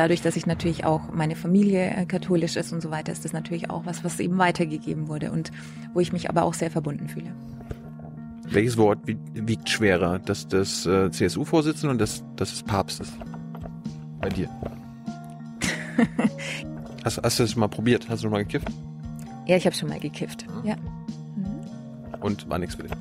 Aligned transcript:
dadurch, 0.00 0.22
dass 0.22 0.34
ich 0.34 0.46
natürlich 0.46 0.86
auch 0.86 1.12
meine 1.12 1.36
Familie 1.36 1.90
äh, 1.90 2.06
katholisch 2.06 2.56
ist 2.56 2.72
und 2.72 2.80
so 2.80 2.90
weiter, 2.90 3.12
ist 3.12 3.26
das 3.26 3.34
natürlich 3.34 3.68
auch 3.68 3.84
was, 3.84 4.02
was 4.02 4.18
eben 4.18 4.38
weitergegeben 4.38 5.08
wurde 5.08 5.30
und 5.30 5.50
wo 5.92 6.00
ich 6.00 6.10
mich 6.10 6.30
aber 6.30 6.44
auch 6.44 6.54
sehr 6.54 6.70
verbunden 6.70 7.06
fühle. 7.06 7.34
Welches 8.48 8.78
Wort 8.78 9.00
wiegt 9.06 9.68
schwerer? 9.68 10.18
Das 10.18 10.48
des 10.48 10.86
äh, 10.86 11.10
CSU-Vorsitzenden 11.10 11.90
und 11.90 11.98
das, 12.00 12.24
das 12.36 12.50
des 12.50 12.62
Papstes? 12.62 13.12
Bei 14.22 14.30
dir? 14.30 14.48
hast, 17.04 17.20
hast 17.22 17.38
du 17.38 17.42
das 17.42 17.54
mal 17.54 17.68
probiert? 17.68 18.08
Hast 18.08 18.20
du 18.20 18.24
schon 18.24 18.32
mal 18.32 18.44
gekifft? 18.44 18.68
Ja, 19.46 19.56
ich 19.56 19.66
habe 19.66 19.76
schon 19.76 19.90
mal 19.90 20.00
gekifft. 20.00 20.46
Mhm. 20.48 20.66
Ja. 20.66 20.76
Mhm. 20.76 22.20
Und 22.22 22.48
war 22.48 22.58
nichts 22.58 22.74
für 22.74 22.84
dich? 22.84 22.92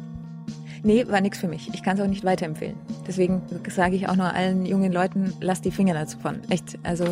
Nee, 0.84 1.06
war 1.08 1.22
nichts 1.22 1.40
für 1.40 1.48
mich. 1.48 1.70
Ich 1.74 1.84
kann 1.84 1.98
es 1.98 2.04
auch 2.04 2.08
nicht 2.08 2.24
weiterempfehlen. 2.24 2.76
Deswegen 3.08 3.42
sage 3.68 3.96
ich 3.96 4.08
auch 4.08 4.16
nur 4.16 4.34
allen 4.34 4.66
jungen 4.66 4.92
Leuten, 4.92 5.34
lass 5.42 5.62
die 5.62 5.72
Finger 5.72 5.94
dazu 5.94 6.18
von. 6.20 6.40
Echt, 6.50 6.78
also 6.84 7.06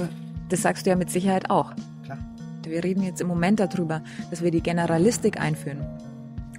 das 0.49 0.61
sagst 0.61 0.86
du 0.86 0.89
ja 0.89 0.95
mit 0.95 1.09
Sicherheit 1.09 1.49
auch. 1.49 1.73
Klar. 2.03 2.17
Wir 2.63 2.84
reden 2.84 3.03
jetzt 3.03 3.21
im 3.21 3.27
Moment 3.27 3.59
darüber, 3.59 4.02
dass 4.30 4.43
wir 4.43 4.52
die 4.52 4.62
Generalistik 4.62 5.40
einführen 5.40 5.85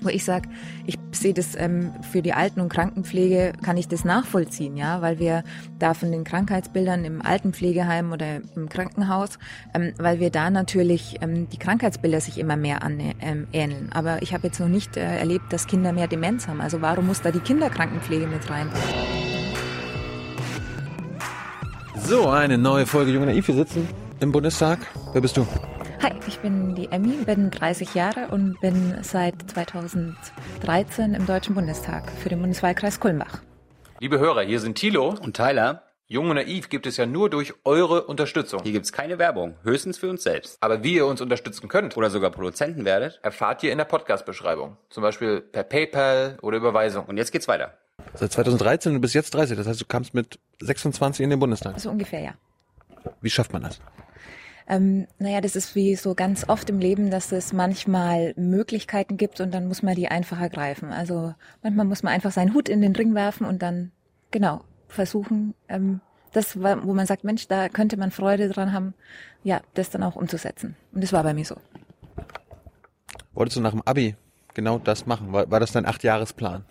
wo 0.01 0.09
ich 0.09 0.25
sage, 0.25 0.49
ich 0.87 0.99
sehe 1.13 1.35
das 1.35 1.55
ähm, 1.57 1.93
für 2.11 2.23
die 2.23 2.33
Alten- 2.33 2.61
und 2.61 2.69
Krankenpflege, 2.69 3.53
kann 3.63 3.77
ich 3.77 3.89
das 3.89 4.05
nachvollziehen, 4.05 4.77
ja, 4.77 5.03
weil 5.03 5.19
wir 5.19 5.45
da 5.79 5.95
von 5.95 6.13
den 6.13 6.25
Krankheitsbildern 6.25 7.05
im 7.05 7.23
Altenpflegeheim 7.23 8.13
oder 8.13 8.41
im 8.55 8.69
Krankenhaus, 8.69 9.39
ähm, 9.75 9.93
weil 9.99 10.21
wir 10.21 10.31
da 10.31 10.51
natürlich 10.51 11.17
ähm, 11.21 11.49
die 11.49 11.59
Krankheitsbilder 11.59 12.21
sich 12.21 12.39
immer 12.39 12.57
mehr 12.57 12.83
an, 12.83 13.01
ähm, 13.21 13.47
ähneln. 13.53 13.91
Aber 13.93 14.23
ich 14.23 14.35
habe 14.35 14.47
jetzt 14.47 14.61
noch 14.61 14.69
nicht 14.69 14.97
äh, 14.97 15.19
erlebt, 15.19 15.53
dass 15.53 15.67
Kinder 15.67 15.93
mehr 15.93 16.09
Demenz 16.09 16.49
haben. 16.49 16.61
Also 16.61 16.81
warum 16.83 17.07
muss 17.07 17.23
da 17.23 17.31
die 17.31 17.41
Kinderkrankenpflege 17.41 18.27
mit 18.27 18.49
rein? 18.51 18.69
So, 22.05 22.29
eine 22.29 22.57
neue 22.57 22.87
Folge 22.87 23.11
Junge 23.11 23.27
Naiv. 23.27 23.49
Wir 23.49 23.55
sitzen 23.55 23.87
im 24.21 24.33
Bundestag. 24.33 24.79
Wer 25.13 25.21
bist 25.21 25.37
du? 25.37 25.47
Hi, 26.01 26.13
ich 26.29 26.39
bin 26.39 26.77
die 26.77 26.87
Emmy, 26.93 27.25
bin 27.25 27.51
30 27.51 27.95
Jahre 27.95 28.29
und 28.29 28.61
bin 28.61 28.99
seit 29.03 29.35
2013 29.51 31.15
im 31.15 31.27
Deutschen 31.27 31.57
Bundestag 31.57 32.13
für 32.13 32.29
den 32.29 32.41
Bundeswahlkreis 32.41 33.01
Kulmbach. 33.01 33.43
Liebe 33.99 34.21
Hörer, 34.21 34.43
hier 34.43 34.61
sind 34.61 34.77
Thilo 34.77 35.17
und 35.21 35.37
Tyler. 35.37 35.83
Jung 36.07 36.31
und 36.31 36.37
Naiv 36.37 36.69
gibt 36.69 36.87
es 36.87 36.97
ja 36.99 37.05
nur 37.05 37.31
durch 37.31 37.53
eure 37.65 38.05
Unterstützung. 38.05 38.63
Hier 38.63 38.71
gibt 38.71 38.85
es 38.85 38.93
keine 38.93 39.19
Werbung, 39.19 39.57
höchstens 39.65 39.99
für 39.99 40.09
uns 40.09 40.23
selbst. 40.23 40.57
Aber 40.61 40.85
wie 40.85 40.95
ihr 40.95 41.05
uns 41.05 41.21
unterstützen 41.21 41.69
könnt 41.69 41.97
oder 41.97 42.11
sogar 42.11 42.31
Produzenten 42.31 42.85
werdet, 42.85 43.19
erfahrt 43.25 43.65
ihr 43.65 43.73
in 43.73 43.79
der 43.79 43.85
Podcast-Beschreibung. 43.85 44.77
Zum 44.91 45.03
Beispiel 45.03 45.41
per 45.41 45.65
PayPal 45.65 46.39
oder 46.43 46.59
Überweisung. 46.59 47.07
Und 47.07 47.17
jetzt 47.17 47.33
geht's 47.33 47.49
weiter. 47.49 47.77
Seit 48.15 48.31
2013 48.31 49.01
bis 49.01 49.15
jetzt 49.15 49.35
30, 49.35 49.57
das 49.57 49.67
heißt, 49.67 49.81
du 49.81 49.85
kamst 49.85 50.15
mit 50.15 50.39
26 50.61 51.25
in 51.25 51.31
den 51.31 51.41
Bundestag. 51.41 51.81
So 51.81 51.91
ungefähr, 51.91 52.21
ja. 52.21 52.35
Wie 53.21 53.31
schafft 53.31 53.53
man 53.53 53.63
das? 53.63 53.81
Ähm, 54.71 55.07
naja, 55.19 55.41
das 55.41 55.57
ist 55.57 55.75
wie 55.75 55.97
so 55.97 56.15
ganz 56.15 56.47
oft 56.49 56.69
im 56.69 56.79
Leben, 56.79 57.11
dass 57.11 57.33
es 57.33 57.55
manchmal 57.55 58.35
Möglichkeiten 58.37 59.17
gibt 59.17 59.41
und 59.41 59.53
dann 59.55 59.67
muss 59.67 59.83
man 59.83 59.95
die 59.95 60.09
einfach 60.09 60.39
ergreifen. 60.41 60.93
Also 60.93 61.35
manchmal 61.63 61.87
muss 61.87 62.03
man 62.03 62.13
einfach 62.13 62.33
seinen 62.33 62.53
Hut 62.53 62.69
in 62.69 62.83
den 62.83 62.95
Ring 62.95 63.15
werfen 63.15 63.47
und 63.47 63.63
dann, 63.63 63.93
genau, 64.31 64.61
versuchen, 64.87 65.55
ähm, 65.71 66.01
das, 66.33 66.61
wo 66.61 66.93
man 66.93 67.07
sagt, 67.07 67.25
Mensch, 67.25 67.49
da 67.49 67.71
könnte 67.71 67.97
man 67.97 68.11
Freude 68.11 68.51
dran 68.51 68.75
haben, 68.75 68.93
ja, 69.43 69.63
das 69.73 69.89
dann 69.89 70.03
auch 70.03 70.17
umzusetzen. 70.17 70.77
Und 70.93 71.03
das 71.03 71.15
war 71.15 71.23
bei 71.23 71.33
mir 71.33 71.47
so. 71.47 71.57
Wolltest 73.33 73.57
du 73.57 73.63
nach 73.63 73.71
dem 73.71 73.83
Abi 73.87 74.17
genau 74.53 74.79
das 74.79 75.07
machen? 75.07 75.33
War, 75.33 75.51
war 75.51 75.61
das 75.61 75.73
dein 75.73 75.87
Achtjahresplan? 75.87 76.67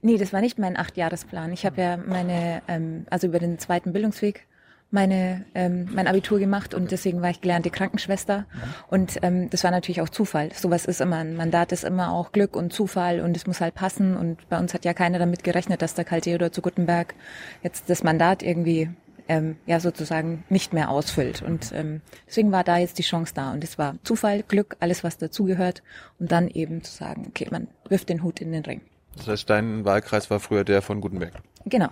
Nee, 0.00 0.16
das 0.16 0.32
war 0.32 0.40
nicht 0.40 0.58
mein 0.58 0.78
Achtjahresplan. 0.78 1.52
Ich 1.52 1.66
habe 1.66 1.80
ja 1.80 1.96
meine, 1.98 2.62
ähm, 2.66 3.06
also 3.10 3.26
über 3.26 3.38
den 3.38 3.58
zweiten 3.58 3.92
Bildungsweg 3.92 4.46
meine, 4.92 5.44
ähm, 5.54 5.88
mein 5.92 6.06
Abitur 6.06 6.38
gemacht 6.38 6.74
und 6.74 6.90
deswegen 6.90 7.22
war 7.22 7.30
ich 7.30 7.40
gelernte 7.40 7.70
Krankenschwester. 7.70 8.44
Und 8.88 9.18
ähm, 9.22 9.48
das 9.48 9.64
war 9.64 9.70
natürlich 9.70 10.02
auch 10.02 10.10
Zufall. 10.10 10.50
Sowas 10.52 10.84
ist 10.84 11.00
immer, 11.00 11.16
ein 11.16 11.34
Mandat 11.34 11.72
ist 11.72 11.82
immer 11.82 12.12
auch 12.12 12.30
Glück 12.32 12.54
und 12.54 12.72
Zufall 12.72 13.20
und 13.20 13.36
es 13.36 13.46
muss 13.46 13.60
halt 13.60 13.74
passen. 13.74 14.16
Und 14.16 14.48
bei 14.50 14.58
uns 14.58 14.74
hat 14.74 14.84
ja 14.84 14.92
keiner 14.92 15.18
damit 15.18 15.44
gerechnet, 15.44 15.80
dass 15.82 15.94
der 15.94 16.04
Karl 16.04 16.20
Theodor 16.20 16.52
zu 16.52 16.60
Gutenberg 16.60 17.14
jetzt 17.62 17.88
das 17.88 18.04
Mandat 18.04 18.42
irgendwie 18.42 18.90
ähm, 19.28 19.56
ja 19.66 19.80
sozusagen 19.80 20.44
nicht 20.50 20.74
mehr 20.74 20.90
ausfüllt. 20.90 21.40
Und 21.40 21.72
ähm, 21.72 22.02
deswegen 22.26 22.52
war 22.52 22.62
da 22.62 22.76
jetzt 22.76 22.98
die 22.98 23.02
Chance 23.02 23.32
da. 23.34 23.52
Und 23.52 23.64
es 23.64 23.78
war 23.78 23.96
Zufall, 24.04 24.42
Glück, 24.42 24.76
alles, 24.80 25.02
was 25.02 25.16
dazugehört. 25.16 25.82
Und 26.18 26.30
dann 26.30 26.48
eben 26.48 26.84
zu 26.84 26.92
sagen, 26.92 27.26
okay, 27.28 27.48
man 27.50 27.68
wirft 27.88 28.10
den 28.10 28.22
Hut 28.22 28.42
in 28.42 28.52
den 28.52 28.64
Ring. 28.64 28.82
Das 29.16 29.28
heißt, 29.28 29.48
dein 29.48 29.84
Wahlkreis 29.86 30.30
war 30.30 30.38
früher 30.38 30.64
der 30.64 30.82
von 30.82 31.00
Gutenberg? 31.00 31.32
Genau. 31.64 31.88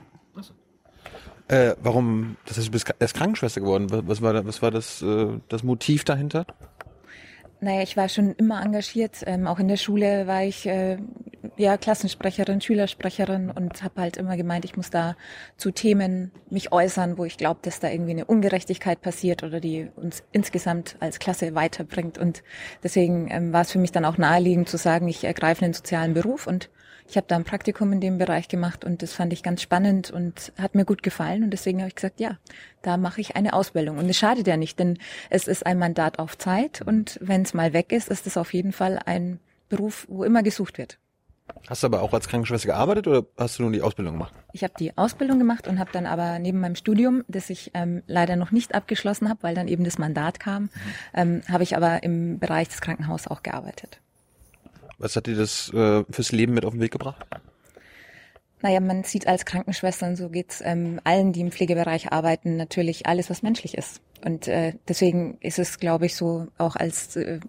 Äh, 1.50 1.74
warum, 1.82 2.36
das 2.46 2.58
heißt, 2.58 2.68
du 2.68 2.70
bist 2.70 2.94
erst 3.00 3.16
Krankenschwester 3.16 3.60
geworden. 3.60 3.88
Was 3.90 4.22
war, 4.22 4.46
was 4.46 4.62
war 4.62 4.70
das, 4.70 5.02
äh, 5.02 5.26
das 5.48 5.64
Motiv 5.64 6.04
dahinter? 6.04 6.46
Naja, 7.60 7.82
ich 7.82 7.96
war 7.96 8.08
schon 8.08 8.34
immer 8.36 8.62
engagiert. 8.62 9.24
Ähm, 9.26 9.48
auch 9.48 9.58
in 9.58 9.66
der 9.66 9.76
Schule 9.76 10.28
war 10.28 10.44
ich 10.44 10.64
äh, 10.66 10.98
ja 11.56 11.76
Klassensprecherin, 11.76 12.60
Schülersprecherin 12.60 13.50
und 13.50 13.82
habe 13.82 14.00
halt 14.00 14.16
immer 14.16 14.36
gemeint, 14.36 14.64
ich 14.64 14.76
muss 14.76 14.90
da 14.90 15.16
zu 15.56 15.72
Themen 15.72 16.30
mich 16.50 16.70
äußern, 16.70 17.18
wo 17.18 17.24
ich 17.24 17.36
glaube, 17.36 17.58
dass 17.62 17.80
da 17.80 17.90
irgendwie 17.90 18.12
eine 18.12 18.26
Ungerechtigkeit 18.26 19.00
passiert 19.00 19.42
oder 19.42 19.58
die 19.58 19.88
uns 19.96 20.22
insgesamt 20.30 20.96
als 21.00 21.18
Klasse 21.18 21.56
weiterbringt. 21.56 22.16
Und 22.16 22.44
deswegen 22.84 23.28
ähm, 23.28 23.52
war 23.52 23.62
es 23.62 23.72
für 23.72 23.80
mich 23.80 23.90
dann 23.90 24.04
auch 24.04 24.18
naheliegend 24.18 24.68
zu 24.68 24.76
sagen, 24.76 25.08
ich 25.08 25.24
ergreife 25.24 25.64
einen 25.64 25.74
sozialen 25.74 26.14
Beruf 26.14 26.46
und 26.46 26.70
ich 27.10 27.16
habe 27.16 27.26
da 27.26 27.34
ein 27.34 27.44
Praktikum 27.44 27.92
in 27.92 28.00
dem 28.00 28.18
Bereich 28.18 28.46
gemacht 28.46 28.84
und 28.84 29.02
das 29.02 29.12
fand 29.12 29.32
ich 29.32 29.42
ganz 29.42 29.60
spannend 29.62 30.12
und 30.12 30.52
hat 30.56 30.76
mir 30.76 30.84
gut 30.84 31.02
gefallen 31.02 31.42
und 31.42 31.50
deswegen 31.50 31.80
habe 31.80 31.88
ich 31.88 31.96
gesagt, 31.96 32.20
ja, 32.20 32.38
da 32.82 32.96
mache 32.96 33.20
ich 33.20 33.34
eine 33.34 33.52
Ausbildung 33.52 33.98
und 33.98 34.08
es 34.08 34.16
schadet 34.16 34.46
ja 34.46 34.56
nicht, 34.56 34.78
denn 34.78 34.96
es 35.28 35.48
ist 35.48 35.66
ein 35.66 35.78
Mandat 35.78 36.20
auf 36.20 36.38
Zeit 36.38 36.82
und 36.82 37.18
wenn 37.20 37.42
es 37.42 37.52
mal 37.52 37.72
weg 37.72 37.90
ist, 37.90 38.08
ist 38.08 38.28
es 38.28 38.36
auf 38.36 38.54
jeden 38.54 38.72
Fall 38.72 39.00
ein 39.04 39.40
Beruf, 39.68 40.06
wo 40.08 40.22
immer 40.22 40.44
gesucht 40.44 40.78
wird. 40.78 40.98
Hast 41.68 41.82
du 41.82 41.88
aber 41.88 42.00
auch 42.02 42.14
als 42.14 42.28
Krankenschwester 42.28 42.68
gearbeitet 42.68 43.08
oder 43.08 43.26
hast 43.36 43.58
du 43.58 43.64
nun 43.64 43.72
die 43.72 43.82
Ausbildung 43.82 44.14
gemacht? 44.14 44.32
Ich 44.52 44.62
habe 44.62 44.74
die 44.78 44.96
Ausbildung 44.96 45.40
gemacht 45.40 45.66
und 45.66 45.80
habe 45.80 45.90
dann 45.92 46.06
aber 46.06 46.38
neben 46.38 46.60
meinem 46.60 46.76
Studium, 46.76 47.24
das 47.26 47.50
ich 47.50 47.72
ähm, 47.74 48.04
leider 48.06 48.36
noch 48.36 48.52
nicht 48.52 48.72
abgeschlossen 48.72 49.28
habe, 49.28 49.42
weil 49.42 49.56
dann 49.56 49.66
eben 49.66 49.82
das 49.82 49.98
Mandat 49.98 50.38
kam, 50.38 50.64
mhm. 50.64 50.70
ähm, 51.14 51.42
habe 51.48 51.64
ich 51.64 51.76
aber 51.76 52.04
im 52.04 52.38
Bereich 52.38 52.68
des 52.68 52.80
Krankenhauses 52.80 53.26
auch 53.26 53.42
gearbeitet. 53.42 54.00
Was 55.00 55.16
hat 55.16 55.26
dir 55.26 55.34
das 55.34 55.72
äh, 55.72 56.04
fürs 56.10 56.30
Leben 56.30 56.54
mit 56.54 56.64
auf 56.64 56.72
den 56.72 56.80
Weg 56.80 56.92
gebracht? 56.92 57.26
Naja, 58.62 58.80
man 58.80 59.04
sieht 59.04 59.26
als 59.26 59.46
Krankenschwester, 59.46 60.06
und 60.06 60.16
so 60.16 60.28
geht's 60.28 60.60
ähm, 60.62 61.00
allen, 61.04 61.32
die 61.32 61.40
im 61.40 61.50
Pflegebereich 61.50 62.12
arbeiten, 62.12 62.56
natürlich 62.56 63.06
alles, 63.06 63.30
was 63.30 63.42
menschlich 63.42 63.76
ist. 63.76 64.02
Und 64.22 64.48
äh, 64.48 64.74
deswegen 64.86 65.38
ist 65.40 65.58
es, 65.58 65.78
glaube 65.78 66.04
ich, 66.04 66.14
so 66.14 66.48
auch 66.58 66.76
als 66.76 67.16
äh, 67.16 67.40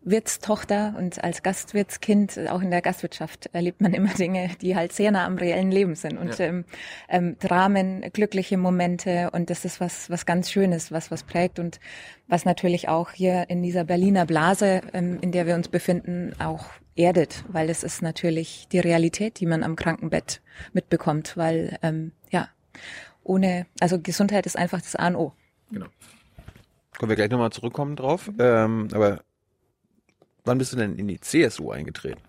Wirtstochter 0.00 0.94
und 0.96 1.22
als 1.22 1.42
Gastwirtskind, 1.42 2.38
auch 2.48 2.62
in 2.62 2.70
der 2.70 2.80
Gastwirtschaft, 2.80 3.50
erlebt 3.52 3.82
man 3.82 3.92
immer 3.92 4.14
Dinge, 4.18 4.50
die 4.62 4.74
halt 4.74 4.92
sehr 4.92 5.10
nah 5.10 5.26
am 5.26 5.36
reellen 5.36 5.70
Leben 5.70 5.96
sind. 5.96 6.16
Und 6.16 6.38
ja. 6.38 6.46
ähm, 6.46 6.64
ähm, 7.10 7.36
Dramen, 7.40 8.00
glückliche 8.14 8.56
Momente 8.56 9.30
und 9.32 9.50
das 9.50 9.66
ist 9.66 9.80
was, 9.80 10.08
was 10.08 10.24
ganz 10.24 10.50
Schönes, 10.50 10.90
was 10.90 11.10
was 11.10 11.24
prägt 11.24 11.58
und 11.58 11.78
was 12.26 12.46
natürlich 12.46 12.88
auch 12.88 13.10
hier 13.10 13.50
in 13.50 13.62
dieser 13.62 13.84
Berliner 13.84 14.24
Blase, 14.24 14.80
ähm, 14.94 15.18
in 15.20 15.30
der 15.30 15.46
wir 15.46 15.56
uns 15.56 15.68
befinden, 15.68 16.32
auch 16.38 16.64
erdet, 16.96 17.44
weil 17.48 17.70
es 17.70 17.82
ist 17.82 18.02
natürlich 18.02 18.68
die 18.70 18.78
Realität, 18.78 19.40
die 19.40 19.46
man 19.46 19.62
am 19.62 19.76
Krankenbett 19.76 20.40
mitbekommt, 20.72 21.36
weil 21.36 21.78
ähm, 21.82 22.12
ja, 22.30 22.48
ohne, 23.22 23.66
also 23.80 24.00
Gesundheit 24.00 24.46
ist 24.46 24.56
einfach 24.56 24.80
das 24.80 24.96
A 24.96 25.08
und 25.08 25.16
O. 25.16 25.32
Genau. 25.70 25.86
Können 26.98 27.08
wir 27.08 27.16
gleich 27.16 27.30
nochmal 27.30 27.50
zurückkommen 27.50 27.96
drauf. 27.96 28.30
Ähm, 28.38 28.88
aber 28.92 29.22
wann 30.44 30.58
bist 30.58 30.72
du 30.72 30.76
denn 30.76 30.96
in 30.96 31.08
die 31.08 31.20
CSU 31.20 31.70
eingetreten? 31.70 32.20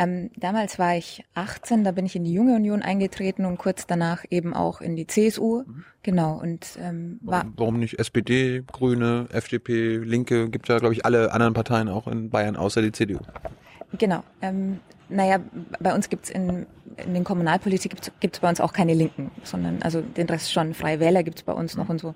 Ähm, 0.00 0.30
damals 0.36 0.78
war 0.78 0.96
ich 0.96 1.24
18, 1.34 1.82
da 1.82 1.90
bin 1.90 2.06
ich 2.06 2.14
in 2.14 2.24
die 2.24 2.32
Junge 2.32 2.54
Union 2.54 2.82
eingetreten 2.82 3.44
und 3.44 3.58
kurz 3.58 3.86
danach 3.86 4.24
eben 4.30 4.54
auch 4.54 4.80
in 4.80 4.94
die 4.94 5.06
CSU. 5.06 5.64
Mhm. 5.66 5.84
Genau. 6.02 6.38
Und 6.40 6.78
ähm, 6.80 7.18
war 7.20 7.40
warum, 7.40 7.54
warum 7.56 7.78
nicht 7.80 7.98
SPD, 7.98 8.62
Grüne, 8.70 9.26
FDP, 9.32 9.96
Linke? 9.96 10.50
Gibt 10.50 10.68
ja, 10.68 10.78
glaube 10.78 10.94
ich, 10.94 11.04
alle 11.04 11.32
anderen 11.32 11.52
Parteien 11.52 11.88
auch 11.88 12.06
in 12.06 12.30
Bayern 12.30 12.56
außer 12.56 12.80
die 12.80 12.92
CDU. 12.92 13.18
Genau. 13.96 14.22
Ähm, 14.42 14.80
naja, 15.08 15.38
bei 15.80 15.94
uns 15.94 16.08
gibt's 16.08 16.28
in, 16.28 16.66
in 16.96 17.14
den 17.14 17.24
Kommunalpolitik 17.24 17.92
gibt's, 17.92 18.12
gibt's 18.20 18.40
bei 18.40 18.48
uns 18.48 18.60
auch 18.60 18.72
keine 18.72 18.94
Linken, 18.94 19.30
sondern 19.42 19.82
also 19.82 20.02
den 20.02 20.26
Rest 20.28 20.52
schon 20.52 20.74
Freie 20.74 21.00
Wähler 21.00 21.22
gibt's 21.22 21.42
bei 21.42 21.52
uns 21.52 21.76
noch 21.76 21.88
und 21.88 22.00
so. 22.00 22.14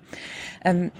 Ähm, 0.63 0.91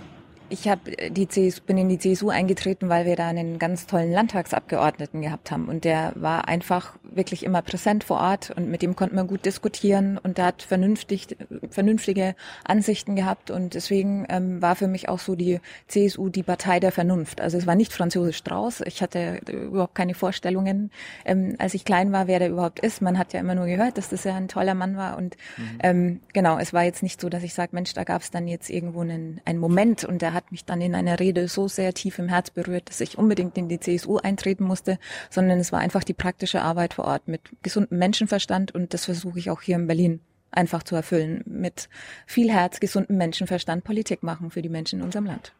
ich 0.50 0.68
hab 0.68 0.80
die 1.10 1.28
CSU, 1.28 1.62
bin 1.66 1.78
in 1.78 1.90
die 1.90 1.98
CSU 1.98 2.30
eingetreten, 2.30 2.90
weil 2.90 3.06
wir 3.06 3.16
da 3.16 3.28
einen 3.28 3.60
ganz 3.60 3.88
tollen 3.88 4.12
Landtagsabgeordneten 4.12 5.22
gehabt 5.22 5.52
haben 5.52 5.68
und 5.68 5.84
der 5.84 6.14
war 6.16 6.48
einfach 6.48 6.96
wirklich 7.16 7.44
immer 7.44 7.62
präsent 7.62 8.04
vor 8.04 8.20
Ort 8.20 8.52
und 8.52 8.70
mit 8.70 8.82
dem 8.82 8.96
konnte 8.96 9.16
man 9.16 9.28
gut 9.28 9.46
diskutieren 9.46 10.18
und 10.18 10.38
der 10.38 10.46
hat 10.46 10.62
vernünftig, 10.62 11.38
vernünftige 11.70 12.36
Ansichten 12.64 13.16
gehabt 13.16 13.52
und 13.52 13.74
deswegen 13.74 14.26
ähm, 14.30 14.62
war 14.62 14.76
für 14.76 14.88
mich 14.88 15.10
auch 15.10 15.20
so 15.20 15.36
die 15.36 15.60
CSU 15.88 16.30
die 16.30 16.44
Partei 16.44 16.80
der 16.80 16.92
Vernunft. 16.92 17.42
Also 17.42 17.58
es 17.58 17.68
war 17.68 17.76
nicht 17.76 17.94
Franz 17.94 18.14
Josef 18.14 18.36
Strauß. 18.38 18.82
Ich 18.82 19.02
hatte 19.02 19.40
überhaupt 19.48 19.96
keine 19.96 20.14
Vorstellungen, 20.14 20.92
ähm, 21.26 21.56
als 21.60 21.74
ich 21.74 21.86
klein 21.86 22.12
war, 22.12 22.28
wer 22.28 22.40
der 22.40 22.50
überhaupt 22.50 22.80
ist. 22.80 23.02
Man 23.02 23.18
hat 23.18 23.34
ja 23.34 23.40
immer 23.40 23.56
nur 23.56 23.66
gehört, 23.66 23.98
dass 23.98 24.10
das 24.10 24.24
ja 24.24 24.36
ein 24.36 24.48
toller 24.48 24.74
Mann 24.74 24.98
war 24.98 25.18
und 25.18 25.38
mhm. 25.58 25.80
ähm, 25.82 26.20
genau, 26.34 26.58
es 26.58 26.74
war 26.74 26.84
jetzt 26.84 27.04
nicht 27.04 27.22
so, 27.22 27.30
dass 27.30 27.44
ich 27.44 27.54
sage, 27.54 27.70
Mensch, 27.74 27.94
da 27.94 28.04
gab 28.04 28.22
es 28.22 28.32
dann 28.32 28.48
jetzt 28.48 28.70
irgendwo 28.70 29.02
einen, 29.02 29.42
einen 29.46 29.60
Moment 29.60 30.04
und 30.04 30.22
der 30.22 30.34
hat 30.34 30.52
mich 30.52 30.66
dann 30.66 30.82
in 30.82 30.96
einer 30.96 31.20
Rede 31.20 31.48
so 31.48 31.68
sehr 31.68 31.94
tief 31.94 32.20
im 32.20 32.30
Herz 32.30 32.50
berührt, 32.50 32.90
dass 32.90 33.02
ich 33.02 33.18
unbedingt 33.18 33.58
in 33.58 33.70
die 33.70 33.80
CSU 33.80 34.18
eintreten 34.18 34.64
musste, 34.64 35.00
sondern 35.30 35.60
es 35.60 35.72
war 35.72 35.80
einfach 35.80 36.04
die 36.04 36.14
praktische 36.14 36.62
Arbeit 36.62 36.94
vor 36.94 37.03
Ort 37.04 37.28
mit 37.28 37.42
gesundem 37.62 38.00
Menschenverstand 38.00 38.74
und 38.74 38.94
das 38.94 39.06
versuche 39.06 39.40
ich 39.40 39.50
auch 39.50 39.62
hier 39.62 39.76
in 39.76 39.88
Berlin 39.88 40.22
einfach 40.52 40.84
zu 40.84 40.96
erfüllen. 40.96 41.44
Mit 41.46 41.90
viel 42.26 42.52
Herz, 42.52 42.80
gesundem 42.80 43.18
Menschenverstand 43.18 43.84
Politik 43.84 44.24
machen 44.24 44.52
für 44.52 44.62
die 44.62 44.70
Menschen 44.70 45.00
in 45.00 45.06
unserem 45.06 45.26
Land. 45.26 45.54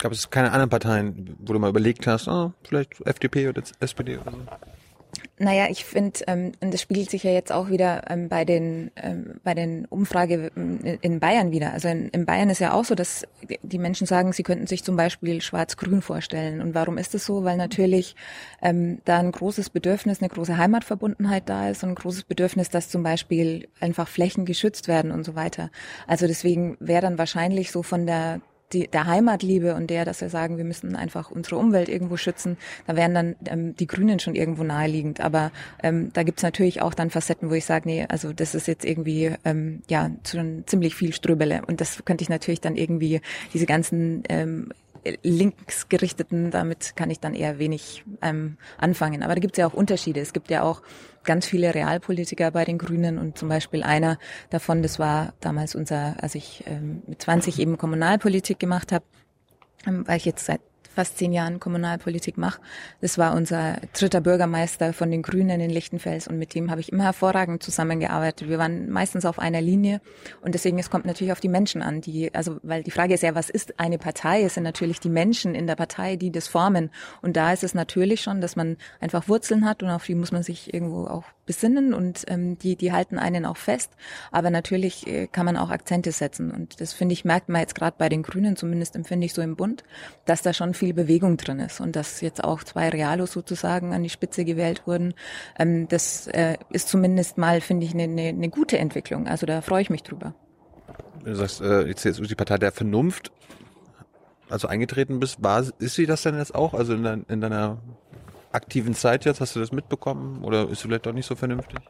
Gab 0.00 0.12
es 0.12 0.30
keine 0.30 0.50
anderen 0.50 0.70
Parteien, 0.70 1.36
wo 1.38 1.52
du 1.52 1.58
mal 1.58 1.70
überlegt 1.70 2.06
hast, 2.06 2.28
oh, 2.28 2.52
vielleicht 2.64 3.00
FDP 3.06 3.48
oder 3.48 3.62
SPD 3.80 4.18
oder 4.18 4.32
so? 4.32 4.38
Naja, 5.38 5.66
ich 5.68 5.84
finde, 5.84 6.20
ähm, 6.26 6.52
und 6.60 6.72
das 6.72 6.80
spiegelt 6.80 7.10
sich 7.10 7.24
ja 7.24 7.32
jetzt 7.32 7.50
auch 7.52 7.68
wieder 7.68 8.10
ähm, 8.10 8.28
bei 8.28 8.44
den 8.44 8.90
ähm, 8.96 9.40
bei 9.42 9.54
den 9.54 9.84
Umfrage 9.86 10.50
in 11.00 11.20
Bayern 11.20 11.50
wieder. 11.50 11.72
Also 11.72 11.88
in, 11.88 12.08
in 12.10 12.24
Bayern 12.24 12.50
ist 12.50 12.60
ja 12.60 12.72
auch 12.72 12.84
so, 12.84 12.94
dass 12.94 13.26
die 13.62 13.78
Menschen 13.78 14.06
sagen, 14.06 14.32
sie 14.32 14.42
könnten 14.42 14.66
sich 14.66 14.84
zum 14.84 14.96
Beispiel 14.96 15.40
Schwarz-Grün 15.40 16.02
vorstellen. 16.02 16.60
Und 16.60 16.74
warum 16.74 16.98
ist 16.98 17.14
das 17.14 17.26
so? 17.26 17.44
Weil 17.44 17.56
natürlich 17.56 18.14
ähm, 18.62 19.00
da 19.04 19.18
ein 19.18 19.32
großes 19.32 19.70
Bedürfnis, 19.70 20.20
eine 20.20 20.28
große 20.28 20.56
Heimatverbundenheit 20.56 21.48
da 21.48 21.68
ist 21.68 21.82
und 21.82 21.90
ein 21.90 21.94
großes 21.96 22.24
Bedürfnis, 22.24 22.70
dass 22.70 22.88
zum 22.88 23.02
Beispiel 23.02 23.68
einfach 23.80 24.08
Flächen 24.08 24.44
geschützt 24.44 24.88
werden 24.88 25.10
und 25.10 25.24
so 25.24 25.34
weiter. 25.34 25.70
Also 26.06 26.26
deswegen 26.26 26.76
wäre 26.80 27.02
dann 27.02 27.18
wahrscheinlich 27.18 27.70
so 27.70 27.82
von 27.82 28.06
der 28.06 28.40
die, 28.72 28.88
der 28.88 29.06
Heimatliebe 29.06 29.74
und 29.74 29.88
der, 29.88 30.04
dass 30.04 30.20
wir 30.20 30.28
sagen, 30.28 30.56
wir 30.56 30.64
müssen 30.64 30.96
einfach 30.96 31.30
unsere 31.30 31.56
Umwelt 31.56 31.88
irgendwo 31.88 32.16
schützen, 32.16 32.56
da 32.86 32.96
wären 32.96 33.14
dann 33.14 33.36
ähm, 33.46 33.76
die 33.76 33.86
Grünen 33.86 34.18
schon 34.18 34.34
irgendwo 34.34 34.64
naheliegend. 34.64 35.20
Aber 35.20 35.52
ähm, 35.82 36.10
da 36.12 36.22
gibt's 36.22 36.42
natürlich 36.42 36.82
auch 36.82 36.94
dann 36.94 37.10
Facetten, 37.10 37.50
wo 37.50 37.54
ich 37.54 37.64
sage, 37.64 37.88
nee, 37.88 38.06
also 38.08 38.32
das 38.32 38.54
ist 38.54 38.66
jetzt 38.66 38.84
irgendwie 38.84 39.32
ähm, 39.44 39.82
ja 39.88 40.10
schon 40.26 40.64
ziemlich 40.66 40.94
viel 40.94 41.12
Ströbele. 41.12 41.62
Und 41.66 41.80
das 41.80 42.04
könnte 42.04 42.22
ich 42.22 42.28
natürlich 42.28 42.60
dann 42.60 42.76
irgendwie 42.76 43.20
diese 43.52 43.66
ganzen 43.66 44.22
ähm, 44.28 44.72
linksgerichteten, 45.22 46.50
damit 46.50 46.96
kann 46.96 47.10
ich 47.10 47.20
dann 47.20 47.34
eher 47.34 47.58
wenig 47.58 48.04
ähm, 48.22 48.56
anfangen. 48.78 49.22
Aber 49.22 49.34
da 49.34 49.40
gibt 49.40 49.54
es 49.54 49.58
ja 49.58 49.66
auch 49.66 49.74
Unterschiede. 49.74 50.20
Es 50.20 50.32
gibt 50.32 50.50
ja 50.50 50.62
auch 50.62 50.82
ganz 51.24 51.46
viele 51.46 51.74
Realpolitiker 51.74 52.50
bei 52.50 52.64
den 52.64 52.78
Grünen 52.78 53.18
und 53.18 53.38
zum 53.38 53.48
Beispiel 53.48 53.82
einer 53.82 54.18
davon, 54.50 54.82
das 54.82 54.98
war 54.98 55.34
damals 55.40 55.74
unser, 55.74 56.16
als 56.22 56.34
ich 56.34 56.64
ähm, 56.66 57.02
mit 57.06 57.22
20 57.22 57.58
eben 57.58 57.78
Kommunalpolitik 57.78 58.58
gemacht 58.58 58.92
habe, 58.92 59.04
ähm, 59.86 60.06
weil 60.06 60.18
ich 60.18 60.24
jetzt 60.24 60.44
seit 60.44 60.60
fast 60.94 61.18
zehn 61.18 61.32
Jahren 61.32 61.60
Kommunalpolitik 61.60 62.38
mache. 62.38 62.60
Das 63.00 63.18
war 63.18 63.34
unser 63.34 63.78
dritter 63.92 64.20
Bürgermeister 64.20 64.92
von 64.92 65.10
den 65.10 65.22
Grünen 65.22 65.60
in 65.60 65.70
Lichtenfels 65.70 66.28
und 66.28 66.38
mit 66.38 66.54
dem 66.54 66.70
habe 66.70 66.80
ich 66.80 66.92
immer 66.92 67.04
hervorragend 67.04 67.62
zusammengearbeitet. 67.62 68.48
Wir 68.48 68.58
waren 68.58 68.88
meistens 68.90 69.24
auf 69.24 69.38
einer 69.38 69.60
Linie 69.60 70.00
und 70.40 70.54
deswegen 70.54 70.78
es 70.78 70.90
kommt 70.90 71.04
natürlich 71.04 71.32
auf 71.32 71.40
die 71.40 71.48
Menschen 71.48 71.82
an, 71.82 72.00
die 72.00 72.32
also 72.34 72.58
weil 72.62 72.82
die 72.82 72.90
Frage 72.90 73.14
ist 73.14 73.22
ja, 73.22 73.34
was 73.34 73.50
ist 73.50 73.78
eine 73.80 73.98
Partei? 73.98 74.42
Es 74.42 74.54
sind 74.54 74.62
natürlich 74.62 75.00
die 75.00 75.08
Menschen 75.08 75.54
in 75.54 75.66
der 75.66 75.76
Partei, 75.76 76.16
die 76.16 76.30
das 76.30 76.46
formen 76.46 76.90
und 77.22 77.36
da 77.36 77.52
ist 77.52 77.64
es 77.64 77.74
natürlich 77.74 78.20
schon, 78.20 78.40
dass 78.40 78.56
man 78.56 78.76
einfach 79.00 79.28
Wurzeln 79.28 79.64
hat 79.64 79.82
und 79.82 79.90
auf 79.90 80.04
die 80.04 80.14
muss 80.14 80.32
man 80.32 80.42
sich 80.42 80.72
irgendwo 80.72 81.06
auch 81.06 81.24
besinnen 81.46 81.92
und 81.92 82.24
ähm, 82.28 82.56
die 82.58 82.76
die 82.76 82.92
halten 82.92 83.18
einen 83.18 83.44
auch 83.44 83.56
fest, 83.56 83.90
aber 84.30 84.50
natürlich 84.50 85.06
äh, 85.06 85.26
kann 85.26 85.44
man 85.44 85.56
auch 85.56 85.70
Akzente 85.70 86.12
setzen 86.12 86.50
und 86.50 86.80
das 86.80 86.92
finde 86.92 87.12
ich 87.14 87.24
merkt 87.24 87.48
man 87.48 87.60
jetzt 87.60 87.74
gerade 87.74 87.96
bei 87.98 88.08
den 88.08 88.22
Grünen 88.22 88.56
zumindest 88.56 88.96
empfinde 88.96 89.26
ich 89.26 89.34
so 89.34 89.42
im 89.42 89.56
Bund, 89.56 89.84
dass 90.24 90.42
da 90.42 90.52
schon 90.52 90.74
viel 90.74 90.83
viel 90.84 90.94
Bewegung 90.94 91.36
drin 91.36 91.60
ist 91.60 91.80
und 91.80 91.96
dass 91.96 92.20
jetzt 92.20 92.44
auch 92.44 92.62
zwei 92.62 92.88
Realos 92.90 93.32
sozusagen 93.32 93.94
an 93.94 94.02
die 94.02 94.10
Spitze 94.10 94.44
gewählt 94.44 94.86
wurden, 94.86 95.14
ähm, 95.58 95.88
das 95.88 96.26
äh, 96.26 96.56
ist 96.70 96.88
zumindest 96.88 97.38
mal, 97.38 97.60
finde 97.60 97.86
ich, 97.86 97.94
eine 97.94 98.06
ne, 98.06 98.32
ne 98.32 98.48
gute 98.50 98.78
Entwicklung. 98.78 99.26
Also 99.26 99.46
da 99.46 99.62
freue 99.62 99.82
ich 99.82 99.90
mich 99.90 100.02
drüber. 100.02 100.34
Du 101.24 101.34
sagst, 101.34 101.62
äh, 101.62 101.86
die 101.86 101.94
CSU 101.94 102.22
ist 102.22 102.30
die 102.30 102.34
Partei 102.34 102.58
der 102.58 102.72
Vernunft, 102.72 103.32
also 104.50 104.68
eingetreten 104.68 105.20
bist, 105.20 105.42
war, 105.42 105.64
ist 105.78 105.94
sie 105.94 106.06
das 106.06 106.22
denn 106.22 106.36
jetzt 106.36 106.54
auch? 106.54 106.74
Also 106.74 106.94
in, 106.94 107.02
dein, 107.02 107.24
in 107.28 107.40
deiner 107.40 107.78
aktiven 108.52 108.94
Zeit 108.94 109.24
jetzt, 109.24 109.40
hast 109.40 109.56
du 109.56 109.60
das 109.60 109.72
mitbekommen 109.72 110.44
oder 110.44 110.68
ist 110.68 110.82
sie 110.82 110.88
vielleicht 110.88 111.06
doch 111.06 111.12
nicht 111.12 111.26
so 111.26 111.34
vernünftig? 111.34 111.80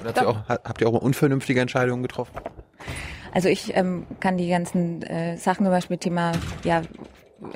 Oder 0.00 0.08
habt 0.08 0.20
ihr 0.20 0.28
auch, 0.28 0.48
habt 0.48 0.80
ihr 0.80 0.88
auch 0.88 0.92
mal 0.92 0.98
unvernünftige 0.98 1.60
Entscheidungen 1.60 2.02
getroffen? 2.02 2.40
Also 3.32 3.48
ich 3.48 3.74
ähm, 3.76 4.06
kann 4.20 4.36
die 4.36 4.48
ganzen 4.48 5.02
äh, 5.02 5.36
Sachen 5.36 5.64
zum 5.64 5.72
Beispiel 5.72 5.96
Thema 5.96 6.32
ja, 6.64 6.82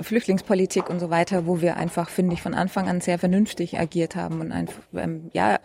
Flüchtlingspolitik 0.01 0.91
und 0.91 1.01
so 1.01 1.11
weiter, 1.11 1.47
wo 1.47 1.61
wir 1.61 1.77
einfach, 1.77 2.09
finde 2.09 2.35
ich, 2.35 2.43
von 2.43 2.55
Anfang 2.55 2.89
an 2.89 3.01
sehr 3.01 3.19
vernünftig 3.19 3.79
agiert 3.79 4.17
haben 4.17 4.41
und 4.41 4.53
einfach, 4.53 4.81
ähm, 4.95 5.31
ja, 5.33 5.59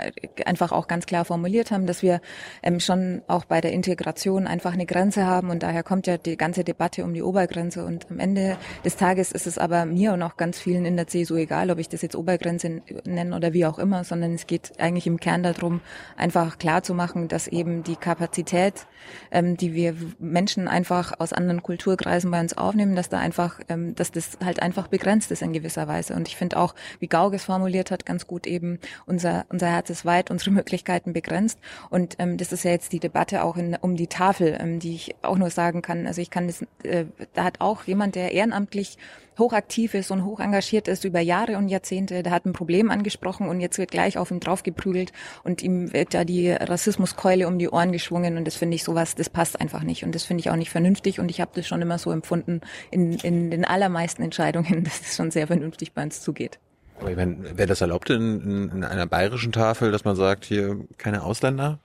einfach 0.45 0.71
auch 0.71 0.87
ganz 0.87 1.05
klar 1.05 1.25
formuliert 1.25 1.71
haben, 1.71 1.87
dass 1.87 2.03
wir 2.03 2.21
ähm, 2.61 2.79
schon 2.79 3.21
auch 3.27 3.45
bei 3.45 3.61
der 3.61 3.71
Integration 3.71 4.47
einfach 4.47 4.73
eine 4.73 4.85
Grenze 4.85 5.25
haben 5.25 5.49
und 5.49 5.63
daher 5.63 5.83
kommt 5.83 6.07
ja 6.07 6.17
die 6.17 6.37
ganze 6.37 6.63
Debatte 6.63 7.03
um 7.03 7.13
die 7.13 7.23
Obergrenze 7.23 7.83
und 7.85 8.09
am 8.11 8.19
Ende 8.19 8.57
des 8.85 8.95
Tages 8.95 9.31
ist 9.31 9.47
es 9.47 9.57
aber 9.57 9.85
mir 9.85 10.13
und 10.13 10.21
auch 10.21 10.37
ganz 10.37 10.59
vielen 10.59 10.85
in 10.85 10.95
der 10.95 11.07
CSU 11.07 11.35
egal, 11.35 11.71
ob 11.71 11.79
ich 11.79 11.89
das 11.89 12.01
jetzt 12.01 12.15
Obergrenze 12.15 12.81
nenne 13.05 13.35
oder 13.35 13.53
wie 13.53 13.65
auch 13.65 13.79
immer, 13.79 14.03
sondern 14.03 14.33
es 14.33 14.47
geht 14.47 14.79
eigentlich 14.79 15.07
im 15.07 15.19
Kern 15.19 15.43
darum, 15.43 15.81
einfach 16.15 16.57
klar 16.57 16.83
zu 16.83 16.93
machen, 16.93 17.27
dass 17.27 17.47
eben 17.47 17.83
die 17.83 17.95
Kapazität, 17.95 18.85
ähm, 19.31 19.57
die 19.57 19.73
wir 19.73 19.95
Menschen 20.19 20.67
einfach 20.67 21.19
aus 21.19 21.33
anderen 21.33 21.63
Kulturkreisen 21.63 22.29
bei 22.29 22.39
uns 22.39 22.57
aufnehmen, 22.57 22.95
dass 22.95 23.09
da 23.09 23.19
einfach, 23.19 23.59
ähm, 23.69 23.95
dass 23.95 24.10
das 24.11 24.37
halt 24.43 24.61
einfach 24.61 24.87
begrenzt 24.87 25.31
ist 25.31 25.41
in 25.41 25.53
gewisser 25.53 25.87
Weise. 25.87 26.13
Und 26.13 26.27
ich 26.27 26.35
finde 26.35 26.57
auch, 26.57 26.75
wie 26.99 27.07
Gauge 27.07 27.35
es 27.35 27.45
formuliert 27.45 27.91
hat, 27.91 28.05
ganz 28.05 28.27
gut 28.27 28.47
eben, 28.47 28.79
unser, 29.05 29.45
unser 29.49 29.67
Herz 29.67 29.89
ist 29.89 30.05
weit, 30.05 30.31
unsere 30.31 30.51
Möglichkeiten 30.61 31.13
begrenzt. 31.13 31.59
Und 31.89 32.15
ähm, 32.19 32.37
das 32.37 32.51
ist 32.51 32.63
ja 32.63 32.71
jetzt 32.71 32.93
die 32.93 32.99
Debatte 32.99 33.43
auch 33.43 33.57
in, 33.57 33.75
um 33.75 33.95
die 33.95 34.07
Tafel, 34.07 34.57
ähm, 34.59 34.79
die 34.79 34.95
ich 34.95 35.15
auch 35.21 35.37
nur 35.37 35.49
sagen 35.49 35.81
kann. 35.81 36.07
Also 36.07 36.21
ich 36.21 36.29
kann 36.29 36.47
das, 36.47 36.61
äh, 36.83 37.05
da 37.33 37.43
hat 37.43 37.61
auch 37.61 37.83
jemand, 37.83 38.15
der 38.15 38.31
ehrenamtlich 38.31 38.97
hochaktiv 39.37 39.93
ist 39.93 40.11
und 40.11 40.25
hoch 40.25 40.39
engagiert 40.39 40.87
ist 40.87 41.05
über 41.05 41.19
Jahre 41.19 41.57
und 41.57 41.67
Jahrzehnte, 41.67 42.23
der 42.23 42.31
hat 42.31 42.45
ein 42.45 42.53
Problem 42.53 42.91
angesprochen 42.91 43.47
und 43.47 43.59
jetzt 43.59 43.77
wird 43.77 43.91
gleich 43.91 44.17
auf 44.17 44.31
ihn 44.31 44.39
draufgeprügelt 44.39 45.11
und 45.43 45.61
ihm 45.61 45.93
wird 45.93 46.13
da 46.13 46.25
die 46.25 46.51
Rassismuskeule 46.51 47.47
um 47.47 47.57
die 47.57 47.69
Ohren 47.69 47.91
geschwungen 47.91 48.37
und 48.37 48.45
das 48.45 48.55
finde 48.55 48.75
ich 48.75 48.83
sowas, 48.83 49.15
das 49.15 49.29
passt 49.29 49.59
einfach 49.59 49.83
nicht 49.83 50.03
und 50.03 50.13
das 50.15 50.23
finde 50.23 50.41
ich 50.41 50.49
auch 50.49 50.55
nicht 50.55 50.69
vernünftig 50.69 51.19
und 51.19 51.29
ich 51.29 51.41
habe 51.41 51.51
das 51.55 51.67
schon 51.67 51.81
immer 51.81 51.97
so 51.97 52.11
empfunden 52.11 52.61
in, 52.91 53.13
in 53.13 53.51
den 53.51 53.65
allermeisten 53.65 54.23
Entscheidungen, 54.23 54.83
dass 54.83 55.01
es 55.01 55.15
schon 55.15 55.31
sehr 55.31 55.47
vernünftig 55.47 55.93
bei 55.93 56.03
uns 56.03 56.21
zugeht. 56.21 56.59
Aber 56.99 57.09
ich 57.09 57.17
meine, 57.17 57.57
wäre 57.57 57.67
das 57.67 57.81
erlaubt 57.81 58.11
in, 58.11 58.69
in 58.69 58.83
einer 58.83 59.07
bayerischen 59.07 59.51
Tafel, 59.51 59.91
dass 59.91 60.05
man 60.05 60.15
sagt, 60.15 60.45
hier 60.45 60.85
keine 60.97 61.23
Ausländer? 61.23 61.79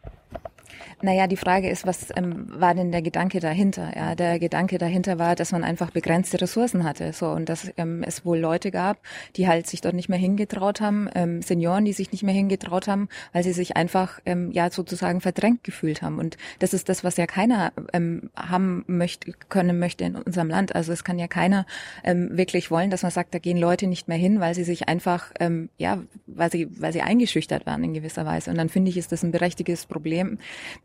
Naja, 1.03 1.27
die 1.27 1.37
Frage 1.37 1.69
ist, 1.69 1.87
was 1.87 2.09
ähm, 2.17 2.47
war 2.49 2.75
denn 2.75 2.91
der 2.91 3.03
Gedanke 3.03 3.39
dahinter? 3.39 3.93
Ja, 3.95 4.15
der 4.15 4.39
Gedanke 4.39 4.79
dahinter 4.79 5.19
war, 5.19 5.37
dass 5.37 5.53
man 5.53 5.63
einfach 5.63 5.91
begrenzte 5.91 6.41
Ressourcen 6.41 6.85
hatte, 6.85 7.13
so 7.13 7.29
und 7.29 7.51
dass 7.51 7.71
ähm, 7.77 8.03
es 8.03 8.25
wohl 8.25 8.39
Leute 8.39 8.71
gab, 8.71 8.99
die 9.37 9.47
halt 9.47 9.67
sich 9.67 9.83
dort 9.83 9.95
nicht 9.95 10.09
mehr 10.09 10.19
hingetraut 10.19 10.81
haben, 10.81 11.11
ähm, 11.15 11.43
Senioren, 11.43 11.85
die 11.85 11.93
sich 11.93 12.13
nicht 12.13 12.23
mehr 12.23 12.33
hingetraut 12.33 12.89
haben, 12.89 13.11
weil 13.35 13.45
sie 13.45 13.53
sich 13.53 13.77
einfach 13.77 14.21
ähm, 14.25 14.51
ja 14.53 14.71
sozusagen 14.71 15.21
verdrängt 15.21 15.65
gefühlt 15.65 16.01
haben. 16.01 16.19
Und 16.19 16.39
das 16.61 16.73
ist 16.73 16.89
das, 16.89 17.05
was 17.05 17.19
ja 17.19 17.27
keiner 17.27 17.75
ähm, 17.93 18.31
haben 18.35 18.83
möchte, 18.87 19.33
können 19.51 19.79
möchte 19.79 20.05
in 20.05 20.17
unserem 20.17 20.49
Land. 20.49 20.75
Also 20.75 20.95
es 20.95 21.05
kann 21.05 21.19
ja 21.19 21.29
keiner 21.29 21.67
ähm, 22.05 22.39
wirklich 22.39 22.71
wollen, 22.71 22.89
dass 22.89 23.03
man 23.03 23.13
sagt, 23.13 23.35
da 23.35 23.39
gehen 23.39 23.59
Leute 23.59 23.87
nicht 23.87 24.09
mehr 24.09 24.17
hin, 24.17 24.41
weil 24.41 24.55
sie 24.55 24.65
sich 24.65 24.89
einfach 24.89 25.31
ähm, 25.41 25.69
ja, 25.77 25.99
weil 26.27 26.51
sie 26.51 26.69
weil 26.81 26.95
sie 26.95 27.03
eingeschüchtert 27.03 27.67
werden 27.67 27.85
in 27.85 27.93
gewisser 27.93 28.25
Weise. 28.25 28.51
Und 28.51 28.57
dann 28.57 28.71
finde 28.71 28.89
ich, 28.91 28.97
ist 28.97 29.13
das 29.13 29.23
ein 29.23 29.31
berechtigtes 29.31 29.85
Problem 29.85 30.39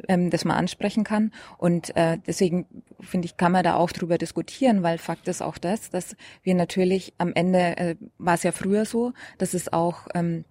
ähm, 0.07 0.29
das 0.29 0.45
man 0.45 0.57
ansprechen 0.57 1.03
kann. 1.03 1.31
Und 1.57 1.95
äh, 1.95 2.17
deswegen 2.25 2.65
finde 2.99 3.25
ich, 3.25 3.37
kann 3.37 3.51
man 3.51 3.63
da 3.63 3.75
auch 3.75 3.91
drüber 3.91 4.17
diskutieren, 4.17 4.83
weil 4.83 4.97
Fakt 4.97 5.27
ist 5.27 5.41
auch 5.41 5.57
das, 5.57 5.89
dass 5.89 6.15
wir 6.43 6.55
natürlich 6.55 7.13
am 7.17 7.33
Ende, 7.33 7.77
äh, 7.77 7.95
war 8.17 8.35
es 8.35 8.43
ja 8.43 8.51
früher 8.51 8.85
so, 8.85 9.13
dass 9.37 9.53
es 9.53 9.71
auch 9.71 10.07
ähm, 10.13 10.45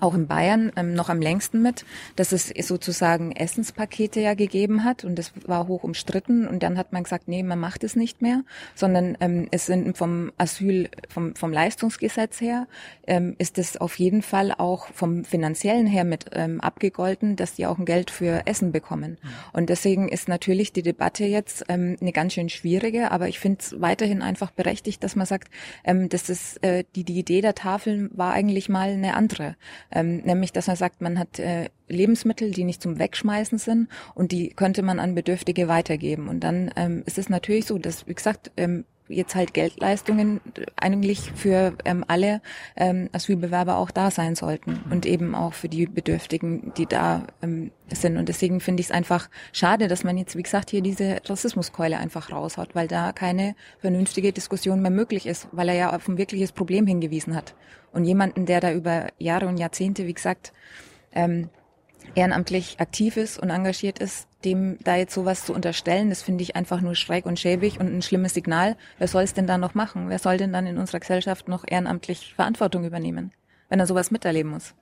auch 0.00 0.14
in 0.14 0.26
Bayern 0.26 0.72
ähm, 0.76 0.94
noch 0.94 1.08
am 1.08 1.20
längsten 1.20 1.62
mit, 1.62 1.84
dass 2.16 2.32
es 2.32 2.48
sozusagen 2.48 3.32
Essenspakete 3.32 4.20
ja 4.20 4.34
gegeben 4.34 4.84
hat 4.84 5.04
und 5.04 5.16
das 5.18 5.32
war 5.46 5.68
hoch 5.68 5.84
umstritten 5.84 6.46
und 6.46 6.62
dann 6.62 6.78
hat 6.78 6.92
man 6.92 7.04
gesagt, 7.04 7.28
nee, 7.28 7.42
man 7.42 7.58
macht 7.58 7.84
es 7.84 7.96
nicht 7.96 8.22
mehr, 8.22 8.42
sondern 8.74 9.16
ähm, 9.20 9.48
es 9.50 9.66
sind 9.66 9.96
vom 9.96 10.32
Asyl, 10.38 10.88
vom, 11.08 11.34
vom 11.34 11.52
Leistungsgesetz 11.52 12.40
her, 12.40 12.66
ähm, 13.06 13.34
ist 13.38 13.58
es 13.58 13.76
auf 13.76 13.98
jeden 13.98 14.22
Fall 14.22 14.52
auch 14.52 14.86
vom 14.88 15.24
finanziellen 15.24 15.86
her 15.86 16.04
mit 16.04 16.26
ähm, 16.32 16.60
abgegolten, 16.60 17.36
dass 17.36 17.54
die 17.54 17.66
auch 17.66 17.78
ein 17.78 17.84
Geld 17.84 18.10
für 18.10 18.46
Essen 18.46 18.72
bekommen. 18.72 19.18
Mhm. 19.22 19.28
Und 19.52 19.70
deswegen 19.70 20.08
ist 20.08 20.28
natürlich 20.28 20.72
die 20.72 20.82
Debatte 20.82 21.24
jetzt 21.24 21.64
ähm, 21.68 21.96
eine 22.00 22.12
ganz 22.12 22.34
schön 22.34 22.48
schwierige, 22.48 23.10
aber 23.10 23.28
ich 23.28 23.38
finde 23.38 23.60
es 23.60 23.80
weiterhin 23.80 24.22
einfach 24.22 24.50
berechtigt, 24.50 25.02
dass 25.02 25.16
man 25.16 25.26
sagt, 25.26 25.48
ähm, 25.84 26.08
dass 26.08 26.24
das, 26.24 26.56
äh, 26.58 26.84
die, 26.94 27.04
die 27.04 27.18
Idee 27.18 27.40
der 27.40 27.54
Tafeln 27.54 28.10
war 28.12 28.32
eigentlich 28.32 28.68
mal 28.68 28.90
eine 28.90 29.14
andere 29.14 29.56
ähm, 29.90 30.18
nämlich 30.18 30.52
dass 30.52 30.68
er 30.68 30.76
sagt, 30.76 31.00
man 31.00 31.18
hat 31.18 31.38
äh, 31.38 31.68
Lebensmittel, 31.88 32.50
die 32.50 32.64
nicht 32.64 32.82
zum 32.82 32.98
Wegschmeißen 32.98 33.58
sind 33.58 33.88
und 34.14 34.32
die 34.32 34.50
könnte 34.50 34.82
man 34.82 34.98
an 34.98 35.14
Bedürftige 35.14 35.68
weitergeben. 35.68 36.28
Und 36.28 36.40
dann 36.40 36.70
ähm, 36.76 37.02
ist 37.06 37.18
es 37.18 37.28
natürlich 37.28 37.66
so, 37.66 37.78
dass, 37.78 38.06
wie 38.06 38.14
gesagt, 38.14 38.50
ähm, 38.56 38.84
jetzt 39.08 39.34
halt 39.34 39.52
Geldleistungen 39.52 40.40
eigentlich 40.76 41.32
für 41.32 41.74
ähm, 41.84 42.04
alle 42.08 42.40
ähm, 42.76 43.10
Asylbewerber 43.12 43.76
auch 43.76 43.90
da 43.90 44.10
sein 44.10 44.34
sollten 44.34 44.80
und 44.90 45.04
eben 45.04 45.34
auch 45.34 45.52
für 45.52 45.68
die 45.68 45.86
Bedürftigen, 45.86 46.72
die 46.76 46.86
da 46.86 47.26
ähm, 47.42 47.70
sind. 47.92 48.16
Und 48.16 48.28
deswegen 48.28 48.60
finde 48.60 48.80
ich 48.80 48.86
es 48.86 48.92
einfach 48.92 49.28
schade, 49.52 49.88
dass 49.88 50.04
man 50.04 50.16
jetzt, 50.16 50.36
wie 50.36 50.42
gesagt, 50.42 50.70
hier 50.70 50.80
diese 50.80 51.20
Rassismuskeule 51.24 51.98
einfach 51.98 52.32
raushaut, 52.32 52.74
weil 52.74 52.88
da 52.88 53.12
keine 53.12 53.54
vernünftige 53.78 54.32
Diskussion 54.32 54.80
mehr 54.80 54.90
möglich 54.90 55.26
ist, 55.26 55.48
weil 55.52 55.68
er 55.68 55.74
ja 55.74 55.94
auf 55.94 56.08
ein 56.08 56.16
wirkliches 56.18 56.52
Problem 56.52 56.86
hingewiesen 56.86 57.36
hat. 57.36 57.54
Und 57.94 58.04
jemanden, 58.04 58.44
der 58.44 58.60
da 58.60 58.72
über 58.72 59.06
Jahre 59.18 59.46
und 59.46 59.56
Jahrzehnte, 59.56 60.06
wie 60.06 60.14
gesagt, 60.14 60.52
ähm, 61.12 61.48
ehrenamtlich 62.16 62.80
aktiv 62.80 63.16
ist 63.16 63.38
und 63.38 63.50
engagiert 63.50 64.00
ist, 64.00 64.28
dem 64.44 64.78
da 64.82 64.96
jetzt 64.96 65.14
sowas 65.14 65.44
zu 65.46 65.54
unterstellen, 65.54 66.10
das 66.10 66.20
finde 66.20 66.42
ich 66.42 66.56
einfach 66.56 66.80
nur 66.80 66.96
schräg 66.96 67.24
und 67.24 67.38
schäbig 67.38 67.78
und 67.80 67.86
ein 67.86 68.02
schlimmes 68.02 68.34
Signal. 68.34 68.76
Wer 68.98 69.08
soll 69.08 69.22
es 69.22 69.32
denn 69.32 69.46
da 69.46 69.58
noch 69.58 69.74
machen? 69.74 70.08
Wer 70.08 70.18
soll 70.18 70.36
denn 70.36 70.52
dann 70.52 70.66
in 70.66 70.76
unserer 70.76 71.00
Gesellschaft 71.00 71.48
noch 71.48 71.64
ehrenamtlich 71.66 72.34
Verantwortung 72.34 72.84
übernehmen, 72.84 73.32
wenn 73.68 73.78
er 73.78 73.86
sowas 73.86 74.10
miterleben 74.10 74.50
muss? 74.50 74.74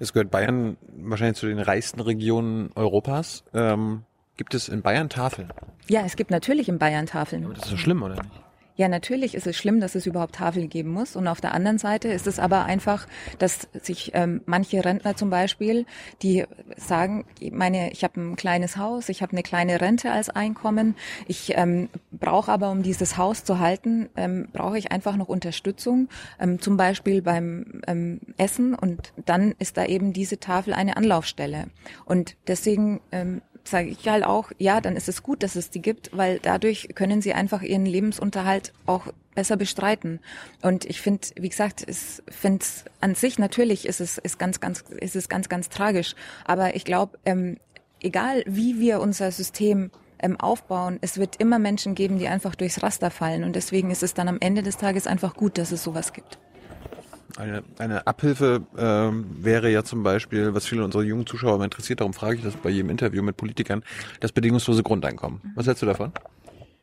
Es 0.00 0.12
gehört 0.12 0.32
Bayern 0.32 0.76
wahrscheinlich 0.98 1.38
zu 1.38 1.46
den 1.46 1.60
reichsten 1.60 2.00
Regionen 2.00 2.70
Europas. 2.74 3.44
Ähm, 3.54 4.02
gibt 4.36 4.54
es 4.54 4.68
in 4.68 4.82
Bayern 4.82 5.08
Tafeln? 5.08 5.52
Ja, 5.88 6.02
es 6.04 6.16
gibt 6.16 6.32
natürlich 6.32 6.68
in 6.68 6.78
Bayern 6.78 7.06
Tafeln. 7.06 7.44
Aber 7.44 7.54
das 7.54 7.64
ist 7.64 7.70
so 7.70 7.76
schlimm, 7.76 8.02
oder 8.02 8.16
nicht? 8.16 8.45
Ja, 8.76 8.88
natürlich 8.88 9.34
ist 9.34 9.46
es 9.46 9.56
schlimm, 9.56 9.80
dass 9.80 9.94
es 9.94 10.04
überhaupt 10.04 10.34
Tafel 10.34 10.66
geben 10.68 10.90
muss. 10.90 11.16
Und 11.16 11.28
auf 11.28 11.40
der 11.40 11.54
anderen 11.54 11.78
Seite 11.78 12.08
ist 12.08 12.26
es 12.26 12.38
aber 12.38 12.66
einfach, 12.66 13.06
dass 13.38 13.68
sich 13.82 14.10
ähm, 14.14 14.42
manche 14.44 14.84
Rentner 14.84 15.16
zum 15.16 15.30
Beispiel, 15.30 15.86
die 16.22 16.44
sagen, 16.76 17.24
meine, 17.52 17.90
ich 17.92 18.04
habe 18.04 18.20
ein 18.20 18.36
kleines 18.36 18.76
Haus, 18.76 19.08
ich 19.08 19.22
habe 19.22 19.32
eine 19.32 19.42
kleine 19.42 19.80
Rente 19.80 20.12
als 20.12 20.28
Einkommen, 20.28 20.94
ich 21.26 21.54
ähm, 21.56 21.88
brauche 22.12 22.52
aber, 22.52 22.70
um 22.70 22.82
dieses 22.82 23.16
Haus 23.16 23.44
zu 23.44 23.60
halten, 23.60 24.10
ähm, 24.14 24.48
brauche 24.52 24.76
ich 24.76 24.92
einfach 24.92 25.16
noch 25.16 25.28
Unterstützung, 25.28 26.08
ähm, 26.38 26.60
zum 26.60 26.76
Beispiel 26.76 27.22
beim 27.22 27.80
ähm, 27.86 28.20
Essen. 28.36 28.74
Und 28.74 29.14
dann 29.24 29.54
ist 29.58 29.78
da 29.78 29.86
eben 29.86 30.12
diese 30.12 30.38
Tafel 30.38 30.74
eine 30.74 30.98
Anlaufstelle. 30.98 31.68
Und 32.04 32.36
deswegen 32.46 33.00
ähm, 33.10 33.40
sage 33.66 33.88
ich 33.88 34.08
halt 34.08 34.24
auch, 34.24 34.50
ja, 34.58 34.80
dann 34.80 34.96
ist 34.96 35.08
es 35.08 35.22
gut, 35.22 35.42
dass 35.42 35.56
es 35.56 35.70
die 35.70 35.82
gibt, 35.82 36.16
weil 36.16 36.38
dadurch 36.40 36.88
können 36.94 37.22
sie 37.22 37.32
einfach 37.32 37.62
ihren 37.62 37.86
Lebensunterhalt 37.86 38.72
auch 38.86 39.08
besser 39.34 39.56
bestreiten. 39.56 40.20
Und 40.62 40.84
ich 40.84 41.00
finde, 41.00 41.28
wie 41.36 41.48
gesagt, 41.48 41.84
ich 41.88 41.98
finde 42.28 42.64
an 43.00 43.14
sich 43.14 43.38
natürlich 43.38 43.86
ist 43.86 44.00
es 44.00 44.18
ist 44.18 44.38
ganz, 44.38 44.60
ganz, 44.60 44.82
ist 45.00 45.16
es 45.16 45.28
ganz, 45.28 45.48
ganz 45.48 45.68
tragisch. 45.68 46.14
Aber 46.44 46.74
ich 46.74 46.84
glaube, 46.84 47.18
ähm, 47.24 47.58
egal 48.00 48.42
wie 48.46 48.80
wir 48.80 49.00
unser 49.00 49.30
System 49.30 49.90
ähm, 50.18 50.40
aufbauen, 50.40 50.98
es 51.02 51.18
wird 51.18 51.36
immer 51.36 51.58
Menschen 51.58 51.94
geben, 51.94 52.18
die 52.18 52.28
einfach 52.28 52.54
durchs 52.54 52.82
Raster 52.82 53.10
fallen. 53.10 53.44
Und 53.44 53.54
deswegen 53.54 53.90
ist 53.90 54.02
es 54.02 54.14
dann 54.14 54.28
am 54.28 54.38
Ende 54.40 54.62
des 54.62 54.76
Tages 54.76 55.06
einfach 55.06 55.34
gut, 55.34 55.58
dass 55.58 55.72
es 55.72 55.82
sowas 55.82 56.12
gibt. 56.12 56.38
Eine, 57.36 57.62
eine 57.78 58.06
Abhilfe 58.06 58.62
ähm, 58.78 59.26
wäre 59.38 59.70
ja 59.70 59.84
zum 59.84 60.02
Beispiel, 60.02 60.54
was 60.54 60.66
viele 60.66 60.84
unserer 60.84 61.02
jungen 61.02 61.26
Zuschauer 61.26 61.62
interessiert, 61.62 62.00
darum 62.00 62.14
frage 62.14 62.36
ich 62.36 62.42
das 62.42 62.56
bei 62.56 62.70
jedem 62.70 62.90
Interview 62.90 63.22
mit 63.22 63.36
Politikern, 63.36 63.82
das 64.20 64.32
bedingungslose 64.32 64.82
Grundeinkommen. 64.82 65.40
Was 65.54 65.66
hältst 65.66 65.82
du 65.82 65.86
davon? 65.86 66.12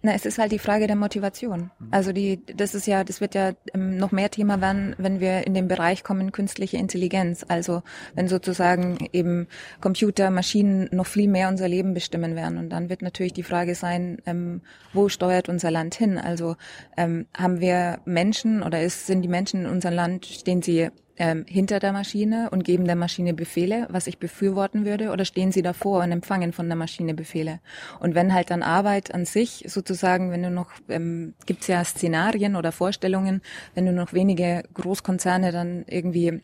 Na, 0.05 0.13
es 0.13 0.25
ist 0.25 0.37
halt 0.37 0.51
die 0.51 0.59
Frage 0.59 0.85
der 0.85 0.97
Motivation. 0.97 1.71
Also 1.89 2.11
die, 2.11 2.41
das 2.45 2.75
ist 2.75 2.87
ja, 2.87 3.05
das 3.05 3.21
wird 3.21 3.35
ja 3.35 3.53
ähm, 3.73 3.95
noch 3.95 4.11
mehr 4.11 4.29
Thema 4.29 4.59
werden, 4.59 4.95
wenn 4.97 5.21
wir 5.21 5.47
in 5.47 5.53
den 5.53 5.69
Bereich 5.69 6.03
kommen, 6.03 6.33
künstliche 6.33 6.75
Intelligenz. 6.75 7.45
Also 7.47 7.83
wenn 8.13 8.27
sozusagen 8.27 9.07
eben 9.13 9.47
Computer, 9.79 10.29
Maschinen 10.29 10.89
noch 10.91 11.05
viel 11.05 11.29
mehr 11.29 11.47
unser 11.47 11.69
Leben 11.69 11.93
bestimmen 11.93 12.35
werden. 12.35 12.57
Und 12.57 12.69
dann 12.69 12.89
wird 12.89 13.01
natürlich 13.01 13.31
die 13.31 13.43
Frage 13.43 13.75
sein, 13.75 14.17
ähm, 14.25 14.59
wo 14.91 15.07
steuert 15.07 15.47
unser 15.47 15.71
Land 15.71 15.95
hin? 15.95 16.17
Also 16.17 16.57
ähm, 16.97 17.25
haben 17.33 17.61
wir 17.61 18.01
Menschen 18.03 18.61
oder 18.61 18.81
ist, 18.81 19.07
sind 19.07 19.21
die 19.21 19.29
Menschen 19.29 19.61
in 19.61 19.71
unserem 19.71 19.95
Land, 19.95 20.25
stehen 20.25 20.61
sie 20.61 20.89
ähm, 21.17 21.45
hinter 21.47 21.79
der 21.79 21.93
Maschine 21.93 22.49
und 22.51 22.63
geben 22.63 22.85
der 22.85 22.95
Maschine 22.95 23.33
Befehle, 23.33 23.87
was 23.89 24.07
ich 24.07 24.17
befürworten 24.17 24.85
würde, 24.85 25.11
oder 25.11 25.25
stehen 25.25 25.51
sie 25.51 25.61
davor 25.61 26.03
und 26.03 26.11
empfangen 26.11 26.53
von 26.53 26.67
der 26.67 26.75
Maschine 26.75 27.13
Befehle? 27.13 27.59
Und 27.99 28.15
wenn 28.15 28.33
halt 28.33 28.49
dann 28.49 28.63
Arbeit 28.63 29.13
an 29.13 29.25
sich 29.25 29.65
sozusagen, 29.67 30.31
wenn 30.31 30.43
du 30.43 30.49
noch, 30.49 30.71
ähm, 30.89 31.33
gibt 31.45 31.67
ja 31.67 31.83
Szenarien 31.83 32.55
oder 32.55 32.71
Vorstellungen, 32.71 33.41
wenn 33.75 33.85
du 33.85 33.93
noch 33.93 34.13
wenige 34.13 34.63
Großkonzerne 34.73 35.51
dann 35.51 35.85
irgendwie 35.87 36.41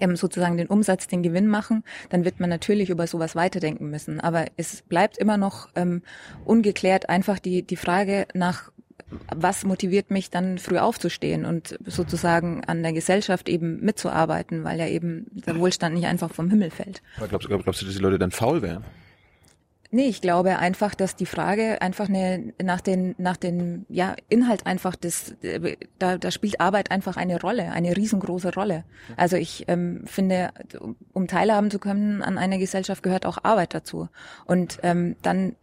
eben 0.00 0.16
sozusagen 0.16 0.56
den 0.56 0.68
Umsatz, 0.68 1.08
den 1.08 1.22
Gewinn 1.22 1.46
machen, 1.46 1.82
dann 2.10 2.24
wird 2.24 2.40
man 2.40 2.50
natürlich 2.50 2.90
über 2.90 3.06
sowas 3.06 3.34
weiterdenken 3.34 3.90
müssen. 3.90 4.20
Aber 4.20 4.46
es 4.56 4.82
bleibt 4.82 5.18
immer 5.18 5.36
noch 5.36 5.68
ähm, 5.74 6.02
ungeklärt 6.44 7.08
einfach 7.08 7.38
die, 7.38 7.62
die 7.62 7.76
Frage 7.76 8.26
nach 8.34 8.70
was 9.34 9.64
motiviert 9.64 10.10
mich 10.10 10.30
dann 10.30 10.58
früh 10.58 10.78
aufzustehen 10.78 11.44
und 11.44 11.78
sozusagen 11.86 12.64
an 12.64 12.82
der 12.82 12.92
Gesellschaft 12.92 13.48
eben 13.48 13.80
mitzuarbeiten, 13.80 14.64
weil 14.64 14.78
ja 14.78 14.86
eben 14.86 15.26
der 15.32 15.58
Wohlstand 15.58 15.94
nicht 15.94 16.06
einfach 16.06 16.30
vom 16.32 16.50
Himmel 16.50 16.70
fällt. 16.70 17.02
Aber 17.16 17.28
glaubst, 17.28 17.48
glaubst 17.48 17.82
du, 17.82 17.86
dass 17.86 17.94
die 17.94 18.02
Leute 18.02 18.18
dann 18.18 18.30
faul 18.30 18.62
wären? 18.62 18.84
Nee, 19.92 20.06
ich 20.06 20.20
glaube 20.20 20.58
einfach, 20.58 20.94
dass 20.94 21.16
die 21.16 21.26
Frage 21.26 21.82
einfach 21.82 22.08
eine, 22.08 22.52
nach 22.62 22.80
den, 22.80 23.16
nach 23.18 23.36
den, 23.36 23.86
ja, 23.88 24.14
Inhalt 24.28 24.64
einfach 24.64 24.94
des, 24.94 25.34
da, 25.98 26.16
da 26.16 26.30
spielt 26.30 26.60
Arbeit 26.60 26.92
einfach 26.92 27.16
eine 27.16 27.40
Rolle, 27.40 27.72
eine 27.72 27.96
riesengroße 27.96 28.54
Rolle. 28.54 28.84
Also 29.16 29.36
ich 29.36 29.64
ähm, 29.66 30.02
finde, 30.06 30.50
um 31.12 31.26
teilhaben 31.26 31.72
zu 31.72 31.80
können 31.80 32.22
an 32.22 32.38
einer 32.38 32.58
Gesellschaft 32.58 33.02
gehört 33.02 33.26
auch 33.26 33.38
Arbeit 33.42 33.74
dazu. 33.74 34.08
Und 34.44 34.78
ähm, 34.84 35.16
dann 35.22 35.56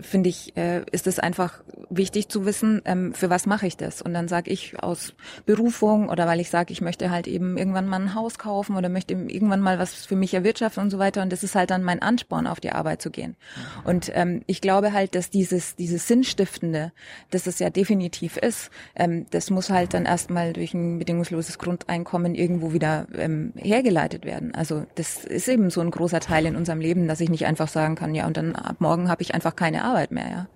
finde 0.00 0.28
ich, 0.28 0.56
äh, 0.56 0.82
ist 0.90 1.06
es 1.06 1.18
einfach 1.18 1.62
wichtig 1.90 2.28
zu 2.28 2.44
wissen, 2.44 2.82
ähm, 2.84 3.14
für 3.14 3.30
was 3.30 3.46
mache 3.46 3.66
ich 3.66 3.76
das? 3.76 4.02
Und 4.02 4.14
dann 4.14 4.28
sage 4.28 4.50
ich 4.50 4.82
aus 4.82 5.14
Berufung 5.44 6.08
oder 6.08 6.26
weil 6.26 6.40
ich 6.40 6.50
sage, 6.50 6.72
ich 6.72 6.80
möchte 6.80 7.10
halt 7.10 7.26
eben 7.26 7.56
irgendwann 7.56 7.86
mal 7.86 8.00
ein 8.00 8.14
Haus 8.14 8.38
kaufen 8.38 8.76
oder 8.76 8.88
möchte 8.88 9.14
irgendwann 9.14 9.60
mal 9.60 9.78
was 9.78 9.94
für 9.94 10.16
mich 10.16 10.34
erwirtschaften 10.34 10.82
und 10.82 10.90
so 10.90 10.98
weiter. 10.98 11.22
Und 11.22 11.32
das 11.32 11.42
ist 11.42 11.54
halt 11.54 11.70
dann 11.70 11.82
mein 11.82 12.02
Ansporn, 12.02 12.46
auf 12.46 12.60
die 12.60 12.72
Arbeit 12.72 13.02
zu 13.02 13.10
gehen. 13.10 13.36
Und 13.84 14.10
ähm, 14.14 14.42
ich 14.46 14.60
glaube 14.60 14.92
halt, 14.92 15.14
dass 15.14 15.30
dieses, 15.30 15.76
dieses 15.76 16.06
Sinnstiftende, 16.06 16.92
das 17.30 17.46
es 17.46 17.58
ja 17.58 17.70
definitiv 17.70 18.36
ist, 18.36 18.70
ähm, 18.94 19.26
das 19.30 19.50
muss 19.50 19.70
halt 19.70 19.94
dann 19.94 20.04
erstmal 20.04 20.52
durch 20.52 20.74
ein 20.74 20.98
bedingungsloses 20.98 21.58
Grundeinkommen 21.58 22.34
irgendwo 22.34 22.72
wieder 22.72 23.06
ähm, 23.16 23.52
hergeleitet 23.56 24.24
werden. 24.24 24.54
Also 24.54 24.86
das 24.94 25.24
ist 25.24 25.48
eben 25.48 25.70
so 25.70 25.80
ein 25.80 25.90
großer 25.90 26.20
Teil 26.20 26.46
in 26.46 26.56
unserem 26.56 26.80
Leben, 26.80 27.08
dass 27.08 27.20
ich 27.20 27.30
nicht 27.30 27.46
einfach 27.46 27.68
sagen 27.68 27.94
kann, 27.94 28.14
ja, 28.14 28.26
und 28.26 28.36
dann 28.36 28.56
ab 28.56 28.76
morgen 28.78 29.08
habe 29.08 29.22
ich 29.22 29.34
einfach 29.34 29.56
keine 29.56 29.75
Arbeit 29.84 30.10
mehr, 30.10 30.30
ja. 30.30 30.46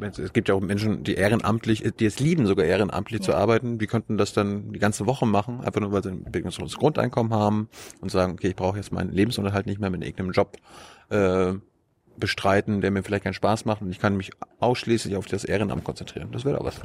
Es 0.00 0.32
gibt 0.32 0.48
ja 0.48 0.54
auch 0.54 0.60
Menschen, 0.60 1.04
die 1.04 1.14
ehrenamtlich, 1.14 1.84
die 1.98 2.06
es 2.06 2.18
lieben, 2.18 2.46
sogar 2.46 2.64
ehrenamtlich 2.64 3.20
ja. 3.20 3.26
zu 3.26 3.34
arbeiten. 3.34 3.78
Die 3.78 3.86
könnten 3.86 4.16
das 4.16 4.32
dann 4.32 4.72
die 4.72 4.78
ganze 4.78 5.06
Woche 5.06 5.26
machen, 5.26 5.60
einfach 5.60 5.80
nur, 5.80 5.92
weil 5.92 6.02
sie 6.02 6.10
ein 6.10 6.24
bedingungsloses 6.24 6.78
Grundeinkommen 6.78 7.32
haben 7.32 7.68
und 8.00 8.10
sagen, 8.10 8.32
okay, 8.32 8.48
ich 8.48 8.56
brauche 8.56 8.78
jetzt 8.78 8.92
meinen 8.92 9.12
Lebensunterhalt 9.12 9.66
nicht 9.66 9.80
mehr 9.80 9.90
mit 9.90 10.02
irgendeinem 10.02 10.32
Job 10.32 10.56
äh, 11.10 11.52
bestreiten, 12.16 12.80
der 12.80 12.90
mir 12.90 13.02
vielleicht 13.02 13.24
keinen 13.24 13.34
Spaß 13.34 13.64
macht 13.64 13.82
und 13.82 13.90
ich 13.90 13.98
kann 13.98 14.16
mich 14.16 14.30
ausschließlich 14.60 15.16
auf 15.16 15.26
das 15.26 15.44
Ehrenamt 15.44 15.84
konzentrieren. 15.84 16.30
Das 16.32 16.44
wäre 16.44 16.60
auch 16.60 16.64
was. 16.64 16.80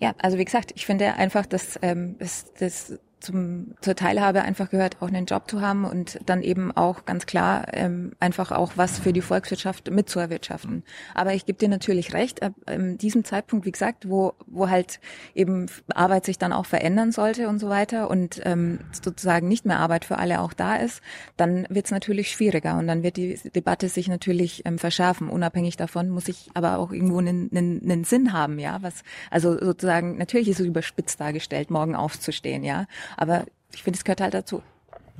Ja, 0.00 0.14
also 0.18 0.38
wie 0.38 0.44
gesagt, 0.44 0.72
ich 0.76 0.86
finde 0.86 1.14
einfach, 1.14 1.46
dass 1.46 1.78
ähm, 1.82 2.16
das, 2.18 2.52
das 2.54 2.98
zum, 3.20 3.74
zur 3.80 3.96
Teilhabe 3.96 4.42
einfach 4.42 4.70
gehört, 4.70 5.00
auch 5.00 5.08
einen 5.08 5.26
Job 5.26 5.50
zu 5.50 5.60
haben 5.60 5.84
und 5.84 6.18
dann 6.26 6.42
eben 6.42 6.72
auch 6.76 7.04
ganz 7.04 7.26
klar 7.26 7.66
ähm, 7.72 8.12
einfach 8.20 8.52
auch 8.52 8.72
was 8.76 8.98
für 8.98 9.12
die 9.12 9.20
Volkswirtschaft 9.20 9.90
mitzuerwirtschaften. 9.90 10.84
Aber 11.14 11.34
ich 11.34 11.46
gebe 11.46 11.58
dir 11.58 11.68
natürlich 11.68 12.14
recht, 12.14 12.42
ab 12.42 12.52
ähm, 12.66 12.98
diesem 12.98 13.24
Zeitpunkt, 13.24 13.66
wie 13.66 13.72
gesagt, 13.72 14.08
wo, 14.08 14.34
wo 14.46 14.68
halt 14.68 15.00
eben 15.34 15.66
Arbeit 15.94 16.24
sich 16.24 16.38
dann 16.38 16.52
auch 16.52 16.66
verändern 16.66 17.12
sollte 17.12 17.48
und 17.48 17.58
so 17.58 17.68
weiter 17.68 18.10
und 18.10 18.40
ähm, 18.44 18.80
sozusagen 18.92 19.48
nicht 19.48 19.64
mehr 19.64 19.78
Arbeit 19.78 20.04
für 20.04 20.18
alle 20.18 20.40
auch 20.40 20.52
da 20.52 20.76
ist, 20.76 21.00
dann 21.36 21.66
wird 21.68 21.86
es 21.86 21.90
natürlich 21.90 22.30
schwieriger 22.30 22.78
und 22.78 22.86
dann 22.86 23.02
wird 23.02 23.16
die 23.16 23.38
Debatte 23.54 23.88
sich 23.88 24.08
natürlich 24.08 24.64
ähm, 24.64 24.78
verschärfen. 24.78 25.28
Unabhängig 25.28 25.76
davon 25.76 26.08
muss 26.10 26.28
ich 26.28 26.50
aber 26.54 26.78
auch 26.78 26.92
irgendwo 26.92 27.18
einen, 27.18 27.50
einen, 27.50 27.82
einen 27.82 28.04
Sinn 28.04 28.32
haben, 28.32 28.58
ja. 28.58 28.78
Was, 28.82 29.02
also 29.30 29.58
sozusagen, 29.58 30.18
natürlich 30.18 30.48
ist 30.48 30.60
es 30.60 30.66
überspitzt 30.66 31.20
dargestellt, 31.20 31.70
morgen 31.70 31.94
aufzustehen, 31.94 32.64
ja. 32.64 32.86
Aber 33.16 33.44
ich 33.72 33.82
finde, 33.82 33.96
es 33.96 34.04
gehört 34.04 34.20
halt 34.20 34.34
dazu. 34.34 34.62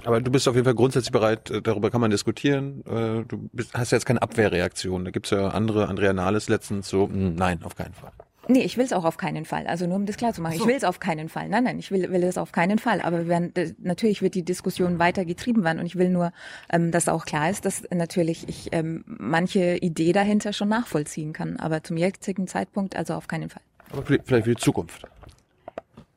Aber 0.05 0.21
du 0.21 0.31
bist 0.31 0.47
auf 0.49 0.55
jeden 0.55 0.65
Fall 0.65 0.75
grundsätzlich 0.75 1.13
bereit, 1.13 1.51
äh, 1.51 1.61
darüber 1.61 1.91
kann 1.91 2.01
man 2.01 2.11
diskutieren. 2.11 2.85
Äh, 2.87 3.25
du 3.27 3.49
bist, 3.53 3.75
hast 3.75 3.91
jetzt 3.91 4.07
keine 4.07 4.23
Abwehrreaktion. 4.23 5.05
Da 5.05 5.11
gibt's 5.11 5.31
ja 5.31 5.49
andere, 5.49 5.89
Andrea 5.89 6.13
Nahles 6.13 6.49
letztens 6.49 6.89
so, 6.89 7.09
hm, 7.09 7.35
nein, 7.35 7.63
auf 7.65 7.75
keinen 7.75 7.95
Fall. 7.95 8.13
Nee, 8.51 8.63
ich 8.63 8.79
will 8.79 8.85
es 8.87 8.95
auch 8.95 9.05
auf 9.05 9.19
keinen 9.19 9.45
Fall. 9.45 9.67
Also 9.67 9.87
nur 9.87 9.97
um 9.97 10.07
das 10.07 10.17
klar 10.17 10.33
zu 10.33 10.41
machen. 10.41 10.57
So. 10.57 10.63
Ich 10.63 10.69
will 10.69 10.77
es 10.77 10.85
auf 10.85 11.01
keinen 11.01 11.29
Fall. 11.29 11.51
Nein, 11.51 11.65
nein, 11.65 11.79
ich 11.79 11.91
will, 11.91 12.11
will 12.11 12.23
es 12.23 12.39
auf 12.39 12.51
keinen 12.51 12.79
Fall. 12.79 13.03
Aber 13.03 13.19
wir 13.19 13.29
werden, 13.29 13.53
natürlich 13.79 14.23
wird 14.23 14.35
die 14.35 14.43
Diskussion 14.43 14.99
weiter 14.99 15.27
getrieben 15.27 15.65
werden 15.65 15.81
und 15.81 15.87
ich 15.87 15.97
will 15.97 16.09
nur, 16.09 16.33
ähm, 16.73 16.91
dass 16.91 17.09
auch 17.09 17.27
klar 17.27 17.51
ist, 17.51 17.67
dass 17.67 17.83
natürlich 17.91 18.49
ich 18.49 18.69
ähm, 18.73 19.05
manche 19.07 19.77
Idee 19.77 20.13
dahinter 20.13 20.55
schon 20.55 20.71
nachvollziehen 20.71 21.35
kann. 21.35 21.59
Aber 21.59 21.83
zum 21.85 21.99
jetzigen 21.99 22.47
Zeitpunkt 22.47 22.97
also 22.97 23.15
auf 23.15 23.29
keinen 23.29 23.51
Fall. 23.51 23.63
Aber 23.93 24.03
vielleicht 24.03 24.27
für 24.27 24.43
die 24.43 24.57
Zukunft. 24.57 25.07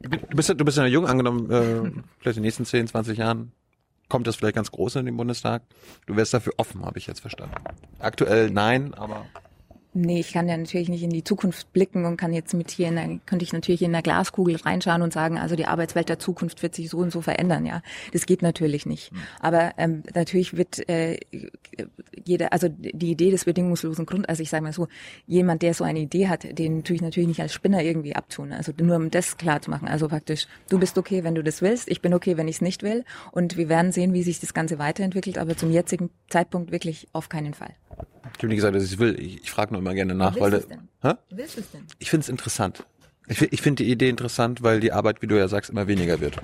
Du 0.01 0.10
bist, 0.36 0.50
ja- 0.50 0.55
du 0.55 0.65
bist 0.65 0.77
ja 0.77 0.86
jung 0.86 1.05
angenommen, 1.08 1.50
äh, 1.50 2.01
vielleicht 2.20 2.38
in 2.38 2.41
den 2.41 2.41
nächsten 2.43 2.65
10, 2.65 2.88
20 2.88 3.17
Jahren 3.17 3.51
kommt 4.10 4.27
das 4.27 4.36
vielleicht 4.36 4.55
ganz 4.55 4.72
groß 4.72 4.98
in 4.98 5.05
den 5.05 5.15
Bundestag. 5.15 5.62
Du 6.05 6.15
wärst 6.15 6.34
dafür 6.34 6.53
offen, 6.58 6.84
habe 6.86 6.98
ich 6.98 7.08
jetzt 7.08 7.22
verstanden. 7.22 7.55
Aktuell 8.00 8.50
nein, 8.51 8.93
aber 8.93 9.25
Nee, 9.93 10.21
ich 10.21 10.31
kann 10.31 10.48
ja 10.48 10.55
natürlich 10.55 10.88
nicht 10.88 11.03
in 11.03 11.10
die 11.10 11.24
Zukunft 11.24 11.74
blicken 11.74 12.05
und 12.05 12.15
kann 12.15 12.31
jetzt 12.31 12.53
mit 12.53 12.71
hier 12.71 12.88
in 12.88 12.95
der, 12.95 13.19
könnte 13.25 13.43
ich 13.43 13.51
natürlich 13.51 13.81
in 13.81 13.91
der 13.91 14.01
Glaskugel 14.01 14.55
reinschauen 14.55 15.01
und 15.01 15.12
sagen, 15.12 15.38
also 15.38 15.57
die 15.57 15.65
Arbeitswelt 15.65 16.07
der 16.07 16.17
Zukunft 16.17 16.63
wird 16.63 16.75
sich 16.75 16.89
so 16.89 17.00
und 17.00 17.12
so 17.12 17.19
verändern, 17.21 17.65
ja. 17.65 17.81
Das 18.13 18.25
geht 18.25 18.41
natürlich 18.41 18.86
nicht. 18.86 19.12
Aber 19.41 19.74
ähm, 19.77 20.03
natürlich 20.15 20.55
wird 20.55 20.88
äh, 20.88 21.19
jeder, 22.24 22.53
also 22.53 22.69
die 22.69 23.12
Idee 23.12 23.31
des 23.31 23.43
bedingungslosen 23.43 24.05
Grund, 24.05 24.29
also 24.29 24.41
ich 24.41 24.50
sage 24.50 24.63
mal 24.63 24.71
so, 24.71 24.88
jemand, 25.27 25.62
der 25.62 25.74
so 25.74 25.83
eine 25.83 26.00
Idee 26.00 26.29
hat, 26.29 26.57
den 26.57 26.86
tue 26.86 26.95
ich 26.95 27.01
natürlich 27.01 27.27
nicht 27.27 27.41
als 27.41 27.53
Spinner 27.53 27.83
irgendwie 27.83 28.15
abtun. 28.15 28.53
Also 28.53 28.71
nur 28.79 28.95
um 28.95 29.12
das 29.12 29.36
klar 29.36 29.62
zu 29.62 29.69
machen. 29.69 29.89
Also 29.89 30.07
praktisch, 30.07 30.48
du 30.69 30.79
bist 30.79 30.98
okay, 30.98 31.25
wenn 31.25 31.36
du 31.36 31.43
das 31.43 31.62
willst, 31.62 31.89
ich 31.89 32.01
bin 32.01 32.13
okay, 32.13 32.38
wenn 32.38 32.48
ich 32.48 32.55
es 32.55 32.62
nicht 32.62 32.81
will. 32.81 33.03
Und 33.33 33.57
wir 33.57 33.67
werden 33.67 33.91
sehen, 33.91 34.13
wie 34.13 34.24
sich 34.24 34.39
das 34.39 34.53
Ganze 34.53 34.79
weiterentwickelt, 34.79 35.38
aber 35.38 35.57
zum 35.57 35.69
jetzigen 35.69 36.12
Zeitpunkt 36.29 36.71
wirklich 36.71 37.10
auf 37.12 37.27
keinen 37.27 37.53
Fall. 37.53 37.74
ich 37.91 38.38
habe 38.38 38.48
nicht 38.48 38.57
gesagt, 38.57 38.75
dass 38.75 38.83
ich 38.83 39.00
will. 39.00 39.19
Ich, 39.19 39.43
ich 39.43 39.51
frage 39.51 39.74
nur 39.74 39.80
immer 39.81 39.93
gerne 39.93 40.15
nach, 40.15 40.39
weil 40.39 40.51
denn? 40.51 40.88
Hä? 41.01 41.13
Willst 41.29 41.57
du 41.57 41.61
es 41.61 41.71
denn? 41.71 41.81
ich 42.00 42.09
finde 42.09 42.23
es 42.23 42.29
interessant. 42.29 42.85
Ich, 43.27 43.41
ich 43.41 43.61
finde 43.61 43.83
die 43.83 43.91
Idee 43.91 44.09
interessant, 44.09 44.63
weil 44.63 44.79
die 44.79 44.91
Arbeit, 44.91 45.21
wie 45.21 45.27
du 45.27 45.38
ja 45.38 45.47
sagst, 45.47 45.69
immer 45.69 45.88
weniger 45.88 46.19
wird. 46.19 46.38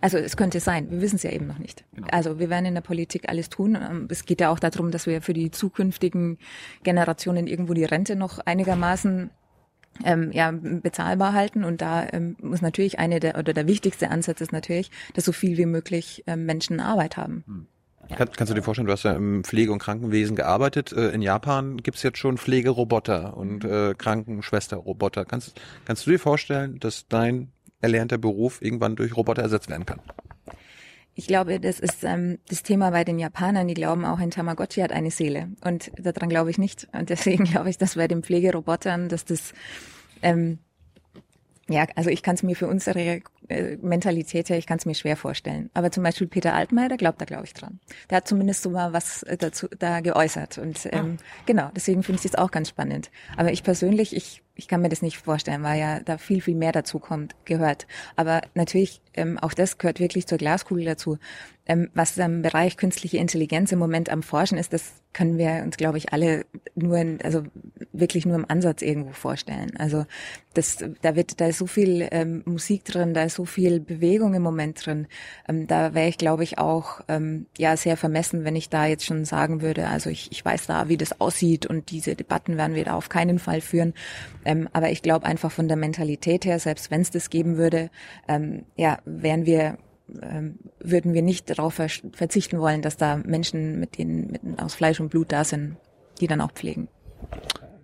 Also 0.00 0.18
es 0.18 0.36
könnte 0.36 0.60
sein, 0.60 0.90
wir 0.90 1.00
wissen 1.00 1.16
es 1.16 1.22
ja 1.22 1.30
eben 1.30 1.46
noch 1.46 1.58
nicht. 1.58 1.84
Also 2.10 2.38
wir 2.38 2.50
werden 2.50 2.66
in 2.66 2.74
der 2.74 2.82
Politik 2.82 3.28
alles 3.28 3.48
tun. 3.48 3.76
Ähm, 3.76 4.08
Es 4.10 4.24
geht 4.24 4.40
ja 4.40 4.50
auch 4.50 4.58
darum, 4.58 4.90
dass 4.90 5.06
wir 5.06 5.22
für 5.22 5.32
die 5.32 5.50
zukünftigen 5.50 6.38
Generationen 6.82 7.46
irgendwo 7.46 7.72
die 7.72 7.84
Rente 7.84 8.16
noch 8.16 8.38
einigermaßen 8.40 9.30
ähm, 10.04 10.30
ja, 10.32 10.50
bezahlbar 10.50 11.32
halten. 11.34 11.64
Und 11.64 11.80
da 11.80 12.06
ähm, 12.12 12.36
muss 12.42 12.62
natürlich 12.62 12.98
eine 12.98 13.20
der 13.20 13.38
oder 13.38 13.52
der 13.52 13.66
wichtigste 13.66 14.10
Ansatz 14.10 14.40
ist 14.40 14.52
natürlich, 14.52 14.90
dass 15.14 15.24
so 15.24 15.32
viel 15.32 15.56
wie 15.56 15.66
möglich 15.66 16.24
ähm, 16.26 16.46
Menschen 16.46 16.80
Arbeit 16.80 17.16
haben. 17.16 17.68
Kann, 18.16 18.28
kannst 18.36 18.50
du 18.50 18.54
dir 18.54 18.62
vorstellen, 18.62 18.86
du 18.86 18.92
hast 18.92 19.02
ja 19.04 19.12
im 19.12 19.44
Pflege- 19.44 19.72
und 19.72 19.78
Krankenwesen 19.78 20.36
gearbeitet. 20.36 20.92
Äh, 20.92 21.10
In 21.10 21.22
Japan 21.22 21.78
gibt's 21.78 22.02
jetzt 22.02 22.18
schon 22.18 22.38
Pflegeroboter 22.38 23.36
und 23.36 23.64
äh, 23.64 23.94
Krankenschwesterroboter. 23.96 25.24
Kannst, 25.24 25.60
kannst 25.84 26.06
du 26.06 26.10
dir 26.10 26.18
vorstellen, 26.18 26.78
dass 26.78 27.08
dein 27.08 27.52
erlernter 27.80 28.18
Beruf 28.18 28.62
irgendwann 28.62 28.96
durch 28.96 29.16
Roboter 29.16 29.42
ersetzt 29.42 29.68
werden 29.70 29.86
kann? 29.86 30.00
Ich 31.14 31.26
glaube, 31.26 31.60
das 31.60 31.78
ist 31.78 32.04
ähm, 32.04 32.38
das 32.48 32.62
Thema 32.62 32.90
bei 32.90 33.04
den 33.04 33.18
Japanern. 33.18 33.68
Die 33.68 33.74
glauben 33.74 34.04
auch, 34.04 34.18
ein 34.18 34.30
Tamagotchi 34.30 34.80
hat 34.80 34.92
eine 34.92 35.10
Seele. 35.10 35.48
Und 35.62 35.90
daran 35.98 36.28
glaube 36.28 36.50
ich 36.50 36.58
nicht. 36.58 36.88
Und 36.92 37.10
deswegen 37.10 37.44
glaube 37.50 37.70
ich, 37.70 37.78
dass 37.78 37.96
bei 37.96 38.08
den 38.08 38.22
Pflegerobotern, 38.22 39.08
dass 39.08 39.24
das 39.24 39.52
ähm, 40.22 40.58
ja, 41.68 41.86
also 41.96 42.10
ich 42.10 42.22
kann 42.22 42.34
es 42.34 42.42
mir 42.42 42.56
für 42.56 42.66
unsere 42.66 43.20
Mentalität 43.80 44.48
her, 44.48 44.58
ich 44.58 44.66
kann 44.66 44.78
es 44.78 44.86
mir 44.86 44.94
schwer 44.94 45.16
vorstellen. 45.16 45.70
Aber 45.74 45.90
zum 45.90 46.02
Beispiel 46.02 46.26
Peter 46.26 46.54
Altmaier, 46.54 46.88
der 46.88 46.98
glaubt 46.98 47.20
da, 47.20 47.24
glaube 47.24 47.44
ich, 47.44 47.54
dran. 47.54 47.80
Der 48.10 48.18
hat 48.18 48.28
zumindest 48.28 48.62
so 48.62 48.70
mal 48.70 48.92
was 48.92 49.22
äh, 49.24 49.36
dazu 49.36 49.68
da 49.78 50.00
geäußert. 50.00 50.58
Und 50.58 50.88
ähm, 50.92 51.18
genau, 51.46 51.70
deswegen 51.74 52.02
finde 52.02 52.20
ich 52.22 52.30
das 52.30 52.40
auch 52.40 52.50
ganz 52.50 52.68
spannend. 52.68 53.10
Aber 53.36 53.52
ich 53.52 53.62
persönlich, 53.62 54.14
ich, 54.16 54.42
ich 54.54 54.68
kann 54.68 54.82
mir 54.82 54.88
das 54.88 55.02
nicht 55.02 55.18
vorstellen, 55.18 55.62
weil 55.62 55.80
ja 55.80 56.00
da 56.00 56.18
viel, 56.18 56.40
viel 56.40 56.54
mehr 56.54 56.72
dazu 56.72 56.98
kommt, 56.98 57.34
gehört. 57.44 57.86
Aber 58.16 58.42
natürlich, 58.54 59.00
ähm, 59.14 59.38
auch 59.38 59.54
das 59.54 59.78
gehört 59.78 60.00
wirklich 60.00 60.26
zur 60.26 60.38
Glaskugel 60.38 60.84
dazu. 60.84 61.18
Ähm, 61.64 61.90
was 61.94 62.18
im 62.18 62.42
Bereich 62.42 62.76
künstliche 62.76 63.18
Intelligenz 63.18 63.70
im 63.70 63.78
Moment 63.78 64.10
am 64.10 64.24
Forschen 64.24 64.58
ist, 64.58 64.72
das 64.72 64.94
können 65.12 65.38
wir 65.38 65.62
uns, 65.64 65.76
glaube 65.76 65.98
ich, 65.98 66.12
alle 66.12 66.44
nur, 66.74 66.96
in, 66.96 67.20
also 67.22 67.44
wirklich 67.92 68.26
nur 68.26 68.34
im 68.34 68.46
Ansatz 68.48 68.82
irgendwo 68.82 69.12
vorstellen. 69.12 69.76
Also 69.78 70.04
das, 70.54 70.78
da 71.02 71.14
wird, 71.14 71.40
da 71.40 71.46
ist 71.46 71.58
so 71.58 71.66
viel 71.66 72.08
ähm, 72.10 72.42
Musik 72.46 72.84
drin, 72.84 73.14
da 73.14 73.22
ist 73.22 73.36
so 73.36 73.41
viel 73.44 73.80
Bewegung 73.80 74.34
im 74.34 74.42
Moment 74.42 74.84
drin. 74.84 75.06
Ähm, 75.48 75.66
da 75.66 75.94
wäre 75.94 76.08
ich, 76.08 76.18
glaube 76.18 76.44
ich, 76.44 76.58
auch 76.58 77.00
ähm, 77.08 77.46
ja 77.58 77.76
sehr 77.76 77.96
vermessen, 77.96 78.44
wenn 78.44 78.56
ich 78.56 78.68
da 78.68 78.86
jetzt 78.86 79.04
schon 79.04 79.24
sagen 79.24 79.62
würde, 79.62 79.88
also 79.88 80.10
ich, 80.10 80.30
ich 80.32 80.44
weiß 80.44 80.66
da, 80.66 80.88
wie 80.88 80.96
das 80.96 81.20
aussieht 81.20 81.66
und 81.66 81.90
diese 81.90 82.14
Debatten 82.14 82.56
werden 82.56 82.76
wir 82.76 82.84
da 82.84 82.94
auf 82.94 83.08
keinen 83.08 83.38
Fall 83.38 83.60
führen. 83.60 83.94
Ähm, 84.44 84.68
aber 84.72 84.90
ich 84.90 85.02
glaube 85.02 85.26
einfach 85.26 85.52
von 85.52 85.68
der 85.68 85.76
Mentalität 85.76 86.44
her, 86.44 86.58
selbst 86.58 86.90
wenn 86.90 87.00
es 87.00 87.10
das 87.10 87.30
geben 87.30 87.56
würde, 87.56 87.90
ähm, 88.28 88.64
ja, 88.76 88.98
wären 89.04 89.46
wir 89.46 89.78
ähm, 90.20 90.58
würden 90.80 91.14
wir 91.14 91.22
nicht 91.22 91.48
darauf 91.48 91.74
ver 91.74 91.88
verzichten 92.12 92.58
wollen, 92.58 92.82
dass 92.82 92.96
da 92.96 93.16
Menschen 93.16 93.78
mit 93.80 93.98
denen 93.98 94.30
mit, 94.32 94.60
aus 94.60 94.74
Fleisch 94.74 95.00
und 95.00 95.10
Blut 95.10 95.32
da 95.32 95.44
sind, 95.44 95.76
die 96.20 96.26
dann 96.26 96.40
auch 96.40 96.52
pflegen. 96.52 96.88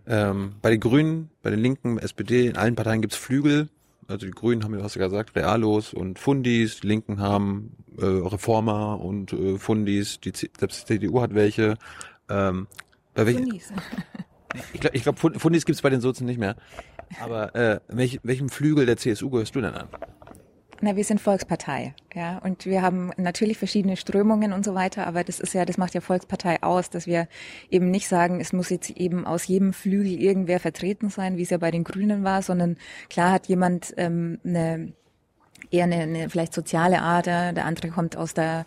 Ähm, 0.06 0.54
bei 0.62 0.70
den 0.70 0.80
Grünen, 0.80 1.30
bei 1.42 1.50
den 1.50 1.60
Linken, 1.60 1.98
SPD, 1.98 2.46
in 2.46 2.56
allen 2.56 2.74
Parteien 2.74 3.02
gibt's 3.02 3.16
Flügel. 3.16 3.68
Also 4.08 4.24
die 4.24 4.32
Grünen 4.32 4.64
haben, 4.64 4.72
du 4.72 4.82
hast 4.82 4.94
ja 4.94 5.06
gesagt, 5.06 5.36
Realos 5.36 5.92
und 5.92 6.18
Fundis. 6.18 6.80
Die 6.80 6.86
Linken 6.86 7.21
haben 7.21 7.76
äh, 7.99 8.04
Reformer 8.06 8.99
und 9.00 9.34
äh, 9.34 9.58
Fundis. 9.58 10.18
Die, 10.21 10.32
C- 10.32 10.50
selbst 10.58 10.88
die 10.88 10.99
CDU 10.99 11.21
hat 11.21 11.34
welche. 11.34 11.76
Ähm, 12.30 12.68
bei 13.14 13.26
welchen, 13.26 13.52
ich 14.73 14.80
glaube, 14.80 14.97
ich 14.97 15.02
glaub, 15.02 15.18
Fund- 15.18 15.38
Fundis 15.38 15.66
gibt's 15.66 15.82
bei 15.82 15.90
den 15.90 16.00
Sozen 16.00 16.26
nicht 16.26 16.38
mehr. 16.38 16.56
Aber 17.21 17.54
äh, 17.54 17.80
welch, 17.88 18.18
welchem 18.23 18.49
Flügel 18.49 18.86
der 18.86 18.97
CSU 18.97 19.28
gehörst 19.28 19.54
du 19.54 19.60
denn 19.60 19.75
an? 19.75 19.88
Na, 20.80 20.95
wir 20.95 21.02
sind 21.02 21.21
Volkspartei, 21.21 21.93
ja, 22.14 22.38
und 22.38 22.64
wir 22.64 22.82
haben 22.82 23.10
natürlich 23.17 23.58
verschiedene 23.58 23.97
Strömungen 23.97 24.52
und 24.52 24.64
so 24.64 24.76
weiter, 24.76 25.08
aber 25.08 25.25
das 25.25 25.41
ist 25.41 25.52
ja, 25.52 25.64
das 25.64 25.76
macht 25.76 25.95
ja 25.95 26.00
Volkspartei 26.00 26.62
aus, 26.62 26.88
dass 26.88 27.08
wir 27.08 27.26
eben 27.69 27.91
nicht 27.91 28.06
sagen, 28.06 28.41
es 28.41 28.52
muss 28.52 28.71
jetzt 28.71 28.91
eben 28.91 29.26
aus 29.26 29.49
jedem 29.49 29.73
Flügel 29.73 30.21
irgendwer 30.21 30.60
vertreten 30.60 31.10
sein, 31.10 31.36
wie 31.36 31.43
es 31.43 31.50
ja 31.50 31.58
bei 31.58 31.73
den 31.73 31.82
Grünen 31.82 32.23
war, 32.23 32.43
sondern 32.43 32.76
klar 33.10 33.32
hat 33.32 33.49
jemand 33.49 33.93
ähm, 33.97 34.38
eine 34.45 34.93
eher 35.71 35.84
eine, 35.84 35.97
eine 35.97 36.30
vielleicht 36.30 36.54
soziale 36.54 37.02
Ader, 37.02 37.52
der 37.52 37.64
andere 37.64 37.88
kommt 37.88 38.16
aus 38.16 38.34
der 38.34 38.66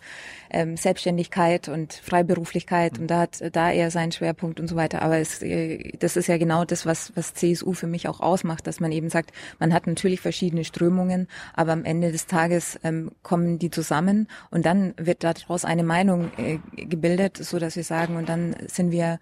ähm, 0.50 0.76
Selbstständigkeit 0.76 1.68
und 1.68 1.92
Freiberuflichkeit 1.92 2.98
und 2.98 3.08
da 3.08 3.20
hat 3.20 3.42
da 3.52 3.70
eher 3.70 3.90
seinen 3.90 4.12
Schwerpunkt 4.12 4.60
und 4.60 4.68
so 4.68 4.76
weiter. 4.76 5.02
Aber 5.02 5.18
es, 5.18 5.42
äh, 5.42 5.92
das 5.98 6.16
ist 6.16 6.26
ja 6.26 6.38
genau 6.38 6.64
das, 6.64 6.86
was, 6.86 7.12
was 7.16 7.34
CSU 7.34 7.72
für 7.72 7.86
mich 7.86 8.08
auch 8.08 8.20
ausmacht, 8.20 8.66
dass 8.66 8.80
man 8.80 8.92
eben 8.92 9.08
sagt, 9.08 9.32
man 9.58 9.72
hat 9.72 9.86
natürlich 9.86 10.20
verschiedene 10.20 10.64
Strömungen, 10.64 11.28
aber 11.54 11.72
am 11.72 11.84
Ende 11.84 12.12
des 12.12 12.26
Tages 12.26 12.78
ähm, 12.84 13.10
kommen 13.22 13.58
die 13.58 13.70
zusammen 13.70 14.28
und 14.50 14.66
dann 14.66 14.94
wird 14.96 15.24
daraus 15.24 15.64
eine 15.64 15.82
Meinung 15.84 16.30
äh, 16.36 16.58
gebildet, 16.76 17.38
so 17.38 17.58
dass 17.58 17.76
wir 17.76 17.84
sagen, 17.84 18.16
und 18.16 18.28
dann 18.28 18.54
sind 18.66 18.90
wir 18.90 19.18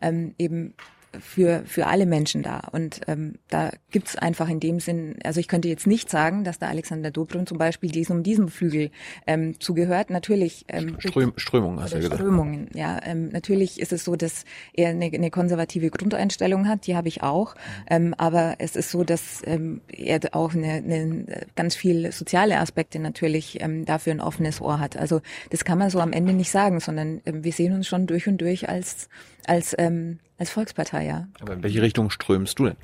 ähm, 0.00 0.34
eben 0.38 0.74
für, 1.20 1.62
für 1.66 1.86
alle 1.86 2.06
Menschen 2.06 2.42
da. 2.42 2.60
Und 2.72 3.00
ähm, 3.06 3.34
da 3.48 3.70
gibt's 3.90 4.16
einfach 4.16 4.48
in 4.48 4.60
dem 4.60 4.80
Sinn, 4.80 5.16
also 5.24 5.40
ich 5.40 5.48
könnte 5.48 5.68
jetzt 5.68 5.86
nicht 5.86 6.10
sagen, 6.10 6.44
dass 6.44 6.58
der 6.58 6.68
Alexander 6.68 7.10
Dobrindt 7.10 7.48
zum 7.48 7.58
Beispiel 7.58 7.90
diesem, 7.90 8.22
diesem 8.22 8.48
Flügel 8.48 8.90
ähm, 9.26 9.60
zugehört. 9.60 10.10
Natürlich 10.10 10.64
ähm, 10.68 10.96
Ström, 10.98 11.32
Strömung, 11.36 11.80
hast 11.80 11.94
du 11.94 11.98
gesagt. 11.98 12.14
Strömungen. 12.14 12.68
Ja, 12.74 13.00
ähm, 13.04 13.28
natürlich 13.28 13.80
ist 13.80 13.92
es 13.92 14.04
so, 14.04 14.16
dass 14.16 14.44
er 14.72 14.90
eine, 14.90 15.06
eine 15.06 15.30
konservative 15.30 15.90
Grundeinstellung 15.90 16.68
hat, 16.68 16.86
die 16.86 16.96
habe 16.96 17.08
ich 17.08 17.22
auch. 17.22 17.54
Ähm, 17.88 18.14
aber 18.18 18.56
es 18.58 18.76
ist 18.76 18.90
so, 18.90 19.04
dass 19.04 19.42
ähm, 19.44 19.80
er 19.88 20.20
auch 20.32 20.54
eine, 20.54 20.72
eine 20.72 21.46
ganz 21.54 21.74
viel 21.74 22.12
soziale 22.12 22.58
Aspekte 22.58 22.98
natürlich 22.98 23.60
ähm, 23.60 23.84
dafür 23.84 24.12
ein 24.12 24.20
offenes 24.20 24.60
Ohr 24.60 24.80
hat. 24.80 24.96
Also 24.96 25.20
das 25.50 25.64
kann 25.64 25.78
man 25.78 25.90
so 25.90 26.00
am 26.00 26.12
Ende 26.12 26.32
nicht 26.32 26.50
sagen, 26.50 26.80
sondern 26.80 27.20
ähm, 27.26 27.44
wir 27.44 27.52
sehen 27.52 27.72
uns 27.72 27.86
schon 27.86 28.06
durch 28.06 28.28
und 28.28 28.38
durch 28.40 28.68
als 28.68 29.08
als 29.48 29.74
ähm, 29.78 30.18
als 30.38 30.50
Volkspartei, 30.50 31.06
ja. 31.06 31.28
Aber 31.40 31.54
in 31.54 31.62
welche 31.62 31.82
Richtung 31.82 32.10
strömst 32.10 32.58
du 32.58 32.66
denn? 32.66 32.76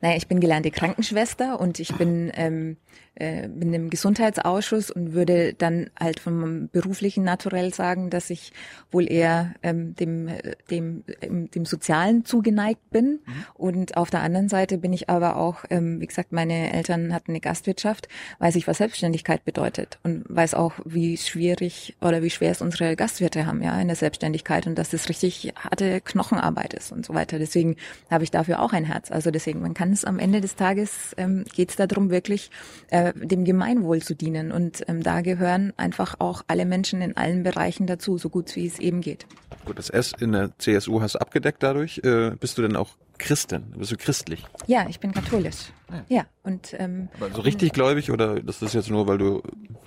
Naja, 0.00 0.16
ich 0.16 0.28
bin 0.28 0.40
gelernte 0.40 0.70
Krankenschwester 0.70 1.60
und 1.60 1.78
ich 1.78 1.94
bin, 1.94 2.30
ähm, 2.34 2.76
äh, 3.16 3.48
bin 3.48 3.72
im 3.72 3.90
Gesundheitsausschuss 3.90 4.90
und 4.90 5.12
würde 5.12 5.54
dann 5.54 5.90
halt 5.98 6.18
vom 6.18 6.68
beruflichen 6.72 7.24
Naturell 7.24 7.72
sagen, 7.72 8.10
dass 8.10 8.30
ich 8.30 8.52
wohl 8.90 9.10
eher 9.10 9.54
ähm, 9.62 9.94
dem, 9.94 10.28
äh, 10.28 10.56
dem, 10.70 11.04
ähm, 11.20 11.50
dem 11.50 11.64
Sozialen 11.64 12.24
zugeneigt 12.24 12.90
bin. 12.90 13.20
Und 13.54 13.96
auf 13.96 14.10
der 14.10 14.22
anderen 14.22 14.48
Seite 14.48 14.78
bin 14.78 14.92
ich 14.92 15.10
aber 15.10 15.36
auch, 15.36 15.64
ähm, 15.70 16.00
wie 16.00 16.06
gesagt, 16.06 16.32
meine 16.32 16.72
Eltern 16.72 17.14
hatten 17.14 17.32
eine 17.32 17.40
Gastwirtschaft, 17.40 18.08
weiß 18.40 18.56
ich, 18.56 18.66
was 18.66 18.78
Selbstständigkeit 18.78 19.44
bedeutet 19.44 19.98
und 20.02 20.24
weiß 20.28 20.54
auch, 20.54 20.74
wie 20.84 21.16
schwierig 21.16 21.96
oder 22.00 22.22
wie 22.22 22.30
schwer 22.30 22.50
es 22.50 22.62
unsere 22.62 22.96
Gastwirte 22.96 23.46
haben, 23.46 23.62
ja, 23.62 23.80
in 23.80 23.86
der 23.86 23.96
Selbstständigkeit 23.96 24.66
und 24.66 24.76
dass 24.76 24.90
das 24.90 25.08
richtig 25.08 25.52
harte 25.56 26.00
Knochenarbeit 26.00 26.74
ist 26.74 26.90
und 26.90 27.06
so 27.06 27.14
weiter. 27.14 27.38
Deswegen 27.38 27.76
habe 28.10 28.24
ich 28.24 28.30
dafür 28.30 28.60
auch 28.60 28.72
ein 28.72 28.84
Herz. 28.84 29.10
Also 29.10 29.30
deswegen, 29.30 29.60
man 29.60 29.74
kann 29.74 29.92
es 29.92 30.04
am 30.04 30.18
Ende 30.18 30.40
des 30.40 30.56
Tages, 30.56 31.14
ähm, 31.16 31.44
geht 31.54 31.70
es 31.70 31.76
darum, 31.76 32.10
wirklich 32.10 32.50
äh, 32.94 33.12
dem 33.16 33.44
Gemeinwohl 33.44 34.02
zu 34.02 34.14
dienen. 34.14 34.52
Und 34.52 34.84
ähm, 34.86 35.02
da 35.02 35.20
gehören 35.20 35.72
einfach 35.76 36.14
auch 36.20 36.42
alle 36.46 36.64
Menschen 36.64 37.02
in 37.02 37.16
allen 37.16 37.42
Bereichen 37.42 37.88
dazu, 37.88 38.18
so 38.18 38.28
gut 38.28 38.54
wie 38.54 38.66
es 38.68 38.78
eben 38.78 39.00
geht. 39.00 39.26
Gut, 39.64 39.78
das 39.78 39.90
S 39.90 40.12
in 40.20 40.30
der 40.30 40.56
CSU 40.58 41.00
hast 41.00 41.16
du 41.16 41.18
abgedeckt 41.18 41.60
dadurch. 41.64 42.00
Äh, 42.04 42.36
bist 42.38 42.56
du 42.56 42.62
denn 42.62 42.76
auch 42.76 42.90
Christin? 43.18 43.64
Bist 43.76 43.90
du 43.90 43.96
christlich? 43.96 44.44
Ja, 44.68 44.86
ich 44.88 45.00
bin 45.00 45.10
katholisch. 45.10 45.72
Ja, 46.08 46.26
und 46.42 46.74
ähm, 46.78 47.08
Aber 47.16 47.30
so 47.30 47.40
richtig 47.40 47.72
gläubig 47.72 48.10
oder 48.10 48.40
das 48.40 48.62
ist 48.62 48.74
jetzt 48.74 48.90
nur, 48.90 49.06
weil 49.06 49.18
du 49.18 49.42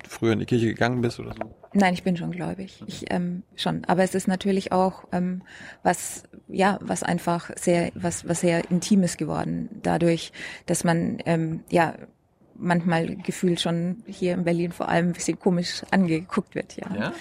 früher 0.07 0.33
in 0.33 0.39
die 0.39 0.45
Kirche 0.45 0.67
gegangen 0.67 1.01
bist 1.01 1.19
oder 1.19 1.33
so? 1.33 1.55
Nein, 1.73 1.93
ich 1.93 2.03
bin 2.03 2.17
schon 2.17 2.31
gläubig. 2.31 2.83
Ich 2.87 3.05
ähm, 3.09 3.43
schon. 3.55 3.83
Aber 3.85 4.03
es 4.03 4.15
ist 4.15 4.27
natürlich 4.27 4.71
auch 4.71 5.05
ähm, 5.11 5.41
was, 5.83 6.23
ja, 6.47 6.77
was 6.81 7.03
einfach 7.03 7.51
sehr, 7.55 7.91
was, 7.95 8.27
was 8.27 8.41
sehr 8.41 8.69
Intimes 8.69 9.17
geworden. 9.17 9.69
Dadurch, 9.81 10.31
dass 10.65 10.83
man 10.83 11.19
ähm, 11.25 11.61
ja 11.69 11.93
manchmal 12.57 13.15
gefühlt 13.15 13.59
schon 13.59 14.03
hier 14.05 14.33
in 14.33 14.43
Berlin 14.43 14.71
vor 14.71 14.89
allem 14.89 15.07
ein 15.07 15.13
bisschen 15.13 15.39
komisch 15.39 15.83
angeguckt 15.91 16.55
wird, 16.55 16.75
ja. 16.77 16.87
Ja? 16.95 17.13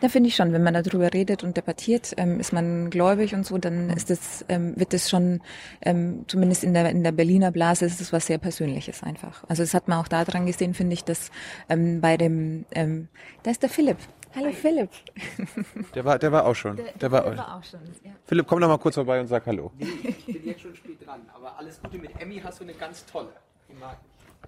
Da 0.00 0.10
finde 0.10 0.28
ich 0.28 0.36
schon, 0.36 0.52
wenn 0.52 0.62
man 0.62 0.74
darüber 0.74 1.14
redet 1.14 1.44
und 1.44 1.56
debattiert, 1.56 2.12
ähm, 2.18 2.38
ist 2.38 2.52
man 2.52 2.90
gläubig 2.90 3.34
und 3.34 3.46
so, 3.46 3.56
dann 3.56 3.88
ist 3.88 4.10
das, 4.10 4.44
ähm, 4.50 4.74
wird 4.76 4.92
das 4.92 5.08
schon, 5.08 5.40
ähm, 5.80 6.24
zumindest 6.28 6.62
in 6.62 6.74
der, 6.74 6.90
in 6.90 7.02
der 7.02 7.12
Berliner 7.12 7.50
Blase 7.50 7.86
ist 7.86 8.02
es 8.02 8.12
was 8.12 8.26
sehr 8.26 8.36
Persönliches 8.36 9.02
einfach. 9.02 9.44
Also 9.48 9.62
das 9.62 9.72
hat 9.72 9.88
man 9.88 9.98
auch 9.98 10.08
daran 10.08 10.44
gesehen, 10.44 10.74
finde 10.74 10.92
ich, 10.92 11.04
dass 11.04 11.30
ähm, 11.70 12.02
bei 12.02 12.18
dem, 12.18 12.66
ähm, 12.72 13.08
da 13.44 13.50
ist 13.50 13.62
der 13.62 13.70
Philipp. 13.70 13.96
Hallo 14.34 14.50
Philipp. 14.52 14.90
Der 15.94 16.04
war, 16.04 16.18
der 16.18 16.32
war 16.32 16.44
auch 16.44 16.54
schon. 16.54 16.78
Der, 17.00 17.10
war, 17.12 17.24
auch 17.56 17.62
schon. 17.62 17.80
Ja. 18.02 18.10
Philipp, 18.24 18.46
komm 18.48 18.60
doch 18.60 18.68
mal 18.68 18.78
kurz 18.78 18.96
vorbei 18.96 19.20
und 19.20 19.28
sag 19.28 19.46
Hallo. 19.46 19.70
Ich 19.78 20.26
bin 20.26 20.44
jetzt 20.44 20.60
schon 20.60 20.74
spät 20.74 21.06
dran, 21.06 21.20
aber 21.32 21.56
alles 21.56 21.80
Gute 21.80 21.98
mit 21.98 22.10
Emmy 22.20 22.40
hast 22.44 22.58
du 22.58 22.64
eine 22.64 22.74
ganz 22.74 23.06
tolle. 23.06 23.32
Die 23.70 23.74
mag 23.74 23.96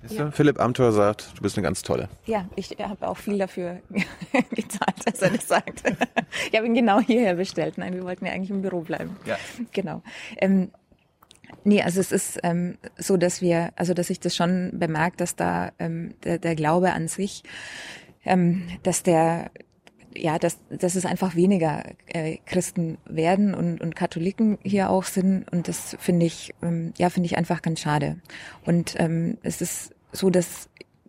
du? 0.03 0.33
Philipp 0.33 0.61
Amthor 0.61 0.93
sagt, 0.93 1.33
du 1.37 1.43
bist 1.43 1.57
eine 1.57 1.65
ganz 1.65 1.83
tolle. 1.83 2.09
Ja, 2.27 2.47
ich 2.57 2.77
habe 2.79 3.09
auch 3.09 3.17
viel 3.17 3.39
dafür 3.39 3.81
gezahlt, 4.51 4.97
dass 5.05 5.23
er 5.23 5.31
das 5.31 5.49
sagt. 5.49 5.83
Ich 6.51 6.57
habe 6.57 6.67
ihn 6.67 6.75
genau 6.75 7.01
hierher 7.01 7.35
bestellt. 7.35 7.79
Nein, 7.79 7.95
wir 7.95 8.05
wollten 8.05 8.27
ja 8.27 8.33
eigentlich 8.33 8.51
im 8.51 8.63
Büro 8.63 8.81
bleiben. 8.81 9.17
Ja. 9.25 9.37
Genau. 9.73 10.03
Ähm, 10.37 10.71
nee, 11.65 11.83
also 11.83 12.01
es 12.01 12.13
ist 12.13 12.39
ähm, 12.43 12.79
so, 12.99 13.17
dass 13.17 13.41
wir, 13.41 13.71
also 13.77 13.95
dass 13.95 14.11
ich 14.11 14.21
das 14.21 14.35
schon 14.37 14.73
bemerkt, 14.75 15.21
dass 15.21 15.37
da 15.37 15.73
ähm, 15.79 16.15
der, 16.25 16.39
der 16.39 16.55
Glaube 16.55 16.93
an 16.93 17.09
sich, 17.09 17.43
ähm, 18.25 18.69
dass 18.83 19.03
der 19.03 19.51
ja, 20.17 20.39
dass, 20.39 20.59
dass 20.71 20.95
es 20.95 21.05
einfach 21.07 21.35
weniger 21.35 21.85
äh, 22.07 22.39
Christen 22.47 22.99
werden 23.07 23.55
und, 23.55 23.81
und 23.81 23.97
Katholiken 23.97 24.59
hier 24.63 24.91
auch 24.91 25.05
sind. 25.05 25.51
Und 25.53 25.69
das 25.69 25.97
finde 26.01 26.27
ich, 26.27 26.55
ähm, 26.63 26.93
ja, 26.97 27.11
finde 27.11 27.27
ich 27.27 27.37
einfach 27.37 27.63
ganz 27.63 27.81
schade. 27.81 28.17
Und 28.65 28.95
ähm, 28.99 29.39
es 29.43 29.61
ist 29.61 29.95
so, 30.13 30.31
dass 30.31 30.69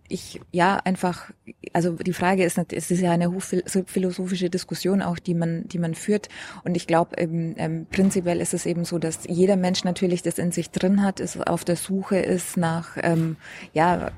ich 0.09 0.39
ja 0.51 0.77
einfach, 0.83 1.31
also 1.73 1.91
die 1.93 2.13
Frage 2.13 2.43
ist, 2.43 2.57
es 2.57 2.91
ist 2.91 3.01
ja 3.01 3.11
eine 3.11 3.33
philosophische 3.39 4.49
Diskussion 4.49 5.01
auch, 5.01 5.19
die 5.19 5.33
man, 5.33 5.67
die 5.67 5.79
man 5.79 5.95
führt. 5.95 6.29
Und 6.63 6.77
ich 6.77 6.87
glaube, 6.87 7.17
ähm, 7.17 7.55
ähm, 7.57 7.87
prinzipiell 7.89 8.39
ist 8.39 8.53
es 8.53 8.65
eben 8.65 8.85
so, 8.85 8.99
dass 8.99 9.19
jeder 9.27 9.57
Mensch 9.57 9.83
natürlich 9.83 10.21
das 10.21 10.37
in 10.37 10.51
sich 10.51 10.71
drin 10.71 11.03
hat, 11.03 11.19
ist 11.19 11.45
auf 11.47 11.65
der 11.65 11.75
Suche 11.75 12.17
ist 12.17 12.57
nach, 12.57 12.97
ähm, 13.01 13.35
ja, 13.73 14.11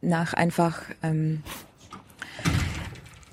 nach 0.00 0.34
einfach 0.34 0.82
ähm, 1.02 1.42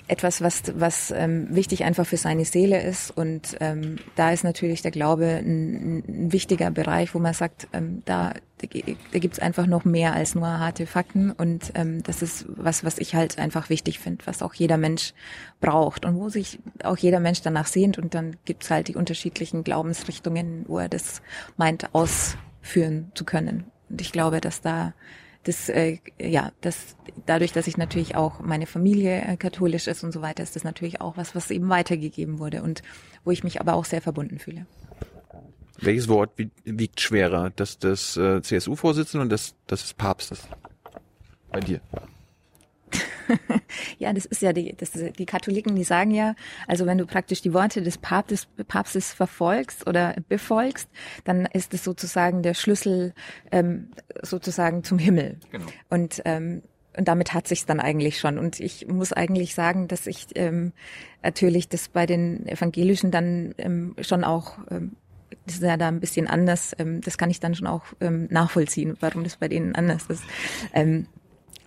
etwas, 0.08 0.42
was, 0.42 0.64
was 0.76 1.12
ähm, 1.12 1.48
wichtig 1.50 1.84
einfach 1.84 2.06
für 2.06 2.18
seine 2.18 2.46
Seele 2.46 2.82
ist. 2.82 3.12
Und 3.12 3.58
ähm, 3.60 3.98
da 4.16 4.32
ist 4.32 4.44
natürlich 4.44 4.82
der 4.82 4.92
Glaube 4.92 5.26
ein, 5.26 6.04
ein 6.08 6.32
wichtiger 6.34 6.72
Bereich, 6.72 7.16
wo 7.16 7.20
man 7.20 7.34
sagt, 7.34 7.68
ähm, 7.74 8.02
da, 8.06 8.34
da 8.60 9.20
gibt's 9.20 9.40
einfach 9.40 9.66
noch 9.66 9.86
mehr 9.86 10.14
als 10.14 10.36
nur 10.36 10.48
harte 10.48 10.86
Fakten. 10.86 11.32
Und 11.32 11.72
ähm, 11.76 12.04
das 12.04 12.22
ist 12.22 12.46
was, 12.50 12.84
was 12.84 12.98
ich 12.98 13.16
halt 13.16 13.40
einfach 13.40 13.70
wichtig 13.70 14.00
finde, 14.00 14.26
was 14.26 14.42
auch 14.42 14.54
jeder 14.54 14.78
Mensch 14.78 15.14
braucht 15.62 16.06
und 16.06 16.16
wo 16.16 16.30
sich 16.30 16.60
auch 16.84 16.98
jeder 16.98 17.20
Mensch 17.20 17.42
danach 17.42 17.68
sehnt. 17.68 17.98
Und 17.98 18.14
dann 18.14 18.36
gibt's 18.46 18.70
halt 18.70 18.90
die 18.90 18.96
unterschiedlichen 18.96 19.64
Glaubensrichtungen, 19.64 20.66
wo 20.68 20.80
er 20.80 20.90
das 20.90 21.22
meint, 21.58 21.94
ausführen 21.94 23.12
zu 23.16 23.24
können. 23.26 23.66
Und 23.90 24.02
ich 24.02 24.12
glaube, 24.12 24.42
dass 24.42 24.62
da 24.62 24.94
das, 25.44 25.70
äh, 25.70 25.98
ja, 26.20 26.52
das, 26.62 26.96
dadurch, 27.26 27.52
dass 27.52 27.68
ich 27.68 27.78
natürlich 27.78 28.16
auch 28.16 28.40
meine 28.40 28.66
Familie 28.66 29.22
äh, 29.22 29.38
katholisch 29.38 29.88
ist 29.88 30.04
und 30.04 30.12
so 30.12 30.22
weiter, 30.22 30.44
ist 30.44 30.56
das 30.56 30.64
natürlich 30.64 31.02
auch 31.02 31.18
was, 31.18 31.36
was 31.36 31.52
eben 31.52 31.70
weitergegeben 31.70 32.40
wurde 32.40 32.64
und 32.64 32.82
wo 33.24 33.32
ich 33.32 33.44
mich 33.44 33.60
aber 33.60 33.74
auch 33.74 33.86
sehr 33.86 34.02
verbunden 34.02 34.40
fühle. 34.40 34.66
Welches 35.80 36.08
Wort 36.08 36.32
wiegt 36.64 37.02
schwerer? 37.02 37.52
Das 37.56 37.78
des 37.78 38.16
äh, 38.16 38.42
CSU-Vorsitzenden 38.42 39.24
und 39.24 39.30
das, 39.30 39.56
das 39.68 39.82
des 39.82 39.94
Papstes? 39.94 40.48
Bei 41.52 41.60
dir? 41.60 41.82
ja, 44.00 44.14
das 44.14 44.26
ist 44.26 44.42
ja 44.42 44.54
die, 44.54 44.76
das, 44.76 44.92
die 44.92 45.26
Katholiken, 45.26 45.76
die 45.76 45.84
sagen 45.84 46.12
ja, 46.12 46.36
also 46.68 46.86
wenn 46.86 46.98
du 46.98 47.06
praktisch 47.06 47.42
die 47.42 47.54
Worte 47.54 47.82
des 47.82 47.98
Papstes, 47.98 48.48
Papstes 48.68 49.14
verfolgst 49.14 49.88
oder 49.88 50.16
befolgst, 50.30 50.90
dann 51.24 51.46
ist 51.48 51.74
es 51.74 51.84
sozusagen 51.84 52.44
der 52.44 52.54
Schlüssel 52.54 53.14
ähm, 53.52 53.92
sozusagen 54.22 54.84
zum 54.84 55.00
Himmel. 55.00 55.40
Genau. 55.52 55.66
Und 55.90 56.22
ähm, 56.26 56.64
und 56.96 57.08
damit 57.08 57.34
hat 57.34 57.48
sich's 57.48 57.66
dann 57.66 57.80
eigentlich 57.80 58.20
schon. 58.20 58.38
Und 58.38 58.60
ich 58.60 58.88
muss 58.88 59.14
eigentlich 59.14 59.56
sagen, 59.56 59.88
dass 59.88 60.06
ich 60.06 60.28
ähm, 60.36 60.74
natürlich 61.24 61.68
das 61.68 61.90
bei 61.90 62.06
den 62.06 62.46
Evangelischen 62.46 63.10
dann 63.10 63.56
ähm, 63.58 63.96
schon 64.02 64.24
auch 64.24 64.60
ähm, 64.70 64.96
das 65.46 65.56
ist 65.56 65.64
ja 65.64 65.78
da 65.78 65.88
ein 65.88 66.00
bisschen 66.00 66.28
anders. 66.28 66.74
Ähm, 66.78 67.02
das 67.02 67.18
kann 67.18 67.30
ich 67.30 67.40
dann 67.40 67.56
schon 67.56 67.68
auch 67.68 67.84
ähm, 68.00 68.28
nachvollziehen, 68.30 68.96
warum 69.00 69.24
das 69.24 69.38
bei 69.38 69.48
denen 69.48 69.76
anders 69.76 70.06
ist. 70.08 70.24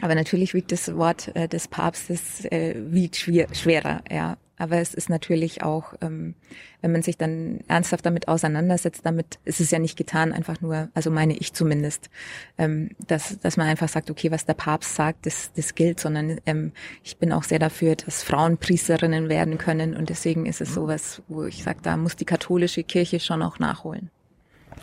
Aber 0.00 0.14
natürlich 0.14 0.54
wiegt 0.54 0.72
das 0.72 0.94
Wort 0.96 1.35
äh, 1.35 1.48
des 1.48 1.68
Papstes 1.68 2.44
äh, 2.46 2.74
wiegt 2.76 3.16
schwer, 3.16 3.48
schwerer, 3.52 4.02
ja. 4.11 4.37
Aber 4.59 4.78
es 4.78 4.94
ist 4.94 5.11
natürlich 5.11 5.62
auch, 5.62 5.92
ähm, 6.00 6.35
wenn 6.80 6.90
man 6.90 7.02
sich 7.02 7.18
dann 7.18 7.61
ernsthaft 7.68 8.06
damit 8.06 8.26
auseinandersetzt, 8.26 9.04
damit 9.04 9.38
ist 9.44 9.61
es 9.61 9.70
ja 9.70 9.78
nicht 9.78 9.98
getan, 9.98 10.32
einfach 10.32 10.62
nur, 10.62 10.88
also 10.94 11.11
meine 11.11 11.37
ich 11.37 11.52
zumindest, 11.52 12.09
ähm, 12.56 12.90
dass, 13.06 13.38
dass 13.38 13.59
man 13.59 13.66
einfach 13.66 13.88
sagt, 13.88 14.11
okay, 14.11 14.30
was 14.30 14.46
der 14.46 14.54
Papst 14.54 14.94
sagt, 14.94 15.26
das, 15.26 15.52
das 15.54 15.74
gilt, 15.74 16.00
sondern 16.00 16.40
ähm, 16.46 16.72
ich 17.04 17.18
bin 17.18 17.32
auch 17.32 17.42
sehr 17.42 17.59
dafür, 17.59 17.96
dass 17.96 18.22
Frauen 18.22 18.56
Priesterinnen 18.56 19.28
werden 19.28 19.59
können 19.59 19.94
und 19.94 20.09
deswegen 20.09 20.46
ist 20.46 20.62
es 20.62 20.72
sowas, 20.72 21.20
wo 21.28 21.44
ich 21.44 21.62
sage, 21.62 21.80
da 21.82 21.98
muss 21.98 22.16
die 22.16 22.24
katholische 22.24 22.82
Kirche 22.82 23.20
schon 23.20 23.42
auch 23.42 23.59
nachholen. 23.59 24.11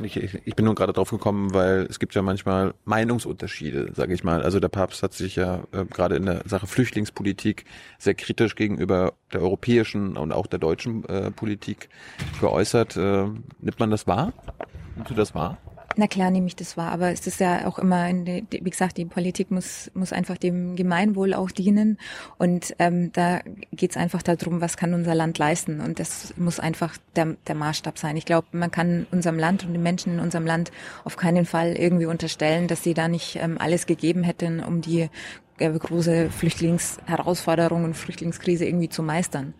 Ich, 0.02 0.18
ich 0.18 0.56
bin 0.56 0.66
nur 0.66 0.76
gerade 0.76 0.92
drauf 0.92 1.12
gekommen, 1.12 1.54
weil 1.54 1.86
es 1.90 2.00
gibt 2.00 2.16
ja 2.16 2.22
manchmal 2.22 2.74
Meinungsunterschiede, 2.86 3.92
sage 3.94 4.14
ich 4.14 4.24
mal. 4.24 4.42
Also 4.42 4.60
der 4.60 4.70
Papst 4.70 5.04
hat 5.04 5.14
sich 5.14 5.36
ja 5.36 5.64
äh, 5.72 5.86
gerade 5.86 6.16
in 6.16 6.26
der 6.26 6.42
Sache 6.46 6.66
Flüchtlingspolitik 6.66 7.66
sehr 8.00 8.16
kritisch 8.16 8.56
gegenüber 8.56 9.14
der 9.32 9.42
europäischen 9.42 10.18
und 10.18 10.32
auch 10.32 10.48
der 10.48 10.60
deutschen 10.60 11.06
äh, 11.06 11.30
Politik 11.32 11.90
geäußert. 12.42 12.98
Äh, 12.98 13.28
nimmt 13.60 13.80
man 13.80 13.92
das 13.92 14.08
wahr? 14.08 14.34
Nimmst 14.96 15.12
du 15.12 15.16
das 15.16 15.36
wahr? 15.36 15.58
Na 15.96 16.08
klar 16.08 16.32
nehme 16.32 16.48
ich 16.48 16.56
das 16.56 16.76
wahr, 16.76 16.92
aber 16.92 17.12
es 17.12 17.28
ist 17.28 17.40
ja 17.40 17.68
auch 17.68 17.78
immer, 17.78 18.08
wie 18.10 18.70
gesagt, 18.70 18.98
die 18.98 19.06
Politik 19.06 19.52
muss, 19.52 19.92
muss 19.94 20.12
einfach 20.12 20.38
dem 20.38 20.76
Gemeinwohl 20.76 21.34
auch 21.34 21.52
dienen 21.52 22.00
und 22.38 22.76
ähm, 22.80 23.12
da 23.14 23.42
geht 23.72 23.92
es 23.92 23.98
einfach 23.98 24.24
darum, 24.24 24.60
was 24.60 24.76
kann 24.76 24.94
unser 24.94 25.14
Land 25.14 25.38
leisten 25.38 25.82
und 25.82 26.00
das 26.00 26.34
muss 26.38 26.60
einfach 26.60 26.98
der, 27.16 27.36
der 27.48 27.56
Maßstab 27.56 28.00
sein. 28.00 28.18
Ich 28.18 28.26
glaube, 28.26 28.48
man 28.54 28.72
kann 28.72 29.06
unserem 29.12 29.38
Land 29.38 29.66
und 29.66 29.74
den 29.74 29.84
Menschen 29.84 30.14
in 30.14 30.20
unserem 30.20 30.46
Land 30.46 30.72
auf 31.04 31.16
keinen 31.16 31.46
Fall 31.46 31.74
irgendwie 31.74 32.08
unterstellen, 32.08 32.68
dass 32.68 32.84
sie 32.84 32.96
da 32.96 33.08
nicht 33.08 33.36
ähm, 33.36 33.58
alles 33.60 33.86
gegeben 33.86 34.24
hätten, 34.24 34.62
um 34.62 34.82
die 34.82 35.10
äh, 35.60 35.72
große 35.72 36.32
Flüchtlingsherausforderung 36.32 37.84
und 37.84 37.94
Flüchtlingskrise 37.94 38.66
irgendwie 38.66 38.90
zu 38.90 39.04
meistern. 39.04 39.54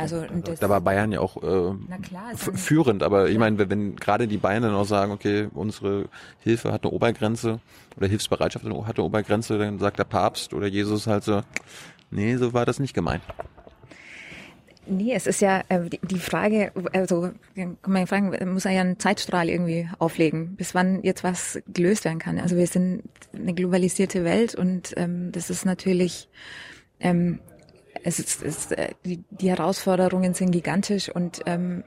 Also 0.00 0.24
da 0.58 0.68
war 0.68 0.80
Bayern 0.80 1.12
ja 1.12 1.20
auch 1.20 1.36
äh, 1.36 1.74
klar, 2.02 2.36
führend, 2.36 3.02
aber 3.02 3.28
ich 3.28 3.38
meine, 3.38 3.58
wenn, 3.58 3.70
wenn 3.70 3.96
gerade 3.96 4.26
die 4.26 4.38
Bayern 4.38 4.62
dann 4.62 4.74
auch 4.74 4.86
sagen, 4.86 5.12
okay, 5.12 5.48
unsere 5.54 6.06
Hilfe 6.40 6.72
hat 6.72 6.84
eine 6.84 6.92
Obergrenze 6.92 7.60
oder 7.96 8.06
Hilfsbereitschaft 8.06 8.64
hat 8.64 8.96
eine 8.96 9.04
Obergrenze, 9.04 9.58
dann 9.58 9.78
sagt 9.78 9.98
der 9.98 10.04
Papst 10.04 10.54
oder 10.54 10.66
Jesus 10.66 11.06
halt 11.06 11.24
so, 11.24 11.42
nee, 12.10 12.36
so 12.36 12.52
war 12.52 12.66
das 12.66 12.78
nicht 12.78 12.94
gemeint. 12.94 13.22
Nee, 14.86 15.12
es 15.14 15.28
ist 15.28 15.40
ja 15.40 15.62
äh, 15.68 15.88
die 16.02 16.18
Frage, 16.18 16.72
also 16.92 17.30
kann 17.54 17.76
man 17.86 18.06
fragen, 18.08 18.52
muss 18.52 18.64
er 18.64 18.72
ja 18.72 18.80
einen 18.80 18.98
Zeitstrahl 18.98 19.48
irgendwie 19.48 19.88
auflegen, 19.98 20.56
bis 20.56 20.74
wann 20.74 21.02
jetzt 21.02 21.22
was 21.22 21.62
gelöst 21.72 22.04
werden 22.04 22.18
kann. 22.18 22.40
Also 22.40 22.56
wir 22.56 22.66
sind 22.66 23.04
eine 23.32 23.54
globalisierte 23.54 24.24
Welt 24.24 24.56
und 24.56 24.94
ähm, 24.96 25.30
das 25.30 25.48
ist 25.48 25.64
natürlich 25.64 26.28
ähm, 26.98 27.38
es 28.04 28.18
ist, 28.18 28.42
es, 28.42 28.72
äh, 28.72 28.90
die, 29.04 29.24
die 29.30 29.50
Herausforderungen 29.50 30.34
sind 30.34 30.50
gigantisch 30.50 31.08
und 31.08 31.40
ähm, 31.46 31.84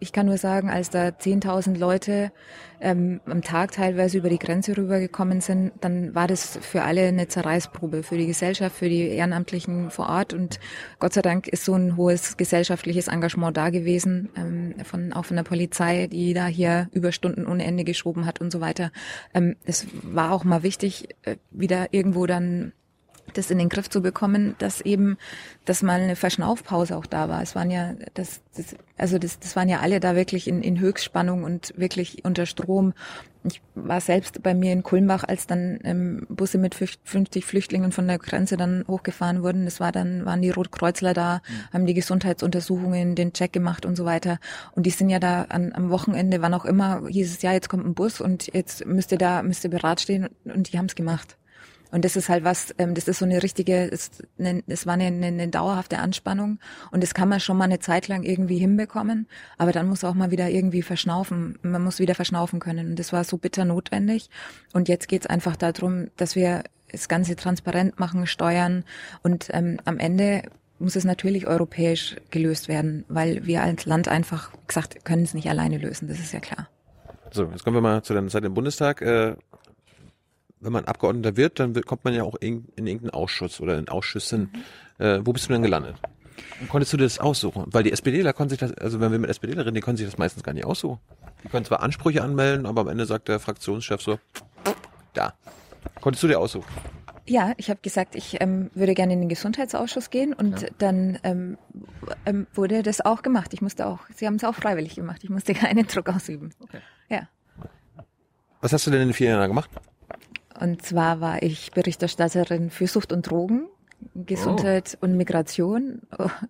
ich 0.00 0.12
kann 0.12 0.26
nur 0.26 0.38
sagen, 0.38 0.70
als 0.70 0.88
da 0.88 1.08
10.000 1.08 1.76
Leute 1.78 2.32
ähm, 2.80 3.20
am 3.26 3.42
Tag 3.42 3.72
teilweise 3.72 4.16
über 4.16 4.30
die 4.30 4.38
Grenze 4.38 4.76
rübergekommen 4.76 5.42
sind, 5.42 5.72
dann 5.82 6.14
war 6.14 6.26
das 6.26 6.58
für 6.62 6.82
alle 6.82 7.06
eine 7.06 7.28
Zerreißprobe, 7.28 8.02
für 8.02 8.16
die 8.16 8.26
Gesellschaft, 8.26 8.74
für 8.74 8.88
die 8.88 9.08
Ehrenamtlichen 9.08 9.90
vor 9.90 10.08
Ort. 10.08 10.32
Und 10.32 10.58
Gott 10.98 11.12
sei 11.12 11.20
Dank 11.20 11.46
ist 11.48 11.66
so 11.66 11.74
ein 11.74 11.98
hohes 11.98 12.38
gesellschaftliches 12.38 13.08
Engagement 13.08 13.56
da 13.56 13.68
gewesen, 13.68 14.30
ähm, 14.36 14.74
von, 14.84 15.12
auch 15.12 15.26
von 15.26 15.36
der 15.36 15.44
Polizei, 15.44 16.06
die 16.06 16.32
da 16.32 16.46
hier 16.46 16.88
Überstunden 16.92 17.46
ohne 17.46 17.64
Ende 17.64 17.84
geschoben 17.84 18.24
hat 18.24 18.40
und 18.40 18.50
so 18.50 18.62
weiter. 18.62 18.92
Ähm, 19.34 19.56
es 19.66 19.86
war 20.02 20.32
auch 20.32 20.44
mal 20.44 20.62
wichtig, 20.62 21.10
äh, 21.22 21.36
wieder 21.50 21.92
irgendwo 21.92 22.24
dann 22.24 22.72
das 23.30 23.50
in 23.50 23.58
den 23.58 23.68
Griff 23.68 23.88
zu 23.88 24.02
bekommen, 24.02 24.54
dass 24.58 24.80
eben, 24.80 25.18
dass 25.64 25.82
mal 25.82 26.00
eine 26.00 26.16
Verschnaufpause 26.16 26.96
auch 26.96 27.06
da 27.06 27.28
war. 27.28 27.42
Es 27.42 27.54
waren 27.54 27.70
ja, 27.70 27.94
das, 28.14 28.40
das 28.56 28.76
also 29.00 29.18
das, 29.18 29.38
das 29.38 29.56
waren 29.56 29.68
ja 29.68 29.80
alle 29.80 29.98
da 29.98 30.14
wirklich 30.14 30.46
in, 30.46 30.62
in 30.62 30.78
Höchstspannung 30.78 31.44
und 31.44 31.72
wirklich 31.76 32.24
unter 32.24 32.44
Strom. 32.46 32.92
Ich 33.42 33.62
war 33.74 34.02
selbst 34.02 34.42
bei 34.42 34.52
mir 34.52 34.72
in 34.72 34.82
Kulmbach, 34.82 35.24
als 35.24 35.46
dann 35.46 35.78
ähm, 35.84 36.26
Busse 36.28 36.58
mit 36.58 36.74
50 36.74 37.46
Flüchtlingen 37.46 37.92
von 37.92 38.06
der 38.06 38.18
Grenze 38.18 38.58
dann 38.58 38.84
hochgefahren 38.86 39.42
wurden. 39.42 39.64
Das 39.64 39.80
war 39.80 39.92
dann, 39.92 40.26
waren 40.26 40.42
die 40.42 40.50
Rotkreuzler 40.50 41.14
da, 41.14 41.36
mhm. 41.36 41.72
haben 41.72 41.86
die 41.86 41.94
Gesundheitsuntersuchungen, 41.94 43.14
den 43.14 43.32
Check 43.32 43.54
gemacht 43.54 43.86
und 43.86 43.96
so 43.96 44.04
weiter. 44.04 44.38
Und 44.72 44.84
die 44.84 44.90
sind 44.90 45.08
ja 45.08 45.18
da 45.18 45.46
an, 45.48 45.72
am 45.72 45.88
Wochenende, 45.88 46.42
wann 46.42 46.52
auch 46.52 46.66
immer, 46.66 47.06
hieß 47.08 47.32
es 47.32 47.42
ja, 47.42 47.52
jetzt 47.52 47.70
kommt 47.70 47.86
ein 47.86 47.94
Bus 47.94 48.20
und 48.20 48.52
jetzt 48.52 48.84
müsst 48.84 49.12
ihr 49.12 49.18
da, 49.18 49.42
müsst 49.42 49.64
ihr 49.64 49.70
beratstehen 49.70 50.28
und 50.44 50.70
die 50.70 50.78
haben 50.78 50.86
es 50.86 50.94
gemacht. 50.94 51.38
Und 51.90 52.04
das 52.04 52.16
ist 52.16 52.28
halt 52.28 52.44
was, 52.44 52.74
ähm, 52.78 52.94
das 52.94 53.08
ist 53.08 53.18
so 53.18 53.24
eine 53.24 53.42
richtige, 53.42 53.90
es, 53.90 54.10
eine, 54.38 54.62
es 54.66 54.86
war 54.86 54.94
eine, 54.94 55.06
eine, 55.06 55.26
eine 55.26 55.48
dauerhafte 55.48 55.98
Anspannung. 55.98 56.58
Und 56.90 57.02
das 57.02 57.14
kann 57.14 57.28
man 57.28 57.40
schon 57.40 57.56
mal 57.56 57.64
eine 57.64 57.80
Zeit 57.80 58.08
lang 58.08 58.22
irgendwie 58.22 58.58
hinbekommen, 58.58 59.26
aber 59.58 59.72
dann 59.72 59.88
muss 59.88 60.04
auch 60.04 60.14
mal 60.14 60.30
wieder 60.30 60.48
irgendwie 60.48 60.82
verschnaufen, 60.82 61.58
man 61.62 61.82
muss 61.82 61.98
wieder 61.98 62.14
verschnaufen 62.14 62.60
können. 62.60 62.90
Und 62.90 62.98
das 62.98 63.12
war 63.12 63.24
so 63.24 63.38
bitter 63.38 63.64
notwendig. 63.64 64.30
Und 64.72 64.88
jetzt 64.88 65.08
geht's 65.08 65.26
einfach 65.26 65.56
darum, 65.56 66.08
dass 66.16 66.36
wir 66.36 66.64
das 66.90 67.08
Ganze 67.08 67.36
transparent 67.36 67.98
machen, 67.98 68.26
steuern. 68.26 68.84
Und 69.22 69.48
ähm, 69.52 69.78
am 69.84 69.98
Ende 69.98 70.42
muss 70.78 70.96
es 70.96 71.04
natürlich 71.04 71.46
europäisch 71.46 72.16
gelöst 72.30 72.68
werden, 72.68 73.04
weil 73.08 73.46
wir 73.46 73.62
als 73.62 73.84
Land 73.86 74.08
einfach, 74.08 74.50
gesagt, 74.66 75.04
können 75.04 75.22
es 75.22 75.34
nicht 75.34 75.48
alleine 75.48 75.78
lösen, 75.78 76.08
das 76.08 76.18
ist 76.18 76.32
ja 76.32 76.40
klar. 76.40 76.68
So, 77.32 77.44
jetzt 77.44 77.64
kommen 77.64 77.76
wir 77.76 77.80
mal 77.80 78.02
zu 78.02 78.12
deiner 78.12 78.28
Zeit 78.28 78.44
im 78.44 78.54
Bundestag. 78.54 79.02
Äh, 79.02 79.36
wenn 80.60 80.72
man 80.72 80.84
Abgeordneter 80.84 81.36
wird, 81.36 81.58
dann 81.58 81.74
wird, 81.74 81.86
kommt 81.86 82.04
man 82.04 82.14
ja 82.14 82.22
auch 82.22 82.36
in, 82.36 82.66
in 82.76 82.86
irgendeinen 82.86 83.10
Ausschuss 83.10 83.60
oder 83.60 83.78
in 83.78 83.88
Ausschüssen. 83.88 84.50
Mhm. 84.98 85.04
Äh, 85.04 85.26
wo 85.26 85.32
bist 85.32 85.48
du 85.48 85.52
denn 85.52 85.62
gelandet? 85.62 85.96
Und 86.60 86.68
konntest 86.68 86.92
du 86.92 86.96
dir 86.96 87.04
das 87.04 87.18
aussuchen? 87.18 87.64
Weil 87.68 87.82
die 87.82 87.92
SPDler 87.92 88.32
konnten 88.32 88.50
sich 88.50 88.58
das, 88.58 88.72
also 88.74 89.00
wenn 89.00 89.12
wir 89.12 89.18
mit 89.18 89.30
SPDler 89.30 89.64
reden, 89.64 89.74
die 89.74 89.80
können 89.80 89.96
sich 89.96 90.06
das 90.06 90.18
meistens 90.18 90.42
gar 90.42 90.52
nicht 90.52 90.64
aussuchen. 90.64 91.00
Die 91.44 91.48
können 91.48 91.64
zwar 91.64 91.82
Ansprüche 91.82 92.22
anmelden, 92.22 92.66
aber 92.66 92.82
am 92.82 92.88
Ende 92.88 93.06
sagt 93.06 93.28
der 93.28 93.40
Fraktionschef 93.40 94.02
so, 94.02 94.18
da. 95.14 95.34
Konntest 96.00 96.22
du 96.22 96.28
dir 96.28 96.38
aussuchen? 96.38 96.68
Ja, 97.26 97.52
ich 97.56 97.70
habe 97.70 97.80
gesagt, 97.80 98.16
ich 98.16 98.40
ähm, 98.40 98.70
würde 98.74 98.94
gerne 98.94 99.12
in 99.12 99.20
den 99.20 99.28
Gesundheitsausschuss 99.28 100.10
gehen 100.10 100.32
und 100.32 100.62
ja. 100.62 100.68
dann 100.78 101.18
ähm, 101.22 101.58
ähm, 102.26 102.46
wurde 102.54 102.82
das 102.82 103.00
auch 103.00 103.22
gemacht. 103.22 103.54
Ich 103.54 103.62
musste 103.62 103.86
auch, 103.86 104.00
sie 104.14 104.26
haben 104.26 104.34
es 104.34 104.44
auch 104.44 104.54
freiwillig 104.54 104.96
gemacht. 104.96 105.22
Ich 105.22 105.30
musste 105.30 105.54
keinen 105.54 105.86
Druck 105.86 106.08
ausüben. 106.08 106.50
Okay. 106.60 106.80
Ja. 107.08 107.28
Was 108.60 108.72
hast 108.72 108.86
du 108.86 108.90
denn 108.90 109.02
in 109.02 109.08
den 109.08 109.14
vier 109.14 109.30
Jahren 109.30 109.48
gemacht? 109.48 109.70
Und 110.60 110.82
zwar 110.82 111.20
war 111.20 111.42
ich 111.42 111.72
Berichterstatterin 111.72 112.70
für 112.70 112.86
Sucht 112.86 113.12
und 113.12 113.28
Drogen, 113.28 113.66
Gesundheit 114.14 114.96
oh. 115.00 115.04
und 115.04 115.16
Migration. 115.16 116.00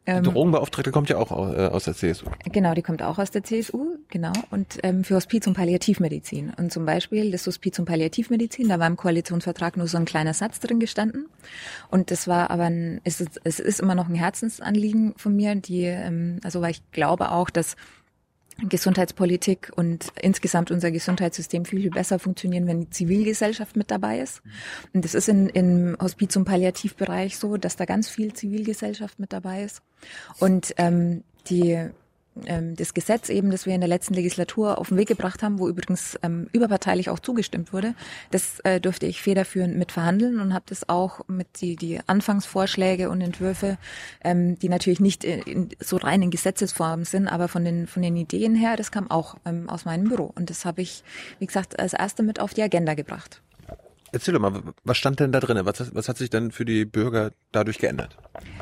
Ähm, 0.06 0.22
die 0.22 0.30
Drogenbeauftragte 0.30 0.92
kommt 0.92 1.08
ja 1.08 1.16
auch 1.16 1.30
äh, 1.30 1.66
aus 1.66 1.84
der 1.84 1.94
CSU. 1.94 2.26
Genau, 2.44 2.74
die 2.74 2.82
kommt 2.82 3.02
auch 3.02 3.18
aus 3.18 3.30
der 3.30 3.42
CSU, 3.42 3.96
genau. 4.08 4.32
Und 4.50 4.78
ähm, 4.82 5.04
für 5.04 5.16
Hospiz- 5.16 5.46
und 5.46 5.54
Palliativmedizin. 5.54 6.52
Und 6.56 6.72
zum 6.72 6.86
Beispiel 6.86 7.30
das 7.30 7.46
Hospiz- 7.46 7.78
und 7.78 7.86
Palliativmedizin, 7.86 8.68
da 8.68 8.78
war 8.78 8.86
im 8.86 8.96
Koalitionsvertrag 8.96 9.76
nur 9.76 9.88
so 9.88 9.98
ein 9.98 10.04
kleiner 10.04 10.34
Satz 10.34 10.60
drin 10.60 10.80
gestanden. 10.80 11.26
Und 11.90 12.10
das 12.10 12.28
war 12.28 12.50
aber 12.50 12.64
ein, 12.64 13.00
es 13.04 13.20
ist, 13.20 13.40
es 13.44 13.58
ist 13.60 13.80
immer 13.80 13.94
noch 13.94 14.08
ein 14.08 14.14
Herzensanliegen 14.14 15.14
von 15.16 15.34
mir, 15.34 15.54
die, 15.56 15.84
ähm, 15.84 16.40
also 16.44 16.60
weil 16.60 16.70
ich 16.70 16.82
glaube 16.92 17.32
auch, 17.32 17.50
dass 17.50 17.76
Gesundheitspolitik 18.68 19.72
und 19.74 20.12
insgesamt 20.20 20.70
unser 20.70 20.90
Gesundheitssystem 20.90 21.64
viel, 21.64 21.80
viel 21.82 21.90
besser 21.90 22.18
funktionieren, 22.18 22.66
wenn 22.66 22.80
die 22.80 22.90
Zivilgesellschaft 22.90 23.76
mit 23.76 23.90
dabei 23.90 24.20
ist. 24.20 24.42
Und 24.92 25.04
das 25.04 25.14
ist 25.14 25.28
in, 25.28 25.48
im 25.48 25.96
Hospiz- 26.00 26.36
und 26.36 26.44
Palliativbereich 26.44 27.38
so, 27.38 27.56
dass 27.56 27.76
da 27.76 27.84
ganz 27.84 28.08
viel 28.08 28.32
Zivilgesellschaft 28.32 29.18
mit 29.18 29.32
dabei 29.32 29.64
ist. 29.64 29.82
Und 30.38 30.74
ähm, 30.76 31.24
die 31.48 31.90
ähm, 32.46 32.76
das 32.76 32.94
Gesetz 32.94 33.28
eben, 33.28 33.50
das 33.50 33.66
wir 33.66 33.74
in 33.74 33.80
der 33.80 33.88
letzten 33.88 34.14
Legislatur 34.14 34.78
auf 34.78 34.88
den 34.88 34.96
Weg 34.96 35.08
gebracht 35.08 35.42
haben, 35.42 35.58
wo 35.58 35.68
übrigens 35.68 36.18
ähm, 36.22 36.48
überparteilich 36.52 37.10
auch 37.10 37.18
zugestimmt 37.18 37.72
wurde, 37.72 37.94
das 38.30 38.60
äh, 38.60 38.80
durfte 38.80 39.06
ich 39.06 39.22
federführend 39.22 39.76
mit 39.76 39.92
verhandeln 39.92 40.40
und 40.40 40.54
habe 40.54 40.64
das 40.68 40.88
auch 40.88 41.20
mit 41.28 41.60
die, 41.60 41.76
die 41.76 42.00
Anfangsvorschläge 42.06 43.10
und 43.10 43.20
Entwürfe, 43.20 43.78
ähm, 44.22 44.58
die 44.58 44.68
natürlich 44.68 45.00
nicht 45.00 45.24
in, 45.24 45.40
in, 45.42 45.68
so 45.80 45.96
rein 45.96 46.22
in 46.22 46.30
Gesetzesform 46.30 47.04
sind, 47.04 47.28
aber 47.28 47.48
von 47.48 47.64
den 47.64 47.86
von 47.86 48.02
den 48.02 48.16
Ideen 48.16 48.54
her, 48.54 48.76
das 48.76 48.90
kam 48.90 49.10
auch 49.10 49.36
ähm, 49.44 49.68
aus 49.68 49.84
meinem 49.84 50.08
Büro 50.08 50.32
und 50.34 50.50
das 50.50 50.64
habe 50.64 50.82
ich, 50.82 51.02
wie 51.38 51.46
gesagt, 51.46 51.78
als 51.78 51.92
erste 51.92 52.22
mit 52.22 52.40
auf 52.40 52.54
die 52.54 52.62
Agenda 52.62 52.94
gebracht. 52.94 53.40
Erzähl 54.12 54.34
doch 54.34 54.40
mal, 54.40 54.62
was 54.84 54.96
stand 54.96 55.20
denn 55.20 55.32
da 55.32 55.40
drin? 55.40 55.58
Was, 55.64 55.94
was 55.94 56.08
hat 56.08 56.16
sich 56.16 56.30
denn 56.30 56.50
für 56.50 56.64
die 56.64 56.84
Bürger 56.84 57.30
dadurch 57.52 57.78
geändert? 57.78 58.16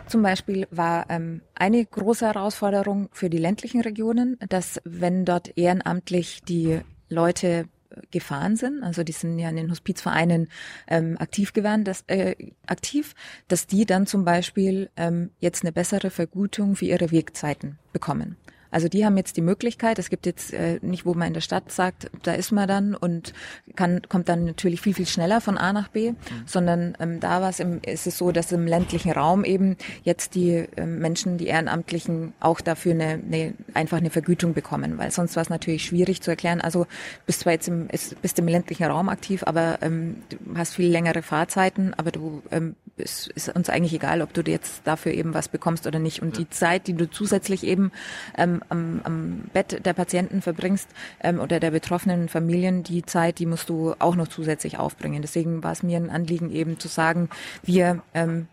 Zum 0.06 0.22
Beispiel 0.22 0.66
war 0.70 1.06
ähm, 1.08 1.40
eine 1.54 1.84
große 1.84 2.26
Herausforderung 2.26 3.08
für 3.12 3.30
die 3.30 3.38
ländlichen 3.38 3.80
Regionen, 3.80 4.36
dass 4.48 4.80
wenn 4.84 5.24
dort 5.24 5.56
ehrenamtlich 5.56 6.42
die 6.42 6.80
Leute 7.08 7.66
gefahren 8.10 8.56
sind, 8.56 8.82
also 8.82 9.02
die 9.02 9.12
sind 9.12 9.38
ja 9.38 9.48
in 9.48 9.56
den 9.56 9.70
Hospizvereinen 9.70 10.48
ähm, 10.86 11.16
aktiv 11.18 11.52
gewesen, 11.52 11.84
dass, 11.84 12.04
äh, 12.06 12.36
aktiv, 12.66 13.14
dass 13.48 13.66
die 13.66 13.86
dann 13.86 14.06
zum 14.06 14.24
Beispiel 14.24 14.90
ähm, 14.96 15.30
jetzt 15.40 15.62
eine 15.62 15.72
bessere 15.72 16.10
Vergütung 16.10 16.76
für 16.76 16.84
ihre 16.84 17.10
Wegzeiten 17.10 17.78
bekommen. 17.92 18.36
Also 18.70 18.88
die 18.88 19.04
haben 19.04 19.16
jetzt 19.16 19.36
die 19.36 19.42
Möglichkeit, 19.42 19.98
es 19.98 20.10
gibt 20.10 20.26
jetzt 20.26 20.52
äh, 20.52 20.78
nicht, 20.82 21.06
wo 21.06 21.14
man 21.14 21.28
in 21.28 21.34
der 21.34 21.40
Stadt 21.40 21.72
sagt, 21.72 22.10
da 22.22 22.32
ist 22.32 22.52
man 22.52 22.68
dann 22.68 22.94
und 22.94 23.32
kann, 23.76 24.02
kommt 24.08 24.28
dann 24.28 24.44
natürlich 24.44 24.80
viel, 24.80 24.94
viel 24.94 25.06
schneller 25.06 25.40
von 25.40 25.58
A 25.58 25.72
nach 25.72 25.88
B, 25.88 26.12
mhm. 26.12 26.16
sondern 26.46 26.96
ähm, 27.00 27.20
da 27.20 27.40
war 27.40 27.50
es 27.50 27.60
im, 27.60 27.80
ist 27.82 28.06
es 28.06 28.18
so, 28.18 28.32
dass 28.32 28.52
im 28.52 28.66
ländlichen 28.66 29.12
Raum 29.12 29.44
eben 29.44 29.76
jetzt 30.02 30.34
die 30.34 30.66
ähm, 30.76 30.98
Menschen, 30.98 31.38
die 31.38 31.46
Ehrenamtlichen 31.46 32.32
auch 32.40 32.60
dafür 32.60 32.92
eine, 32.92 33.20
eine, 33.24 33.54
einfach 33.74 33.98
eine 33.98 34.10
Vergütung 34.10 34.54
bekommen, 34.54 34.98
weil 34.98 35.10
sonst 35.10 35.36
war 35.36 35.42
es 35.42 35.50
natürlich 35.50 35.84
schwierig 35.84 36.20
zu 36.20 36.30
erklären. 36.30 36.60
Also 36.60 36.86
bist 37.26 37.40
zwar 37.40 37.52
jetzt 37.52 37.68
im, 37.68 37.88
ist, 37.90 38.20
bist 38.22 38.38
im 38.38 38.48
ländlichen 38.48 38.84
Raum 38.84 39.08
aktiv, 39.08 39.42
aber 39.44 39.78
ähm, 39.82 40.22
du 40.28 40.38
hast 40.56 40.74
viel 40.74 40.90
längere 40.90 41.22
Fahrzeiten, 41.22 41.94
aber 41.94 42.10
du 42.10 42.42
ähm, 42.50 42.76
ist, 42.98 43.28
ist 43.28 43.48
uns 43.54 43.70
eigentlich 43.70 43.94
egal, 43.94 44.22
ob 44.22 44.32
du 44.34 44.42
jetzt 44.42 44.82
dafür 44.84 45.12
eben 45.12 45.34
was 45.34 45.48
bekommst 45.48 45.86
oder 45.86 45.98
nicht. 45.98 46.22
Und 46.22 46.38
die 46.38 46.48
Zeit, 46.50 46.86
die 46.86 46.94
du 46.94 47.08
zusätzlich 47.08 47.64
eben 47.64 47.92
ähm, 48.36 48.57
am, 48.68 49.00
am 49.04 49.44
Bett 49.52 49.84
der 49.84 49.92
Patienten 49.92 50.42
verbringst 50.42 50.88
ähm, 51.22 51.40
oder 51.40 51.60
der 51.60 51.70
betroffenen 51.70 52.28
Familien, 52.28 52.82
die 52.82 53.04
Zeit, 53.04 53.38
die 53.38 53.46
musst 53.46 53.68
du 53.68 53.94
auch 53.98 54.16
noch 54.16 54.28
zusätzlich 54.28 54.78
aufbringen. 54.78 55.22
Deswegen 55.22 55.62
war 55.62 55.72
es 55.72 55.82
mir 55.82 55.96
ein 55.96 56.10
Anliegen 56.10 56.50
eben 56.50 56.78
zu 56.78 56.88
sagen, 56.88 57.28
wir 57.62 58.02
ähm, 58.14 58.48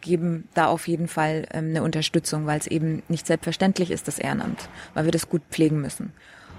geben 0.00 0.48
da 0.54 0.66
auf 0.66 0.88
jeden 0.88 1.08
Fall 1.08 1.46
ähm, 1.52 1.70
eine 1.70 1.82
Unterstützung, 1.82 2.46
weil 2.46 2.58
es 2.58 2.66
eben 2.66 3.02
nicht 3.08 3.26
selbstverständlich 3.26 3.90
ist, 3.90 4.08
das 4.08 4.18
Ehrenamt, 4.18 4.68
weil 4.94 5.04
wir 5.04 5.12
das 5.12 5.28
gut 5.28 5.42
pflegen 5.50 5.80
müssen. 5.80 6.12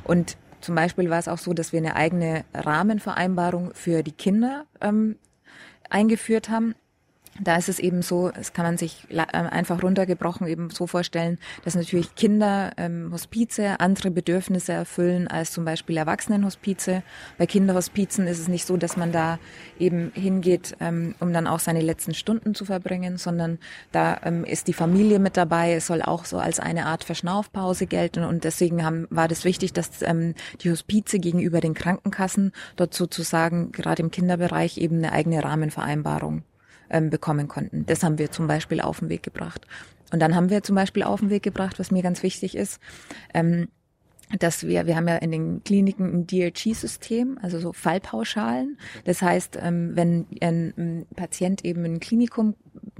Und 0.03 0.37
zum 0.61 0.75
Beispiel 0.75 1.09
war 1.09 1.19
es 1.19 1.27
auch 1.27 1.37
so, 1.37 1.53
dass 1.53 1.71
wir 1.71 1.79
eine 1.79 1.95
eigene 1.95 2.43
Rahmenvereinbarung 2.53 3.71
für 3.73 4.03
die 4.03 4.11
Kinder 4.11 4.65
ähm, 4.81 5.15
eingeführt 5.89 6.49
haben, 6.49 6.75
da 7.41 7.55
ist 7.55 7.69
es 7.69 7.79
eben 7.79 8.01
so, 8.01 8.31
es 8.39 8.53
kann 8.53 8.65
man 8.65 8.77
sich 8.77 9.07
äh, 9.09 9.19
einfach 9.31 9.81
runtergebrochen 9.81 10.47
eben 10.47 10.69
so 10.69 10.87
vorstellen, 10.87 11.37
dass 11.63 11.75
natürlich 11.75 12.15
Kinder 12.15 12.71
ähm, 12.77 13.09
Hospize 13.11 13.79
andere 13.79 14.11
Bedürfnisse 14.11 14.73
erfüllen 14.73 15.27
als 15.27 15.51
zum 15.51 15.65
Beispiel 15.65 15.97
Erwachsenenhospize. 15.97 17.03
Bei 17.37 17.45
Kinderhospizen 17.45 18.27
ist 18.27 18.39
es 18.39 18.47
nicht 18.47 18.65
so, 18.65 18.77
dass 18.77 18.97
man 18.97 19.11
da 19.11 19.39
eben 19.79 20.11
hingeht, 20.13 20.75
ähm, 20.79 21.15
um 21.19 21.33
dann 21.33 21.47
auch 21.47 21.59
seine 21.59 21.81
letzten 21.81 22.13
Stunden 22.13 22.55
zu 22.55 22.65
verbringen, 22.65 23.17
sondern 23.17 23.59
da 23.91 24.19
ähm, 24.23 24.43
ist 24.43 24.67
die 24.67 24.73
Familie 24.73 25.19
mit 25.19 25.37
dabei. 25.37 25.73
Es 25.73 25.87
soll 25.87 26.01
auch 26.01 26.25
so 26.25 26.37
als 26.37 26.59
eine 26.59 26.85
Art 26.85 27.03
Verschnaufpause 27.03 27.87
gelten 27.87 28.23
und 28.23 28.43
deswegen 28.43 28.83
haben, 28.83 29.07
war 29.09 29.27
das 29.27 29.45
wichtig, 29.45 29.73
dass 29.73 30.01
ähm, 30.01 30.35
die 30.61 30.71
Hospize 30.71 31.19
gegenüber 31.19 31.61
den 31.61 31.73
Krankenkassen 31.73 32.51
dort 32.75 32.93
sozusagen 32.93 33.71
gerade 33.71 34.01
im 34.01 34.11
Kinderbereich 34.11 34.77
eben 34.77 34.97
eine 34.97 35.11
eigene 35.11 35.43
Rahmenvereinbarung 35.43 36.43
ähm, 36.89 37.09
bekommen 37.09 37.47
konnten. 37.47 37.85
Das 37.85 38.03
haben 38.03 38.17
wir 38.17 38.31
zum 38.31 38.47
Beispiel 38.47 38.81
auf 38.81 38.99
den 38.99 39.09
Weg 39.09 39.23
gebracht. 39.23 39.65
Und 40.11 40.19
dann 40.19 40.35
haben 40.35 40.49
wir 40.49 40.63
zum 40.63 40.75
Beispiel 40.75 41.03
auf 41.03 41.19
den 41.19 41.29
Weg 41.29 41.43
gebracht, 41.43 41.79
was 41.79 41.91
mir 41.91 42.01
ganz 42.01 42.23
wichtig 42.23 42.55
ist, 42.55 42.79
ähm, 43.33 43.67
dass 44.37 44.67
wir, 44.67 44.85
wir 44.85 44.95
haben 44.95 45.07
ja 45.07 45.15
in 45.17 45.31
den 45.31 45.63
Kliniken 45.63 46.13
ein 46.13 46.27
DRG-System, 46.27 47.39
also 47.41 47.59
so 47.59 47.73
Fallpauschalen. 47.73 48.77
Das 49.05 49.23
heißt, 49.23 49.57
ähm, 49.59 49.95
wenn 49.95 50.27
ein 50.41 51.07
Patient 51.15 51.65
eben 51.65 51.83
in 51.85 51.95
ein 51.95 51.99
Klinikum 51.99 52.55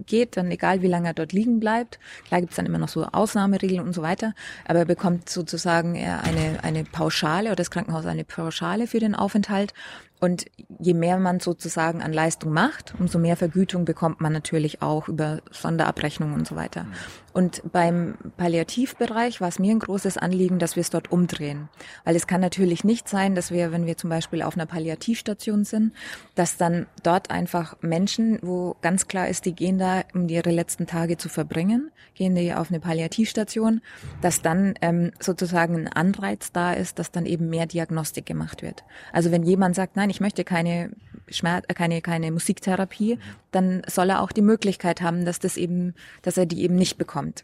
geht, 0.08 0.38
dann 0.38 0.50
egal 0.50 0.82
wie 0.82 0.88
lange 0.88 1.10
er 1.10 1.14
dort 1.14 1.32
liegen 1.32 1.60
bleibt, 1.60 2.00
klar 2.26 2.42
gibt 2.42 2.52
es 2.52 2.56
dann 2.56 2.66
immer 2.66 2.80
noch 2.80 2.90
so 2.90 3.06
Ausnahmeregeln 3.06 3.86
und 3.86 3.94
so 3.94 4.02
weiter, 4.02 4.34
aber 4.66 4.80
er 4.80 4.86
bekommt 4.86 5.30
sozusagen 5.30 5.96
eine, 5.96 6.64
eine 6.64 6.84
Pauschale 6.84 7.50
oder 7.50 7.58
das 7.58 7.70
Krankenhaus 7.70 8.08
eine 8.08 8.24
Pauschale 8.24 8.88
für 8.88 9.00
den 9.00 9.14
Aufenthalt 9.14 9.74
und 10.20 10.46
je 10.80 10.94
mehr 10.94 11.18
man 11.18 11.40
sozusagen 11.40 12.02
an 12.02 12.12
Leistung 12.12 12.52
macht, 12.52 12.94
umso 13.00 13.20
mehr 13.20 13.38
Vergütung 13.38 13.86
bekommt 13.86 14.20
man 14.20 14.34
natürlich 14.34 14.82
auch 14.82 15.08
über 15.08 15.42
Sonderabrechnungen 15.52 16.36
und 16.36 16.48
so 16.48 16.56
weiter. 16.56 16.86
Und 17.32 17.62
beim 17.72 18.16
Palliativbereich 18.38 19.40
war 19.40 19.48
es 19.48 19.60
mir 19.60 19.72
ein 19.72 19.80
großes 19.80 20.18
Anliegen, 20.18 20.60
dass 20.60 20.76
wir 20.76 20.82
es 20.82 20.90
dort 20.90 21.12
umdrehen. 21.12 21.70
Weil 22.04 22.16
es 22.16 22.28
kann 22.28 22.42
natürlich 22.42 22.84
nicht 22.84 23.08
sein, 23.08 23.36
dass 23.36 23.52
wir, 23.52 23.72
wenn 23.72 23.86
wir 23.86 23.98
zum 23.98 24.10
Beispiel 24.10 24.42
auf 24.42 24.56
einer 24.56 24.66
Palliativstation 24.66 25.64
sind, 25.64 25.94
dass 26.36 26.58
dann 26.58 26.88
dort 27.04 27.30
einfach 27.30 27.78
Menschen, 27.82 28.40
wo 28.42 28.76
ganz 28.82 29.08
klar 29.08 29.28
ist, 29.28 29.46
die 29.46 29.54
gehen 29.54 29.78
da, 29.78 30.02
um 30.14 30.28
ihre 30.28 30.52
letzten 30.52 30.88
Tage 30.88 31.18
zu 31.18 31.30
verbringen, 31.30 31.92
gehen 32.16 32.36
die 32.36 32.54
auf 32.54 32.70
eine 32.70 32.80
Palliativstation, 32.80 33.82
dass 34.22 34.42
dann 34.42 34.74
ähm, 34.82 35.12
sozusagen 35.20 35.76
ein 35.76 35.88
Anreiz 35.88 36.52
da 36.52 36.74
ist, 36.74 37.00
dass 37.00 37.12
dann 37.12 37.26
eben 37.26 37.50
mehr 37.50 37.68
Diagnostik 37.68 38.26
gemacht 38.26 38.64
wird. 38.64 38.84
Also 39.14 39.32
wenn 39.32 39.44
jemand 39.44 39.76
sagt, 39.76 39.96
nein, 39.96 40.09
ich 40.10 40.20
möchte 40.20 40.44
keine 40.44 40.92
Schmerz, 41.28 41.66
äh, 41.68 41.74
keine, 41.74 42.02
keine 42.02 42.32
Musiktherapie, 42.32 43.20
dann 43.52 43.82
soll 43.88 44.10
er 44.10 44.22
auch 44.22 44.32
die 44.32 44.42
Möglichkeit 44.42 45.02
haben, 45.02 45.26
dass 45.26 45.40
das 45.40 45.58
eben, 45.58 45.94
dass 46.22 46.38
er 46.38 46.46
die 46.46 46.62
eben 46.64 46.76
nicht 46.76 46.98
bekommt. 46.98 47.44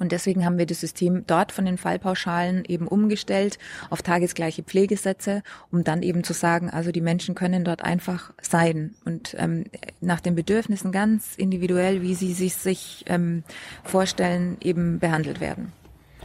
Und 0.00 0.12
deswegen 0.12 0.46
haben 0.46 0.56
wir 0.56 0.64
das 0.64 0.80
System 0.80 1.24
dort 1.26 1.52
von 1.52 1.66
den 1.66 1.76
Fallpauschalen 1.76 2.64
eben 2.64 2.88
umgestellt 2.88 3.58
auf 3.90 4.00
tagesgleiche 4.00 4.62
Pflegesätze, 4.62 5.42
um 5.70 5.84
dann 5.84 6.02
eben 6.02 6.24
zu 6.24 6.32
sagen, 6.32 6.70
also 6.70 6.90
die 6.90 7.02
Menschen 7.02 7.34
können 7.34 7.64
dort 7.64 7.84
einfach 7.84 8.32
sein 8.40 8.94
und 9.04 9.36
ähm, 9.38 9.64
nach 10.00 10.20
den 10.20 10.34
Bedürfnissen 10.34 10.90
ganz 10.90 11.36
individuell, 11.36 12.00
wie 12.00 12.14
sie 12.14 12.32
sich, 12.32 12.54
sich 12.54 13.04
ähm, 13.08 13.44
vorstellen, 13.84 14.56
eben 14.62 15.00
behandelt 15.00 15.38
werden. 15.38 15.70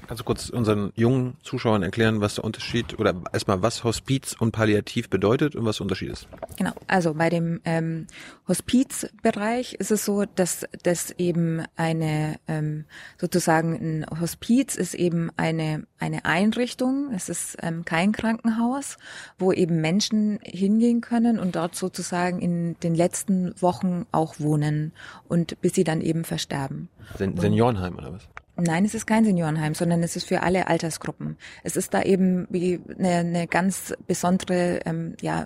Kannst 0.07 0.21
du 0.21 0.25
kurz 0.25 0.49
unseren 0.49 0.91
jungen 0.95 1.35
Zuschauern 1.41 1.81
erklären, 1.81 2.21
was 2.21 2.35
der 2.35 2.43
Unterschied 2.43 2.99
oder 2.99 3.15
erstmal 3.33 3.61
was 3.61 3.83
Hospiz 3.83 4.35
und 4.37 4.51
Palliativ 4.51 5.09
bedeutet 5.09 5.55
und 5.55 5.65
was 5.65 5.77
der 5.77 5.83
Unterschied 5.83 6.11
ist? 6.11 6.27
Genau, 6.57 6.71
also 6.87 7.13
bei 7.15 7.29
dem 7.29 7.61
ähm, 7.65 8.07
Hospizbereich 8.47 9.73
ist 9.75 9.91
es 9.91 10.05
so, 10.05 10.25
dass 10.25 10.65
das 10.83 11.11
eben 11.11 11.63
eine 11.75 12.35
ähm, 12.47 12.85
sozusagen 13.17 13.73
ein 13.73 14.19
Hospiz 14.19 14.75
ist 14.75 14.93
eben 14.93 15.31
eine 15.37 15.87
eine 15.97 16.25
Einrichtung, 16.25 17.11
es 17.13 17.29
ist 17.29 17.57
ähm, 17.61 17.83
kein 17.83 18.11
Krankenhaus, 18.11 18.97
wo 19.39 19.51
eben 19.51 19.81
Menschen 19.81 20.39
hingehen 20.43 21.01
können 21.01 21.39
und 21.39 21.55
dort 21.55 21.75
sozusagen 21.75 22.39
in 22.39 22.75
den 22.81 22.93
letzten 22.93 23.59
Wochen 23.61 24.05
auch 24.11 24.39
wohnen 24.39 24.91
und 25.27 25.59
bis 25.61 25.73
sie 25.73 25.83
dann 25.83 26.01
eben 26.01 26.23
versterben. 26.25 26.89
Sen 27.17 27.37
Seniorenheim 27.37 27.95
oder 27.95 28.13
was? 28.13 28.27
Nein, 28.57 28.85
es 28.85 28.93
ist 28.93 29.05
kein 29.05 29.25
Seniorenheim, 29.25 29.73
sondern 29.73 30.01
es 30.01 30.15
ist 30.15 30.27
für 30.27 30.41
alle 30.41 30.67
Altersgruppen. 30.67 31.37
Es 31.63 31.75
ist 31.75 31.93
da 31.93 32.01
eben 32.01 32.47
wie 32.49 32.79
eine, 32.97 33.15
eine 33.15 33.47
ganz 33.47 33.93
besondere 34.07 34.79
ähm, 34.85 35.15
ja, 35.21 35.45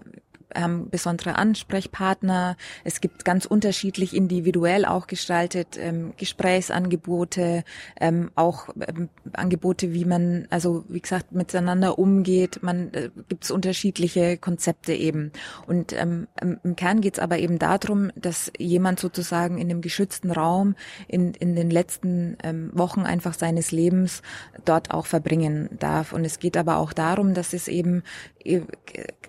haben 0.56 0.90
besondere 0.90 1.36
Ansprechpartner. 1.36 2.58
Es 2.84 3.02
gibt 3.02 3.26
ganz 3.26 3.46
unterschiedlich 3.46 4.16
individuell 4.16 4.86
auch 4.86 5.08
gestaltet 5.08 5.78
ähm, 5.78 6.14
Gesprächsangebote, 6.18 7.64
ähm, 8.00 8.32
auch 8.36 8.70
ähm, 8.88 9.10
Angebote, 9.34 9.94
wie 9.94 10.06
man, 10.06 10.48
also 10.50 10.84
wie 10.88 11.02
gesagt, 11.02 11.32
miteinander 11.32 12.00
umgeht. 12.00 12.62
Man 12.62 12.94
äh, 12.94 13.10
gibt 13.28 13.44
es 13.44 13.52
unterschiedliche 13.52 14.38
Konzepte 14.38 14.94
eben. 14.94 15.32
Und 15.68 15.94
ähm, 15.94 16.28
im 16.42 16.76
Kern 16.76 17.02
geht 17.02 17.16
es 17.16 17.20
aber 17.20 17.40
eben 17.40 17.60
darum, 17.60 18.12
dass 18.16 18.52
jemand 18.58 19.00
sozusagen 19.00 19.58
in 19.58 19.70
dem 19.70 19.82
geschützten 19.82 20.32
Raum 20.32 20.76
in, 21.08 21.34
in 21.34 21.56
den 21.56 21.70
letzten 21.70 22.38
ähm, 22.44 22.72
Wochen 22.74 23.02
einfach 23.02 23.34
seines 23.34 23.72
Lebens 23.72 24.22
dort 24.66 24.92
auch 24.92 25.06
verbringen 25.06 25.70
darf. 25.80 26.14
Und 26.14 26.26
es 26.26 26.40
geht 26.40 26.58
aber 26.58 26.78
auch 26.78 26.94
darum, 26.94 27.34
dass 27.34 27.54
es 27.54 27.68
eben 27.68 28.04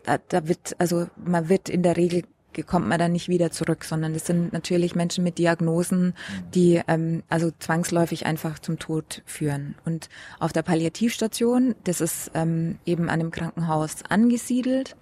da, 0.05 0.19
da 0.29 0.49
wird, 0.49 0.77
also 0.79 1.07
man 1.17 1.49
wird 1.49 1.69
in 1.69 1.83
der 1.83 1.97
Regel 1.97 2.25
kommt 2.67 2.89
man 2.89 2.99
dann 2.99 3.13
nicht 3.13 3.29
wieder 3.29 3.51
zurück, 3.51 3.85
sondern 3.85 4.15
es 4.15 4.27
sind 4.27 4.53
natürlich 4.53 4.95
Menschen 4.95 5.25
mit 5.25 5.39
Diagnosen, 5.39 6.15
die 6.55 6.81
ähm, 6.89 7.23
also 7.29 7.51
zwangsläufig 7.59 8.27
einfach 8.27 8.59
zum 8.59 8.79
Tod 8.79 9.23
führen. 9.25 9.77
Und 9.85 10.09
auf 10.41 10.53
der 10.53 10.63
Palliativstation, 10.63 11.75
das 11.85 12.01
ist 12.01 12.33
ähm, 12.35 12.79
eben 12.85 13.05
an 13.05 13.21
einem 13.21 13.31
Krankenhaus 13.31 14.03
angesiedelt, 14.09 14.97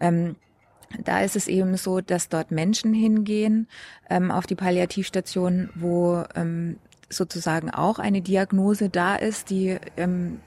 ähm, 0.00 0.36
da 1.02 1.22
ist 1.22 1.34
es 1.34 1.48
eben 1.48 1.76
so, 1.76 2.00
dass 2.00 2.28
dort 2.28 2.52
Menschen 2.52 2.94
hingehen 2.94 3.66
ähm, 4.08 4.30
auf 4.30 4.46
die 4.46 4.54
Palliativstation, 4.54 5.70
wo 5.74 6.22
ähm, 6.36 6.78
sozusagen 7.08 7.70
auch 7.70 7.98
eine 7.98 8.22
Diagnose 8.22 8.90
da 8.90 9.16
ist, 9.16 9.50
die 9.50 9.76
ähm, 9.96 10.40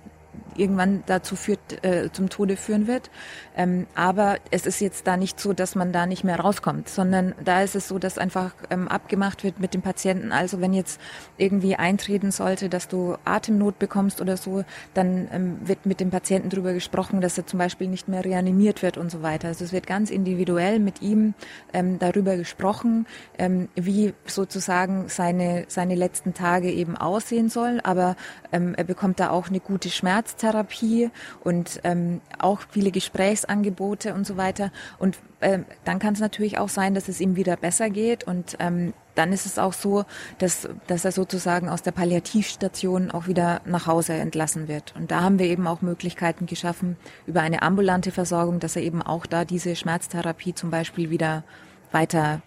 irgendwann 0.55 1.03
dazu 1.05 1.35
führt, 1.35 1.83
äh, 1.83 2.11
zum 2.11 2.29
Tode 2.29 2.57
führen 2.57 2.87
wird. 2.87 3.09
Ähm, 3.55 3.87
aber 3.95 4.37
es 4.51 4.65
ist 4.65 4.79
jetzt 4.79 5.07
da 5.07 5.17
nicht 5.17 5.39
so, 5.39 5.53
dass 5.53 5.75
man 5.75 5.91
da 5.91 6.05
nicht 6.05 6.23
mehr 6.23 6.39
rauskommt, 6.39 6.89
sondern 6.89 7.33
da 7.43 7.61
ist 7.61 7.75
es 7.75 7.87
so, 7.87 7.99
dass 7.99 8.17
einfach 8.17 8.53
ähm, 8.69 8.87
abgemacht 8.87 9.43
wird 9.43 9.59
mit 9.59 9.73
dem 9.73 9.81
Patienten. 9.81 10.31
Also 10.31 10.61
wenn 10.61 10.73
jetzt 10.73 10.99
irgendwie 11.37 11.75
eintreten 11.75 12.31
sollte, 12.31 12.69
dass 12.69 12.87
du 12.87 13.17
Atemnot 13.25 13.79
bekommst 13.79 14.21
oder 14.21 14.37
so, 14.37 14.63
dann 14.93 15.27
ähm, 15.31 15.57
wird 15.63 15.85
mit 15.85 15.99
dem 15.99 16.09
Patienten 16.09 16.49
darüber 16.49 16.73
gesprochen, 16.73 17.21
dass 17.21 17.37
er 17.37 17.45
zum 17.45 17.59
Beispiel 17.59 17.87
nicht 17.87 18.07
mehr 18.07 18.23
reanimiert 18.23 18.83
wird 18.83 18.97
und 18.97 19.11
so 19.11 19.21
weiter. 19.21 19.49
Also 19.49 19.65
es 19.65 19.73
wird 19.73 19.87
ganz 19.87 20.09
individuell 20.09 20.79
mit 20.79 21.01
ihm 21.01 21.33
ähm, 21.73 21.99
darüber 21.99 22.35
gesprochen, 22.35 23.07
ähm, 23.37 23.69
wie 23.75 24.13
sozusagen 24.25 25.09
seine, 25.09 25.65
seine 25.67 25.95
letzten 25.95 26.33
Tage 26.33 26.71
eben 26.71 26.95
aussehen 26.95 27.49
soll. 27.49 27.79
Aber 27.83 28.15
ähm, 28.51 28.73
er 28.75 28.83
bekommt 28.83 29.19
da 29.19 29.29
auch 29.29 29.49
eine 29.49 29.59
gute 29.59 29.89
Schmerztherapie 30.27 31.09
und 31.43 31.79
ähm, 31.83 32.21
auch 32.39 32.61
viele 32.69 32.91
Gesprächsangebote 32.91 34.13
und 34.13 34.25
so 34.27 34.37
weiter. 34.37 34.71
Und 34.99 35.17
ähm, 35.41 35.65
dann 35.85 35.99
kann 35.99 36.13
es 36.13 36.19
natürlich 36.19 36.57
auch 36.57 36.69
sein, 36.69 36.93
dass 36.93 37.07
es 37.07 37.21
ihm 37.21 37.35
wieder 37.35 37.55
besser 37.55 37.89
geht 37.89 38.25
und 38.25 38.57
ähm, 38.59 38.93
dann 39.15 39.33
ist 39.33 39.47
es 39.47 39.57
auch 39.57 39.73
so, 39.73 40.05
dass, 40.37 40.69
dass 40.85 41.03
er 41.03 41.11
sozusagen 41.11 41.69
aus 41.69 41.81
der 41.81 41.91
Palliativstation 41.91 43.09
auch 43.09 43.27
wieder 43.27 43.61
nach 43.65 43.87
Hause 43.87 44.13
entlassen 44.13 44.67
wird. 44.67 44.93
Und 44.95 45.09
da 45.09 45.21
haben 45.21 45.39
wir 45.39 45.47
eben 45.47 45.65
auch 45.65 45.81
Möglichkeiten 45.81 46.45
geschaffen 46.45 46.97
über 47.25 47.41
eine 47.41 47.63
ambulante 47.63 48.11
Versorgung, 48.11 48.59
dass 48.59 48.75
er 48.75 48.83
eben 48.83 49.01
auch 49.01 49.25
da 49.25 49.43
diese 49.43 49.75
Schmerztherapie 49.75 50.53
zum 50.53 50.69
Beispiel 50.69 51.09
wieder 51.09 51.43
weiter 51.91 52.41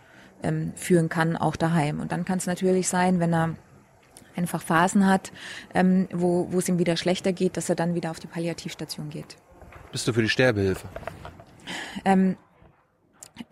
ähm, 0.45 0.73
führen 0.77 1.09
kann, 1.09 1.37
auch 1.37 1.57
daheim. 1.57 1.99
Und 1.99 2.13
dann 2.13 2.25
kann 2.25 2.39
es 2.39 2.47
natürlich 2.47 2.87
sein, 2.87 3.19
wenn 3.19 3.35
er 3.35 3.57
einfach 4.37 4.63
Phasen 4.63 5.07
hat, 5.07 5.33
ähm, 5.75 6.09
wo, 6.13 6.49
wo 6.51 6.59
es 6.59 6.69
ihm 6.69 6.79
wieder 6.79 6.97
schlechter 6.97 7.33
geht, 7.33 7.57
dass 7.57 7.69
er 7.69 7.75
dann 7.75 7.95
wieder 7.95 8.11
auf 8.11 8.21
die 8.21 8.27
Palliativstation 8.27 9.11
geht. 9.11 9.37
Bist 9.93 10.07
du 10.07 10.13
für 10.13 10.23
die 10.23 10.29
Sterbehilfe? 10.29 10.89
Ähm, 12.05 12.37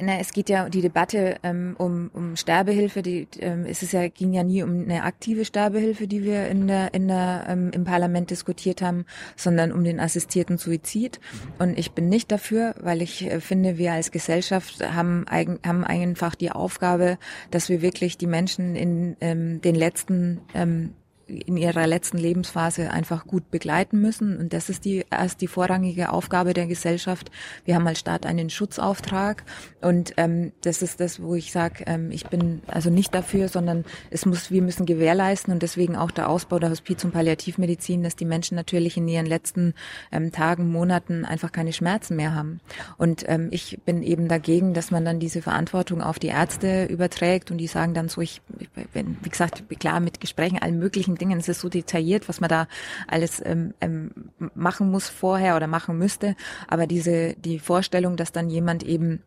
na, 0.01 0.19
es 0.19 0.33
geht 0.33 0.49
ja 0.49 0.69
die 0.69 0.81
Debatte 0.81 1.37
ähm, 1.43 1.75
um, 1.79 2.11
um 2.13 2.37
Sterbehilfe. 2.37 3.03
Die, 3.03 3.29
ähm, 3.41 3.65
es 3.67 3.83
ist 3.83 3.93
ja 3.93 4.09
ging 4.09 4.33
ja 4.33 4.43
nie 4.43 4.63
um 4.63 4.83
eine 4.83 5.05
aktive 5.05 5.45
Sterbehilfe, 5.45 6.07
die 6.07 6.25
wir 6.25 6.49
in 6.49 6.67
der 6.67 6.95
in 6.95 7.09
der 7.09 7.47
ähm, 7.49 7.71
im 7.73 7.85
Parlament 7.85 8.31
diskutiert 8.31 8.83
haben, 8.83 9.05
sondern 9.37 9.73
um 9.73 9.85
den 9.85 10.01
assistierten 10.01 10.59
Suizid. 10.59 11.21
Und 11.59 11.79
ich 11.79 11.93
bin 11.93 12.09
nicht 12.09 12.31
dafür, 12.33 12.75
weil 12.81 13.03
ich 13.03 13.25
äh, 13.25 13.41
finde, 13.41 13.79
wir 13.79 13.93
als 13.93 14.11
Gesellschaft 14.11 14.81
haben 14.85 15.27
eigen, 15.29 15.59
haben 15.67 15.85
einfach 15.85 16.35
die 16.35 16.51
Aufgabe, 16.51 17.19
dass 17.51 17.69
wir 17.69 17.83
wirklich 17.83 18.19
die 18.19 18.27
Menschen 18.27 18.77
in 18.77 19.17
ähm, 19.21 19.61
den 19.61 19.75
letzten 19.75 20.41
ähm, 20.55 20.95
in 21.29 21.57
ihrer 21.57 21.87
letzten 21.87 22.19
Lebensphase 22.19 22.91
einfach 22.91 23.27
gut 23.27 23.51
begleiten 23.51 24.01
müssen. 24.01 24.39
Und 24.39 24.53
das 24.53 24.71
ist 24.71 24.85
die 24.85 25.05
erst 25.11 25.41
die 25.41 25.47
vorrangige 25.47 26.11
Aufgabe 26.11 26.55
der 26.55 26.67
Gesellschaft. 26.67 27.31
Wir 27.65 27.75
haben 27.75 27.87
als 27.87 28.01
Staat 28.01 28.25
einen 28.27 28.51
Schutzauftrag 28.51 29.45
und 29.81 30.15
ähm, 30.17 30.53
das 30.63 30.83
ist 30.83 31.01
das, 31.01 31.23
wo 31.23 31.35
ich 31.35 31.53
sage, 31.53 31.85
ähm, 31.87 32.11
ich 32.11 32.27
bin 32.27 32.63
also 32.67 32.91
nicht 32.91 33.15
dafür, 33.15 33.49
sondern 33.49 33.85
es 34.11 34.25
muss, 34.27 34.51
wir 34.51 34.63
müssen 34.63 34.87
gewährleisten 34.87 35.53
und 35.53 35.63
deswegen 35.63 35.97
auch 35.97 36.11
der 36.11 36.29
Ausbau 36.29 36.59
der 36.59 36.71
Hospiz- 36.71 37.05
und 37.05 37.13
Palliativmedizin, 37.13 38.03
dass 38.03 38.17
die 38.17 38.25
Menschen 38.25 38.55
natürlich 38.55 38.97
in 38.97 39.07
ihren 39.07 39.27
letzten 39.27 39.75
ähm, 40.11 40.33
Tagen, 40.33 40.73
Monaten 40.73 41.25
einfach 41.25 41.53
keine 41.53 41.73
Schmerzen 41.73 42.17
mehr 42.17 42.35
haben. 42.35 42.61
Und 42.97 43.25
ähm, 43.29 43.49
ich 43.51 43.81
bin 43.85 44.03
eben 44.03 44.29
dagegen, 44.29 44.73
dass 44.73 44.91
man 44.91 45.05
dann 45.05 45.21
diese 45.21 45.43
Verantwortung 45.43 46.03
auf 46.03 46.19
die 46.19 46.29
Ärzte 46.29 46.87
überträgt 46.87 47.51
und 47.51 47.59
die 47.59 47.67
sagen 47.67 47.93
dann 47.93 48.09
so, 48.09 48.21
ich, 48.21 48.41
ich 48.59 48.71
bin, 48.71 49.19
wie 49.23 49.29
gesagt, 49.29 49.63
klar 49.79 50.01
mit 50.01 50.21
Gesprächen, 50.21 50.59
allen 50.59 50.79
möglichen 50.79 51.18
Dingen. 51.19 51.39
Es 51.39 51.49
ist 51.49 51.61
so 51.61 51.69
detailliert, 51.69 52.29
was 52.29 52.41
man 52.41 52.49
da 52.49 52.69
alles 53.07 53.43
ähm, 53.45 53.75
ähm, 53.81 54.11
machen 54.55 54.91
muss 54.91 55.09
vorher 55.09 55.57
oder 55.57 55.67
machen 55.67 55.99
müsste. 55.99 56.37
Aber 56.67 56.87
diese 56.87 57.35
die 57.35 57.59
Vorstellung, 57.59 58.17
dass 58.17 58.33
dann 58.33 58.49
jemand 58.49 58.83
eben 58.83 59.23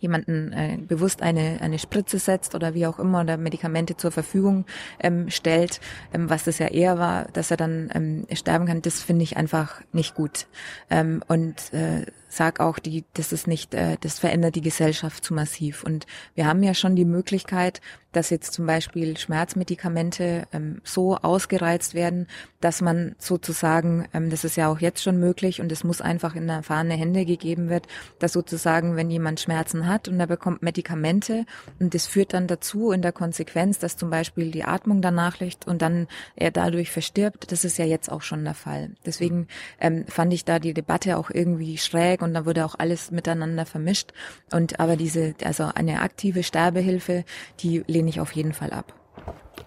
jemanden 0.00 0.52
äh, 0.52 0.78
bewusst 0.78 1.22
eine, 1.22 1.58
eine 1.60 1.78
Spritze 1.78 2.18
setzt 2.18 2.54
oder 2.54 2.74
wie 2.74 2.86
auch 2.86 2.98
immer 2.98 3.22
oder 3.22 3.36
Medikamente 3.36 3.96
zur 3.96 4.10
Verfügung 4.10 4.64
ähm, 5.00 5.28
stellt, 5.30 5.80
ähm, 6.12 6.30
was 6.30 6.44
das 6.44 6.58
ja 6.58 6.68
eher 6.68 6.98
war, 6.98 7.24
dass 7.32 7.50
er 7.50 7.56
dann 7.56 7.90
ähm, 7.94 8.26
sterben 8.32 8.66
kann, 8.66 8.82
das 8.82 9.02
finde 9.02 9.24
ich 9.24 9.36
einfach 9.36 9.80
nicht 9.92 10.14
gut. 10.14 10.46
Ähm, 10.90 11.22
und 11.28 11.72
äh, 11.72 12.06
sag 12.38 12.60
auch, 12.60 12.78
die, 12.78 13.04
das 13.14 13.32
ist 13.32 13.46
nicht, 13.46 13.74
äh, 13.74 13.98
das 14.00 14.18
verändert 14.18 14.54
die 14.54 14.62
Gesellschaft 14.62 15.24
zu 15.24 15.34
massiv. 15.34 15.84
Und 15.84 16.06
wir 16.34 16.46
haben 16.46 16.62
ja 16.62 16.72
schon 16.72 16.96
die 16.96 17.04
Möglichkeit, 17.04 17.82
dass 18.12 18.30
jetzt 18.30 18.54
zum 18.54 18.66
Beispiel 18.66 19.18
Schmerzmedikamente 19.18 20.46
ähm, 20.52 20.80
so 20.82 21.16
ausgereizt 21.16 21.94
werden, 21.94 22.26
dass 22.60 22.80
man 22.80 23.14
sozusagen, 23.18 24.08
ähm, 24.14 24.30
das 24.30 24.44
ist 24.44 24.56
ja 24.56 24.68
auch 24.68 24.80
jetzt 24.80 25.02
schon 25.02 25.20
möglich 25.20 25.60
und 25.60 25.70
es 25.70 25.84
muss 25.84 26.00
einfach 26.00 26.34
in 26.34 26.48
erfahrene 26.48 26.94
Hände 26.94 27.26
gegeben 27.26 27.68
wird, 27.68 27.86
dass 28.18 28.32
sozusagen, 28.32 28.96
wenn 28.96 29.10
jemand 29.10 29.40
Schmerzen 29.40 29.86
hat 29.86 30.08
und 30.08 30.18
er 30.18 30.26
bekommt 30.26 30.62
Medikamente 30.62 31.44
und 31.78 31.94
das 31.94 32.06
führt 32.06 32.32
dann 32.32 32.46
dazu 32.46 32.92
in 32.92 33.02
der 33.02 33.12
Konsequenz, 33.12 33.78
dass 33.78 33.96
zum 33.96 34.08
Beispiel 34.10 34.50
die 34.50 34.64
Atmung 34.64 35.02
danach 35.02 35.38
liegt 35.40 35.66
und 35.66 35.82
dann 35.82 36.08
er 36.34 36.50
dadurch 36.50 36.90
verstirbt, 36.90 37.52
das 37.52 37.64
ist 37.64 37.78
ja 37.78 37.84
jetzt 37.84 38.10
auch 38.10 38.22
schon 38.22 38.42
der 38.44 38.54
Fall. 38.54 38.90
Deswegen 39.04 39.48
ähm, 39.80 40.06
fand 40.08 40.32
ich 40.32 40.44
da 40.46 40.58
die 40.58 40.74
Debatte 40.74 41.18
auch 41.18 41.30
irgendwie 41.30 41.76
schräg 41.76 42.22
und 42.28 42.34
da 42.34 42.46
wurde 42.46 42.64
auch 42.64 42.74
alles 42.78 43.10
miteinander 43.10 43.66
vermischt. 43.66 44.12
Und 44.52 44.78
aber 44.80 44.96
diese, 44.96 45.34
also 45.44 45.64
eine 45.74 46.00
aktive 46.02 46.42
Sterbehilfe, 46.42 47.24
die 47.60 47.82
lehne 47.86 48.10
ich 48.10 48.20
auf 48.20 48.32
jeden 48.32 48.52
Fall 48.52 48.70
ab. 48.70 48.94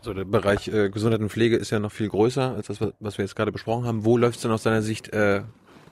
So, 0.02 0.13
der 0.13 0.26
Bereich 0.26 0.67
äh, 0.67 0.89
Gesundheit 0.89 1.21
und 1.21 1.30
Pflege 1.30 1.58
ist 1.58 1.71
ja 1.71 1.80
noch 1.80 1.91
viel 1.91 2.10
größer 2.10 2.56
als 2.56 2.67
das, 2.67 2.80
was 3.00 3.17
wir 3.17 3.26
jetzt 3.26 3.36
gerade 3.36 3.51
besprochen 3.51 3.86
haben. 3.86 4.05
Wo 4.05 4.18
läuft 4.18 4.38
es 4.38 4.41
denn 4.41 4.51
aus 4.51 4.64
deiner 4.64 4.82
Sicht 4.82 5.09
äh, 5.09 5.43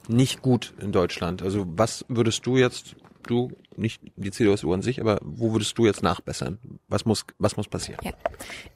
nicht 0.08 0.42
gut 0.42 0.74
in 0.80 0.92
Deutschland? 0.92 1.42
Also 1.42 1.66
was 1.68 2.04
würdest 2.08 2.46
du 2.46 2.56
jetzt, 2.56 2.96
du, 3.26 3.52
nicht 3.76 4.02
die 4.16 4.30
CDU 4.30 4.72
an 4.72 4.82
sich, 4.82 5.00
aber 5.00 5.20
wo 5.22 5.52
würdest 5.52 5.76
du 5.78 5.86
jetzt 5.86 6.02
nachbessern? 6.02 6.58
Was 6.88 7.04
muss, 7.04 7.24
was 7.38 7.56
muss 7.56 7.68
passieren? 7.68 8.00
Ja. 8.04 8.12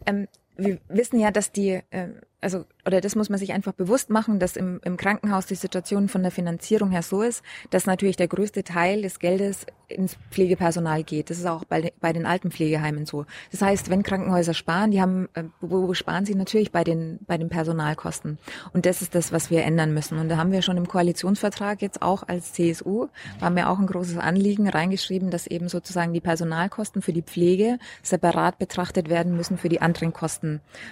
Ähm, 0.06 0.28
wir 0.56 0.78
wissen 0.88 1.18
ja, 1.18 1.30
dass 1.30 1.52
die, 1.52 1.80
äh, 1.90 2.08
also, 2.40 2.66
oder 2.86 3.00
das 3.00 3.16
muss 3.16 3.30
man 3.30 3.38
sich 3.38 3.52
einfach 3.52 3.72
bewusst 3.72 4.10
machen, 4.10 4.38
dass 4.38 4.56
im, 4.56 4.80
im 4.84 4.98
Krankenhaus 4.98 5.46
die 5.46 5.54
Situation 5.54 6.08
von 6.08 6.22
der 6.22 6.30
Finanzierung 6.30 6.90
her 6.90 7.02
so 7.02 7.22
ist, 7.22 7.42
dass 7.70 7.86
natürlich 7.86 8.16
der 8.16 8.28
größte 8.28 8.64
Teil 8.64 9.00
des 9.00 9.18
Geldes 9.18 9.64
ins 9.88 10.16
Pflegepersonal 10.30 11.04
geht. 11.04 11.30
Das 11.30 11.38
ist 11.38 11.46
auch 11.46 11.64
bei, 11.64 11.92
bei 12.00 12.12
den 12.12 12.26
Altenpflegeheimen 12.26 13.06
so. 13.06 13.24
Das 13.50 13.62
heißt, 13.62 13.88
wenn 13.90 14.02
Krankenhäuser 14.02 14.52
sparen, 14.52 14.90
die 14.90 15.00
haben, 15.00 15.28
äh, 15.34 15.44
wo, 15.60 15.94
sparen 15.94 16.26
sie 16.26 16.34
natürlich 16.34 16.70
bei 16.72 16.84
den, 16.84 17.18
bei 17.26 17.38
den 17.38 17.48
Personalkosten. 17.48 18.38
Und 18.72 18.84
das 18.84 19.00
ist 19.00 19.14
das, 19.14 19.32
was 19.32 19.50
wir 19.50 19.62
ändern 19.64 19.94
müssen. 19.94 20.18
Und 20.18 20.28
da 20.28 20.36
haben 20.36 20.52
wir 20.52 20.60
schon 20.60 20.76
im 20.76 20.88
Koalitionsvertrag 20.88 21.80
jetzt 21.80 22.02
auch 22.02 22.22
als 22.26 22.52
CSU, 22.52 23.08
haben 23.40 23.56
wir 23.56 23.70
auch 23.70 23.78
ein 23.78 23.86
großes 23.86 24.18
Anliegen 24.18 24.68
reingeschrieben, 24.68 25.30
dass 25.30 25.46
eben 25.46 25.68
sozusagen 25.68 26.12
die 26.12 26.20
Personalkosten 26.20 27.00
für 27.00 27.12
die 27.12 27.22
Pflege 27.22 27.78
separat 28.02 28.58
betrachtet 28.58 29.08
werden 29.08 29.36
müssen 29.36 29.56
für 29.56 29.68
die 29.68 29.80
anderen 29.80 30.12
Kosten, 30.12 30.43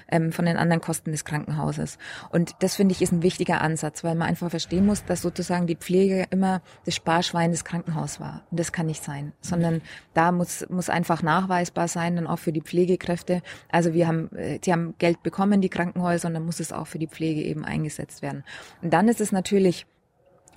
ähm, 0.09 0.33
von 0.33 0.45
den 0.45 0.57
anderen 0.57 0.81
Kosten 0.81 1.13
des 1.13 1.25
Krankenhauses. 1.25 1.99
Und 2.31 2.55
das 2.61 2.77
finde 2.77 2.93
ich 2.93 3.03
ist 3.03 3.13
ein 3.13 3.23
wichtiger 3.23 3.61
Ansatz, 3.61 4.05
weil 4.05 4.15
man 4.15 4.29
einfach 4.29 4.51
verstehen 4.51 4.87
muss, 4.87 5.05
dass 5.05 5.23
sozusagen 5.23 5.67
die 5.67 5.77
Pflege 5.77 6.27
immer 6.31 6.63
das 6.85 6.95
Sparschwein 6.95 7.51
des 7.51 7.65
Krankenhauses 7.65 8.21
war. 8.21 8.43
Und 8.51 8.61
das 8.61 8.73
kann 8.73 8.87
nicht 8.87 9.03
sein, 9.03 9.33
sondern 9.41 9.83
da 10.15 10.33
muss, 10.33 10.67
muss 10.69 10.89
einfach 10.89 11.23
nachweisbar 11.23 11.89
sein, 11.89 12.17
dann 12.17 12.27
auch 12.27 12.39
für 12.39 12.53
die 12.53 12.63
Pflegekräfte. 12.63 13.43
Also 13.71 13.95
wir 13.95 14.07
haben, 14.07 14.35
äh, 14.37 14.59
die 14.59 14.73
haben 14.73 14.95
Geld 14.99 15.23
bekommen, 15.23 15.61
die 15.61 15.69
Krankenhäuser, 15.69 16.29
und 16.29 16.35
dann 16.35 16.45
muss 16.45 16.61
es 16.61 16.73
auch 16.73 16.87
für 16.87 16.99
die 16.99 17.09
Pflege 17.09 17.43
eben 17.43 17.65
eingesetzt 17.65 18.23
werden. 18.23 18.45
Und 18.83 18.93
dann 18.93 19.09
ist 19.09 19.21
es 19.21 19.33
natürlich 19.33 19.87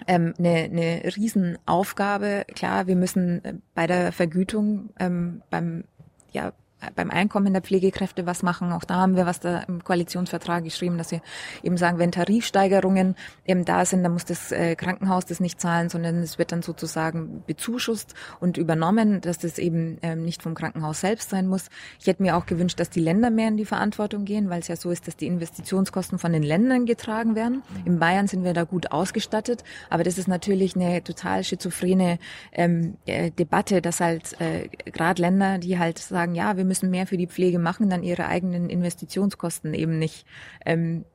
ähm, 0.07 0.33
eine, 0.37 0.63
eine 0.63 1.15
Riesenaufgabe. 1.15 2.45
Klar, 2.53 2.87
wir 2.87 2.95
müssen 2.95 3.43
äh, 3.43 3.53
bei 3.73 3.87
der 3.87 4.11
Vergütung 4.11 4.89
ähm, 4.99 5.41
beim 5.49 5.85
ja, 6.31 6.53
beim 6.95 7.09
Einkommen 7.09 7.53
der 7.53 7.61
Pflegekräfte 7.61 8.25
was 8.25 8.43
machen. 8.43 8.71
Auch 8.71 8.83
da 8.83 8.95
haben 8.95 9.15
wir 9.15 9.25
was 9.25 9.39
da 9.39 9.59
im 9.61 9.83
Koalitionsvertrag 9.83 10.63
geschrieben, 10.63 10.97
dass 10.97 11.11
wir 11.11 11.21
eben 11.63 11.77
sagen, 11.77 11.97
wenn 11.99 12.11
Tarifsteigerungen 12.11 13.15
eben 13.45 13.65
da 13.65 13.85
sind, 13.85 14.03
dann 14.03 14.13
muss 14.13 14.25
das 14.25 14.51
äh, 14.51 14.75
Krankenhaus 14.75 15.25
das 15.25 15.39
nicht 15.39 15.61
zahlen, 15.61 15.89
sondern 15.89 16.17
es 16.17 16.37
wird 16.37 16.51
dann 16.51 16.61
sozusagen 16.61 17.43
bezuschusst 17.47 18.13
und 18.39 18.57
übernommen, 18.57 19.21
dass 19.21 19.39
das 19.39 19.57
eben 19.57 19.97
ähm, 20.01 20.23
nicht 20.23 20.41
vom 20.41 20.53
Krankenhaus 20.53 21.01
selbst 21.01 21.29
sein 21.29 21.47
muss. 21.47 21.69
Ich 21.99 22.07
hätte 22.07 22.21
mir 22.21 22.35
auch 22.35 22.45
gewünscht, 22.45 22.79
dass 22.79 22.89
die 22.89 22.99
Länder 22.99 23.29
mehr 23.29 23.47
in 23.47 23.57
die 23.57 23.65
Verantwortung 23.65 24.25
gehen, 24.25 24.49
weil 24.49 24.59
es 24.59 24.67
ja 24.67 24.75
so 24.75 24.91
ist, 24.91 25.07
dass 25.07 25.15
die 25.15 25.27
Investitionskosten 25.27 26.19
von 26.19 26.33
den 26.33 26.43
Ländern 26.43 26.85
getragen 26.85 27.35
werden. 27.35 27.63
In 27.85 27.99
Bayern 27.99 28.27
sind 28.27 28.43
wir 28.43 28.53
da 28.53 28.63
gut 28.63 28.91
ausgestattet, 28.91 29.63
aber 29.89 30.03
das 30.03 30.17
ist 30.17 30.27
natürlich 30.27 30.75
eine 30.75 31.03
total 31.03 31.43
schizophrene 31.43 32.19
ähm, 32.51 32.97
äh, 33.05 33.31
Debatte, 33.31 33.81
dass 33.81 33.99
halt 33.99 34.39
äh, 34.41 34.67
gerade 34.91 35.21
Länder, 35.21 35.57
die 35.57 35.79
halt 35.79 35.99
sagen, 35.99 36.35
ja, 36.35 36.57
wir 36.57 36.65
müssen 36.65 36.74
müssen 36.75 36.91
mehr 36.91 37.07
für 37.07 37.17
die 37.17 37.27
Pflege 37.27 37.57
machen, 37.57 37.89
dann 37.89 38.03
ihre 38.03 38.27
eigenen 38.27 38.69
Investitionskosten 38.69 39.73
eben 39.73 39.97
nicht 39.97 40.25
ähm, 40.65 41.05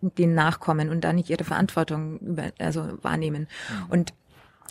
denen 0.00 0.34
nachkommen 0.34 0.90
und 0.90 1.02
da 1.02 1.12
nicht 1.12 1.28
ihre 1.28 1.44
Verantwortung 1.44 2.18
über, 2.18 2.52
also 2.58 2.86
wahrnehmen. 3.02 3.48
Mhm. 3.68 3.90
Und 3.90 4.14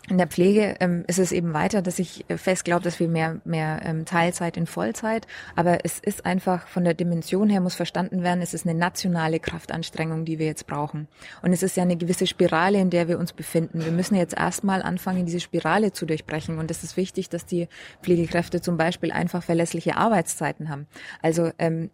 in 0.09 0.17
der 0.17 0.27
Pflege 0.27 0.75
ähm, 0.79 1.03
ist 1.07 1.19
es 1.19 1.31
eben 1.33 1.53
weiter, 1.53 1.81
dass 1.81 1.99
ich 1.99 2.25
fest 2.29 2.63
glaube, 2.63 2.83
dass 2.83 2.99
wir 2.99 3.09
mehr, 3.09 3.41
mehr 3.43 3.81
ähm, 3.83 4.05
Teilzeit 4.05 4.55
in 4.55 4.65
Vollzeit, 4.65 5.27
aber 5.55 5.83
es 5.83 5.99
ist 5.99 6.25
einfach 6.25 6.67
von 6.67 6.85
der 6.85 6.93
Dimension 6.93 7.49
her 7.49 7.59
muss 7.59 7.75
verstanden 7.75 8.23
werden, 8.23 8.41
es 8.41 8.53
ist 8.53 8.65
eine 8.65 8.77
nationale 8.77 9.39
Kraftanstrengung, 9.39 10.23
die 10.23 10.39
wir 10.39 10.45
jetzt 10.45 10.65
brauchen. 10.65 11.07
Und 11.41 11.51
es 11.51 11.61
ist 11.61 11.75
ja 11.75 11.83
eine 11.83 11.97
gewisse 11.97 12.25
Spirale, 12.25 12.79
in 12.79 12.89
der 12.89 13.09
wir 13.09 13.19
uns 13.19 13.33
befinden. 13.33 13.83
Wir 13.83 13.91
müssen 13.91 14.15
jetzt 14.15 14.37
erstmal 14.37 14.81
anfangen, 14.81 15.25
diese 15.25 15.41
Spirale 15.41 15.91
zu 15.91 16.05
durchbrechen. 16.05 16.57
Und 16.57 16.71
es 16.71 16.83
ist 16.83 16.95
wichtig, 16.95 17.29
dass 17.29 17.45
die 17.45 17.67
Pflegekräfte 18.01 18.61
zum 18.61 18.77
Beispiel 18.77 19.11
einfach 19.11 19.43
verlässliche 19.43 19.97
Arbeitszeiten 19.97 20.69
haben. 20.69 20.87
Also 21.21 21.51
ähm, 21.59 21.89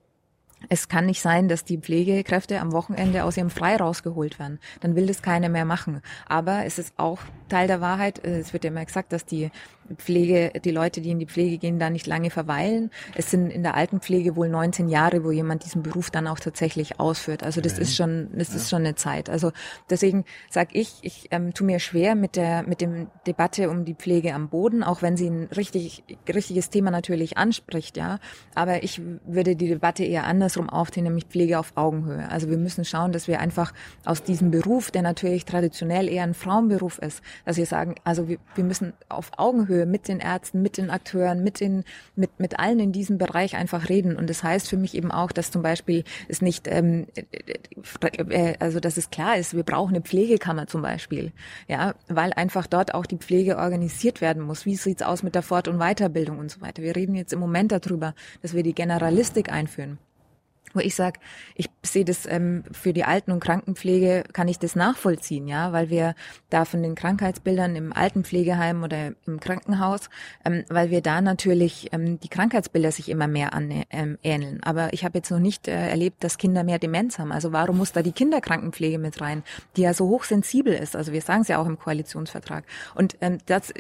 es 0.70 0.88
kann 0.88 1.05
nicht 1.05 1.22
sein, 1.22 1.47
dass 1.47 1.64
die 1.64 1.78
Pflegekräfte 1.78 2.59
am 2.59 2.72
Wochenende 2.72 3.24
aus 3.24 3.38
ihrem 3.38 3.49
Frei 3.49 3.76
rausgeholt 3.76 4.39
werden. 4.39 4.59
Dann 4.82 4.95
will 4.95 5.07
das 5.07 5.22
keiner 5.22 5.49
mehr 5.49 5.66
machen. 5.66 6.01
Aber 6.28 6.66
es 6.66 6.80
ist 6.80 6.93
auch 6.97 7.20
Teil 7.49 7.68
der 7.68 7.82
Wahrheit. 7.82 8.24
Es 8.24 8.53
wird 8.53 8.66
immer 8.66 8.84
gesagt, 8.86 9.14
dass 9.14 9.26
die 9.26 9.51
Pflege, 9.97 10.51
die 10.63 10.71
Leute, 10.71 11.01
die 11.01 11.11
in 11.11 11.19
die 11.19 11.25
Pflege 11.25 11.57
gehen, 11.57 11.79
da 11.79 11.89
nicht 11.89 12.07
lange 12.07 12.29
verweilen. 12.29 12.91
Es 13.15 13.31
sind 13.31 13.49
in 13.49 13.63
der 13.63 13.75
Altenpflege 13.75 14.36
wohl 14.36 14.49
19 14.49 14.89
Jahre, 14.89 15.23
wo 15.23 15.31
jemand 15.31 15.65
diesen 15.65 15.84
Beruf 15.84 16.11
dann 16.11 16.27
auch 16.27 16.39
tatsächlich 16.39 16.99
ausführt. 16.99 17.43
Also 17.43 17.61
das 17.61 17.73
okay. 17.73 17.84
ist 17.84 17.95
schon, 17.95 18.29
das 18.36 18.49
ja. 18.49 18.55
ist 18.55 18.69
schon 18.69 18.79
eine 18.79 18.95
Zeit. 18.95 19.29
Also 19.29 19.51
deswegen 19.89 20.25
sage 20.49 20.69
ich, 20.73 20.93
ich 21.01 21.27
ähm, 21.31 21.53
tue 21.53 21.65
mir 21.65 21.79
schwer 21.79 22.15
mit 22.15 22.36
der 22.36 22.63
mit 22.63 22.81
dem 22.81 23.07
Debatte 23.27 23.69
um 23.69 23.86
die 23.86 23.95
Pflege 23.95 24.34
am 24.34 24.49
Boden, 24.49 24.84
auch 24.84 25.01
wenn 25.01 25.17
sie 25.17 25.27
ein 25.27 25.49
richtig 25.55 26.03
richtiges 26.34 26.69
Thema 26.69 26.91
natürlich 26.91 27.38
anspricht, 27.38 27.97
ja. 27.97 28.19
Aber 28.55 28.84
ich 28.84 29.01
würde 29.25 29.55
die 29.55 29.67
Debatte 29.67 30.03
eher 30.03 30.25
andersrum 30.25 30.69
aufziehen, 30.69 31.03
nämlich 31.03 31.25
Pflege 31.25 31.59
auf 31.59 31.73
Augenhöhe. 31.75 32.29
Also 32.29 32.49
wir 32.49 32.57
müssen 32.57 32.86
schauen, 32.86 33.11
dass 33.11 33.27
wir 33.27 33.39
einfach 33.39 33.73
aus 34.05 34.23
diesem 34.23 34.51
Beruf, 34.51 34.91
der 34.91 35.01
natürlich 35.01 35.45
traditionell 35.45 36.07
eher 36.07 36.23
ein 36.23 36.34
Frauenberuf 36.34 36.99
ist, 36.99 37.21
dass 37.45 37.57
wir 37.57 37.65
sagen, 37.65 37.95
also 38.03 38.27
wir, 38.27 38.38
wir 38.55 38.63
müssen 38.63 38.93
auf 39.09 39.31
Augenhöhe 39.38 39.72
Augenhöhe 39.74 39.86
mit 39.86 40.07
den 40.07 40.19
Ärzten, 40.19 40.61
mit 40.61 40.78
den 40.78 40.89
Akteuren, 40.89 41.43
mit 41.43 41.59
den, 41.59 41.84
mit, 42.15 42.39
mit 42.39 42.59
allen 42.59 42.80
in 42.80 42.91
diesem 42.91 43.17
Bereich 43.17 43.55
einfach 43.55 43.89
reden. 43.89 44.15
Und 44.15 44.30
das 44.30 44.43
heißt 44.43 44.69
für 44.69 44.78
mich 44.78 44.95
eben 44.95 45.11
auch, 45.11 45.32
dass 45.32 45.51
zum 45.51 45.61
Beispiel 45.61 46.03
es 46.28 46.41
nicht, 46.41 46.67
ähm, 46.67 47.07
äh, 48.01 48.55
also 48.59 48.80
dass 48.80 48.97
es 48.97 49.09
klar 49.09 49.38
ist, 49.38 49.55
wir 49.55 49.63
brauchen 49.63 49.95
eine 49.95 50.01
Pflegekammer 50.01 50.67
zum 50.67 50.82
Beispiel, 50.82 51.32
ja, 51.67 51.95
weil 52.07 52.34
einfach 52.34 52.67
dort 52.67 52.93
auch 52.93 53.05
die 53.05 53.17
Pflege 53.17 53.57
organisiert 53.57 54.21
werden 54.21 54.43
muss. 54.43 54.65
Wie 54.65 54.76
sieht's 54.76 55.01
aus 55.01 55.24
mit 55.24 55.36
der 55.36 55.41
Fort- 55.41 55.67
und 55.67 55.80
Weiterbildung 55.80 56.39
und 56.39 56.51
so 56.51 56.61
weiter? 56.61 56.84
Wir 56.84 56.95
reden 56.95 57.15
jetzt 57.15 57.34
im 57.34 57.39
Moment 57.39 57.71
darüber, 57.71 58.13
dass 58.41 58.53
wir 58.53 58.63
die 58.63 58.74
Generalistik 58.74 59.51
einführen 59.51 59.97
wo 60.74 60.80
ich 60.80 60.95
sage, 60.95 61.20
ich 61.55 61.70
sehe 61.84 62.05
das 62.05 62.26
ähm, 62.26 62.64
für 62.72 62.93
die 62.93 63.03
Alten- 63.03 63.32
und 63.32 63.39
Krankenpflege, 63.39 64.24
kann 64.34 64.47
ich 64.47 64.59
das 64.59 64.76
nachvollziehen, 64.76 65.47
ja, 65.47 65.72
weil 65.72 65.89
wir 65.89 66.16
da 66.49 66.66
von 66.66 66.82
den 66.82 66.95
Krankheitsbildern 66.95 67.76
im 67.76 67.93
Altenpflegeheim 67.93 68.84
oder 68.84 69.11
im 69.28 69.39
Krankenhaus, 69.39 70.09
ähm, 70.45 70.64
weil 70.70 70.89
wir 70.89 71.01
da 71.01 71.22
natürlich 71.22 71.89
ähm, 71.91 72.20
die 72.20 72.30
Krankheitsbilder 72.30 72.91
sich 72.91 73.09
immer 73.09 73.28
mehr 73.28 73.53
an, 73.53 73.84
ähm, 73.89 74.18
ähneln. 74.24 74.64
Aber 74.64 74.93
ich 74.93 75.05
habe 75.05 75.20
jetzt 75.20 75.30
noch 75.30 75.39
nicht 75.39 75.68
äh, 75.68 75.89
erlebt, 75.89 76.24
dass 76.24 76.38
Kinder 76.38 76.64
mehr 76.64 76.80
Demenz 76.80 77.20
haben. 77.20 77.32
Also 77.32 77.51
warum 77.53 77.78
muss 77.78 77.91
da 77.91 78.01
die 78.01 78.11
Kinderkrankenpflege 78.11 78.97
mit 78.97 79.22
rein, 79.22 79.43
die 79.78 79.82
ja 79.82 79.93
so 79.93 80.07
hochsensibel 80.07 80.74
ist? 80.74 80.95
Also 80.95 81.11
wir 81.14 81.22
sagen 81.22 81.41
es 81.41 81.47
ja 81.49 81.59
auch 81.59 81.68
im 81.68 81.78
Koalitionsvertrag. 81.78 82.64
Und 82.95 83.18
ähm, 83.22 83.38
das, 83.45 83.74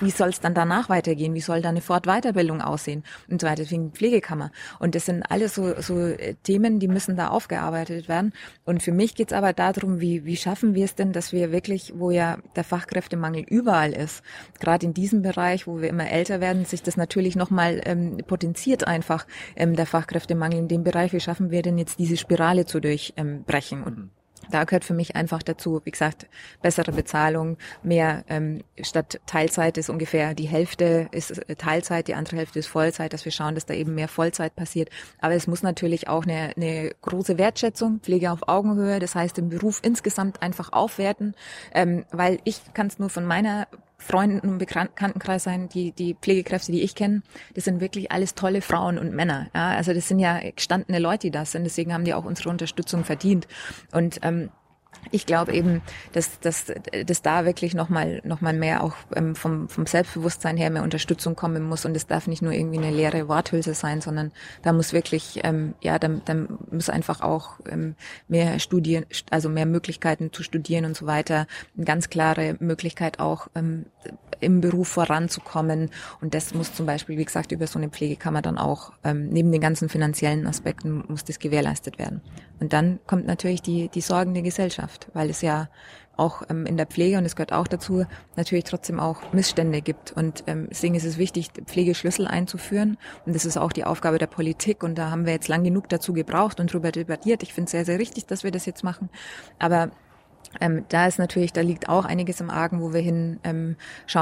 wie 0.00 0.10
soll 0.10 0.28
es 0.28 0.40
dann 0.40 0.54
danach 0.54 0.88
weitergehen? 0.88 1.34
Wie 1.34 1.40
soll 1.40 1.62
da 1.62 1.70
eine 1.70 1.80
Fortweiterbildung 1.80 2.60
aussehen? 2.60 3.02
Und 3.28 3.40
so 3.40 3.46
weiter, 3.46 3.62
deswegen 3.62 3.92
Pflegekammer. 3.92 4.50
Und 4.78 4.94
das 4.94 5.06
sind 5.06 5.22
alles 5.24 5.54
so, 5.54 5.80
so 5.80 5.98
äh, 5.98 6.25
Themen, 6.34 6.78
die 6.78 6.88
müssen 6.88 7.16
da 7.16 7.28
aufgearbeitet 7.28 8.08
werden. 8.08 8.32
Und 8.64 8.82
für 8.82 8.92
mich 8.92 9.14
geht 9.14 9.32
es 9.32 9.36
aber 9.36 9.52
darum, 9.52 10.00
wie, 10.00 10.24
wie 10.24 10.36
schaffen 10.36 10.74
wir 10.74 10.84
es 10.84 10.94
denn, 10.94 11.12
dass 11.12 11.32
wir 11.32 11.52
wirklich, 11.52 11.92
wo 11.96 12.10
ja 12.10 12.38
der 12.56 12.64
Fachkräftemangel 12.64 13.44
überall 13.48 13.92
ist, 13.92 14.22
gerade 14.60 14.86
in 14.86 14.94
diesem 14.94 15.22
Bereich, 15.22 15.66
wo 15.66 15.80
wir 15.80 15.88
immer 15.88 16.10
älter 16.10 16.40
werden, 16.40 16.64
sich 16.64 16.82
das 16.82 16.96
natürlich 16.96 17.36
nochmal 17.36 17.80
ähm, 17.84 18.18
potenziert 18.26 18.86
einfach, 18.86 19.26
ähm, 19.56 19.76
der 19.76 19.86
Fachkräftemangel 19.86 20.58
in 20.58 20.68
dem 20.68 20.84
Bereich. 20.84 21.12
Wie 21.12 21.20
schaffen 21.20 21.50
wir 21.50 21.62
denn 21.62 21.78
jetzt 21.78 21.98
diese 21.98 22.16
Spirale 22.16 22.66
zu 22.66 22.80
durchbrechen? 22.80 23.82
Und 23.82 23.98
mhm 23.98 24.15
da 24.50 24.64
gehört 24.64 24.84
für 24.84 24.94
mich 24.94 25.16
einfach 25.16 25.42
dazu, 25.42 25.80
wie 25.84 25.90
gesagt, 25.90 26.26
bessere 26.62 26.92
Bezahlung, 26.92 27.56
mehr 27.82 28.24
ähm, 28.28 28.62
statt 28.80 29.20
Teilzeit 29.26 29.78
ist 29.78 29.90
ungefähr 29.90 30.34
die 30.34 30.48
Hälfte 30.48 31.08
ist 31.10 31.30
äh, 31.48 31.56
Teilzeit, 31.56 32.08
die 32.08 32.14
andere 32.14 32.36
Hälfte 32.36 32.58
ist 32.58 32.66
Vollzeit, 32.66 33.12
dass 33.12 33.24
wir 33.24 33.32
schauen, 33.32 33.54
dass 33.54 33.66
da 33.66 33.74
eben 33.74 33.94
mehr 33.94 34.08
Vollzeit 34.08 34.54
passiert. 34.56 34.90
Aber 35.20 35.34
es 35.34 35.46
muss 35.46 35.62
natürlich 35.62 36.08
auch 36.08 36.24
eine, 36.24 36.52
eine 36.56 36.90
große 37.02 37.38
Wertschätzung, 37.38 38.00
Pflege 38.00 38.30
auf 38.30 38.48
Augenhöhe, 38.48 38.98
das 38.98 39.14
heißt 39.14 39.36
den 39.36 39.48
Beruf 39.48 39.80
insgesamt 39.82 40.42
einfach 40.42 40.72
aufwerten, 40.72 41.34
ähm, 41.72 42.04
weil 42.10 42.38
ich 42.44 42.60
kann 42.74 42.86
es 42.88 42.98
nur 42.98 43.10
von 43.10 43.24
meiner 43.24 43.66
Freunden 44.06 44.40
und 44.40 44.58
Bekanntenkreis 44.58 45.44
sein, 45.44 45.68
die, 45.68 45.92
die 45.92 46.14
Pflegekräfte, 46.14 46.72
die 46.72 46.82
ich 46.82 46.94
kenne, 46.94 47.22
das 47.54 47.64
sind 47.64 47.80
wirklich 47.80 48.12
alles 48.12 48.34
tolle 48.34 48.62
Frauen 48.62 48.98
und 48.98 49.12
Männer. 49.12 49.48
Ja, 49.54 49.70
also 49.70 49.92
das 49.92 50.08
sind 50.08 50.18
ja 50.18 50.38
gestandene 50.54 50.98
Leute, 50.98 51.26
die 51.26 51.30
das 51.30 51.52
sind. 51.52 51.64
Deswegen 51.64 51.92
haben 51.92 52.04
die 52.04 52.14
auch 52.14 52.24
unsere 52.24 52.48
Unterstützung 52.48 53.04
verdient. 53.04 53.48
Und 53.92 54.20
ähm, 54.22 54.50
ich 55.10 55.26
glaube 55.26 55.52
eben, 55.52 55.82
dass, 56.12 56.40
dass, 56.40 56.72
dass 57.04 57.22
da 57.22 57.44
wirklich 57.44 57.74
nochmal 57.74 58.20
noch 58.24 58.40
mal 58.40 58.52
mehr 58.52 58.82
auch 58.82 58.94
ähm, 59.14 59.34
vom, 59.34 59.68
vom 59.68 59.86
Selbstbewusstsein 59.86 60.56
her 60.56 60.70
mehr 60.70 60.82
Unterstützung 60.82 61.36
kommen 61.36 61.62
muss 61.62 61.84
und 61.84 61.96
es 61.96 62.06
darf 62.06 62.26
nicht 62.26 62.42
nur 62.42 62.52
irgendwie 62.52 62.78
eine 62.78 62.90
leere 62.90 63.28
Worthülse 63.28 63.74
sein, 63.74 64.00
sondern 64.00 64.32
da 64.62 64.72
muss 64.72 64.92
wirklich, 64.92 65.40
ähm, 65.44 65.74
ja, 65.80 65.98
da, 65.98 66.08
da 66.08 66.34
muss 66.70 66.90
einfach 66.90 67.20
auch 67.20 67.60
ähm, 67.70 67.94
mehr 68.28 68.58
Studien, 68.58 69.06
also 69.30 69.48
mehr 69.48 69.66
Möglichkeiten 69.66 70.32
zu 70.32 70.42
studieren 70.42 70.84
und 70.84 70.96
so 70.96 71.06
weiter, 71.06 71.46
eine 71.76 71.84
ganz 71.84 72.10
klare 72.10 72.56
Möglichkeit 72.58 73.20
auch 73.20 73.48
ähm, 73.54 73.86
im 74.40 74.60
Beruf 74.60 74.88
voranzukommen 74.88 75.90
und 76.20 76.34
das 76.34 76.54
muss 76.54 76.74
zum 76.74 76.86
Beispiel, 76.86 77.16
wie 77.18 77.24
gesagt, 77.24 77.52
über 77.52 77.66
so 77.66 77.78
eine 77.78 77.88
Pflegekammer 77.88 78.42
dann 78.42 78.58
auch, 78.58 78.92
ähm, 79.04 79.28
neben 79.28 79.50
den 79.50 79.60
ganzen 79.60 79.88
finanziellen 79.88 80.46
Aspekten 80.46 81.04
muss 81.08 81.24
das 81.24 81.38
gewährleistet 81.38 81.98
werden. 81.98 82.20
Und 82.60 82.72
dann 82.72 82.98
kommt 83.06 83.26
natürlich 83.26 83.62
die, 83.62 83.88
die 83.88 84.00
Sorgen 84.00 84.34
der 84.34 84.42
Gesellschaft, 84.42 85.08
weil 85.14 85.30
es 85.30 85.42
ja 85.42 85.68
auch 86.16 86.42
ähm, 86.48 86.66
in 86.66 86.76
der 86.76 86.86
Pflege, 86.86 87.18
und 87.18 87.24
es 87.24 87.36
gehört 87.36 87.52
auch 87.52 87.68
dazu, 87.68 88.04
natürlich 88.36 88.64
trotzdem 88.64 88.98
auch 89.00 89.32
Missstände 89.32 89.82
gibt. 89.82 90.12
Und 90.12 90.44
ähm, 90.46 90.66
deswegen 90.70 90.94
ist 90.94 91.04
es 91.04 91.18
wichtig, 91.18 91.50
Pflegeschlüssel 91.66 92.26
einzuführen. 92.26 92.96
Und 93.24 93.34
das 93.34 93.44
ist 93.44 93.56
auch 93.56 93.72
die 93.72 93.84
Aufgabe 93.84 94.18
der 94.18 94.26
Politik. 94.26 94.82
Und 94.82 94.96
da 94.96 95.10
haben 95.10 95.26
wir 95.26 95.32
jetzt 95.32 95.48
lang 95.48 95.64
genug 95.64 95.88
dazu 95.88 96.12
gebraucht 96.12 96.60
und 96.60 96.70
darüber 96.70 96.90
debattiert. 96.90 97.42
Ich 97.42 97.52
finde 97.52 97.66
es 97.66 97.72
sehr, 97.72 97.84
sehr 97.84 97.98
richtig, 97.98 98.26
dass 98.26 98.44
wir 98.44 98.50
das 98.50 98.66
jetzt 98.66 98.84
machen. 98.84 99.10
Aber 99.58 99.90
ähm, 100.60 100.84
da 100.88 101.06
ist 101.06 101.18
natürlich, 101.18 101.52
da 101.52 101.60
liegt 101.60 101.88
auch 101.88 102.04
einiges 102.04 102.40
im 102.40 102.50
Argen, 102.50 102.80
wo 102.80 102.92
wir 102.92 103.00
hin 103.00 103.38
ähm, 103.44 103.76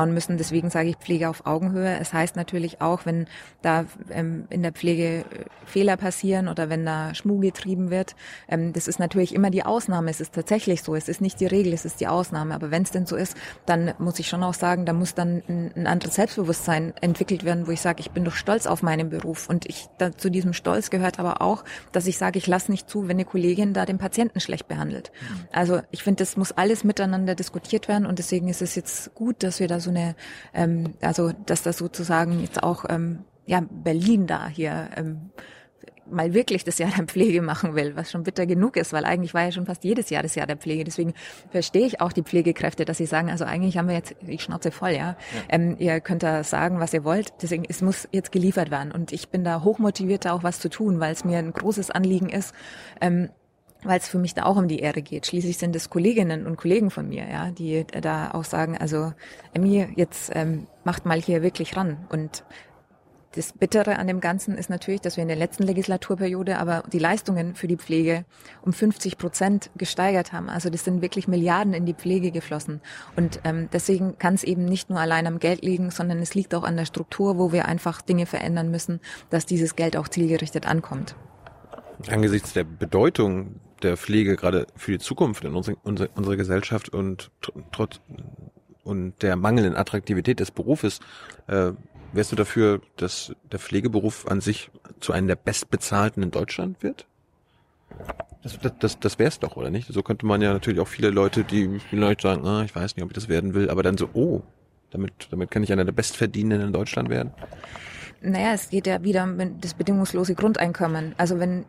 müssen. 0.09 0.39
Deswegen 0.39 0.71
sage 0.71 0.89
ich 0.89 0.97
Pflege 0.97 1.29
auf 1.29 1.47
Augenhöhe. 1.47 1.99
Es 2.01 2.13
heißt 2.13 2.37
natürlich 2.37 2.81
auch, 2.81 3.07
wenn 3.07 3.27
da 3.63 3.85
ähm, 4.11 4.47
in 4.51 4.63
der 4.63 4.73
Pflege 4.73 5.21
äh, 5.21 5.25
Fehler 5.67 5.97
passieren 5.97 6.49
oder 6.49 6.69
wenn 6.69 6.85
da 6.85 7.15
Schmuh 7.15 7.41
getrieben 7.41 7.91
wird, 7.91 8.15
ähm, 8.49 8.73
das 8.73 8.89
ist 8.89 8.99
natürlich 8.99 9.35
immer 9.35 9.51
die 9.51 9.65
Ausnahme. 9.65 10.11
Es 10.11 10.21
ist 10.21 10.35
tatsächlich 10.35 10.83
so. 10.83 10.95
Es 10.95 11.09
ist 11.09 11.21
nicht 11.21 11.41
die 11.41 11.47
Regel, 11.47 11.73
es 11.73 11.85
ist 11.85 12.01
die 12.01 12.09
Ausnahme. 12.09 12.55
Aber 12.55 12.71
wenn 12.71 12.83
es 12.83 12.91
denn 12.91 13.07
so 13.07 13.17
ist, 13.17 13.37
dann 13.67 13.95
muss 13.99 14.19
ich 14.19 14.29
schon 14.29 14.43
auch 14.43 14.55
sagen, 14.55 14.87
da 14.87 14.93
muss 14.93 15.15
dann 15.15 15.43
ein, 15.49 15.73
ein 15.77 15.87
anderes 15.87 16.15
Selbstbewusstsein 16.15 16.95
entwickelt 17.01 17.45
werden, 17.45 17.67
wo 17.67 17.71
ich 17.71 17.81
sage, 17.81 18.01
ich 18.01 18.11
bin 18.11 18.25
doch 18.25 18.35
stolz 18.35 18.67
auf 18.67 18.83
meinen 18.83 19.11
Beruf. 19.11 19.49
Und 19.49 19.67
ich 19.67 19.87
da, 19.99 20.17
zu 20.17 20.31
diesem 20.31 20.53
Stolz 20.53 20.91
gehört 20.91 21.19
aber 21.19 21.41
auch, 21.41 21.65
dass 21.93 22.07
ich 22.07 22.19
sage, 22.19 22.39
ich 22.39 22.47
lasse 22.47 22.71
nicht 22.71 22.89
zu, 22.89 23.05
wenn 23.05 23.17
eine 23.17 23.25
Kollegin 23.25 23.73
da 23.73 23.87
den 23.87 23.99
Patienten 23.99 24.41
schlecht 24.41 24.69
behandelt. 24.69 25.13
Also 25.53 25.81
ich 25.91 26.03
finde, 26.03 26.24
das 26.25 26.39
muss 26.39 26.53
alles 26.53 26.85
miteinander 26.85 27.35
diskutiert 27.35 27.87
werden 27.87 28.07
und 28.07 28.19
deswegen 28.19 28.49
ist 28.49 28.63
es 28.63 28.75
jetzt 28.77 29.15
gut, 29.15 29.43
dass 29.43 29.61
wir 29.61 29.69
da 29.69 29.79
so 29.79 29.91
eine, 29.91 30.17
ähm, 30.55 30.95
also 31.03 31.33
dass 31.45 31.63
das 31.63 31.77
sozusagen 31.77 32.41
jetzt 32.41 32.63
auch 32.63 32.87
ähm, 32.89 33.25
ja 33.45 33.63
Berlin 33.71 34.27
da 34.27 34.49
hier 34.49 34.89
ähm, 34.97 35.31
mal 36.11 36.33
wirklich 36.33 36.65
das 36.65 36.79
Jahr 36.79 36.93
der 36.97 37.05
Pflege 37.05 37.43
machen 37.43 37.75
will, 37.75 37.95
was 37.95 38.11
schon 38.11 38.23
bitter 38.23 38.47
genug 38.47 38.79
ist, 38.79 38.95
weil 38.95 39.05
eigentlich 39.05 39.35
war 39.35 39.43
ja 39.43 39.53
schon 39.53 39.67
fast 39.67 39.85
jedes 39.85 40.09
Jahr 40.09 40.23
das 40.23 40.35
Jahr 40.35 40.47
der 40.47 40.57
Pflege. 40.57 40.83
Deswegen 40.85 41.13
verstehe 41.51 41.87
ich 41.87 42.01
auch 42.01 42.13
die 42.13 42.23
Pflegekräfte, 42.23 42.87
dass 42.87 42.97
sie 42.97 43.07
sagen, 43.07 43.29
also 43.29 43.45
eigentlich 43.45 43.77
haben 43.77 43.89
wir 43.89 43.95
jetzt 43.95 44.15
die 44.23 44.39
Schnauze 44.39 44.71
voll, 44.71 44.93
ja. 44.93 44.97
ja. 44.97 45.17
Ähm, 45.51 45.77
ihr 45.79 46.01
könnt 46.01 46.23
da 46.23 46.43
sagen, 46.43 46.81
was 46.81 46.95
ihr 46.95 47.05
wollt. 47.05 47.35
Deswegen, 47.43 47.67
es 47.69 47.83
muss 47.83 48.09
jetzt 48.13 48.33
geliefert 48.33 48.71
werden. 48.71 48.93
Und 48.93 49.13
ich 49.13 49.29
bin 49.29 49.45
da 49.45 49.63
hochmotiviert, 49.63 50.25
da 50.25 50.33
auch 50.33 50.43
was 50.43 50.59
zu 50.59 50.71
tun, 50.71 51.01
weil 51.01 51.13
es 51.13 51.25
mir 51.25 51.39
ein 51.39 51.53
großes 51.53 51.91
Anliegen 51.91 52.31
ist, 52.31 52.55
ähm, 53.03 53.29
weil 53.85 53.99
es 53.99 54.09
für 54.09 54.19
mich 54.19 54.35
da 54.35 54.45
auch 54.45 54.57
um 54.57 54.69
die 54.69 54.81
Ehre 54.81 55.03
geht. 55.03 55.27
Schließlich 55.27 55.59
sind 55.59 55.77
es 55.77 55.91
Kolleginnen 55.91 56.47
und 56.47 56.57
Kollegen 56.57 56.91
von 56.91 57.09
mir, 57.09 57.29
ja, 57.29 57.51
die 57.51 57.85
da 58.01 58.33
auch 58.33 58.45
sagen, 58.45 58.77
also 58.77 59.13
Emmy, 59.53 59.87
jetzt 59.97 60.31
ähm, 60.35 60.67
macht 60.85 61.07
mal 61.07 61.21
hier 61.21 61.43
wirklich 61.43 61.77
ran. 61.77 62.07
Und 62.11 62.45
das 63.35 63.53
Bittere 63.53 63.99
an 63.99 64.07
dem 64.07 64.21
Ganzen 64.21 64.57
ist 64.57 64.71
natürlich, 64.71 65.01
dass 65.01 65.17
wir 65.17 65.23
in 65.23 65.29
der 65.29 65.37
letzten 65.37 65.65
Legislaturperiode 65.65 66.59
aber 66.59 66.85
die 66.93 67.01
Leistungen 67.01 67.57
für 67.57 67.67
die 67.67 67.77
Pflege 67.77 68.25
um 68.63 68.73
50 68.73 69.19
Prozent 69.19 69.71
gesteigert 69.77 70.33
haben. 70.33 70.49
Also 70.49 70.71
das 70.71 70.85
sind 70.85 71.03
wirklich 71.03 71.27
Milliarden 71.27 71.75
in 71.75 71.85
die 71.85 71.95
Pflege 71.95 72.31
geflossen. 72.31 72.81
Und 73.17 73.41
ähm, 73.43 73.69
deswegen 73.73 74.19
kann 74.19 74.35
es 74.35 74.45
eben 74.45 74.65
nicht 74.65 74.89
nur 74.89 75.01
allein 75.01 75.27
am 75.27 75.41
Geld 75.41 75.63
liegen, 75.63 75.91
sondern 75.91 76.19
es 76.19 76.35
liegt 76.35 76.55
auch 76.55 76.63
an 76.63 76.77
der 76.77 76.85
Struktur, 76.85 77.37
wo 77.37 77.51
wir 77.51 77.67
einfach 77.67 78.03
Dinge 78.03 78.27
verändern 78.27 78.71
müssen, 78.71 79.01
dass 79.31 79.47
dieses 79.47 79.75
Geld 79.75 79.97
auch 79.97 80.07
zielgerichtet 80.07 80.67
ankommt. 80.69 81.17
Angesichts 82.09 82.53
der 82.53 82.65
Bedeutung 82.65 83.57
der 83.85 83.97
Pflege 83.97 84.37
gerade 84.37 84.67
für 84.77 84.93
die 84.93 84.99
Zukunft 84.99 85.45
in 85.45 85.55
unsere, 85.55 85.77
unsere, 85.83 86.09
unsere 86.15 86.37
Gesellschaft 86.37 86.89
und 86.89 87.31
trotz 87.73 88.01
und 88.83 89.23
der 89.23 89.37
mangelnden 89.37 89.77
Attraktivität 89.77 90.41
des 90.41 90.51
Berufes, 90.51 91.01
äh, 91.47 91.73
wärst 92.13 92.33
du 92.33 92.37
dafür, 92.37 92.81
dass 92.97 93.35
der 93.51 93.59
Pflegeberuf 93.59 94.27
an 94.29 94.41
sich 94.41 94.71
zu 95.01 95.13
einem 95.13 95.27
der 95.27 95.37
bestbezahlten 95.37 96.23
in 96.23 96.31
Deutschland 96.31 96.83
wird? 96.83 97.07
Das, 98.43 98.59
das, 98.59 98.73
das, 98.79 99.01
das 99.01 99.19
wäre 99.19 99.33
doch, 99.41 99.57
oder 99.57 99.71
nicht? 99.71 99.91
So 99.91 100.03
könnte 100.03 100.27
man 100.27 100.43
ja 100.43 100.53
natürlich 100.53 100.81
auch 100.81 100.89
viele 100.89 101.11
Leute, 101.11 101.45
die 101.45 101.79
vielleicht 101.79 102.21
sagen, 102.21 102.47
ah, 102.47 102.63
ich 102.65 102.75
weiß 102.75 102.95
nicht, 102.97 103.05
ob 103.05 103.11
ich 103.11 103.15
das 103.15 103.29
werden 103.29 103.55
will, 103.55 103.71
aber 103.71 103.83
dann 103.83 103.97
so, 103.97 104.11
oh, 104.13 104.43
damit, 104.91 105.13
damit 105.31 105.51
kann 105.51 105.63
ich 105.63 105.73
einer 105.73 105.85
der 105.85 105.93
Bestverdienenden 105.93 106.69
in 106.69 106.73
Deutschland 106.73 107.09
werden. 107.09 107.33
Naja, 108.27 108.55
es 108.55 108.71
geht 108.71 108.87
ja 108.87 109.03
wieder 109.03 109.25
um 109.25 109.61
das 109.61 109.75
bedingungslose 109.75 110.35
Grundeinkommen. 110.35 111.15
Also 111.19 111.39
wenn, 111.39 111.67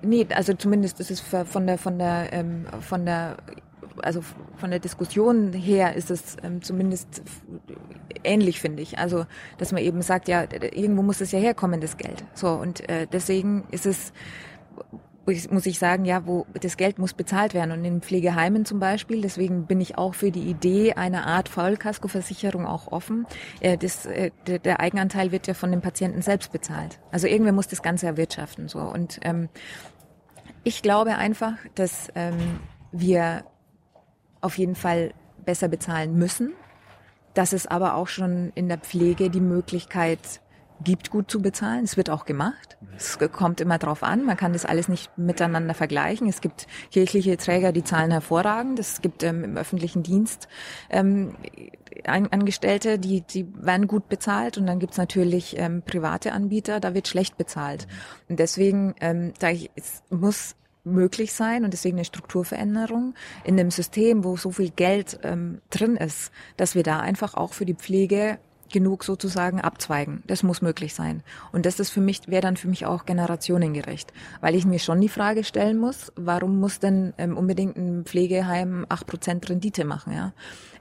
nee, 0.00 0.26
also 0.34 0.54
zumindest 0.54 1.00
ist 1.00 1.10
es 1.10 1.20
von 1.20 1.66
der, 1.66 1.76
von 1.76 1.98
der, 1.98 2.32
ähm, 2.32 2.64
von 2.80 3.04
der, 3.04 3.36
also 4.02 4.22
von 4.56 4.70
der 4.70 4.80
Diskussion 4.80 5.52
her 5.52 5.94
ist 5.94 6.10
es 6.10 6.36
ähm, 6.42 6.62
zumindest 6.62 7.22
ähnlich, 8.24 8.58
finde 8.58 8.82
ich. 8.82 8.98
Also, 8.98 9.26
dass 9.58 9.72
man 9.72 9.82
eben 9.82 10.00
sagt, 10.00 10.28
ja, 10.28 10.44
irgendwo 10.50 11.02
muss 11.02 11.20
es 11.20 11.30
ja 11.30 11.38
herkommen, 11.38 11.82
das 11.82 11.98
Geld. 11.98 12.24
So, 12.32 12.48
und 12.48 12.88
äh, 12.88 13.06
deswegen 13.06 13.64
ist 13.70 13.84
es, 13.84 14.14
muss 15.26 15.66
ich 15.66 15.78
sagen, 15.78 16.04
ja, 16.04 16.26
wo 16.26 16.46
das 16.60 16.76
Geld 16.76 16.98
muss 16.98 17.14
bezahlt 17.14 17.54
werden 17.54 17.70
und 17.72 17.84
in 17.84 18.00
Pflegeheimen 18.00 18.64
zum 18.64 18.80
Beispiel. 18.80 19.20
Deswegen 19.22 19.66
bin 19.66 19.80
ich 19.80 19.96
auch 19.96 20.14
für 20.14 20.30
die 20.30 20.42
Idee 20.42 20.94
einer 20.94 21.26
Art 21.26 21.48
Vollkaskoversicherung 21.48 22.66
auch 22.66 22.88
offen. 22.90 23.26
Äh, 23.60 23.78
das, 23.78 24.06
äh, 24.06 24.30
der 24.46 24.80
Eigenanteil 24.80 25.32
wird 25.32 25.46
ja 25.46 25.54
von 25.54 25.70
dem 25.70 25.80
Patienten 25.80 26.22
selbst 26.22 26.52
bezahlt. 26.52 26.98
Also 27.10 27.26
irgendwer 27.28 27.52
muss 27.52 27.68
das 27.68 27.82
Ganze 27.82 28.06
erwirtschaften 28.06 28.68
so. 28.68 28.80
Und 28.80 29.20
ähm, 29.22 29.48
ich 30.64 30.82
glaube 30.82 31.16
einfach, 31.16 31.54
dass 31.74 32.08
ähm, 32.14 32.60
wir 32.90 33.44
auf 34.40 34.58
jeden 34.58 34.74
Fall 34.74 35.14
besser 35.44 35.68
bezahlen 35.68 36.18
müssen. 36.18 36.52
Dass 37.34 37.54
es 37.54 37.66
aber 37.66 37.94
auch 37.94 38.08
schon 38.08 38.52
in 38.54 38.68
der 38.68 38.76
Pflege 38.76 39.30
die 39.30 39.40
Möglichkeit 39.40 40.41
gibt, 40.82 41.10
gut 41.10 41.30
zu 41.30 41.40
bezahlen. 41.40 41.84
Es 41.84 41.96
wird 41.96 42.10
auch 42.10 42.24
gemacht. 42.24 42.76
Es 42.96 43.18
kommt 43.32 43.60
immer 43.60 43.78
drauf 43.78 44.02
an. 44.02 44.24
Man 44.24 44.36
kann 44.36 44.52
das 44.52 44.64
alles 44.64 44.88
nicht 44.88 45.16
miteinander 45.16 45.74
vergleichen. 45.74 46.28
Es 46.28 46.40
gibt 46.40 46.66
kirchliche 46.90 47.36
Träger, 47.36 47.72
die 47.72 47.84
zahlen 47.84 48.10
hervorragend. 48.10 48.78
Es 48.78 49.00
gibt 49.02 49.22
ähm, 49.22 49.44
im 49.44 49.56
öffentlichen 49.56 50.02
Dienst 50.02 50.48
ähm, 50.90 51.34
Angestellte, 52.04 52.98
die, 52.98 53.22
die 53.22 53.46
werden 53.54 53.86
gut 53.86 54.08
bezahlt. 54.08 54.58
Und 54.58 54.66
dann 54.66 54.78
gibt's 54.78 54.96
natürlich 54.96 55.58
ähm, 55.58 55.82
private 55.82 56.32
Anbieter, 56.32 56.80
da 56.80 56.94
wird 56.94 57.08
schlecht 57.08 57.36
bezahlt. 57.36 57.86
Und 58.28 58.38
deswegen, 58.38 58.94
ähm, 59.00 59.32
da 59.38 59.50
ich, 59.50 59.70
es 59.74 60.02
muss 60.10 60.56
möglich 60.84 61.32
sein 61.32 61.64
und 61.64 61.72
deswegen 61.72 61.96
eine 61.96 62.04
Strukturveränderung 62.04 63.14
in 63.44 63.58
einem 63.58 63.70
System, 63.70 64.24
wo 64.24 64.36
so 64.36 64.50
viel 64.50 64.70
Geld 64.70 65.20
ähm, 65.22 65.60
drin 65.70 65.96
ist, 65.96 66.32
dass 66.56 66.74
wir 66.74 66.82
da 66.82 67.00
einfach 67.00 67.34
auch 67.34 67.52
für 67.52 67.64
die 67.64 67.74
Pflege 67.74 68.38
genug 68.72 69.04
sozusagen 69.04 69.60
abzweigen. 69.60 70.22
Das 70.26 70.42
muss 70.42 70.62
möglich 70.62 70.94
sein. 70.94 71.22
Und 71.52 71.66
das 71.66 71.78
ist 71.78 71.90
für 71.90 72.00
mich, 72.00 72.22
wäre 72.26 72.42
dann 72.42 72.56
für 72.56 72.68
mich 72.68 72.86
auch 72.86 73.04
generationengerecht. 73.04 74.12
Weil 74.40 74.54
ich 74.56 74.66
mir 74.66 74.80
schon 74.80 75.00
die 75.00 75.08
Frage 75.08 75.44
stellen 75.44 75.78
muss, 75.78 76.12
warum 76.16 76.58
muss 76.58 76.80
denn 76.80 77.14
ähm, 77.18 77.36
unbedingt 77.36 77.76
ein 77.76 78.04
Pflegeheim 78.04 78.86
acht 78.88 79.06
Prozent 79.06 79.48
Rendite 79.48 79.84
machen, 79.84 80.12
ja? 80.12 80.32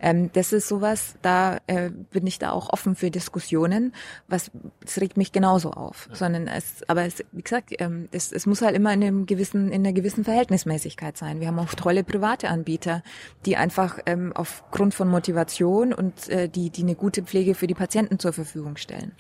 Ähm, 0.02 0.32
das 0.34 0.52
ist 0.52 0.68
sowas, 0.68 1.16
da 1.22 1.60
äh, 1.68 1.92
bin 1.92 2.26
ich 2.26 2.40
da 2.40 2.52
auch 2.52 2.74
offen 2.74 2.96
für 2.96 3.12
Diskussionen. 3.12 3.94
Was, 4.28 4.50
das 4.84 5.00
regt 5.00 5.16
mich 5.16 5.32
genauso 5.32 5.72
auf. 5.72 6.08
Ja. 6.10 6.16
Sondern 6.16 6.48
es, 6.48 6.82
aber 6.88 7.04
es, 7.06 7.24
wie 7.32 7.44
gesagt, 7.44 7.74
ähm, 7.78 8.10
es, 8.12 8.32
es 8.32 8.48
muss 8.48 8.64
halt 8.64 8.76
immer 8.76 8.92
in 8.94 9.04
einem 9.04 9.26
gewissen, 9.28 9.72
in 9.72 9.86
einer 9.86 9.94
gewissen 9.94 10.24
Verhältnismäßigkeit 10.24 11.18
sein. 11.18 11.40
Wir 11.40 11.48
haben 11.48 11.60
auch 11.60 11.76
tolle 11.76 12.04
private 12.04 12.50
Anbieter, 12.50 13.04
die 13.46 13.58
einfach 13.58 14.00
ähm, 14.08 14.32
aufgrund 14.34 14.96
von 14.96 15.08
Motivation 15.08 15.94
und 15.94 16.28
äh, 16.30 16.50
die, 16.50 16.72
die 16.72 16.82
eine 16.82 16.96
gute 16.96 17.22
Pflege 17.22 17.54
für 17.54 17.68
die 17.68 17.76
Patienten 17.82 18.20
zur 18.20 18.32
Verfügung 18.32 18.78
stellen. 18.78 19.12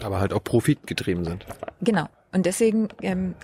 Aber 0.00 0.20
halt 0.20 0.32
auch 0.32 0.44
profitgetrieben 0.44 1.24
sind. 1.24 1.46
Genau. 1.80 2.06
Und 2.32 2.46
deswegen 2.46 2.88
ähm, 3.02 3.34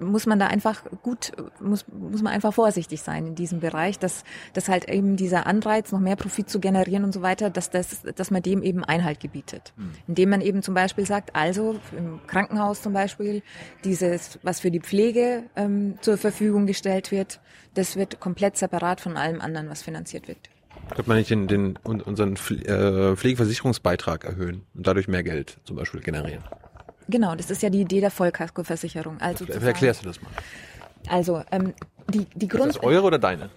muss 0.00 0.26
man 0.26 0.40
da 0.40 0.48
einfach 0.48 0.82
gut, 1.04 1.32
muss, 1.60 1.86
muss 1.88 2.20
man 2.20 2.32
einfach 2.32 2.52
vorsichtig 2.52 3.00
sein 3.00 3.28
in 3.28 3.34
diesem 3.36 3.60
Bereich, 3.60 3.96
dass, 4.00 4.24
dass 4.54 4.68
halt 4.68 4.88
eben 4.88 5.16
dieser 5.16 5.46
Anreiz, 5.46 5.92
noch 5.92 6.00
mehr 6.00 6.16
Profit 6.16 6.50
zu 6.50 6.58
generieren 6.58 7.04
und 7.04 7.12
so 7.12 7.22
weiter, 7.22 7.48
dass, 7.48 7.70
das, 7.70 8.02
dass 8.02 8.32
man 8.32 8.42
dem 8.42 8.64
eben 8.64 8.82
Einhalt 8.82 9.20
gebietet. 9.20 9.72
Mhm. 9.76 9.92
Indem 10.08 10.30
man 10.30 10.40
eben 10.40 10.62
zum 10.62 10.74
Beispiel 10.74 11.06
sagt, 11.06 11.36
also 11.36 11.78
im 11.96 12.18
Krankenhaus 12.26 12.82
zum 12.82 12.92
Beispiel, 12.92 13.42
dieses, 13.84 14.40
was 14.42 14.58
für 14.58 14.72
die 14.72 14.80
Pflege 14.80 15.44
ähm, 15.54 15.94
zur 16.00 16.16
Verfügung 16.16 16.66
gestellt 16.66 17.12
wird, 17.12 17.40
das 17.74 17.94
wird 17.94 18.18
komplett 18.18 18.56
separat 18.56 19.00
von 19.00 19.16
allem 19.16 19.40
anderen, 19.40 19.68
was 19.68 19.82
finanziert 19.82 20.26
wird. 20.26 20.48
Könnte 20.94 21.08
man 21.08 21.18
nicht 21.18 21.30
den, 21.30 21.46
den, 21.48 21.76
unseren 21.76 22.34
äh, 22.34 23.16
Pflegeversicherungsbeitrag 23.16 24.24
erhöhen 24.24 24.62
und 24.74 24.86
dadurch 24.86 25.08
mehr 25.08 25.22
Geld 25.22 25.58
zum 25.64 25.76
Beispiel 25.76 26.00
generieren? 26.00 26.42
Genau, 27.08 27.34
das 27.34 27.50
ist 27.50 27.62
ja 27.62 27.70
die 27.70 27.80
Idee 27.80 28.00
der 28.00 28.10
Vollkaskoversicherung. 28.10 29.20
Also 29.20 29.46
erklärst 29.46 30.02
du 30.02 30.08
das 30.08 30.20
mal? 30.20 30.30
Also 31.08 31.42
ähm, 31.50 31.72
die, 32.08 32.26
die 32.34 32.48
Grund... 32.48 32.68
Ist 32.68 32.76
das 32.76 32.84
eure 32.84 33.02
oder 33.02 33.18
deine? 33.18 33.50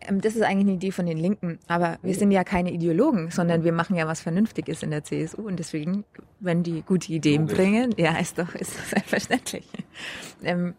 Ähm, 0.00 0.20
das 0.20 0.36
ist 0.36 0.42
eigentlich 0.42 0.66
eine 0.66 0.72
Idee 0.72 0.92
von 0.92 1.06
den 1.06 1.18
Linken. 1.18 1.58
Aber 1.66 1.98
wir 2.02 2.14
sind 2.14 2.30
ja 2.30 2.44
keine 2.44 2.70
Ideologen, 2.72 3.30
sondern 3.30 3.64
wir 3.64 3.72
machen 3.72 3.96
ja 3.96 4.06
was 4.06 4.20
Vernünftiges 4.20 4.82
in 4.82 4.90
der 4.90 5.04
CSU. 5.04 5.42
Und 5.42 5.58
deswegen, 5.58 6.04
wenn 6.38 6.62
die 6.62 6.82
gute 6.82 7.12
Ideen 7.12 7.44
okay. 7.44 7.54
bringen, 7.54 7.94
ja, 7.96 8.16
ist 8.18 8.38
doch, 8.38 8.54
ist 8.54 8.76
das 8.76 8.90
selbstverständlich. 9.10 9.66
Ähm, 10.42 10.74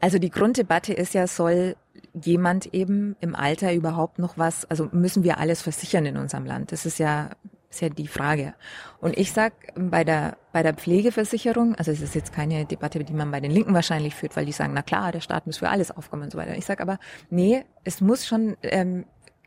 also 0.00 0.18
die 0.18 0.30
Grunddebatte 0.30 0.94
ist 0.94 1.14
ja, 1.14 1.26
soll 1.26 1.76
jemand 2.14 2.74
eben 2.74 3.16
im 3.20 3.34
Alter 3.34 3.72
überhaupt 3.74 4.18
noch 4.18 4.38
was, 4.38 4.64
also 4.70 4.88
müssen 4.92 5.22
wir 5.22 5.38
alles 5.38 5.62
versichern 5.62 6.06
in 6.06 6.16
unserem 6.16 6.46
Land? 6.46 6.72
Das 6.72 6.86
ist 6.86 6.98
ja 6.98 7.30
Ist 7.70 7.82
ja 7.82 7.88
die 7.88 8.08
Frage. 8.08 8.54
Und 9.00 9.16
ich 9.16 9.30
sag 9.32 9.52
bei 9.76 10.02
der 10.02 10.36
bei 10.52 10.64
der 10.64 10.74
Pflegeversicherung, 10.74 11.76
also 11.76 11.92
es 11.92 12.00
ist 12.00 12.16
jetzt 12.16 12.32
keine 12.32 12.64
Debatte, 12.64 13.04
die 13.04 13.12
man 13.14 13.30
bei 13.30 13.40
den 13.40 13.52
Linken 13.52 13.74
wahrscheinlich 13.74 14.16
führt, 14.16 14.34
weil 14.34 14.44
die 14.44 14.52
sagen, 14.52 14.72
na 14.74 14.82
klar, 14.82 15.12
der 15.12 15.20
Staat 15.20 15.46
muss 15.46 15.58
für 15.58 15.68
alles 15.68 15.92
aufkommen 15.92 16.24
und 16.24 16.32
so 16.32 16.38
weiter. 16.38 16.56
Ich 16.56 16.66
sag 16.66 16.80
aber, 16.80 16.98
nee, 17.30 17.64
es 17.84 18.00
muss 18.00 18.26
schon 18.26 18.56
ähm, 18.62 19.04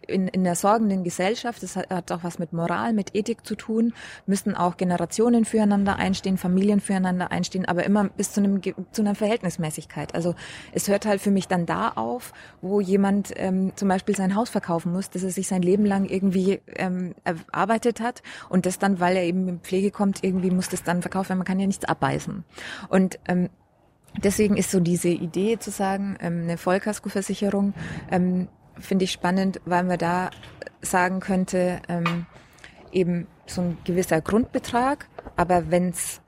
in, 0.08 0.28
in 0.28 0.44
der 0.44 0.56
sorgenden 0.56 1.04
Gesellschaft, 1.04 1.64
das 1.64 1.76
hat, 1.76 1.90
hat 1.90 2.12
auch 2.12 2.24
was 2.24 2.40
mit 2.40 2.54
Moral, 2.54 2.94
mit 2.94 3.16
Ethik 3.16 3.46
zu 3.46 3.56
tun, 3.56 3.94
müssen 4.26 4.56
auch 4.56 4.78
Generationen 4.78 5.46
füreinander 5.46 5.98
einstehen, 5.98 6.38
Familien 6.38 6.80
füreinander 6.80 7.32
einstehen, 7.32 7.66
aber 7.66 7.84
immer 7.84 8.06
bis 8.06 8.32
zu 8.32 8.42
einem 8.42 8.62
zu 8.92 9.02
einer 9.02 9.16
Verhältnismäßigkeit. 9.16 10.16
Also 10.16 10.36
es 10.72 10.88
hört 10.88 11.06
halt 11.06 11.22
für 11.22 11.32
mich 11.32 11.48
dann 11.48 11.66
da 11.66 11.90
auf, 11.90 12.34
wo 12.62 12.80
jemand 12.80 13.34
ähm, 13.36 13.72
zum 13.76 13.88
Beispiel 13.88 14.16
sein 14.16 14.36
Haus 14.36 14.50
verkaufen 14.50 14.92
muss, 14.92 15.10
dass 15.10 15.24
er 15.24 15.32
sich 15.32 15.48
sein 15.48 15.62
Leben 15.62 15.86
lang 15.86 16.06
irgendwie 16.06 16.62
ähm, 16.76 17.16
erarbeitet 17.24 18.00
hat 18.02 18.22
und 18.50 18.66
das 18.66 18.80
dann, 18.80 19.00
weil 19.00 19.16
er 19.16 19.24
eben 19.24 19.48
in 19.48 19.60
Pflege 19.60 19.92
kommt, 19.92 20.24
irgendwie 20.24 20.52
muss 20.52 20.70
das 20.70 20.84
dann 20.84 21.02
verkaufen, 21.02 21.30
weil 21.30 21.38
man 21.38 21.46
kann 21.46 21.60
ja 21.60 21.68
nichts 21.68 21.86
abbeißen. 21.86 22.44
Und 22.90 23.20
ähm, 23.28 23.50
Deswegen 24.22 24.58
ist 24.58 24.72
so 24.72 24.80
diese 24.80 25.10
Idee 25.10 25.58
zu 25.58 25.72
sagen, 25.72 26.18
ähm, 26.22 26.44
eine 26.44 26.58
Vollkaskoversicherung, 26.58 27.74
ähm, 28.12 28.48
finde 28.80 29.06
ich 29.06 29.12
spannend, 29.12 29.62
weil 29.66 29.84
man 29.84 29.98
da 29.98 30.30
sagen 30.82 31.20
könnte, 31.20 31.82
ähm, 31.88 32.26
eben 32.92 33.28
so 33.46 33.62
ein 33.62 33.78
gewisser 33.84 34.22
Grundbetrag, 34.22 35.08
aber 35.36 35.72
wenn 35.72 35.90
es 35.90 36.22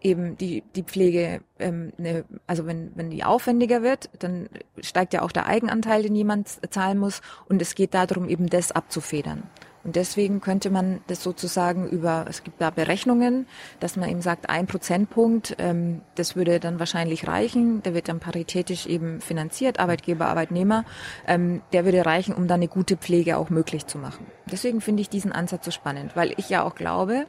eben 0.00 0.36
die, 0.36 0.62
die 0.74 0.82
Pflege, 0.82 1.42
ähm, 1.58 1.92
ne, 1.96 2.24
also 2.46 2.66
wenn, 2.66 2.92
wenn 2.96 3.10
die 3.10 3.24
aufwendiger 3.24 3.82
wird, 3.82 4.10
dann 4.18 4.48
steigt 4.80 5.14
ja 5.14 5.22
auch 5.22 5.32
der 5.32 5.46
Eigenanteil, 5.46 6.02
den 6.02 6.14
jemand 6.14 6.48
zahlen 6.72 6.98
muss 6.98 7.20
und 7.48 7.62
es 7.62 7.74
geht 7.74 7.94
darum, 7.94 8.28
eben 8.28 8.48
das 8.48 8.72
abzufedern. 8.72 9.44
Und 9.84 9.96
deswegen 9.96 10.40
könnte 10.40 10.70
man 10.70 11.00
das 11.08 11.22
sozusagen 11.22 11.88
über, 11.88 12.26
es 12.28 12.44
gibt 12.44 12.60
da 12.60 12.70
Berechnungen, 12.70 13.46
dass 13.80 13.96
man 13.96 14.08
eben 14.08 14.22
sagt, 14.22 14.48
ein 14.48 14.66
Prozentpunkt, 14.66 15.56
ähm, 15.58 16.02
das 16.14 16.36
würde 16.36 16.60
dann 16.60 16.78
wahrscheinlich 16.78 17.26
reichen, 17.26 17.82
der 17.82 17.94
wird 17.94 18.08
dann 18.08 18.20
paritätisch 18.20 18.86
eben 18.86 19.20
finanziert, 19.20 19.80
Arbeitgeber, 19.80 20.26
Arbeitnehmer, 20.26 20.84
ähm, 21.26 21.62
der 21.72 21.84
würde 21.84 22.06
reichen, 22.06 22.34
um 22.34 22.46
dann 22.46 22.60
eine 22.60 22.68
gute 22.68 22.96
Pflege 22.96 23.36
auch 23.36 23.50
möglich 23.50 23.86
zu 23.86 23.98
machen. 23.98 24.26
Deswegen 24.50 24.80
finde 24.80 25.02
ich 25.02 25.08
diesen 25.08 25.32
Ansatz 25.32 25.64
so 25.64 25.70
spannend, 25.72 26.14
weil 26.14 26.32
ich 26.36 26.48
ja 26.48 26.62
auch 26.62 26.76
glaube, 26.76 27.26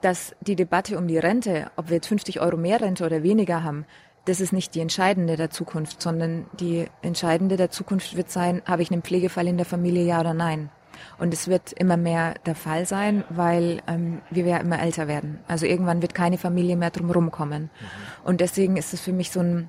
dass 0.00 0.34
die 0.40 0.56
Debatte 0.56 0.98
um 0.98 1.06
die 1.06 1.18
Rente, 1.18 1.70
ob 1.76 1.88
wir 1.88 1.96
jetzt 1.96 2.08
50 2.08 2.40
Euro 2.40 2.56
mehr 2.56 2.80
Rente 2.80 3.06
oder 3.06 3.22
weniger 3.22 3.62
haben, 3.62 3.86
das 4.24 4.40
ist 4.40 4.52
nicht 4.52 4.74
die 4.74 4.80
entscheidende 4.80 5.36
der 5.36 5.50
Zukunft, 5.50 6.00
sondern 6.00 6.46
die 6.58 6.86
entscheidende 7.02 7.56
der 7.56 7.70
Zukunft 7.70 8.16
wird 8.16 8.30
sein, 8.30 8.62
habe 8.66 8.82
ich 8.82 8.90
einen 8.90 9.02
Pflegefall 9.02 9.48
in 9.48 9.56
der 9.56 9.66
Familie, 9.66 10.04
ja 10.04 10.20
oder 10.20 10.34
nein? 10.34 10.70
Und 11.18 11.32
es 11.34 11.48
wird 11.48 11.72
immer 11.72 11.96
mehr 11.96 12.34
der 12.46 12.54
Fall 12.54 12.86
sein, 12.86 13.24
weil 13.28 13.82
ähm, 13.86 14.20
wir 14.30 14.44
ja 14.44 14.58
immer 14.58 14.80
älter 14.80 15.08
werden. 15.08 15.38
Also 15.48 15.66
irgendwann 15.66 16.02
wird 16.02 16.14
keine 16.14 16.38
Familie 16.38 16.76
mehr 16.76 16.90
drumherum 16.90 17.30
kommen. 17.30 17.62
Mhm. 17.62 18.28
Und 18.28 18.40
deswegen 18.40 18.76
ist 18.76 18.92
es 18.94 19.00
für 19.00 19.12
mich 19.12 19.30
so 19.30 19.40
ein 19.40 19.68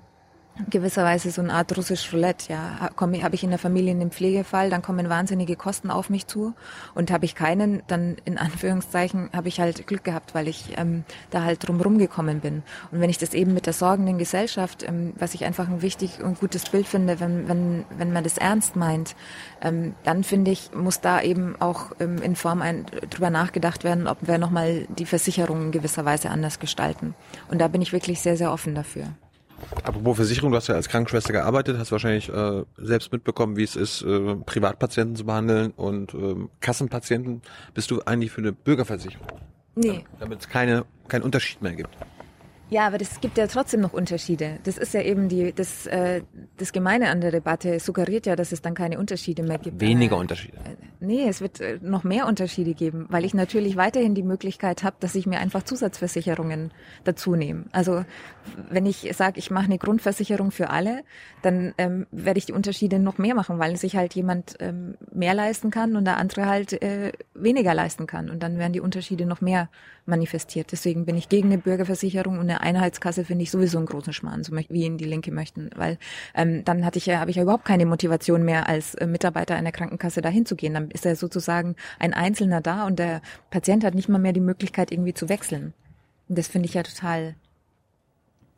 gewisserweise 0.70 1.32
so 1.32 1.42
eine 1.42 1.54
Art 1.54 1.76
russisch 1.76 2.14
Roulette. 2.14 2.52
Ja, 2.52 2.90
habe 3.00 3.36
ich 3.36 3.44
in 3.44 3.50
der 3.50 3.60
Familie 3.60 3.92
einen 3.92 4.12
Pflegefall, 4.12 4.70
dann 4.70 4.82
kommen 4.82 5.10
wahnsinnige 5.10 5.56
Kosten 5.56 5.90
auf 5.90 6.10
mich 6.10 6.28
zu 6.28 6.54
und 6.94 7.12
habe 7.12 7.26
ich 7.26 7.36
keinen, 7.36 7.82
dann 7.88 8.18
in 8.26 8.38
Anführungszeichen 8.44 9.30
habe 9.34 9.48
ich 9.48 9.60
halt 9.60 9.88
Glück 9.88 10.04
gehabt, 10.04 10.36
weil 10.36 10.48
ich 10.48 10.78
ähm, 10.78 11.04
da 11.32 11.44
halt 11.44 11.68
drumherum 11.68 11.98
gekommen 11.98 12.40
bin. 12.40 12.64
Und 12.92 13.02
wenn 13.02 13.10
ich 13.10 13.18
das 13.18 13.34
eben 13.34 13.54
mit 13.54 13.66
der 13.66 13.74
sorgenden 13.74 14.18
Gesellschaft, 14.18 14.84
ähm, 14.88 15.14
was 15.18 15.34
ich 15.34 15.44
einfach 15.46 15.68
ein 15.68 15.82
wichtig 15.82 16.22
und 16.22 16.40
gutes 16.40 16.70
Bild 16.70 16.88
finde, 16.88 17.20
wenn 17.20 17.48
wenn 17.48 17.86
wenn 17.98 18.14
man 18.14 18.24
das 18.24 18.38
ernst 18.38 18.76
meint, 18.76 19.16
ähm, 19.62 19.96
dann 20.04 20.24
finde 20.24 20.52
ich 20.52 20.72
muss 20.74 21.02
da 21.02 21.22
eben 21.22 21.56
auch 21.60 21.92
ähm, 22.00 22.22
in 22.22 22.36
Form 22.36 22.62
ein, 22.62 22.86
drüber 23.10 23.30
nachgedacht 23.30 23.84
werden, 23.84 24.08
ob 24.08 24.18
wir 24.28 24.38
nochmal 24.38 24.86
die 24.98 25.06
Versicherungen 25.06 25.72
gewisserweise 25.72 26.30
anders 26.30 26.60
gestalten. 26.60 27.16
Und 27.50 27.60
da 27.60 27.68
bin 27.68 27.82
ich 27.82 27.94
wirklich 27.94 28.22
sehr 28.22 28.38
sehr 28.38 28.52
offen 28.52 28.76
dafür. 28.76 29.08
Apropos 29.84 30.16
Versicherung, 30.16 30.52
du 30.52 30.58
hast 30.58 30.68
ja 30.68 30.76
als 30.76 30.90
Krankenschwester 30.90 31.34
gearbeitet, 31.34 31.78
hast 31.78 31.92
wahrscheinlich 31.92 32.30
äh, 32.30 32.64
selbst 32.78 33.12
mitbekommen, 33.12 33.58
wie 33.58 33.64
es 33.64 33.76
ist, 33.76 34.02
äh, 34.04 34.36
Privatpatienten 34.36 35.16
zu 35.16 35.26
behandeln 35.26 35.72
und 35.72 36.14
äh, 36.14 36.36
Kassenpatienten. 36.62 37.42
Bist 37.74 37.92
du 37.92 38.02
eigentlich 38.02 38.32
für 38.32 38.42
eine 38.42 38.54
Bürgerversicherung? 38.54 39.28
Nee. 39.76 40.06
Damit 40.20 40.42
es 40.42 40.50
keine, 40.50 40.86
keinen 41.08 41.24
Unterschied 41.24 41.62
mehr 41.62 41.74
gibt. 41.74 41.98
Ja, 42.74 42.88
aber 42.88 42.98
das 42.98 43.22
gibt 43.22 43.38
ja 43.38 43.46
trotzdem 43.46 43.82
noch 43.82 43.94
Unterschiede. 43.94 44.58
Das 44.64 44.80
ist 44.80 44.96
ja 44.96 45.02
eben 45.02 45.30
die, 45.30 45.54
das, 45.54 45.86
äh, 45.86 46.24
das 46.58 46.72
Gemeine 46.72 47.10
an 47.10 47.22
der 47.22 47.30
Debatte 47.30 47.80
suggeriert 47.80 48.26
ja, 48.26 48.36
dass 48.36 48.52
es 48.52 48.64
dann 48.64 48.74
keine 48.74 48.98
Unterschiede 48.98 49.44
mehr 49.44 49.60
gibt. 49.60 49.80
Weniger 49.80 50.16
äh, 50.16 50.20
Unterschiede. 50.20 50.58
Nee, 51.00 51.28
es 51.28 51.40
wird 51.40 51.60
äh, 51.60 51.78
noch 51.84 52.04
mehr 52.04 52.26
Unterschiede 52.26 52.74
geben, 52.74 53.06
weil 53.10 53.26
ich 53.26 53.36
natürlich 53.36 53.76
weiterhin 53.76 54.16
die 54.16 54.24
Möglichkeit 54.24 54.84
habe, 54.84 54.96
dass 55.02 55.14
ich 55.14 55.28
mir 55.28 55.38
einfach 55.38 55.62
Zusatzversicherungen 55.62 56.72
dazu 57.04 57.36
nehme. 57.36 57.66
Also 57.74 58.06
wenn 58.70 58.86
ich 58.86 59.10
sage, 59.16 59.40
ich 59.40 59.52
mache 59.52 59.66
eine 59.66 59.78
Grundversicherung 59.78 60.52
für 60.52 60.70
alle, 60.70 61.04
dann 61.42 61.74
ähm, 61.78 62.08
werde 62.12 62.38
ich 62.38 62.46
die 62.46 62.54
Unterschiede 62.54 63.00
noch 63.00 63.18
mehr 63.18 63.36
machen, 63.36 63.60
weil 63.60 63.76
sich 63.78 63.96
halt 63.96 64.14
jemand 64.14 64.56
ähm, 64.60 64.96
mehr 65.12 65.34
leisten 65.34 65.72
kann 65.72 65.96
und 65.96 66.06
der 66.06 66.18
andere 66.18 66.46
halt 66.46 66.82
äh, 66.82 67.12
weniger 67.34 67.74
leisten 67.74 68.08
kann. 68.08 68.30
Und 68.30 68.44
dann 68.44 68.58
werden 68.58 68.74
die 68.74 68.80
Unterschiede 68.80 69.26
noch 69.26 69.42
mehr 69.42 69.70
manifestiert. 70.06 70.72
Deswegen 70.72 71.06
bin 71.06 71.16
ich 71.18 71.30
gegen 71.30 71.50
eine 71.52 71.58
Bürgerversicherung 71.58 72.36
und 72.36 72.50
eine 72.50 72.62
Einheitskasse 72.62 73.26
finde 73.26 73.44
ich 73.44 73.52
sowieso 73.52 73.78
einen 73.78 73.88
großen 73.88 74.14
Schmarrn, 74.14 74.44
so 74.44 74.54
wie 74.56 74.84
ihn 74.84 74.98
die 74.98 75.06
Linke 75.06 75.32
möchten, 75.32 75.70
weil 75.76 75.98
ähm, 76.36 76.66
dann 76.66 76.86
hatte 76.86 76.98
ich 76.98 77.06
ja, 77.06 77.20
habe 77.20 77.32
ich 77.32 77.38
ja 77.38 77.44
überhaupt 77.44 77.66
keine 77.66 77.86
Motivation 77.86 78.44
mehr 78.44 78.68
als 78.68 78.96
äh, 78.96 79.08
Mitarbeiter 79.08 79.56
einer 79.56 79.72
Krankenkasse 79.72 80.22
dahin 80.22 80.46
zu 80.46 80.56
gehen. 80.56 80.74
Dann 80.74 80.92
ist 80.92 81.06
er 81.06 81.16
sozusagen 81.16 81.76
ein 82.00 82.14
Einzelner 82.14 82.62
da 82.62 82.86
und 82.86 83.00
der 83.00 83.22
Patient 83.50 83.84
hat 83.84 83.96
nicht 83.96 84.10
mal 84.10 84.20
mehr 84.20 84.34
die 84.34 84.40
Möglichkeit 84.40 84.92
irgendwie 84.92 85.14
zu 85.14 85.30
wechseln. 85.30 85.74
Und 86.28 86.38
das 86.38 86.48
finde 86.48 86.68
ich 86.68 86.74
ja 86.74 86.84
total 86.84 87.36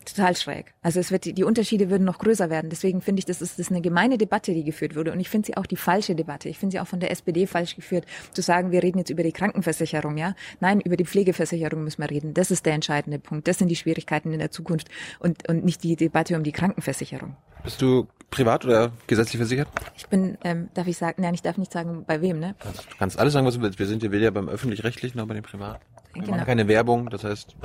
total 0.05 0.35
schräg. 0.35 0.73
Also 0.81 0.99
es 0.99 1.11
wird 1.11 1.25
die, 1.25 1.33
die 1.33 1.43
Unterschiede 1.43 1.89
würden 1.89 2.03
noch 2.03 2.19
größer 2.19 2.49
werden. 2.49 2.69
Deswegen 2.69 3.01
finde 3.01 3.19
ich, 3.19 3.25
das 3.25 3.41
ist, 3.41 3.53
das 3.53 3.59
ist 3.59 3.71
eine 3.71 3.81
gemeine 3.81 4.17
Debatte, 4.17 4.53
die 4.53 4.63
geführt 4.63 4.95
wurde. 4.95 5.11
Und 5.11 5.19
ich 5.19 5.29
finde 5.29 5.47
sie 5.47 5.57
auch 5.57 5.65
die 5.65 5.75
falsche 5.75 6.15
Debatte. 6.15 6.49
Ich 6.49 6.57
finde 6.57 6.73
sie 6.73 6.79
auch 6.79 6.87
von 6.87 6.99
der 6.99 7.11
SPD 7.11 7.47
falsch 7.47 7.75
geführt, 7.75 8.05
zu 8.33 8.41
sagen, 8.41 8.71
wir 8.71 8.83
reden 8.83 8.99
jetzt 8.99 9.09
über 9.09 9.23
die 9.23 9.31
Krankenversicherung, 9.31 10.17
ja. 10.17 10.35
Nein, 10.59 10.81
über 10.81 10.97
die 10.97 11.05
Pflegeversicherung 11.05 11.83
müssen 11.83 12.01
wir 12.01 12.09
reden. 12.09 12.33
Das 12.33 12.51
ist 12.51 12.65
der 12.65 12.73
entscheidende 12.73 13.19
Punkt. 13.19 13.47
Das 13.47 13.57
sind 13.57 13.67
die 13.67 13.75
Schwierigkeiten 13.75 14.31
in 14.31 14.39
der 14.39 14.51
Zukunft 14.51 14.89
und, 15.19 15.47
und 15.49 15.65
nicht 15.65 15.83
die 15.83 15.95
Debatte 15.95 16.35
um 16.35 16.43
die 16.43 16.51
Krankenversicherung. 16.51 17.35
Bist 17.63 17.81
du 17.81 18.07
privat 18.29 18.65
oder 18.65 18.91
gesetzlich 19.07 19.37
versichert? 19.37 19.67
Ich 19.97 20.07
bin, 20.07 20.37
ähm, 20.43 20.69
darf 20.73 20.87
ich 20.87 20.97
sagen, 20.97 21.21
nein, 21.21 21.33
ich 21.33 21.41
darf 21.41 21.57
nicht 21.57 21.71
sagen, 21.71 22.03
bei 22.05 22.21
wem, 22.21 22.39
ne? 22.39 22.55
Du 22.63 22.97
kannst 22.99 23.17
alles 23.17 23.33
sagen, 23.33 23.47
was 23.47 23.55
du 23.55 23.61
willst. 23.61 23.79
Wir 23.79 23.87
sind 23.87 24.03
ja 24.03 24.11
weder 24.11 24.29
beim 24.31 24.49
öffentlich-rechtlichen 24.49 25.17
noch 25.17 25.27
bei 25.27 25.33
dem 25.33 25.43
Privat. 25.43 25.81
Wir 26.13 26.21
genau. 26.21 26.37
machen 26.37 26.45
keine 26.45 26.67
Werbung, 26.67 27.09
das 27.09 27.23
heißt. 27.23 27.55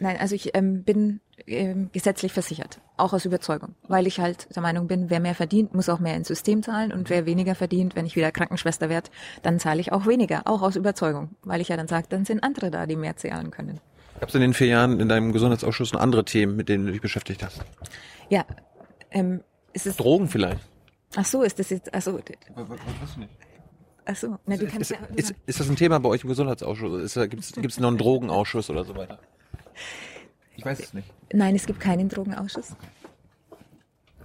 Nein, 0.00 0.16
also 0.18 0.34
ich 0.34 0.56
ähm, 0.56 0.82
bin 0.82 1.20
ähm, 1.46 1.90
gesetzlich 1.92 2.32
versichert, 2.32 2.80
auch 2.96 3.12
aus 3.12 3.26
Überzeugung, 3.26 3.74
weil 3.86 4.06
ich 4.06 4.18
halt 4.18 4.48
der 4.54 4.62
Meinung 4.62 4.88
bin, 4.88 5.10
wer 5.10 5.20
mehr 5.20 5.34
verdient, 5.34 5.74
muss 5.74 5.90
auch 5.90 6.00
mehr 6.00 6.16
ins 6.16 6.28
System 6.28 6.62
zahlen 6.62 6.90
und 6.90 7.10
wer 7.10 7.26
weniger 7.26 7.54
verdient, 7.54 7.96
wenn 7.96 8.06
ich 8.06 8.16
wieder 8.16 8.32
Krankenschwester 8.32 8.88
werde, 8.88 9.10
dann 9.42 9.60
zahle 9.60 9.80
ich 9.80 9.92
auch 9.92 10.06
weniger, 10.06 10.42
auch 10.46 10.62
aus 10.62 10.76
Überzeugung, 10.76 11.30
weil 11.42 11.60
ich 11.60 11.68
ja 11.68 11.76
dann 11.76 11.86
sage, 11.86 12.06
dann 12.08 12.24
sind 12.24 12.42
andere 12.42 12.70
da, 12.70 12.86
die 12.86 12.96
mehr 12.96 13.16
zahlen 13.16 13.50
können. 13.50 13.78
Gab 14.18 14.30
es 14.30 14.34
in 14.34 14.40
den 14.40 14.54
vier 14.54 14.68
Jahren 14.68 15.00
in 15.00 15.08
deinem 15.08 15.32
Gesundheitsausschuss 15.32 15.92
noch 15.92 16.00
andere 16.00 16.24
Themen, 16.24 16.56
mit 16.56 16.68
denen 16.70 16.86
du 16.86 16.92
dich 16.92 17.02
beschäftigt 17.02 17.42
hast? 17.42 17.60
Ja, 18.30 18.46
ähm, 19.10 19.42
ist 19.74 19.86
es 19.86 19.96
Drogen 19.96 20.28
vielleicht? 20.28 20.60
Ach 21.16 21.26
so, 21.26 21.42
ist 21.42 21.58
das 21.58 21.70
jetzt, 21.70 21.92
ach 21.92 22.00
so. 22.00 22.18
Was, 22.54 22.68
was 22.68 23.16
nicht? 23.18 23.30
Ach 24.06 24.16
so, 24.16 24.38
na, 24.46 24.56
du 24.56 24.66
kannst 24.66 24.90
ist, 24.90 24.98
ja, 24.98 25.06
ist, 25.14 25.34
ist, 25.46 25.60
das 25.60 25.68
ein 25.68 25.76
Thema 25.76 26.00
bei 26.00 26.08
euch 26.08 26.22
im 26.22 26.28
Gesundheitsausschuss? 26.28 27.14
Gibt 27.28 27.44
es 27.44 27.56
noch 27.80 27.88
einen 27.88 27.98
Drogenausschuss 27.98 28.70
oder 28.70 28.84
so 28.84 28.96
weiter? 28.96 29.18
Ich 30.56 30.64
weiß 30.64 30.80
es 30.80 30.94
nicht. 30.94 31.08
Nein, 31.32 31.54
es 31.54 31.66
gibt 31.66 31.80
keinen 31.80 32.08
Drogenausschuss. 32.08 32.76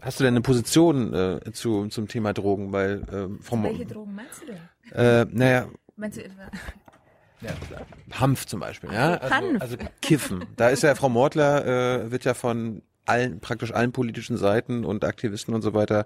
Hast 0.01 0.19
du 0.19 0.23
denn 0.23 0.33
eine 0.33 0.41
Position 0.41 1.13
äh, 1.13 1.51
zu, 1.51 1.87
zum 1.87 2.07
Thema 2.07 2.33
Drogen? 2.33 2.71
Weil, 2.71 3.01
äh, 3.11 3.43
Frau 3.43 3.61
Welche 3.63 3.85
Drogen 3.85 4.13
meinst 4.15 4.41
du 4.41 4.45
denn? 4.47 4.59
Äh, 4.91 5.25
naja. 5.31 5.67
Meinst 5.95 6.17
du 6.17 6.25
etwa? 6.25 6.51
Ja, 7.41 7.51
Hanf 8.19 8.45
zum 8.45 8.59
Beispiel, 8.59 8.91
ja. 8.91 9.15
Also, 9.15 9.35
Hanf. 9.35 9.61
also 9.61 9.77
Kiffen. 10.01 10.45
Da 10.55 10.69
ist 10.69 10.83
ja 10.83 10.95
Frau 10.95 11.09
Mortler, 11.09 12.03
äh, 12.05 12.11
wird 12.11 12.23
ja 12.23 12.33
von 12.33 12.81
allen, 13.05 13.39
praktisch 13.39 13.71
allen 13.71 13.91
politischen 13.91 14.37
Seiten 14.37 14.85
und 14.85 15.03
Aktivisten 15.03 15.53
und 15.53 15.61
so 15.61 15.73
weiter 15.73 16.05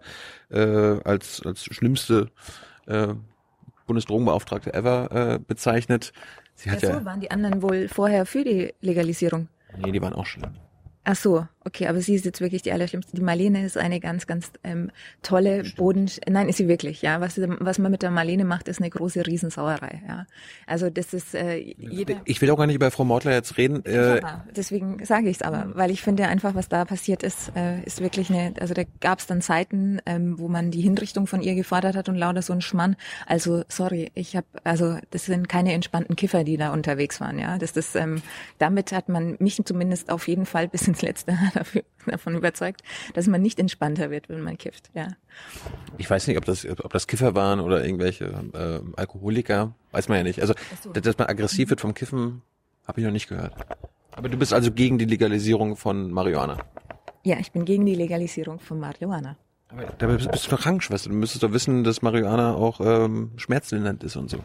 äh, 0.49 0.59
als, 0.59 1.41
als 1.45 1.63
schlimmste 1.63 2.29
äh, 2.87 3.13
Bundesdrogenbeauftragte 3.89 4.71
ever 4.73 5.11
äh, 5.11 5.39
bezeichnet. 5.39 6.13
Sie 6.53 6.69
hat 6.69 6.83
ja, 6.83 6.89
so, 6.89 6.93
ja 6.99 7.05
waren 7.05 7.19
die 7.19 7.31
anderen 7.31 7.63
wohl 7.63 7.87
vorher 7.87 8.27
für 8.27 8.43
die 8.43 8.73
Legalisierung? 8.81 9.47
Nee, 9.77 9.91
die 9.91 10.01
waren 10.01 10.13
auch 10.13 10.27
schlimm. 10.27 10.51
Ach 11.03 11.15
so. 11.15 11.47
Okay, 11.65 11.87
aber 11.87 11.99
sie 11.99 12.15
ist 12.15 12.23
jetzt 12.23 12.39
wirklich 12.39 12.61
die 12.61 12.71
allerschlimmste. 12.71 13.15
Die 13.15 13.21
Marlene 13.21 13.65
ist 13.65 13.77
eine 13.77 13.99
ganz, 13.99 14.27
ganz 14.27 14.49
ähm, 14.63 14.91
tolle 15.21 15.63
Boden. 15.75 16.09
Nein, 16.27 16.47
ist 16.47 16.55
sie 16.55 16.69
wirklich. 16.69 17.01
Ja, 17.01 17.19
was, 17.19 17.37
was 17.37 17.79
man 17.79 17.91
mit 17.91 18.01
der 18.01 18.11
Marlene 18.11 18.45
macht, 18.45 18.69
ist 18.69 18.79
eine 18.79 18.89
große 18.89 19.27
Riesensauerei. 19.27 20.01
Ja, 20.07 20.25
also 20.67 20.89
das 20.89 21.13
ist 21.13 21.35
äh, 21.35 21.57
jeder. 21.77 22.21
Ich 22.23 22.41
will 22.41 22.49
auch 22.49 22.57
gar 22.57 22.65
nicht 22.65 22.77
über 22.77 22.89
Frau 22.91 23.03
Mortler 23.03 23.33
jetzt 23.33 23.57
reden. 23.57 23.83
Äh, 23.85 24.21
Ja, 24.21 24.45
deswegen 24.55 25.03
sage 25.05 25.29
ich 25.29 25.37
es 25.37 25.41
aber, 25.41 25.71
weil 25.75 25.91
ich 25.91 26.01
finde 26.01 26.27
einfach, 26.27 26.55
was 26.55 26.69
da 26.69 26.85
passiert 26.85 27.23
ist, 27.23 27.51
äh, 27.55 27.81
ist 27.83 27.99
wirklich 28.01 28.29
eine. 28.29 28.53
Also 28.61 28.73
da 28.73 28.83
gab 29.01 29.19
es 29.19 29.27
dann 29.27 29.41
Zeiten, 29.41 29.99
ähm, 30.05 30.39
wo 30.39 30.47
man 30.47 30.71
die 30.71 30.81
Hinrichtung 30.81 31.27
von 31.27 31.41
ihr 31.41 31.55
gefordert 31.55 31.97
hat 31.97 32.07
und 32.07 32.15
lauter 32.15 32.41
so 32.41 32.53
ein 32.53 32.61
Schmann. 32.61 32.95
Also 33.25 33.63
sorry, 33.67 34.11
ich 34.15 34.37
habe, 34.37 34.47
also 34.63 34.97
das 35.11 35.25
sind 35.25 35.49
keine 35.49 35.73
entspannten 35.73 36.15
Kiffer, 36.15 36.45
die 36.45 36.55
da 36.55 36.71
unterwegs 36.71 37.19
waren. 37.19 37.37
Ja, 37.37 37.57
das 37.57 37.71
ist. 37.71 37.97
Ähm, 37.97 38.21
damit 38.59 38.93
hat 38.93 39.09
man 39.09 39.35
mich 39.39 39.59
zumindest 39.65 40.09
auf 40.09 40.27
jeden 40.29 40.45
Fall 40.45 40.69
bis 40.69 40.87
ins 40.87 41.01
Letzte 41.01 41.37
dafür, 41.53 41.83
davon 42.05 42.35
überzeugt, 42.35 42.81
dass 43.13 43.27
man 43.27 43.41
nicht 43.41 43.59
entspannter 43.59 44.09
wird, 44.09 44.29
wenn 44.29 44.41
man 44.41 44.57
kifft. 44.57 44.89
Ja. 44.93 45.07
ich 45.97 46.09
weiß 46.09 46.27
nicht, 46.27 46.37
ob 46.37 46.45
das, 46.45 46.65
ob 46.65 46.91
das 46.91 47.07
Kiffer 47.07 47.35
waren 47.35 47.59
oder 47.59 47.83
irgendwelche 47.83 48.25
äh, 48.53 48.79
Alkoholiker, 48.95 49.73
weiß 49.91 50.09
man 50.09 50.17
ja 50.17 50.23
nicht. 50.23 50.41
Also, 50.41 50.53
so. 50.83 50.91
dass 50.91 51.17
man 51.17 51.27
aggressiv 51.27 51.69
wird 51.69 51.81
vom 51.81 51.93
Kiffen, 51.93 52.41
habe 52.87 52.99
ich 53.01 53.05
noch 53.05 53.13
nicht 53.13 53.27
gehört. 53.27 53.53
Aber 54.11 54.29
du 54.29 54.37
bist 54.37 54.53
also 54.53 54.71
gegen 54.71 54.97
die 54.97 55.05
Legalisierung 55.05 55.75
von 55.75 56.11
Marihuana. 56.11 56.57
Ja, 57.23 57.37
ich 57.39 57.51
bin 57.51 57.65
gegen 57.65 57.85
die 57.85 57.95
Legalisierung 57.95 58.59
von 58.59 58.79
Marihuana. 58.79 59.37
Aber 59.69 59.85
dabei 59.97 60.15
bist 60.15 60.31
bist 60.31 60.47
du 60.47 60.51
doch 60.51 60.61
Krankenschwester. 60.61 61.09
Du 61.09 61.15
müsstest 61.15 61.43
doch 61.43 61.51
wissen, 61.51 61.83
dass 61.83 62.01
Marihuana 62.01 62.55
auch 62.55 62.81
ähm, 62.81 63.31
schmerzlindernd 63.37 64.03
ist 64.03 64.15
und 64.15 64.29
so. 64.29 64.39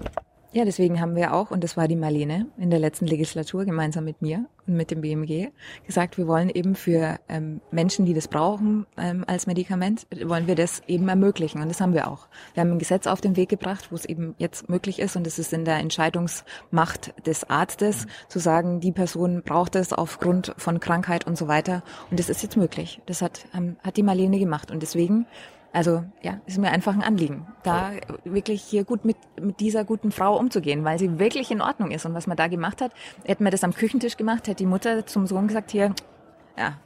Ja, 0.55 0.65
deswegen 0.65 1.01
haben 1.01 1.17
wir 1.17 1.35
auch, 1.35 1.51
und 1.51 1.65
das 1.65 1.77
war 1.77 1.89
die 1.89 1.97
Marlene 1.97 2.47
in 2.59 2.71
der 2.71 2.79
letzten 2.79 3.09
Legislatur 3.09 3.65
gemeinsam 3.65 4.05
mit 4.05 4.23
mir 4.23 4.47
und 4.69 4.77
mit 4.77 4.93
dem 4.93 5.01
BMG, 5.01 5.49
gesagt, 5.85 6.17
wir 6.17 6.29
wollen 6.29 6.49
eben 6.49 6.77
für 6.77 7.19
ähm, 7.29 7.61
Menschen, 7.73 8.07
die 8.07 8.15
das 8.15 8.29
brauchen 8.29 8.87
ähm, 8.97 9.25
als 9.27 9.49
Medikament, 9.49 10.07
wollen 10.23 10.47
wir 10.47 10.55
das 10.55 10.81
eben 10.87 11.09
ermöglichen. 11.09 11.61
Und 11.61 11.69
das 11.69 11.81
haben 11.81 11.93
wir 11.93 12.07
auch. 12.07 12.29
Wir 12.55 12.61
haben 12.61 12.71
ein 12.71 12.79
Gesetz 12.79 13.09
auf 13.09 13.21
den 13.21 13.35
Weg 13.37 13.49
gebracht, 13.49 13.91
wo 13.91 13.97
es 13.97 14.05
eben 14.05 14.37
jetzt 14.39 14.69
möglich 14.69 15.01
ist, 15.01 15.17
und 15.17 15.27
es 15.27 15.41
ist 15.41 15.53
in 15.53 15.65
der 15.65 15.79
Entscheidungsmacht 15.79 17.27
des 17.27 17.51
Arztes, 17.51 18.07
zu 18.29 18.39
sagen, 18.39 18.79
die 18.79 18.93
Person 18.93 19.43
braucht 19.43 19.75
es 19.75 19.93
aufgrund 19.93 20.55
von 20.57 20.79
Krankheit 20.79 21.27
und 21.27 21.37
so 21.37 21.49
weiter. 21.49 21.83
Und 22.13 22.21
das 22.21 22.31
ist 22.31 22.45
jetzt 22.45 22.57
möglich. 22.57 23.01
Das 23.07 23.23
hat, 23.23 23.47
ähm, 23.57 23.75
hat 23.83 23.97
die 23.97 24.05
Marlene 24.05 24.39
gemacht. 24.39 24.71
Und 24.71 24.85
deswegen 24.85 25.27
also 25.75 26.05
ja, 26.23 26.41
ist 26.47 26.57
mir 26.59 26.71
einfach 26.71 26.95
ein 26.95 27.03
Anliegen, 27.03 27.47
da 27.65 27.91
wirklich 28.25 28.63
hier 28.63 28.85
gut 28.85 29.05
mit, 29.05 29.17
mit 29.41 29.59
dieser 29.59 29.85
guten 29.85 30.13
Frau 30.13 30.39
umzugehen, 30.39 30.85
weil 30.85 31.01
sie 31.01 31.19
wirklich 31.19 31.51
in 31.51 31.61
Ordnung 31.61 31.91
ist. 31.91 32.07
Und 32.07 32.15
was 32.15 32.29
man 32.29 32.37
da 32.37 32.47
gemacht 32.47 32.81
hat, 32.81 32.93
hätten 33.25 33.43
wir 33.43 33.51
das 33.51 33.65
am 33.65 33.75
Küchentisch 33.75 34.17
gemacht, 34.17 34.47
hätte 34.47 34.59
die 34.59 34.67
Mutter 34.67 35.05
zum 35.05 35.27
Sohn 35.27 35.49
gesagt, 35.49 35.73
hier, 35.73 35.93
ja, 36.57 36.79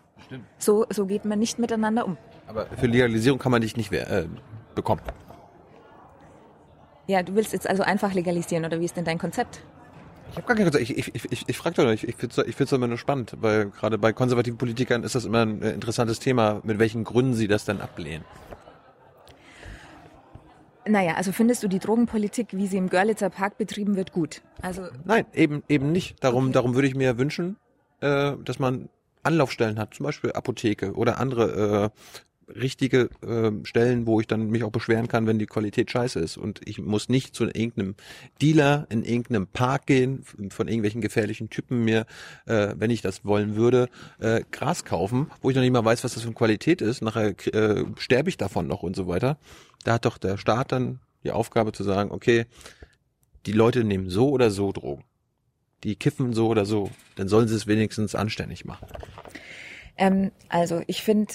so, 0.57 0.87
so 0.89 1.05
geht 1.05 1.27
man 1.27 1.39
nicht 1.39 1.59
miteinander 1.59 2.07
um. 2.07 2.17
Aber 2.47 2.65
für 2.65 2.87
Legalisierung 2.87 3.39
kann 3.39 3.53
man 3.53 3.61
dich 3.61 3.77
nicht 3.77 3.93
äh, 3.93 4.27
bekommen. 4.75 5.03
Ja, 7.07 7.23
du 7.23 7.35
willst 7.35 7.53
jetzt 7.53 7.69
also 7.69 7.83
einfach 7.83 8.15
legalisieren 8.15 8.65
oder 8.65 8.81
wie 8.81 8.87
ist 8.87 8.97
denn 8.97 9.05
dein 9.05 9.19
Konzept? 9.19 9.61
Ich 10.31 10.37
habe 10.37 10.47
gar 10.47 10.57
keinen 10.57 10.71
Konzept. 10.71 10.83
Ich, 10.91 10.97
ich, 10.97 11.15
ich, 11.15 11.33
ich, 11.33 11.45
ich 11.47 11.59
frage 11.59 11.77
doch 11.77 11.85
nicht. 11.85 12.05
Ich 12.05 12.17
finde 12.17 12.41
es 12.41 12.49
ich 12.49 12.57
find's 12.57 12.73
immer 12.73 12.87
nur 12.87 12.99
spannend, 12.99 13.35
weil 13.41 13.69
gerade 13.69 13.99
bei 13.99 14.15
konservativen 14.15 14.57
Politikern 14.57 15.03
ist 15.05 15.15
das 15.15 15.27
immer 15.27 15.43
ein 15.43 15.61
interessantes 15.61 16.21
Thema, 16.21 16.61
mit 16.65 16.79
welchen 16.79 17.05
Gründen 17.05 17.35
sie 17.35 17.49
das 17.49 17.67
dann 17.67 17.83
ablehnen. 17.83 18.25
Naja, 20.89 21.15
also 21.15 21.33
findest 21.33 21.63
du 21.63 21.69
die 21.69 21.79
Drogenpolitik, 21.79 22.49
wie 22.53 22.67
sie 22.67 22.79
im 22.79 22.89
Görlitzer 22.89 23.31
Park 23.31 23.59
betrieben 23.59 23.97
wird, 23.97 24.13
gut? 24.13 24.43
Also 24.63 24.89
Nein, 25.05 25.27
eben 25.35 25.63
eben 25.69 25.93
nicht. 25.93 26.23
Darum, 26.25 26.53
darum 26.53 26.75
würde 26.75 26.89
ich 26.89 26.95
mir 26.95 27.19
wünschen, 27.19 27.57
äh, 28.01 28.33
dass 28.45 28.59
man 28.59 28.89
Anlaufstellen 29.23 29.79
hat, 29.79 29.95
zum 29.95 30.05
Beispiel 30.05 30.33
Apotheke 30.33 30.95
oder 30.95 31.21
andere 31.21 31.93
äh, 31.95 32.01
richtige 32.49 33.11
äh, 33.23 33.53
Stellen, 33.65 34.07
wo 34.07 34.21
ich 34.21 34.27
dann 34.27 34.51
mich 34.51 34.65
auch 34.65 34.71
beschweren 34.71 35.09
kann, 35.09 35.27
wenn 35.27 35.39
die 35.39 35.47
Qualität 35.47 35.91
scheiße 35.91 36.19
ist. 36.21 36.37
Und 36.37 36.61
ich 36.67 36.79
muss 36.79 37.09
nicht 37.09 37.35
zu 37.35 37.45
irgendeinem 37.45 37.95
Dealer 38.41 38.87
in 38.91 39.05
irgendeinem 39.05 39.47
Park 39.47 39.87
gehen, 39.87 40.25
von 40.51 40.69
irgendwelchen 40.69 41.01
gefährlichen 41.01 41.51
Typen 41.51 41.85
mir, 41.85 42.07
äh, 42.47 42.75
wenn 42.77 42.91
ich 42.91 43.03
das 43.03 43.25
wollen 43.25 43.57
würde, 43.57 43.89
äh, 44.19 44.43
Gras 44.51 44.85
kaufen, 44.85 45.31
wo 45.41 45.51
ich 45.51 45.57
noch 45.57 45.63
nicht 45.63 45.73
mal 45.73 45.85
weiß, 45.85 46.05
was 46.05 46.15
das 46.15 46.23
für 46.23 46.29
eine 46.29 46.35
Qualität 46.35 46.81
ist. 46.81 47.03
Nachher 47.03 47.35
äh, 47.55 47.85
sterbe 47.97 48.29
ich 48.29 48.37
davon 48.37 48.67
noch 48.67 48.83
und 48.83 48.97
so 48.97 49.07
weiter. 49.07 49.39
Da 49.85 49.95
hat 49.95 50.05
doch 50.05 50.19
der 50.19 50.37
Staat 50.37 50.73
dann 50.73 51.01
die 51.25 51.33
Aufgabe 51.33 51.73
zu 51.73 51.85
sagen, 51.85 52.11
okay, 52.11 52.47
die 53.47 53.53
Leute 53.53 53.85
nehmen 53.85 54.11
so 54.11 54.31
oder 54.31 54.51
so 54.51 54.73
Drogen. 54.73 55.05
Die 55.85 55.97
kiffen 55.97 56.33
so 56.33 56.49
oder 56.49 56.65
so. 56.65 56.91
Dann 57.17 57.29
sollen 57.29 57.49
sie 57.49 57.55
es 57.55 57.67
wenigstens 57.67 58.15
anständig 58.15 58.65
machen. 58.65 58.87
Ähm, 59.97 60.31
also 60.49 60.83
ich 60.87 61.03
finde, 61.03 61.35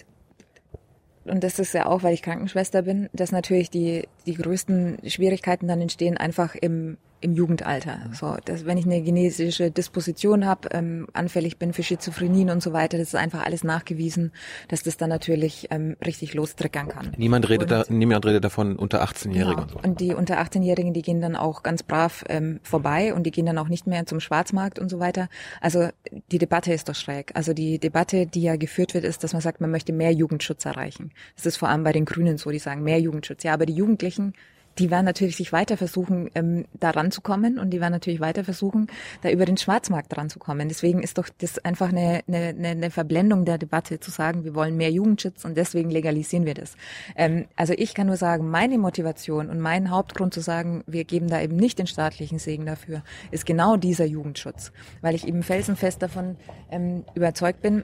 und 1.25 1.43
das 1.43 1.59
ist 1.59 1.73
ja 1.73 1.85
auch, 1.85 2.03
weil 2.03 2.13
ich 2.13 2.21
Krankenschwester 2.21 2.81
bin, 2.81 3.09
dass 3.13 3.31
natürlich 3.31 3.69
die, 3.69 4.07
die 4.25 4.33
größten 4.33 4.99
Schwierigkeiten 5.07 5.67
dann 5.67 5.81
entstehen 5.81 6.17
einfach 6.17 6.55
im, 6.55 6.97
im 7.23 7.33
Jugendalter. 7.33 7.99
So, 8.13 8.35
dass 8.45 8.65
wenn 8.65 8.77
ich 8.77 8.85
eine 8.85 9.01
genetische 9.01 9.71
Disposition 9.71 10.45
habe, 10.45 10.69
ähm, 10.71 11.07
anfällig 11.13 11.57
bin 11.57 11.73
für 11.73 11.83
Schizophrenien 11.83 12.49
und 12.49 12.61
so 12.61 12.73
weiter, 12.73 12.97
das 12.97 13.09
ist 13.09 13.15
einfach 13.15 13.45
alles 13.45 13.63
nachgewiesen, 13.63 14.31
dass 14.67 14.83
das 14.83 14.97
dann 14.97 15.09
natürlich 15.09 15.67
ähm, 15.71 15.95
richtig 16.05 16.33
lostriggern 16.33 16.87
kann. 16.89 17.11
Niemand 17.17 17.49
redet, 17.49 17.71
da, 17.71 17.81
Und- 17.81 17.91
niemand 17.97 18.25
redet 18.25 18.43
davon 18.43 18.75
unter 18.75 19.03
18-Jährigen 19.03 19.51
Genau. 19.55 19.61
und 19.63 19.71
so. 19.71 19.79
Und 19.79 19.99
die 19.99 20.13
unter 20.13 20.39
18-Jährigen, 20.39 20.93
die 20.93 21.01
gehen 21.01 21.21
dann 21.21 21.35
auch 21.35 21.63
ganz 21.63 21.83
brav 21.83 22.23
ähm, 22.29 22.59
vorbei 22.63 23.13
und 23.13 23.23
die 23.23 23.31
gehen 23.31 23.45
dann 23.45 23.57
auch 23.57 23.69
nicht 23.69 23.87
mehr 23.87 24.05
zum 24.05 24.19
Schwarzmarkt 24.19 24.79
und 24.79 24.89
so 24.89 24.99
weiter. 24.99 25.29
Also 25.61 25.89
die 26.31 26.37
Debatte 26.37 26.73
ist 26.73 26.89
doch 26.89 26.95
schräg. 26.95 27.31
Also 27.35 27.53
die 27.53 27.79
Debatte, 27.79 28.25
die 28.27 28.41
ja 28.41 28.55
geführt 28.55 28.93
wird, 28.93 29.03
ist, 29.05 29.23
dass 29.23 29.33
man 29.33 29.41
sagt, 29.41 29.61
man 29.61 29.71
möchte 29.71 29.93
mehr 29.93 30.11
Jugendschutz 30.11 30.65
erreichen. 30.65 31.11
Das 31.35 31.45
ist 31.45 31.57
vor 31.57 31.69
allem 31.69 31.83
bei 31.83 31.91
den 31.93 32.05
Grünen 32.05 32.37
so, 32.37 32.49
die 32.51 32.59
sagen 32.59 32.83
mehr 32.83 32.99
Jugendschutz. 32.99 33.43
Ja, 33.43 33.53
aber 33.53 33.65
die 33.65 33.73
Jugendlichen, 33.73 34.33
die 34.79 34.89
werden 34.91 35.05
natürlich 35.05 35.35
sich 35.35 35.53
weiter 35.53 35.77
versuchen, 35.77 36.29
ähm, 36.35 36.65
da 36.73 36.91
ranzukommen 36.91 37.59
und 37.59 37.71
die 37.71 37.79
werden 37.79 37.93
natürlich 37.93 38.19
weiter 38.19 38.43
versuchen, 38.43 38.87
da 39.21 39.29
über 39.29 39.45
den 39.45 39.57
Schwarzmarkt 39.57 40.15
ranzukommen. 40.17 40.67
Deswegen 40.67 41.03
ist 41.03 41.17
doch 41.17 41.29
das 41.37 41.59
einfach 41.59 41.89
eine, 41.89 42.21
eine, 42.27 42.67
eine 42.67 42.91
Verblendung 42.91 43.45
der 43.45 43.57
Debatte 43.57 43.99
zu 43.99 44.11
sagen, 44.11 44.43
wir 44.43 44.55
wollen 44.55 44.75
mehr 44.75 44.91
Jugendschutz 44.91 45.45
und 45.45 45.55
deswegen 45.57 45.89
legalisieren 45.89 46.45
wir 46.45 46.53
das. 46.53 46.75
Ähm, 47.15 47.45
also 47.55 47.73
ich 47.73 47.93
kann 47.93 48.07
nur 48.07 48.17
sagen, 48.17 48.49
meine 48.49 48.77
Motivation 48.77 49.49
und 49.49 49.59
mein 49.59 49.89
Hauptgrund 49.89 50.33
zu 50.33 50.41
sagen, 50.41 50.83
wir 50.87 51.03
geben 51.03 51.27
da 51.27 51.41
eben 51.41 51.55
nicht 51.55 51.79
den 51.79 51.87
staatlichen 51.87 52.39
Segen 52.39 52.65
dafür, 52.65 53.03
ist 53.31 53.45
genau 53.45 53.77
dieser 53.77 54.05
Jugendschutz, 54.05 54.71
weil 55.01 55.15
ich 55.15 55.27
eben 55.27 55.43
felsenfest 55.43 56.01
davon 56.01 56.37
ähm, 56.71 57.05
überzeugt 57.13 57.61
bin, 57.61 57.83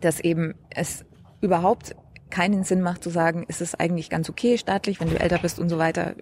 dass 0.00 0.20
eben 0.20 0.54
es 0.70 1.04
überhaupt 1.40 1.96
keinen 2.30 2.64
Sinn 2.64 2.82
macht 2.82 3.04
zu 3.04 3.10
sagen, 3.10 3.44
ist 3.48 3.60
es 3.60 3.74
eigentlich 3.74 4.10
ganz 4.10 4.28
okay 4.28 4.58
staatlich, 4.58 5.00
wenn 5.00 5.10
du 5.10 5.18
älter 5.18 5.38
bist 5.38 5.58
und 5.58 5.68
so 5.68 5.78
weiter, 5.78 6.14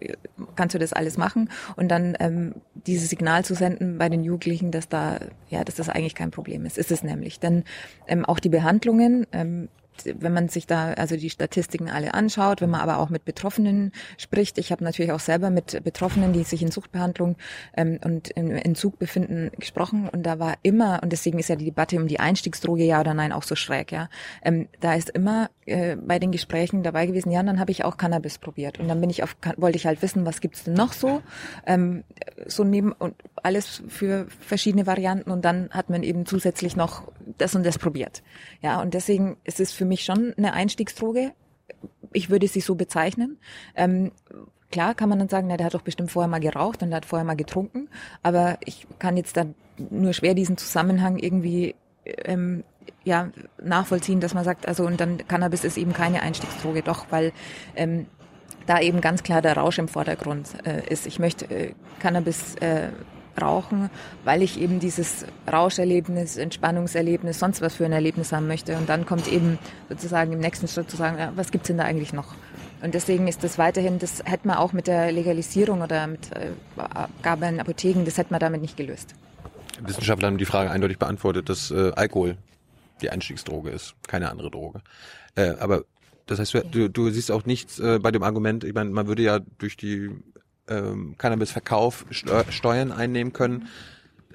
kannst 0.57 0.75
du 0.75 0.79
das 0.79 0.93
alles 0.93 1.17
machen 1.17 1.51
und 1.77 1.89
dann 1.89 2.17
ähm, 2.21 2.55
dieses 2.75 3.11
Signal 3.11 3.45
zu 3.45 3.55
senden 3.55 3.99
bei 3.99 4.09
den 4.09 4.23
Jugendlichen, 4.23 4.71
dass 4.71 4.89
da 4.89 5.19
ja, 5.49 5.65
dass 5.65 5.77
das 5.77 5.89
eigentlich 5.89 6.15
kein 6.15 6.31
Problem 6.31 6.67
ist. 6.67 6.79
Ist 6.79 6.91
es 6.91 7.03
nämlich, 7.03 7.41
denn 7.41 7.65
ähm, 8.07 8.25
auch 8.25 8.39
die 8.39 8.49
Behandlungen 8.49 9.27
ähm, 9.33 9.69
wenn 10.05 10.33
man 10.33 10.49
sich 10.49 10.67
da 10.67 10.93
also 10.93 11.17
die 11.17 11.31
Statistiken 11.31 11.89
alle 11.89 12.15
anschaut, 12.15 12.61
wenn 12.61 12.71
man 12.71 12.81
aber 12.81 12.99
auch 12.99 13.11
mit 13.11 13.25
Betroffenen 13.25 13.93
spricht. 14.19 14.59
Ich 14.59 14.73
habe 14.73 14.85
natürlich 14.85 15.13
auch 15.13 15.21
selber 15.21 15.51
mit 15.51 15.83
Betroffenen, 15.85 16.33
die 16.33 16.45
sich 16.45 16.63
in 16.63 16.71
Suchtbehandlung 16.71 17.37
ähm, 17.77 17.99
und 18.05 18.31
in 18.31 18.51
Entzug 18.51 18.99
befinden, 18.99 19.51
gesprochen 19.59 20.09
und 20.09 20.25
da 20.25 20.39
war 20.39 20.55
immer 20.63 21.01
und 21.03 21.13
deswegen 21.13 21.39
ist 21.39 21.49
ja 21.49 21.57
die 21.57 21.67
Debatte 21.67 21.97
um 21.97 22.09
die 22.09 22.21
Einstiegsdroge 22.21 22.85
ja 22.85 23.01
oder 23.01 23.15
nein 23.15 23.33
auch 23.33 23.43
so 23.43 23.55
schräg. 23.55 23.93
Ja, 23.93 24.09
ähm, 24.43 24.69
da 24.81 24.95
ist 24.95 25.11
immer 25.11 25.51
äh, 25.67 25.97
bei 25.97 26.19
den 26.19 26.33
Gesprächen 26.33 26.83
dabei 26.83 27.07
gewesen. 27.07 27.31
Ja, 27.31 27.41
und 27.41 27.47
dann 27.47 27.61
habe 27.61 27.71
ich 27.71 27.85
auch 27.85 27.97
Cannabis 27.97 28.39
probiert 28.39 28.79
und 28.79 28.89
dann 28.89 29.01
bin 29.01 29.11
ich 29.11 29.23
auf 29.23 29.37
wollte 29.57 29.77
ich 29.77 29.87
halt 29.87 30.03
wissen, 30.03 30.27
was 30.27 30.41
gibt's 30.41 30.65
denn 30.65 30.75
noch 30.75 30.93
so 30.93 31.23
ähm, 31.67 32.05
so 32.47 32.65
neben 32.65 32.93
und 32.93 33.15
alles 33.43 33.83
für 33.89 34.27
verschiedene 34.41 34.87
Varianten 34.87 35.31
und 35.31 35.45
dann 35.45 35.71
hat 35.71 35.91
man 35.91 36.03
eben 36.03 36.27
zusätzlich 36.27 36.77
noch 36.77 37.03
das 37.39 37.55
und 37.55 37.65
das 37.65 37.79
probiert. 37.79 38.23
Ja, 38.61 38.81
und 38.81 38.95
deswegen 38.95 39.37
ist 39.45 39.61
es 39.61 39.73
für 39.73 39.85
mich 39.85 40.05
schon 40.05 40.35
eine 40.37 40.53
Einstiegsdroge. 40.53 41.33
Ich 42.13 42.31
würde 42.31 42.49
sie 42.49 42.61
so 42.61 42.75
bezeichnen. 42.75 43.39
Ähm, 43.75 44.13
klar 44.71 44.95
kann 44.95 45.09
man 45.09 45.19
dann 45.19 45.29
sagen, 45.29 45.47
na, 45.49 45.57
der 45.57 45.67
hat 45.67 45.75
doch 45.75 45.83
bestimmt 45.83 46.11
vorher 46.11 46.29
mal 46.29 46.41
geraucht 46.41 46.83
und 46.83 46.91
der 46.91 46.99
hat 46.99 47.07
vorher 47.07 47.25
mal 47.25 47.37
getrunken, 47.37 47.89
aber 48.23 48.59
ich 48.65 48.87
kann 48.99 49.17
jetzt 49.17 49.37
dann 49.37 49.55
nur 49.91 50.13
schwer 50.13 50.35
diesen 50.35 50.57
Zusammenhang 50.57 51.19
irgendwie 51.19 51.75
ähm, 52.25 52.65
ja, 53.05 53.31
nachvollziehen, 53.63 54.21
dass 54.21 54.35
man 54.35 54.45
sagt, 54.45 54.67
also 54.67 54.85
und 54.85 55.01
dann 55.01 55.27
Cannabis 55.29 55.65
ist 55.65 55.77
eben 55.77 55.93
keine 55.93 56.23
Einstiegsdroge, 56.23 56.83
doch, 56.83 57.07
weil 57.11 57.33
ähm, 57.77 58.07
da 58.67 58.81
eben 58.81 59.01
ganz 59.01 59.23
klar 59.23 59.43
der 59.43 59.57
Rausch 59.57 59.79
im 59.79 59.89
Vordergrund 59.89 60.49
äh, 60.65 60.87
ist. 60.89 61.07
Ich 61.07 61.19
möchte 61.19 61.45
äh, 61.51 61.75
Cannabis 62.01 62.57
äh, 62.57 62.89
rauchen, 63.41 63.91
weil 64.25 64.43
ich 64.43 64.61
eben 64.61 64.81
dieses 64.81 65.27
Rauscherlebnis, 65.51 66.37
Entspannungserlebnis, 66.37 67.39
sonst 67.39 67.61
was 67.61 67.75
für 67.75 67.85
ein 67.85 67.93
Erlebnis 67.93 68.33
haben 68.33 68.47
möchte. 68.47 68.77
Und 68.77 68.89
dann 68.89 69.07
kommt 69.07 69.31
eben 69.31 69.59
sozusagen 69.89 70.33
im 70.33 70.41
nächsten 70.41 70.69
Schritt 70.69 70.91
zu 70.91 70.97
sagen, 70.97 71.19
ja, 71.19 71.33
was 71.37 71.51
gibt's 71.51 71.69
denn 71.69 71.79
da 71.79 71.85
eigentlich 71.85 72.13
noch? 72.13 72.35
Und 72.83 72.95
deswegen 72.95 73.29
ist 73.29 73.43
das 73.43 73.57
weiterhin, 73.57 73.99
das 73.99 74.23
hätte 74.25 74.47
man 74.47 74.59
auch 74.59 74.73
mit 74.73 74.87
der 74.87 75.11
Legalisierung 75.11 75.81
oder 75.81 76.07
mit 76.07 76.31
äh, 76.33 76.51
Abgabe 76.77 77.47
in 77.47 77.61
Apotheken, 77.61 78.05
das 78.05 78.19
hätte 78.19 78.33
man 78.33 78.41
damit 78.41 78.61
nicht 78.61 78.77
gelöst. 78.77 79.15
Wissenschaftler 79.81 80.29
haben 80.29 80.39
die 80.39 80.45
Frage 80.45 80.71
eindeutig 80.71 80.99
beantwortet, 80.99 81.49
dass 81.49 81.71
äh, 81.71 81.93
Alkohol 81.97 82.37
die 83.01 83.11
Einstiegsdroge 83.11 83.71
ist, 83.71 83.95
keine 84.07 84.31
andere 84.31 84.51
Droge. 84.51 84.83
Äh, 85.35 85.55
aber 85.59 85.85
das 86.27 86.39
heißt, 86.39 86.55
du, 86.71 86.89
du 86.89 87.11
siehst 87.11 87.31
auch 87.31 87.45
nichts 87.45 87.79
äh, 87.79 87.99
bei 88.01 88.11
dem 88.11 88.23
Argument, 88.23 88.65
ich 88.65 88.75
meine, 88.75 88.91
man 88.91 89.07
würde 89.07 89.23
ja 89.23 89.41
durch 89.59 89.77
die 89.77 90.11
ähm, 90.69 91.15
Cannabisverkauf 91.19 92.07
Steu 92.11 92.45
Steuern 92.51 92.93
einnehmen 92.93 93.33
können, 93.33 93.69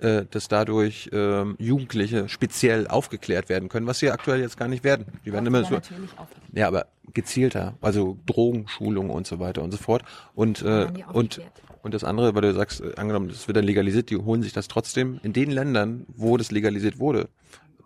äh, 0.02 0.26
dass 0.30 0.48
dadurch 0.48 1.10
ähm, 1.12 1.56
Jugendliche 1.60 2.30
speziell 2.30 2.88
aufgeklärt 2.88 3.50
werden 3.50 3.70
können, 3.70 3.88
was 3.88 4.00
sie 4.00 4.12
aktuell 4.12 4.40
jetzt 4.40 4.58
gar 4.58 4.68
nicht 4.68 4.84
werden. 4.84 5.06
Die 5.26 5.34
werden 5.34 5.46
immer 5.46 5.64
so, 5.64 5.80
ja, 6.54 6.68
aber 6.68 6.88
gezielter, 7.14 7.76
also 7.82 8.18
Drogenschulung 8.26 9.10
und 9.10 9.28
so 9.28 9.40
weiter 9.40 9.62
und 9.62 9.72
so 9.72 9.78
fort. 9.78 10.04
Und 10.36 10.62
äh, 10.62 10.88
und 11.14 11.42
und 11.82 11.94
das 11.94 12.04
andere, 12.04 12.36
weil 12.36 12.42
du 12.42 12.54
sagst, 12.54 12.82
äh, 12.82 12.94
angenommen, 12.98 13.30
das 13.30 13.48
wird 13.48 13.58
dann 13.58 13.66
legalisiert, 13.66 14.10
die 14.10 14.18
holen 14.18 14.44
sich 14.44 14.54
das 14.54 14.68
trotzdem 14.68 15.20
in 15.24 15.34
den 15.34 15.52
Ländern, 15.52 16.06
wo 16.10 16.38
das 16.38 16.52
legalisiert 16.52 17.00
wurde. 17.00 17.30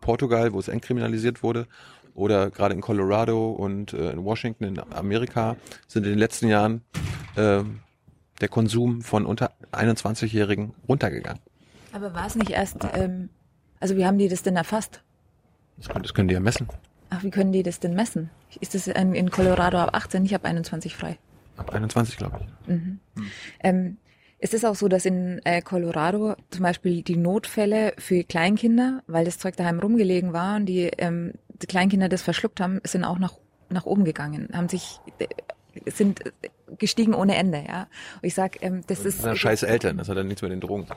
Portugal, 0.02 0.52
wo 0.52 0.60
es 0.60 0.68
entkriminalisiert 0.68 1.44
wurde, 1.44 1.68
oder 2.16 2.52
gerade 2.52 2.76
in 2.76 2.82
Colorado 2.82 3.52
und 3.52 3.94
äh, 3.94 4.12
in 4.12 4.24
Washington 4.24 4.66
in 4.66 4.80
Amerika 4.94 5.56
sind 5.88 6.04
in 6.04 6.12
den 6.12 6.20
letzten 6.20 6.48
Jahren 6.48 6.82
ähm, 7.38 7.80
der 8.44 8.50
Konsum 8.50 9.02
von 9.02 9.26
unter 9.26 9.54
21-Jährigen 9.72 10.74
runtergegangen. 10.88 11.42
Aber 11.94 12.14
war 12.14 12.28
es 12.28 12.36
nicht 12.36 12.52
erst, 12.52 12.78
ähm, 12.94 13.30
also 13.80 13.96
wie 13.96 14.06
haben 14.06 14.18
die 14.18 14.28
das 14.28 14.44
denn 14.44 14.58
erfasst? 14.58 15.02
Das 15.78 15.88
können, 15.88 16.04
das 16.04 16.14
können 16.14 16.28
die 16.28 16.34
ja 16.34 16.40
messen. 16.40 16.68
Ach, 17.10 17.24
wie 17.24 17.32
können 17.32 17.54
die 17.54 17.64
das 17.64 17.80
denn 17.80 17.94
messen? 17.94 18.30
Ist 18.60 18.76
das 18.76 18.88
in, 18.88 19.14
in 19.14 19.32
Colorado 19.32 19.78
ab 19.78 19.92
18? 19.94 20.26
Ich 20.26 20.34
habe 20.34 20.46
21 20.46 20.96
frei. 20.96 21.18
Ab 21.56 21.74
21, 21.74 22.18
glaube 22.18 22.42
ich. 22.42 22.82
Ähm, 23.62 23.98
es 24.40 24.54
ist 24.54 24.66
auch 24.66 24.76
so, 24.76 24.90
dass 24.90 25.06
in 25.06 25.40
äh, 25.46 25.62
Colorado 25.62 26.36
zum 26.50 26.64
Beispiel 26.64 27.02
die 27.02 27.16
Notfälle 27.16 27.94
für 27.98 28.24
Kleinkinder, 28.24 29.02
weil 29.08 29.24
das 29.24 29.38
Zeug 29.38 29.56
daheim 29.56 29.80
rumgelegen 29.80 30.34
war 30.34 30.58
und 30.58 30.66
die, 30.66 30.88
ähm, 30.98 31.34
die 31.48 31.68
Kleinkinder 31.68 32.10
das 32.10 32.24
verschluckt 32.24 32.60
haben, 32.60 32.82
sind 32.84 33.06
auch 33.06 33.20
nach, 33.20 33.36
nach 33.70 33.86
oben 33.86 34.04
gegangen, 34.04 34.50
haben 34.54 34.68
sich 34.68 35.00
äh, 35.20 35.28
sind 35.88 36.22
gestiegen 36.78 37.14
ohne 37.14 37.36
Ende, 37.36 37.64
ja. 37.68 37.82
Und 38.22 38.24
ich 38.28 38.34
sag, 38.34 38.62
ähm, 38.64 38.82
das 38.88 39.00
ist 39.00 39.20
Das 39.20 39.24
sind 39.26 39.38
scheiß 39.38 39.64
Eltern, 39.64 39.98
das 39.98 40.10
hat 40.10 40.18
dann 40.18 40.28
nichts 40.28 40.42
mit 40.42 40.52
den 40.52 40.60
Drogen. 40.62 40.88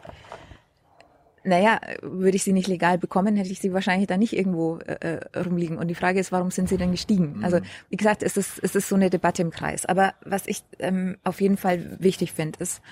naja, 1.45 1.79
würde 2.03 2.35
ich 2.37 2.43
sie 2.43 2.53
nicht 2.53 2.67
legal 2.67 2.99
bekommen, 2.99 3.37
hätte 3.37 3.51
ich 3.53 3.61
sie 3.61 3.73
wahrscheinlich 3.73 4.09
da 4.09 4.17
nicht 4.17 4.33
irgendwo 4.37 4.79
äh, 4.79 5.19
äh, 5.33 5.39
rumliegen. 5.39 5.79
Und 5.79 5.87
die 5.87 5.95
Frage 5.95 6.19
ist, 6.19 6.33
warum 6.33 6.51
sind 6.51 6.69
sie 6.69 6.77
denn 6.77 6.91
gestiegen? 6.91 7.45
Also 7.45 7.61
wie 7.89 7.97
gesagt, 7.97 8.25
es 8.25 8.37
ist, 8.37 8.59
es 8.65 8.75
ist 8.75 8.89
so 8.89 8.97
eine 8.97 9.11
Debatte 9.11 9.43
im 9.43 9.51
Kreis. 9.53 9.87
Aber 9.87 10.15
was 10.25 10.49
ich 10.49 10.65
ähm, 10.81 11.19
auf 11.23 11.41
jeden 11.41 11.57
Fall 11.57 11.97
wichtig 12.01 12.33
finde, 12.33 12.59
ist, 12.59 12.83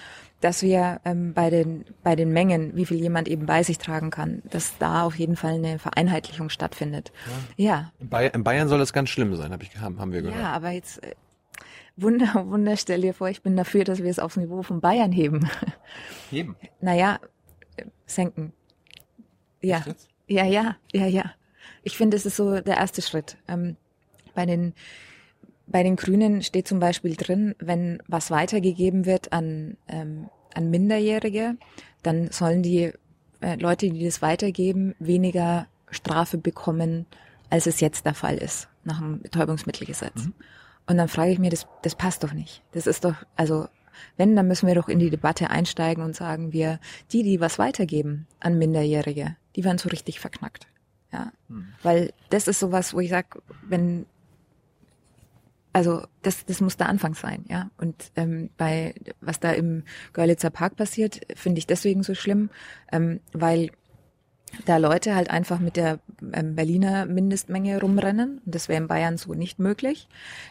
dass 0.41 0.63
wir 0.63 1.01
ähm, 1.05 1.33
bei 1.33 1.51
den 1.51 1.85
bei 2.05 2.15
den 2.15 2.33
Mengen, 2.33 2.77
wie 2.77 2.87
viel 2.87 2.99
jemand 3.01 3.27
eben 3.29 3.47
bei 3.47 3.65
sich 3.65 3.79
tragen 3.79 4.11
kann, 4.11 4.43
dass 4.51 4.79
da 4.79 5.03
auf 5.03 5.17
jeden 5.17 5.35
Fall 5.37 5.55
eine 5.55 5.81
Vereinheitlichung 5.81 6.49
stattfindet. 6.49 7.13
Ja, 7.57 7.91
In 7.99 8.09
Bayern, 8.09 8.33
in 8.35 8.45
Bayern 8.45 8.69
soll 8.69 8.79
das 8.79 8.93
ganz 8.93 9.09
schlimm 9.09 9.35
sein, 9.35 9.53
hab 9.53 9.63
ich, 9.63 9.77
haben, 9.81 9.99
haben 9.99 10.13
wir 10.13 10.23
ja, 10.23 10.31
gehört. 10.31 10.45
aber 10.47 10.71
jetzt 10.71 11.03
äh, 11.03 11.15
Wunder, 11.97 12.47
Wunder, 12.49 12.77
stell 12.77 13.03
dir 13.03 13.15
vor, 13.15 13.29
ich 13.29 13.43
bin 13.43 13.57
dafür, 13.57 13.85
dass 13.85 14.03
wir 14.03 14.11
es 14.11 14.19
aufs 14.19 14.37
Niveau 14.37 14.63
von 14.63 14.81
Bayern 14.81 15.13
heben. 15.13 15.49
Heben. 16.31 16.57
Naja, 16.81 17.21
senken. 18.07 18.53
Ja. 19.61 19.85
Ja, 20.27 20.45
ja, 20.45 20.77
ja, 20.93 21.07
ja. 21.07 21.33
Ich 21.83 21.97
finde, 21.97 22.17
es 22.17 22.27
ist 22.27 22.37
so 22.37 22.61
der 22.61 22.77
erste 22.77 23.03
Schritt. 23.03 23.37
Ähm, 23.47 23.77
bei 24.35 24.47
den 24.47 24.75
bei 25.67 25.83
den 25.83 25.97
Grünen 25.97 26.43
steht 26.43 26.69
zum 26.69 26.79
Beispiel 26.79 27.17
drin, 27.17 27.55
wenn 27.59 28.03
was 28.07 28.31
weitergegeben 28.31 29.07
wird 29.07 29.33
an 29.33 29.77
ähm, 29.89 30.29
an 30.53 30.71
Minderjährige, 30.71 31.57
dann 32.03 32.31
sollen 32.31 32.63
die 32.63 32.93
äh, 33.41 33.57
Leute, 33.57 33.89
die 33.91 34.05
das 34.05 34.23
weitergeben, 34.23 34.95
weniger 34.99 35.67
Strafe 35.91 36.39
bekommen, 36.39 37.07
als 37.51 37.67
es 37.67 37.81
jetzt 37.81 38.07
der 38.07 38.15
Fall 38.15 38.37
ist 38.37 38.69
nach 38.85 38.99
dem 38.99 39.21
Betäubungsmittelgesetz. 39.21 40.29
Und 40.87 40.99
dann 40.99 41.09
frage 41.09 41.33
ich 41.33 41.39
mir, 41.39 41.51
das, 41.51 41.67
das 41.83 41.95
passt 41.95 42.25
doch 42.25 42.33
nicht. 42.33 42.63
Das 42.73 42.87
ist 42.87 43.05
doch, 43.05 43.15
also 43.37 43.69
wenn, 44.17 44.37
dann 44.37 44.49
müssen 44.49 44.67
wir 44.67 44.75
doch 44.75 44.89
in 44.89 44.99
die 44.99 45.11
Debatte 45.11 45.51
einsteigen 45.51 46.05
und 46.05 46.15
sagen 46.15 46.53
wir, 46.53 46.81
die, 47.13 47.23
die 47.23 47.41
was 47.41 47.59
weitergeben 47.59 48.27
an 48.41 48.59
Minderjährige, 48.59 49.37
die 49.57 49.65
werden 49.65 49.79
so 49.79 49.89
richtig 49.89 50.21
verknackt. 50.21 50.67
Ja, 51.13 51.33
weil 51.83 52.13
das 52.31 52.49
ist 52.49 52.59
sowas, 52.59 52.93
wo 52.93 52.99
ich 52.99 53.11
sag, 53.11 53.39
wenn 53.63 54.07
also 55.73 56.07
das, 56.23 56.45
das 56.45 56.61
muss 56.61 56.77
der 56.77 56.89
Anfang 56.89 57.15
sein, 57.15 57.45
ja. 57.49 57.69
Und 57.79 58.13
ähm, 58.15 58.51
bei 58.57 58.95
was 59.21 59.41
da 59.41 59.51
im 59.51 59.83
Görlitzer 60.13 60.51
Park 60.51 60.77
passiert, 60.77 61.21
finde 61.35 61.59
ich 61.59 61.67
deswegen 61.67 62.05
so 62.05 62.15
schlimm, 62.15 62.51
ähm, 62.93 63.21
weil 63.33 63.71
da 64.65 64.77
Leute 64.77 65.15
halt 65.15 65.31
einfach 65.31 65.59
mit 65.59 65.77
der 65.77 65.99
ähm, 66.33 66.55
Berliner 66.55 67.07
Mindestmenge 67.07 67.81
rumrennen. 67.81 68.41
Und 68.45 68.55
das 68.55 68.69
wäre 68.69 68.81
in 68.81 68.89
Bayern 68.89 69.17
so 69.17 69.35
nicht 69.35 69.59
möglich. 69.59 70.09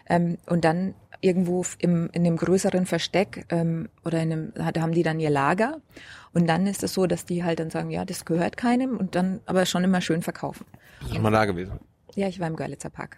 Ähm, 0.08 0.38
und 0.48 0.66
dann 0.66 0.96
irgendwo 1.22 1.66
im, 1.80 2.10
in 2.12 2.26
einem 2.26 2.38
größeren 2.38 2.86
Versteck 2.86 3.46
ähm, 3.50 3.90
oder 4.04 4.22
in 4.22 4.32
einem, 4.32 4.54
da 4.56 4.82
haben 4.82 4.92
die 4.92 5.04
dann 5.04 5.20
ihr 5.20 5.30
Lager. 5.30 5.82
Und 6.34 6.48
dann 6.48 6.68
ist 6.68 6.84
es 6.84 6.94
so, 6.94 7.08
dass 7.08 7.26
die 7.26 7.44
halt 7.44 7.60
dann 7.60 7.70
sagen, 7.70 7.90
ja, 7.90 8.06
das 8.06 8.26
gehört 8.26 8.58
keinem 8.58 8.98
und 8.98 9.16
dann 9.16 9.40
aber 9.46 9.66
schon 9.66 9.84
immer 9.84 10.02
schön 10.02 10.22
verkaufen. 10.22 10.66
Bist 11.00 11.12
du 11.12 11.16
schon 11.16 11.24
mal 11.24 11.32
da 11.32 11.46
gewesen? 11.46 11.80
Ja, 12.16 12.28
ich 12.28 12.40
war 12.40 12.48
im 12.48 12.56
Görlitzer 12.56 12.90
Park. 12.90 13.18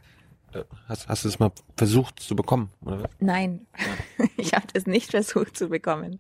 Äh, 0.55 0.63
Hast, 0.87 1.07
hast 1.07 1.23
du 1.23 1.27
es 1.27 1.39
mal 1.39 1.51
versucht 1.75 2.19
zu 2.19 2.35
bekommen? 2.35 2.69
Oder? 2.85 3.03
was? 3.03 3.11
Nein, 3.19 3.65
ich 4.37 4.53
habe 4.53 4.65
das 4.73 4.85
nicht 4.85 5.11
versucht 5.11 5.57
zu 5.57 5.69
bekommen, 5.69 6.19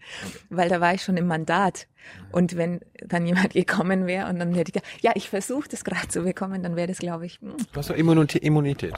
weil 0.49 0.69
da 0.69 0.81
war 0.81 0.93
ich 0.93 1.03
schon 1.03 1.17
im 1.17 1.27
Mandat. 1.27 1.87
Und 2.31 2.57
wenn 2.57 2.81
dann 3.05 3.25
jemand 3.25 3.49
gekommen 3.53 4.07
wäre 4.07 4.29
und 4.29 4.39
dann 4.39 4.53
hätte 4.53 4.69
ich 4.69 4.73
gesagt, 4.81 5.03
ja, 5.03 5.11
ich 5.15 5.29
versuche 5.29 5.69
das 5.69 5.83
gerade 5.83 6.07
zu 6.07 6.23
bekommen, 6.23 6.63
dann 6.63 6.75
wäre 6.75 6.87
das, 6.87 6.99
glaube 6.99 7.25
ich, 7.25 7.39
hm, 7.39 7.55
Du 7.71 7.79
hast 7.79 7.89
doch 7.89 7.95
Immunität. 7.95 8.93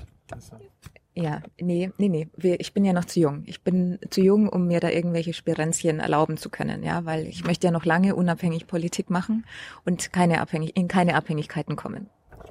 Ja, 1.13 1.41
nee, 1.59 1.89
nee, 1.97 2.09
nee, 2.09 2.55
ich 2.59 2.73
bin 2.73 2.85
ja 2.85 2.93
noch 2.93 3.05
zu 3.05 3.19
jung. 3.19 3.41
Ich 3.47 3.63
bin 3.63 3.97
zu 4.11 4.21
jung, 4.21 4.47
um 4.49 4.67
mir 4.67 4.79
da 4.79 4.89
irgendwelche 4.89 5.33
Spirenzchen 5.33 5.99
erlauben 5.99 6.37
zu 6.37 6.51
können, 6.51 6.83
ja, 6.83 7.05
weil 7.05 7.25
ich 7.25 7.43
möchte 7.43 7.65
ja 7.67 7.71
noch 7.71 7.85
lange 7.85 8.15
unabhängig 8.15 8.67
Politik 8.67 9.09
machen 9.09 9.43
und 9.83 10.13
keine 10.13 10.41
abhängig, 10.41 10.77
in 10.77 10.87
keine 10.87 11.15
Abhängigkeiten 11.15 11.75
kommen. 11.75 12.07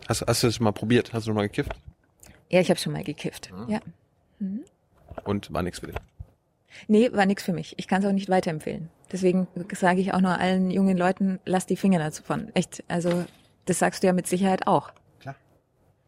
Hast, 0.09 0.22
hast 0.26 0.43
du 0.43 0.49
es 0.49 0.59
mal 0.59 0.72
probiert? 0.72 1.12
Hast 1.12 1.28
du 1.28 1.32
mal 1.32 1.43
gekifft? 1.43 1.76
Ja, 2.51 2.61
ich 2.61 2.71
habe 2.71 2.79
schon 2.79 2.93
mal 2.93 3.05
gekifft, 3.05 3.51
ja. 3.69 3.81
Und 5.25 5.53
war 5.53 5.63
nichts 5.63 5.81
für 5.81 5.87
dich. 5.87 5.97
Nee, 6.89 7.11
war 7.13 7.25
nix 7.27 7.43
für 7.43 7.53
mich. 7.53 7.75
Ich 7.79 7.89
kann 7.89 8.03
es 8.03 8.09
auch 8.09 8.13
nicht 8.13 8.29
weiterempfehlen. 8.29 8.91
Deswegen 9.11 9.47
sage 9.73 10.01
ich 10.01 10.13
auch 10.13 10.21
nur 10.21 10.39
allen 10.39 10.71
jungen 10.71 10.97
Leuten, 10.97 11.41
lass 11.47 11.65
die 11.67 11.77
Finger 11.77 11.99
davon. 11.99 12.51
Echt, 12.55 12.85
also 12.89 13.25
das 13.65 13.79
sagst 13.79 14.03
du 14.03 14.09
ja 14.09 14.13
mit 14.13 14.27
Sicherheit 14.27 14.67
auch. 14.67 14.93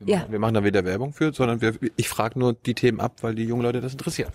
Wir 0.01 0.15
Ja. 0.15 0.19
machen, 0.21 0.33
wir 0.33 0.39
machen 0.39 0.55
da 0.55 0.63
weder 0.65 0.85
Werbung 0.85 1.13
für, 1.13 1.33
sondern 1.33 1.61
wir, 1.61 1.75
ich 1.97 2.09
frage 2.09 2.39
nur 2.39 2.53
die 2.53 2.75
Themen 2.75 3.01
ab, 3.01 3.17
weil 3.23 3.35
die 3.35 3.43
jungen 3.45 3.63
Leute 3.63 3.81
das 3.81 3.93
interessiert. 3.93 4.31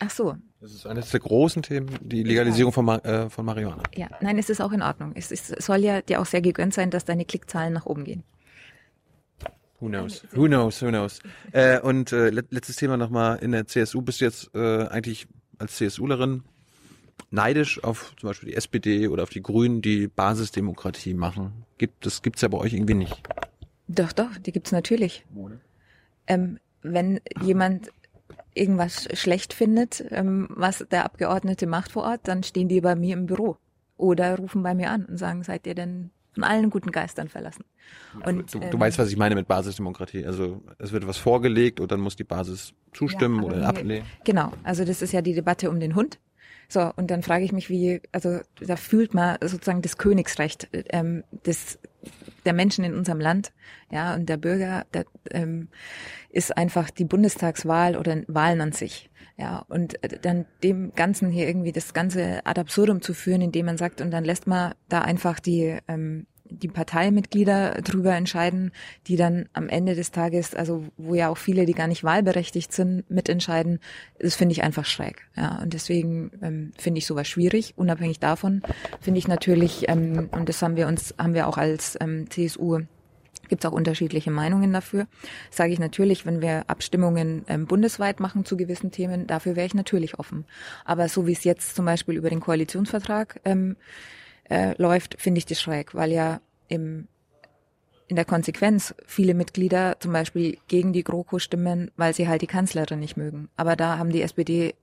Ach 0.00 0.10
so, 0.10 0.34
Das 0.60 0.72
ist 0.72 0.86
eines 0.86 1.10
der 1.10 1.20
großen 1.20 1.62
Themen, 1.62 1.88
die 2.02 2.24
Legalisierung 2.24 2.72
von, 2.72 2.88
äh, 2.88 3.28
von 3.30 3.44
Marihuana. 3.44 3.82
ja. 3.94 4.08
Nein, 4.20 4.38
es 4.38 4.48
ist 4.50 4.60
auch 4.60 4.72
in 4.72 4.82
Ordnung. 4.82 5.12
Es, 5.14 5.30
ist, 5.30 5.50
es 5.52 5.66
soll 5.66 5.78
ja 5.84 6.00
dir 6.02 6.20
auch 6.20 6.26
sehr 6.26 6.40
gegönnt 6.40 6.74
sein, 6.74 6.90
dass 6.90 7.04
deine 7.04 7.24
Klickzahlen 7.24 7.72
nach 7.74 7.86
oben 7.86 8.04
gehen. 8.04 8.24
Who 9.80 9.88
knows? 9.88 10.24
Who 10.34 10.48
knows? 10.48 10.82
Who 10.82 10.88
knows? 10.88 11.20
Äh, 11.52 11.80
und 11.80 12.12
äh, 12.12 12.30
let 12.30 12.52
letztes 12.52 12.76
Thema 12.76 12.96
nochmal 12.96 13.38
in 13.38 13.52
der 13.52 13.66
CSU. 13.66 14.02
Bist 14.02 14.20
du 14.20 14.24
jetzt 14.24 14.50
äh, 14.54 14.86
eigentlich 14.88 15.28
als 15.58 15.76
CSUlerin 15.76 16.42
neidisch 17.30 17.82
auf 17.84 18.14
zum 18.18 18.28
Beispiel 18.28 18.50
die 18.50 18.56
SPD 18.56 19.08
oder 19.08 19.22
auf 19.22 19.30
die 19.30 19.42
Grünen, 19.42 19.80
die 19.80 20.08
Basisdemokratie 20.08 21.14
machen? 21.14 21.64
Gibt 21.78 22.06
das 22.06 22.22
gibt's 22.22 22.42
ja 22.42 22.48
bei 22.48 22.58
euch 22.58 22.72
irgendwie 22.72 22.94
nicht. 22.94 23.22
Doch, 23.86 24.12
doch, 24.12 24.36
die 24.38 24.52
gibt's 24.52 24.72
natürlich. 24.72 25.24
Ähm, 26.26 26.58
wenn 26.82 27.20
jemand 27.42 27.90
irgendwas 28.54 29.08
schlecht 29.12 29.52
findet, 29.52 30.04
ähm, 30.10 30.48
was 30.50 30.84
der 30.90 31.04
Abgeordnete 31.04 31.66
macht 31.66 31.92
vor 31.92 32.02
Ort, 32.02 32.22
dann 32.24 32.42
stehen 32.42 32.68
die 32.68 32.80
bei 32.80 32.96
mir 32.96 33.14
im 33.14 33.26
Büro 33.26 33.56
oder 33.96 34.36
rufen 34.36 34.62
bei 34.62 34.74
mir 34.74 34.90
an 34.90 35.04
und 35.04 35.18
sagen, 35.18 35.42
seid 35.44 35.66
ihr 35.66 35.74
denn 35.74 36.10
von 36.38 36.44
allen 36.44 36.70
guten 36.70 36.92
Geistern 36.92 37.28
verlassen? 37.28 37.64
Und, 38.24 38.54
Du, 38.54 38.60
du 38.60 38.66
ähm, 38.66 38.80
weißt, 38.80 38.98
was 38.98 39.10
ich 39.10 39.16
meine 39.16 39.34
mit 39.34 39.48
Basisdemokratie. 39.48 40.24
Also 40.24 40.62
es 40.78 40.92
wird 40.92 41.06
was 41.06 41.16
vorgelegt 41.16 41.80
und 41.80 41.90
dann 41.90 42.00
muss 42.00 42.14
die 42.14 42.24
Basis 42.24 42.74
zustimmen 42.92 43.42
Ja, 43.42 43.48
oder 43.48 43.68
ablehnen. 43.68 44.06
Genau, 44.24 44.52
also 44.62 44.84
das 44.84 45.02
ist 45.02 45.12
ja 45.12 45.20
die 45.20 45.34
Debatte 45.34 45.68
um 45.68 45.80
den 45.80 45.96
Hund. 45.96 46.18
So, 46.68 46.92
und 46.96 47.10
dann 47.10 47.22
frage 47.22 47.44
ich 47.44 47.52
mich, 47.52 47.70
wie, 47.70 48.02
also 48.12 48.40
da 48.60 48.76
fühlt 48.76 49.14
man 49.14 49.38
sozusagen 49.40 49.80
das 49.80 49.96
Königsrecht 49.96 50.68
ähm, 50.90 51.24
des, 51.46 51.78
der 52.44 52.52
Menschen 52.52 52.84
in 52.84 52.94
unserem 52.94 53.20
Land, 53.20 53.52
ja, 53.90 54.14
und 54.14 54.28
der 54.28 54.36
Bürger, 54.36 54.84
der, 54.92 55.06
ähm, 55.30 55.68
ist 56.28 56.56
einfach 56.56 56.90
die 56.90 57.06
Bundestagswahl 57.06 57.96
oder 57.96 58.22
Wahlen 58.28 58.60
an 58.60 58.72
sich. 58.72 59.08
Ja, 59.38 59.64
und 59.68 60.02
äh, 60.02 60.18
dann 60.20 60.46
dem 60.64 60.92
Ganzen 60.94 61.30
hier 61.30 61.46
irgendwie 61.46 61.72
das 61.72 61.94
Ganze 61.94 62.44
ad 62.44 62.60
absurdum 62.60 63.00
zu 63.00 63.14
führen, 63.14 63.40
indem 63.40 63.66
man 63.66 63.78
sagt, 63.78 64.00
und 64.00 64.10
dann 64.10 64.24
lässt 64.24 64.48
man 64.48 64.74
da 64.88 65.02
einfach 65.02 65.38
die, 65.38 65.78
ähm, 65.86 66.26
die 66.50 66.66
Parteimitglieder 66.66 67.82
drüber 67.82 68.14
entscheiden, 68.14 68.72
die 69.06 69.16
dann 69.16 69.48
am 69.52 69.68
Ende 69.68 69.94
des 69.94 70.10
Tages, 70.10 70.54
also 70.54 70.84
wo 70.96 71.14
ja 71.14 71.28
auch 71.28 71.36
viele, 71.36 71.66
die 71.66 71.74
gar 71.74 71.86
nicht 71.86 72.02
wahlberechtigt 72.02 72.72
sind, 72.72 73.08
mitentscheiden, 73.10 73.78
das 74.18 74.34
finde 74.34 74.54
ich 74.54 74.64
einfach 74.64 74.84
schräg. 74.84 75.28
Ja, 75.36 75.60
und 75.62 75.72
deswegen 75.72 76.32
ähm, 76.42 76.72
finde 76.76 76.98
ich 76.98 77.06
sowas 77.06 77.28
schwierig. 77.28 77.74
Unabhängig 77.76 78.18
davon 78.18 78.62
finde 79.00 79.18
ich 79.18 79.28
natürlich, 79.28 79.88
ähm, 79.88 80.30
und 80.32 80.48
das 80.48 80.62
haben 80.62 80.74
wir 80.74 80.88
uns, 80.88 81.14
haben 81.16 81.34
wir 81.34 81.46
auch 81.46 81.58
als 81.58 81.96
ähm, 82.00 82.28
CSU 82.28 82.80
Gibt 83.48 83.64
es 83.64 83.70
auch 83.70 83.74
unterschiedliche 83.74 84.30
Meinungen 84.30 84.72
dafür. 84.72 85.06
Sage 85.50 85.72
ich 85.72 85.78
natürlich, 85.78 86.26
wenn 86.26 86.40
wir 86.40 86.64
Abstimmungen 86.68 87.44
ähm, 87.48 87.66
bundesweit 87.66 88.20
machen 88.20 88.44
zu 88.44 88.56
gewissen 88.56 88.90
Themen, 88.90 89.26
dafür 89.26 89.56
wäre 89.56 89.66
ich 89.66 89.74
natürlich 89.74 90.18
offen. 90.18 90.44
Aber 90.84 91.08
so 91.08 91.26
wie 91.26 91.32
es 91.32 91.44
jetzt 91.44 91.74
zum 91.74 91.84
Beispiel 91.84 92.16
über 92.16 92.30
den 92.30 92.40
Koalitionsvertrag 92.40 93.40
ähm, 93.44 93.76
äh, 94.48 94.74
läuft, 94.80 95.20
finde 95.20 95.38
ich 95.38 95.46
das 95.46 95.60
schräg, 95.60 95.94
weil 95.94 96.12
ja 96.12 96.40
im 96.68 97.08
in 98.08 98.16
der 98.16 98.24
Konsequenz 98.24 98.94
viele 99.06 99.34
Mitglieder 99.34 99.96
zum 100.00 100.12
Beispiel 100.12 100.56
gegen 100.66 100.94
die 100.94 101.04
GroKo 101.04 101.38
stimmen, 101.38 101.90
weil 101.96 102.14
sie 102.14 102.26
halt 102.26 102.40
die 102.40 102.46
Kanzlerin 102.46 102.98
nicht 102.98 103.18
mögen. 103.18 103.50
Aber 103.56 103.76
da 103.76 103.98
haben 103.98 104.10
die 104.10 104.22
SPD 104.22 104.74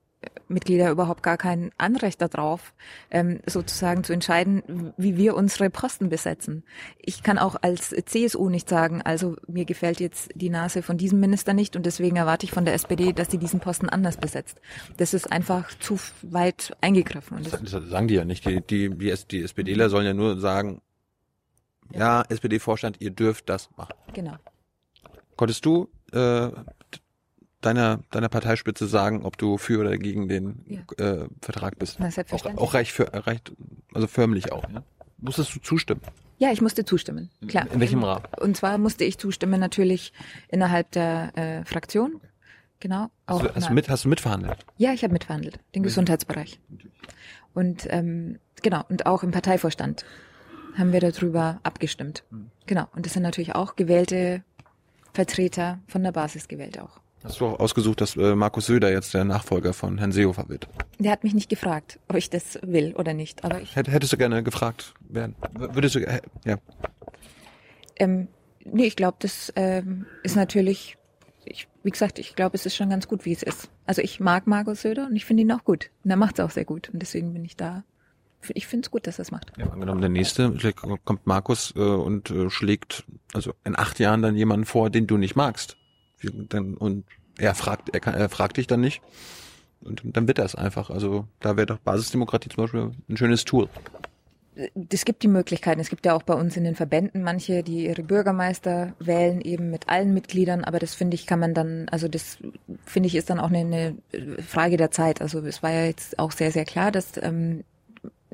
Mitglieder 0.48 0.92
überhaupt 0.92 1.24
gar 1.24 1.38
kein 1.38 1.72
Anrecht 1.78 2.22
darauf, 2.22 2.74
ähm, 3.10 3.40
sozusagen 3.46 4.04
zu 4.04 4.14
entscheiden, 4.14 4.94
wie 4.98 5.18
wir 5.18 5.36
unsere 5.36 5.70
Posten 5.70 6.10
besetzen. 6.10 6.64
Ich 7.00 7.24
kann 7.24 7.38
auch 7.38 7.56
als 7.62 7.96
CSU 8.06 8.50
nicht 8.50 8.70
sagen, 8.70 9.02
also 9.02 9.36
mir 9.48 9.66
gefällt 9.66 10.00
jetzt 10.00 10.30
die 10.36 10.50
Nase 10.50 10.82
von 10.82 10.98
diesem 10.98 11.20
Minister 11.20 11.54
nicht 11.54 11.76
und 11.76 11.86
deswegen 11.86 12.16
erwarte 12.16 12.46
ich 12.46 12.52
von 12.52 12.66
der 12.66 12.74
SPD, 12.74 13.14
dass 13.14 13.32
sie 13.32 13.38
diesen 13.38 13.60
Posten 13.60 13.90
anders 13.90 14.18
besetzt. 14.18 14.60
Das 14.98 15.14
ist 15.14 15.32
einfach 15.32 15.70
zu 15.80 16.00
weit 16.22 16.76
eingegriffen. 16.82 17.44
Das, 17.44 17.62
das 17.62 17.90
sagen 17.90 18.08
die 18.08 18.16
ja 18.16 18.26
nicht. 18.26 18.46
Die, 18.46 18.62
die, 18.62 18.90
die, 18.90 19.14
die 19.32 19.44
SPDler 19.44 19.90
sollen 19.90 20.06
ja 20.06 20.14
nur 20.14 20.40
sagen, 20.40 20.82
ja, 21.94 22.24
SPD-Vorstand, 22.30 22.98
ihr 23.00 23.12
dürft 23.12 23.50
das 23.50 23.70
machen. 23.78 23.94
Genau. 24.14 24.36
Konntest 25.36 25.66
du 25.66 25.90
äh, 26.14 26.50
deiner, 27.66 28.00
deiner 28.12 28.30
Parteispitze 28.30 28.88
sagen, 28.88 29.24
ob 29.24 29.38
du 29.38 29.58
für 29.58 29.80
oder 29.80 29.98
gegen 29.98 30.28
den 30.28 30.66
ja. 30.68 30.82
äh, 31.04 31.28
Vertrag 31.42 31.80
bist? 31.80 31.98
Na. 32.00 32.10
Auch, 32.32 32.46
auch 32.58 32.74
reich, 32.74 32.94
für, 32.94 33.12
reicht, 33.14 33.52
also 33.94 34.08
förmlich 34.08 34.52
auch. 34.52 34.64
Ja? 34.70 34.84
Musstest 35.18 35.56
du 35.56 35.60
zustimmen? 35.60 36.02
Ja, 36.38 36.52
ich 36.52 36.62
musste 36.62 36.84
zustimmen, 36.84 37.30
klar. 37.48 37.66
In 37.72 37.80
welchem 37.80 38.04
Rahmen? 38.04 38.26
Und 38.40 38.58
zwar 38.58 38.78
musste 38.78 39.06
ich 39.06 39.18
zustimmen 39.18 39.60
natürlich 39.60 40.12
innerhalb 40.50 40.92
der 40.92 41.32
äh, 41.38 41.66
Fraktion. 41.66 42.20
Genau. 42.82 43.10
Auch 43.26 43.42
hast, 43.42 43.50
du, 43.50 43.56
hast, 43.56 43.70
du 43.70 43.74
mit, 43.74 43.90
hast 43.90 44.04
du 44.04 44.10
mitverhandelt? 44.10 44.66
Ja, 44.78 44.92
ich 44.92 45.04
habe 45.04 45.14
mitverhandelt, 45.14 45.60
den 45.74 45.84
Gesundheitsbereich. 45.84 46.60
Und 47.54 47.88
ähm, 47.90 48.40
genau, 48.62 48.84
und 48.90 49.06
auch 49.06 49.24
im 49.24 49.32
Parteivorstand 49.32 50.06
haben 50.78 50.92
wir 50.92 51.00
darüber 51.00 51.62
abgestimmt. 51.64 52.26
Mhm. 52.30 52.52
Genau. 52.66 52.88
Und 52.94 53.06
das 53.06 53.14
sind 53.14 53.24
natürlich 53.24 53.56
auch 53.56 53.78
gewählte 53.78 54.44
Vertreter 55.14 55.80
von 55.88 56.04
der 56.04 56.12
Basis 56.12 56.50
gewählt 56.50 56.80
auch. 56.80 57.00
Hast 57.26 57.42
du 57.42 57.48
auch 57.48 57.60
ausgesucht, 57.60 58.02
dass 58.02 58.16
äh, 58.16 58.36
Markus 58.36 58.68
Söder 58.68 58.92
jetzt 58.92 59.14
der 59.14 59.24
Nachfolger 59.24 59.74
von 59.74 59.98
Herrn 59.98 60.12
Seehofer 60.12 60.48
wird? 60.48 60.68
Der 61.00 61.12
hat 61.12 61.24
mich 61.24 61.34
nicht 61.34 61.50
gefragt, 61.50 62.00
ob 62.08 62.18
ich 62.18 62.30
das 62.30 62.60
will 62.62 62.94
oder 62.96 63.14
nicht. 63.14 63.44
Aber 63.44 63.60
ich 63.62 63.76
hättest 63.76 64.14
du 64.14 64.18
gerne 64.18 64.44
gefragt 64.44 64.94
werden? 65.10 65.36
Würdest 65.54 65.96
du, 65.96 66.00
äh, 66.00 66.22
ja. 66.46 66.58
Ähm, 67.98 68.28
nee, 68.64 68.86
ich 68.86 68.96
glaube, 68.96 69.18
das 69.20 69.52
ähm, 69.56 70.06
ist 70.22 70.36
natürlich, 70.36 70.98
ich, 71.46 71.68
wie 71.84 71.90
gesagt, 71.90 72.20
ich 72.20 72.36
glaube, 72.36 72.56
es 72.56 72.66
ist 72.66 72.76
schon 72.76 72.92
ganz 72.92 73.08
gut, 73.08 73.26
wie 73.26 73.34
es 73.34 73.42
ist. 73.42 73.70
Also 73.88 74.04
ich 74.04 74.20
mag 74.20 74.46
Markus 74.46 74.84
Söder 74.84 75.08
und 75.08 75.16
ich 75.16 75.26
finde 75.26 75.42
ihn 75.42 75.52
auch 75.52 75.64
gut. 75.64 75.90
Und 76.04 76.12
er 76.12 76.18
macht 76.18 76.38
es 76.38 76.46
auch 76.46 76.52
sehr 76.52 76.66
gut. 76.66 76.90
Und 76.94 77.02
deswegen 77.02 77.34
bin 77.34 77.44
ich 77.44 77.56
da 77.56 77.84
ich 78.54 78.68
finde 78.68 78.86
es 78.86 78.92
gut, 78.92 79.08
dass 79.08 79.18
er 79.18 79.24
es 79.24 79.32
macht. 79.32 79.52
Ja, 79.58 79.68
angenommen, 79.72 80.02
der 80.02 80.10
nächste, 80.10 80.54
kommt 81.04 81.26
Markus 81.26 81.74
äh, 81.76 81.80
und 81.80 82.30
äh, 82.30 82.52
schlägt 82.52 83.04
also 83.34 83.54
in 83.64 83.76
acht 83.76 84.00
Jahren 84.00 84.22
dann 84.22 84.36
jemanden 84.36 84.66
vor, 84.66 84.92
den 84.92 85.08
du 85.08 85.18
nicht 85.18 85.36
magst. 85.36 85.78
Wie, 86.20 86.30
dann, 86.50 86.76
und 86.76 87.06
er 87.38 87.56
fragt, 87.56 87.90
er, 87.94 88.00
kann, 88.00 88.14
er 88.14 88.30
fragt 88.30 88.58
dich 88.58 88.68
dann 88.68 88.82
nicht. 88.82 89.02
Und 89.82 90.02
dann 90.04 90.28
wird 90.28 90.40
er 90.40 90.46
es 90.46 90.56
einfach. 90.56 90.90
Also 90.90 91.28
da 91.40 91.58
wäre 91.58 91.68
doch 91.68 91.78
Basisdemokratie 91.78 92.50
zum 92.50 92.64
Beispiel 92.64 92.92
ein 93.10 93.18
schönes 93.18 93.46
Tool. 93.46 93.70
Es 94.90 95.04
gibt 95.04 95.22
die 95.22 95.28
Möglichkeiten. 95.28 95.82
Es 95.82 95.90
gibt 95.90 96.06
ja 96.06 96.16
auch 96.16 96.24
bei 96.24 96.34
uns 96.34 96.56
in 96.56 96.64
den 96.64 96.76
Verbänden 96.76 97.24
manche, 97.24 97.62
die 97.62 97.86
ihre 97.86 98.04
Bürgermeister 98.04 98.94
wählen, 99.00 99.42
eben 99.42 99.70
mit 99.70 99.90
allen 99.90 100.14
Mitgliedern. 100.14 100.64
Aber 100.64 100.80
das 100.80 100.96
finde 100.96 101.16
ich, 101.16 101.28
kann 101.28 101.40
man 101.40 101.54
dann, 101.54 101.90
also 101.90 102.08
das 102.08 102.38
finde 102.86 103.08
ich 103.08 103.16
ist 103.16 103.30
dann 103.30 103.40
auch 103.40 103.52
eine, 103.52 103.60
eine 103.60 103.98
Frage 104.48 104.78
der 104.78 104.92
Zeit. 104.92 105.22
Also 105.22 105.40
es 105.40 105.62
war 105.62 105.72
ja 105.72 105.86
jetzt 105.86 106.18
auch 106.20 106.32
sehr, 106.32 106.52
sehr 106.52 106.66
klar, 106.66 106.92
dass 106.92 107.12
ähm, 107.22 107.64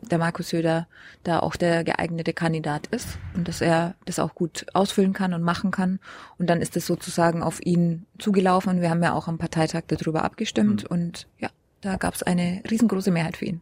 der 0.02 0.18
Markus 0.18 0.50
Söder 0.50 0.88
da 1.24 1.40
auch 1.40 1.56
der 1.56 1.84
geeignete 1.84 2.34
Kandidat 2.34 2.88
ist 2.88 3.20
und 3.36 3.48
dass 3.48 3.62
er 3.62 3.96
das 4.06 4.20
auch 4.20 4.36
gut 4.36 4.66
ausfüllen 4.74 5.14
kann 5.14 5.34
und 5.34 5.44
machen 5.44 5.72
kann. 5.72 6.00
Und 6.38 6.50
dann 6.50 6.62
ist 6.62 6.76
es 6.76 6.86
sozusagen 6.88 7.44
auf 7.44 7.64
ihn 7.64 8.06
zugelaufen. 8.18 8.82
Wir 8.82 8.90
haben 8.90 9.04
ja 9.04 9.14
auch 9.14 9.28
am 9.28 9.38
Parteitag 9.38 9.84
darüber 9.88 10.24
abgestimmt 10.24 10.84
mhm. 10.84 10.90
und 10.90 11.28
ja, 11.38 11.50
da 11.82 11.98
gab 11.98 12.14
es 12.14 12.24
eine 12.24 12.62
riesengroße 12.70 13.12
Mehrheit 13.12 13.38
für 13.38 13.46
ihn. 13.46 13.62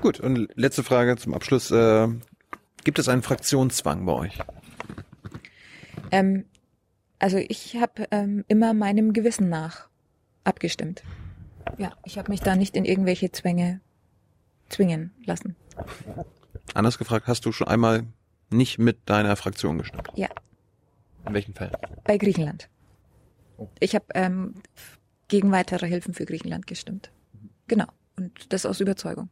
Gut, 0.00 0.20
und 0.20 0.48
letzte 0.54 0.84
Frage 0.84 1.16
zum 1.16 1.34
Abschluss. 1.34 1.70
Äh, 1.70 2.08
gibt 2.84 2.98
es 2.98 3.08
einen 3.08 3.22
Fraktionszwang 3.22 4.06
bei 4.06 4.12
euch? 4.12 4.38
Ähm, 6.12 6.44
also 7.18 7.38
ich 7.38 7.76
habe 7.76 8.06
ähm, 8.10 8.44
immer 8.48 8.74
meinem 8.74 9.12
Gewissen 9.12 9.48
nach 9.48 9.88
abgestimmt. 10.44 11.02
Ja, 11.78 11.92
ich 12.04 12.18
habe 12.18 12.30
mich 12.30 12.40
da 12.40 12.54
nicht 12.54 12.76
in 12.76 12.84
irgendwelche 12.84 13.32
Zwänge 13.32 13.80
zwingen 14.68 15.12
lassen. 15.24 15.56
Anders 16.74 16.98
gefragt, 16.98 17.26
hast 17.26 17.44
du 17.46 17.52
schon 17.52 17.68
einmal 17.68 18.06
nicht 18.50 18.78
mit 18.78 19.08
deiner 19.08 19.36
Fraktion 19.36 19.78
gestimmt? 19.78 20.08
Ja. 20.14 20.28
In 21.26 21.34
welchen 21.34 21.54
Fällen? 21.54 21.72
Bei 22.04 22.18
Griechenland. 22.18 22.68
Oh. 23.56 23.68
Ich 23.80 23.94
habe 23.94 24.06
ähm, 24.14 24.54
gegen 25.28 25.50
weitere 25.52 25.86
Hilfen 25.88 26.14
für 26.14 26.26
Griechenland 26.26 26.66
gestimmt. 26.66 27.10
Genau. 27.66 27.86
Und 28.16 28.52
das 28.52 28.66
aus 28.66 28.80
Überzeugung. 28.80 29.28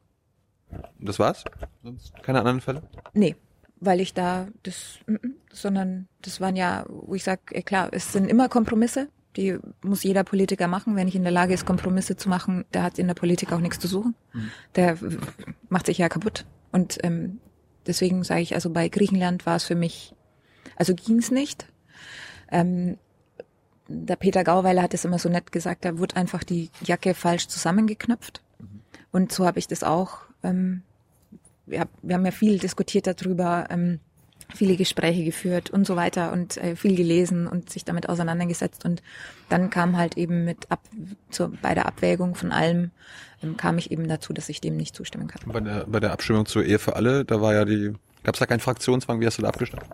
Das 0.99 1.19
war's? 1.19 1.45
Sonst 1.83 2.15
keine 2.23 2.41
anderen 2.41 2.61
Fälle? 2.61 2.83
Nee, 3.13 3.37
weil 3.81 4.01
ich 4.01 4.15
da 4.15 4.49
das, 4.63 4.99
m 5.07 5.17
-m, 5.17 5.31
sondern 5.53 6.09
das 6.23 6.41
waren 6.41 6.57
ja, 6.57 6.85
wo 6.89 7.15
ich 7.15 7.23
sage, 7.23 7.63
klar, 7.63 7.91
es 7.93 8.13
sind 8.13 8.29
immer 8.29 8.49
Kompromisse. 8.49 9.09
Die 9.37 9.59
muss 9.83 10.03
jeder 10.03 10.25
Politiker 10.25 10.69
machen. 10.69 10.97
Wenn 10.97 11.09
ich 11.09 11.17
in 11.17 11.25
der 11.25 11.33
Lage 11.33 11.55
ist, 11.55 11.67
Kompromisse 11.67 12.17
zu 12.17 12.29
machen, 12.29 12.65
der 12.73 12.83
hat 12.83 12.99
in 12.99 13.09
der 13.09 13.15
Politik 13.15 13.53
auch 13.53 13.61
nichts 13.61 13.79
zu 13.79 13.89
suchen. 13.89 14.15
Mhm. 14.33 14.51
Der 14.77 14.99
macht 15.69 15.87
sich 15.87 15.99
ja 15.99 16.09
kaputt. 16.09 16.47
Und 16.71 16.99
ähm, 17.03 17.41
deswegen 17.87 18.23
sage 18.25 18.43
ich, 18.43 18.55
also 18.55 18.71
bei 18.71 18.89
Griechenland 18.89 19.47
war 19.47 19.57
es 19.57 19.65
für 19.65 19.75
mich, 19.75 20.15
also 20.77 20.95
ging 20.95 21.19
es 21.19 21.31
nicht. 21.31 21.67
Ähm, 22.51 22.97
der 23.89 24.17
Peter 24.17 24.45
Gauweiler 24.45 24.83
hat 24.83 24.95
es 24.95 25.05
immer 25.05 25.19
so 25.19 25.29
nett 25.29 25.53
gesagt, 25.53 25.85
da 25.85 25.99
wurde 25.99 26.17
einfach 26.17 26.45
die 26.45 26.71
Jacke 26.85 27.15
falsch 27.15 27.49
zusammengeknöpft. 27.49 28.43
Mhm. 28.59 28.81
Und 29.13 29.33
so 29.33 29.47
habe 29.47 29.59
ich 29.59 29.69
das 29.69 29.83
auch. 29.83 30.19
Ähm, 30.43 30.83
wir, 31.67 31.89
wir 32.03 32.15
haben 32.15 32.25
ja 32.25 32.31
viel 32.33 32.59
diskutiert 32.59 33.07
darüber. 33.07 33.67
Ähm, 33.71 34.01
viele 34.53 34.77
Gespräche 34.77 35.25
geführt 35.25 35.71
und 35.71 35.87
so 35.87 35.97
weiter 35.97 36.33
und 36.33 36.57
äh, 36.57 36.77
viel 36.77 36.97
gelesen 36.97 37.47
und 37.47 37.71
sich 37.71 37.85
damit 37.85 38.09
auseinandergesetzt 38.09 38.85
und 38.85 39.03
dann 39.49 39.71
kam 39.71 39.97
halt 39.97 40.17
eben 40.17 40.45
mit 40.45 40.71
ab 40.71 40.81
zur, 41.31 41.53
bei 41.63 41.75
der 41.75 41.87
Abwägung 41.87 42.35
von 42.35 42.53
allem 42.53 42.91
ähm, 43.43 43.57
kam 43.57 43.79
ich 43.79 43.91
eben 43.91 44.09
dazu, 44.09 44.33
dass 44.33 44.49
ich 44.49 44.61
dem 44.61 44.77
nicht 44.77 44.95
zustimmen 44.95 45.29
kann. 45.29 45.43
Bei 45.47 45.61
der 45.61 45.87
bei 45.87 46.01
der 46.01 46.13
Abstimmung 46.13 46.47
zur 46.47 46.65
Ehe 46.65 46.79
für 46.79 46.97
alle, 46.97 47.25
da 47.25 47.41
war 47.41 47.55
ja 47.55 47.65
die 47.65 47.93
gab 48.23 48.35
es 48.35 48.39
da 48.39 48.47
keinen 48.47 48.61
Fraktionszwang, 48.61 49.21
wie 49.21 49.27
hast 49.27 49.39
du 49.39 49.43
da 49.43 49.49
abgestimmt? 49.49 49.85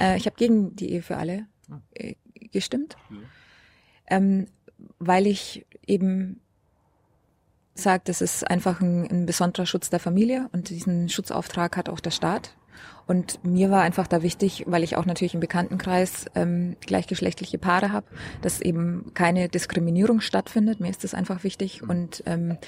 Äh, 0.00 0.16
ich 0.16 0.26
habe 0.26 0.36
gegen 0.36 0.74
die 0.76 0.92
Ehe 0.92 1.02
für 1.02 1.16
alle 1.16 1.46
äh, 1.94 2.14
gestimmt, 2.52 2.96
ähm, 4.06 4.46
weil 4.98 5.26
ich 5.26 5.66
eben 5.86 6.40
sage, 7.74 8.02
das 8.06 8.20
ist 8.20 8.48
einfach 8.48 8.80
ein, 8.80 9.08
ein 9.10 9.26
besonderer 9.26 9.66
Schutz 9.66 9.90
der 9.90 10.00
Familie 10.00 10.48
und 10.52 10.70
diesen 10.70 11.08
Schutzauftrag 11.08 11.76
hat 11.76 11.88
auch 11.88 12.00
der 12.00 12.10
Staat 12.10 12.56
und 13.08 13.42
mir 13.42 13.70
war 13.70 13.80
einfach 13.80 14.06
da 14.06 14.22
wichtig, 14.22 14.64
weil 14.66 14.84
ich 14.84 14.96
auch 14.98 15.06
natürlich 15.06 15.32
im 15.32 15.40
Bekanntenkreis 15.40 16.26
ähm, 16.34 16.76
gleichgeschlechtliche 16.80 17.56
Paare 17.56 17.90
habe, 17.90 18.06
dass 18.42 18.60
eben 18.60 19.12
keine 19.14 19.48
Diskriminierung 19.48 20.20
stattfindet. 20.20 20.78
Mir 20.78 20.90
ist 20.90 21.04
das 21.04 21.14
einfach 21.14 21.42
wichtig. 21.42 21.82
Und 21.82 22.22
ähm, 22.26 22.58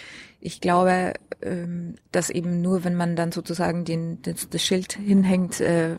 ich 0.41 0.63
glaube, 0.63 1.13
ähm, 1.43 1.97
dass 2.11 2.31
eben 2.31 2.63
nur, 2.63 2.85
wenn 2.85 2.95
man 2.95 3.17
dann 3.17 3.33
sozusagen 3.33 3.85
den, 3.85 4.23
das, 4.23 4.49
das 4.49 4.63
Schild 4.63 4.95
hinhängt, 4.95 5.61
äh, 5.61 5.99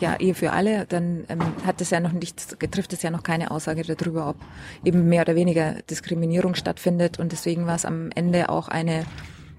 ja, 0.00 0.16
Ehe 0.18 0.32
für 0.32 0.52
alle, 0.52 0.86
dann 0.86 1.24
ähm, 1.28 1.40
hat 1.66 1.82
es 1.82 1.90
ja 1.90 2.00
noch 2.00 2.12
nichts, 2.12 2.56
trifft 2.70 2.94
es 2.94 3.02
ja 3.02 3.10
noch 3.10 3.22
keine 3.22 3.50
Aussage 3.50 3.82
darüber, 3.82 4.30
ob 4.30 4.36
eben 4.82 5.10
mehr 5.10 5.20
oder 5.20 5.34
weniger 5.34 5.74
Diskriminierung 5.90 6.54
stattfindet. 6.54 7.18
Und 7.18 7.32
deswegen 7.32 7.66
war 7.66 7.76
es 7.76 7.84
am 7.84 8.12
Ende 8.14 8.48
auch 8.48 8.68
eine 8.68 9.04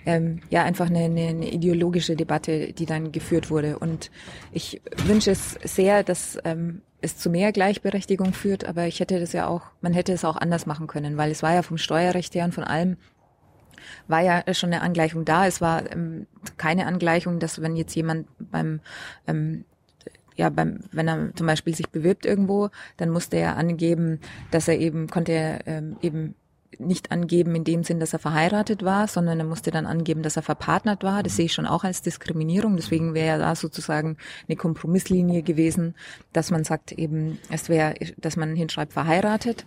ähm, 0.06 0.42
ja 0.50 0.64
einfach 0.64 0.88
eine, 0.88 1.06
eine, 1.06 1.28
eine 1.28 1.52
ideologische 1.52 2.16
Debatte, 2.16 2.74
die 2.74 2.86
dann 2.86 3.12
geführt 3.12 3.50
wurde. 3.50 3.80
Und 3.80 4.12
ich 4.52 4.82
wünsche 5.06 5.32
es 5.32 5.58
sehr, 5.64 6.04
dass 6.04 6.38
ähm, 6.44 6.82
es 7.02 7.18
zu 7.18 7.30
mehr 7.30 7.52
Gleichberechtigung 7.52 8.34
führt, 8.34 8.66
aber 8.66 8.86
ich 8.88 9.00
hätte 9.00 9.20
das 9.20 9.34
ja 9.34 9.48
auch, 9.48 9.64
man 9.82 9.94
hätte 9.94 10.14
es 10.14 10.26
auch 10.26 10.36
anders 10.36 10.66
machen 10.66 10.88
können, 10.88 11.18
weil 11.18 11.32
es 11.32 11.44
war 11.44 11.54
ja 11.54 11.62
vom 11.62 11.78
Steuerrecht 11.78 12.36
her 12.36 12.46
und 12.46 12.54
von 12.54 12.64
allem 12.64 12.98
war 14.08 14.22
ja 14.22 14.44
schon 14.54 14.74
eine 14.74 14.82
Angleichung 14.82 15.26
da. 15.26 15.48
Es 15.48 15.62
war 15.62 15.90
ähm, 15.92 16.28
keine 16.58 16.86
Angleichung, 16.86 17.40
dass 17.40 17.62
wenn 17.62 17.76
jetzt 17.76 17.96
jemand 17.96 18.28
beim 18.52 18.82
ähm, 19.28 19.66
ja, 20.36 20.50
beim, 20.50 20.80
wenn 20.94 21.10
er 21.10 21.36
zum 21.36 21.48
Beispiel 21.48 21.76
sich 21.76 21.90
bewirbt 21.90 22.26
irgendwo, 22.26 22.70
dann 22.96 23.10
musste 23.10 23.36
er 23.36 23.58
angeben, 23.58 24.22
dass 24.52 24.70
er 24.70 24.80
eben, 24.80 25.10
konnte 25.10 25.34
er 25.34 25.68
ähm, 25.68 25.98
eben 26.02 26.34
nicht 26.80 27.12
angeben 27.12 27.56
in 27.56 27.64
dem 27.64 27.84
Sinn, 27.84 28.00
dass 28.00 28.14
er 28.14 28.20
verheiratet 28.20 28.84
war, 28.84 29.08
sondern 29.08 29.40
er 29.40 29.46
musste 29.46 29.70
dann 29.70 29.86
angeben, 29.86 30.24
dass 30.24 30.38
er 30.38 30.42
verpartnert 30.42 31.04
war. 31.04 31.22
Das 31.24 31.36
sehe 31.36 31.46
ich 31.46 31.54
schon 31.54 31.66
auch 31.66 31.84
als 31.84 32.02
Diskriminierung. 32.02 32.76
Deswegen 32.76 33.14
wäre 33.14 33.28
ja 33.28 33.38
da 33.38 33.56
sozusagen 33.56 34.18
eine 34.48 34.56
Kompromisslinie 34.56 35.44
gewesen, 35.44 35.96
dass 36.34 36.52
man 36.52 36.64
sagt 36.64 36.94
eben, 36.94 37.38
es 37.52 37.70
wäre, 37.70 37.96
dass 38.18 38.38
man 38.38 38.56
hinschreibt 38.56 38.94
verheiratet. 38.94 39.66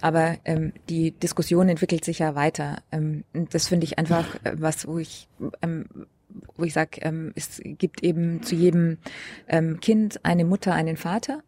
Aber 0.00 0.36
ähm, 0.44 0.72
die 0.88 1.12
Diskussion 1.12 1.68
entwickelt 1.68 2.04
sich 2.04 2.18
ja 2.18 2.34
weiter. 2.34 2.82
Ähm, 2.90 3.24
das 3.32 3.68
finde 3.68 3.84
ich 3.84 3.98
einfach 3.98 4.34
äh, 4.44 4.52
was, 4.56 4.86
wo 4.86 4.98
ich 4.98 5.28
ähm, 5.62 5.86
wo 6.56 6.64
ich 6.64 6.72
sage, 6.72 7.00
ähm, 7.02 7.32
es 7.36 7.60
gibt 7.62 8.02
eben 8.02 8.42
zu 8.42 8.54
jedem 8.54 8.98
ähm, 9.48 9.80
Kind 9.80 10.24
eine 10.24 10.44
Mutter, 10.44 10.74
einen 10.74 10.96
Vater. 10.96 11.42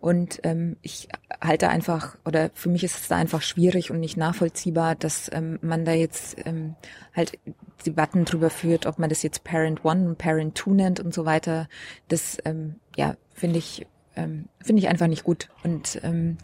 Und 0.00 0.40
ähm, 0.44 0.76
ich 0.80 1.08
halte 1.42 1.68
einfach, 1.68 2.16
oder 2.24 2.50
für 2.54 2.70
mich 2.70 2.84
ist 2.84 2.98
es 2.98 3.08
da 3.08 3.16
einfach 3.16 3.42
schwierig 3.42 3.90
und 3.90 4.00
nicht 4.00 4.16
nachvollziehbar, 4.16 4.94
dass 4.94 5.30
ähm, 5.32 5.58
man 5.60 5.84
da 5.84 5.92
jetzt 5.92 6.36
ähm, 6.46 6.74
halt 7.14 7.38
Debatten 7.84 8.24
drüber 8.24 8.48
führt, 8.48 8.86
ob 8.86 8.98
man 8.98 9.10
das 9.10 9.22
jetzt 9.22 9.44
Parent 9.44 9.84
One 9.84 10.08
und 10.08 10.18
Parent 10.18 10.54
Two 10.54 10.72
nennt 10.72 11.00
und 11.00 11.12
so 11.12 11.26
weiter. 11.26 11.68
Das 12.08 12.38
ähm, 12.46 12.76
ja 12.96 13.14
finde 13.34 13.58
ich 13.58 13.86
ähm, 14.16 14.46
finde 14.62 14.80
ich 14.80 14.88
einfach 14.88 15.06
nicht 15.06 15.24
gut 15.24 15.50
und 15.64 16.00
ähm, 16.02 16.38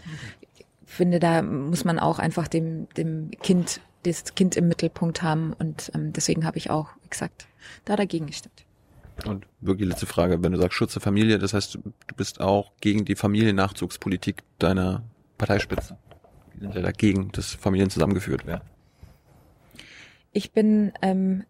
finde 0.84 1.18
da 1.18 1.40
muss 1.40 1.84
man 1.84 1.98
auch 1.98 2.18
einfach 2.18 2.48
dem 2.48 2.88
dem 2.96 3.30
Kind 3.42 3.80
das 4.02 4.34
Kind 4.34 4.54
im 4.56 4.68
Mittelpunkt 4.68 5.22
haben 5.22 5.54
und 5.54 5.90
ähm, 5.94 6.12
deswegen 6.12 6.44
habe 6.44 6.58
ich 6.58 6.68
auch 6.68 6.90
exakt 7.06 7.48
da 7.86 7.96
dagegen 7.96 8.26
gestimmt. 8.26 8.65
Und 9.24 9.46
wirklich 9.60 9.88
letzte 9.88 10.06
Frage, 10.06 10.42
wenn 10.42 10.52
du 10.52 10.58
sagst 10.58 10.76
Schutz 10.76 10.92
der 10.92 11.02
Familie, 11.02 11.38
das 11.38 11.54
heißt, 11.54 11.74
du 11.74 12.14
bist 12.16 12.40
auch 12.40 12.72
gegen 12.80 13.04
die 13.04 13.14
Familiennachzugspolitik 13.14 14.42
deiner 14.58 15.04
Parteispitze. 15.38 15.96
Die 16.54 16.60
sind 16.60 16.74
ja 16.74 16.82
dagegen, 16.82 17.32
dass 17.32 17.54
Familien 17.54 17.90
zusammengeführt 17.90 18.46
werden. 18.46 18.62
Ich 20.32 20.52
bin 20.52 20.92
ähm, 21.00 21.44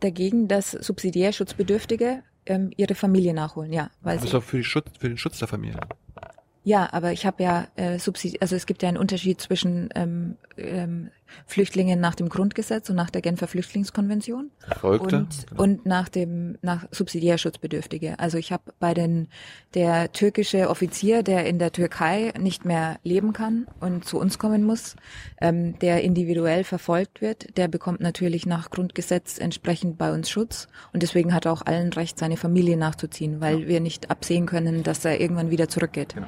dagegen, 0.00 0.48
dass 0.48 0.70
subsidiär 0.70 1.32
Schutzbedürftige 1.32 2.22
ähm, 2.46 2.70
ihre 2.76 2.94
Familie 2.94 3.34
nachholen, 3.34 3.72
ja. 3.72 3.90
Weil 4.00 4.16
du 4.16 4.22
bist 4.22 4.34
auch 4.34 4.42
für, 4.42 4.62
Schutz, 4.62 4.88
für 4.98 5.08
den 5.08 5.18
Schutz 5.18 5.38
der 5.38 5.48
Familie. 5.48 5.80
Ja, 6.64 6.92
aber 6.92 7.12
ich 7.12 7.24
habe 7.24 7.42
ja 7.42 7.68
äh, 7.76 7.98
Subsidi 7.98 8.38
also 8.40 8.56
es 8.56 8.66
gibt 8.66 8.82
ja 8.82 8.88
einen 8.88 8.98
Unterschied 8.98 9.40
zwischen 9.40 9.88
ähm, 9.94 10.36
ähm, 10.56 11.10
Flüchtlingen 11.46 12.00
nach 12.00 12.14
dem 12.14 12.28
Grundgesetz 12.28 12.90
und 12.90 12.96
nach 12.96 13.10
der 13.10 13.22
Genfer 13.22 13.46
Flüchtlingskonvention 13.46 14.50
Verfolgte, 14.58 15.16
und, 15.16 15.46
genau. 15.48 15.62
und 15.62 15.86
nach 15.86 16.08
dem 16.08 16.58
nach 16.62 16.86
Subsidiärschutzbedürftige. 16.90 18.18
Also 18.18 18.38
ich 18.38 18.52
habe 18.52 18.72
bei 18.78 18.94
den 18.94 19.28
der 19.74 20.12
türkische 20.12 20.68
Offizier, 20.70 21.22
der 21.22 21.46
in 21.46 21.58
der 21.58 21.72
Türkei 21.72 22.32
nicht 22.38 22.64
mehr 22.64 22.98
leben 23.02 23.32
kann 23.32 23.66
und 23.80 24.04
zu 24.04 24.18
uns 24.18 24.38
kommen 24.38 24.64
muss, 24.64 24.96
ähm, 25.40 25.78
der 25.78 26.02
individuell 26.02 26.64
verfolgt 26.64 27.20
wird, 27.20 27.56
der 27.56 27.68
bekommt 27.68 28.00
natürlich 28.00 28.46
nach 28.46 28.70
Grundgesetz 28.70 29.38
entsprechend 29.38 29.98
bei 29.98 30.12
uns 30.12 30.30
Schutz 30.30 30.68
und 30.92 31.02
deswegen 31.02 31.34
hat 31.34 31.46
er 31.46 31.52
auch 31.52 31.62
allen 31.64 31.92
Recht, 31.92 32.18
seine 32.18 32.36
Familie 32.36 32.76
nachzuziehen, 32.76 33.40
weil 33.40 33.68
wir 33.68 33.80
nicht 33.80 34.10
absehen 34.10 34.46
können, 34.46 34.82
dass 34.82 35.04
er 35.04 35.20
irgendwann 35.20 35.50
wieder 35.50 35.68
zurückgeht. 35.68 36.14
Genau. 36.14 36.26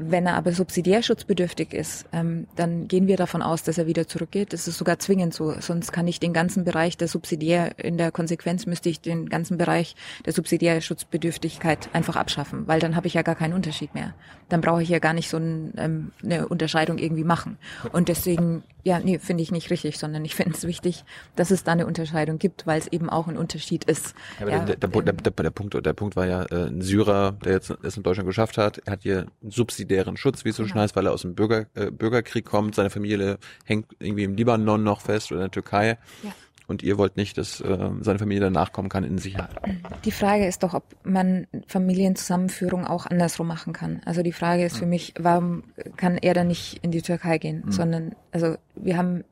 Wenn 0.00 0.26
er 0.26 0.34
aber 0.34 0.52
subsidiärschutzbedürftig 0.52 1.74
ist, 1.74 2.06
ähm, 2.12 2.46
dann 2.54 2.86
gehen 2.86 3.08
wir 3.08 3.16
davon 3.16 3.42
aus, 3.42 3.64
dass 3.64 3.78
er 3.78 3.88
wieder 3.88 4.06
zurückgeht. 4.06 4.52
Das 4.52 4.68
ist 4.68 4.78
sogar 4.78 5.00
zwingend 5.00 5.34
so. 5.34 5.52
Sonst 5.58 5.92
kann 5.92 6.06
ich 6.06 6.20
den 6.20 6.32
ganzen 6.32 6.64
Bereich 6.64 6.96
der 6.96 7.08
Subsidiär, 7.08 7.76
in 7.78 7.98
der 7.98 8.12
Konsequenz 8.12 8.64
müsste 8.66 8.88
ich 8.88 9.00
den 9.00 9.28
ganzen 9.28 9.58
Bereich 9.58 9.96
der 10.24 10.32
Subsidiärschutzbedürftigkeit 10.32 11.88
einfach 11.92 12.14
abschaffen, 12.14 12.68
weil 12.68 12.78
dann 12.78 12.94
habe 12.94 13.08
ich 13.08 13.14
ja 13.14 13.22
gar 13.22 13.34
keinen 13.34 13.54
Unterschied 13.54 13.92
mehr. 13.92 14.14
Dann 14.48 14.60
brauche 14.60 14.84
ich 14.84 14.88
ja 14.88 15.00
gar 15.00 15.14
nicht 15.14 15.28
so 15.28 15.36
ein, 15.36 15.74
ähm, 15.76 16.12
eine 16.22 16.46
Unterscheidung 16.46 16.98
irgendwie 16.98 17.24
machen. 17.24 17.58
Und 17.92 18.08
deswegen, 18.08 18.62
ja, 18.88 18.98
nee, 19.00 19.18
finde 19.18 19.42
ich 19.42 19.52
nicht 19.52 19.70
richtig, 19.70 19.98
sondern 19.98 20.24
ich 20.24 20.34
finde 20.34 20.54
es 20.56 20.66
wichtig, 20.66 21.04
dass 21.36 21.50
es 21.50 21.62
da 21.62 21.72
eine 21.72 21.86
Unterscheidung 21.86 22.38
gibt, 22.38 22.66
weil 22.66 22.80
es 22.80 22.86
eben 22.88 23.08
auch 23.10 23.28
ein 23.28 23.36
Unterschied 23.36 23.84
ist. 23.84 24.14
Ja, 24.38 24.46
aber 24.46 24.50
Ja, 24.50 24.64
der, 24.64 24.76
der, 24.76 24.88
der, 24.88 25.12
der, 25.12 25.32
der, 25.32 25.50
Punkt, 25.50 25.86
der 25.86 25.92
Punkt 25.92 26.16
war 26.16 26.26
ja, 26.26 26.42
äh, 26.44 26.66
ein 26.66 26.80
Syrer, 26.80 27.32
der 27.44 27.52
jetzt 27.52 27.70
es 27.82 27.96
in 27.96 28.02
Deutschland 28.02 28.26
geschafft 28.26 28.58
hat, 28.58 28.78
er 28.84 28.92
hat 28.92 29.02
hier 29.02 29.26
einen 29.40 29.50
subsidiären 29.50 30.16
Schutz, 30.16 30.44
wie 30.44 30.48
es 30.48 30.56
so 30.56 30.64
schön 30.64 30.72
Genau. 30.72 30.82
heißt, 30.82 30.96
weil 30.96 31.06
er 31.06 31.12
aus 31.12 31.22
dem 31.22 31.34
Bürger, 31.34 31.66
äh, 31.74 31.90
Bürgerkrieg 31.90 32.44
kommt, 32.44 32.74
seine 32.74 32.90
Familie 32.90 33.38
hängt 33.64 33.86
irgendwie 33.98 34.24
im 34.24 34.34
Libanon 34.34 34.82
noch 34.82 35.00
fest 35.02 35.30
oder 35.30 35.40
in 35.40 35.44
der 35.44 35.50
Türkei. 35.50 35.98
Ja. 36.22 36.32
Und 36.68 36.82
ihr 36.82 36.98
wollt 36.98 37.16
nicht, 37.16 37.38
dass 37.38 37.62
äh, 37.62 37.90
seine 38.02 38.18
Familie 38.18 38.42
danach 38.42 38.72
kommen 38.72 38.90
kann 38.90 39.02
in 39.02 39.16
Sicherheit. 39.16 39.56
Die 40.04 40.12
Frage 40.12 40.46
ist 40.46 40.62
doch, 40.62 40.74
ob 40.74 40.84
man 41.02 41.46
Familienzusammenführung 41.66 42.86
auch 42.86 43.06
andersrum 43.06 43.48
machen 43.48 43.72
kann. 43.72 44.02
Also 44.04 44.22
die 44.22 44.32
Frage 44.32 44.66
ist 44.66 44.76
für 44.76 44.86
mich, 44.86 45.14
warum 45.18 45.64
kann 45.96 46.18
er 46.18 46.34
dann 46.34 46.48
nicht 46.48 46.78
in 46.84 46.90
die 46.90 47.00
Türkei 47.00 47.38
gehen, 47.38 47.64
sondern 47.72 48.14
also 48.32 48.56
wir 48.76 48.98
haben, 48.98 49.24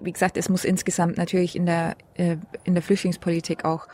wie 0.00 0.12
gesagt, 0.12 0.36
es 0.36 0.48
muss 0.48 0.64
insgesamt 0.64 1.16
natürlich 1.16 1.56
in 1.56 1.66
der 1.66 1.96
äh, 2.14 2.36
in 2.62 2.74
der 2.74 2.84
Flüchtlingspolitik 2.84 3.64
auch 3.64 3.88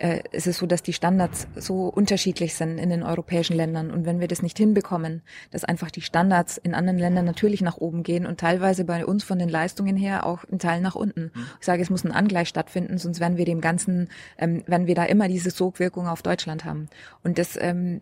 äh, 0.00 0.22
es 0.32 0.46
ist 0.46 0.58
so, 0.58 0.66
dass 0.66 0.82
die 0.82 0.92
Standards 0.92 1.46
so 1.56 1.86
unterschiedlich 1.86 2.54
sind 2.54 2.78
in 2.78 2.88
den 2.88 3.02
europäischen 3.02 3.54
Ländern. 3.54 3.90
Und 3.90 4.06
wenn 4.06 4.18
wir 4.18 4.28
das 4.28 4.42
nicht 4.42 4.56
hinbekommen, 4.56 5.22
dass 5.50 5.64
einfach 5.64 5.90
die 5.90 6.00
Standards 6.00 6.56
in 6.56 6.74
anderen 6.74 6.98
Ländern 6.98 7.26
natürlich 7.26 7.60
nach 7.60 7.76
oben 7.76 8.02
gehen 8.02 8.26
und 8.26 8.40
teilweise 8.40 8.84
bei 8.84 9.04
uns 9.04 9.24
von 9.24 9.38
den 9.38 9.48
Leistungen 9.48 9.96
her 9.96 10.26
auch 10.26 10.44
in 10.44 10.58
Teilen 10.58 10.82
nach 10.82 10.94
unten. 10.94 11.30
Ich 11.60 11.66
sage, 11.66 11.82
es 11.82 11.90
muss 11.90 12.04
ein 12.04 12.12
Angleich 12.12 12.48
stattfinden, 12.48 12.96
sonst 12.98 13.20
werden 13.20 13.36
wir 13.36 13.44
dem 13.44 13.60
Ganzen, 13.60 14.08
ähm, 14.38 14.62
werden 14.66 14.86
wir 14.86 14.94
da 14.94 15.04
immer 15.04 15.28
diese 15.28 15.50
Sogwirkung 15.50 16.08
auf 16.08 16.22
Deutschland 16.22 16.64
haben. 16.64 16.88
Und 17.22 17.38
das 17.38 17.58
ähm, 17.60 18.00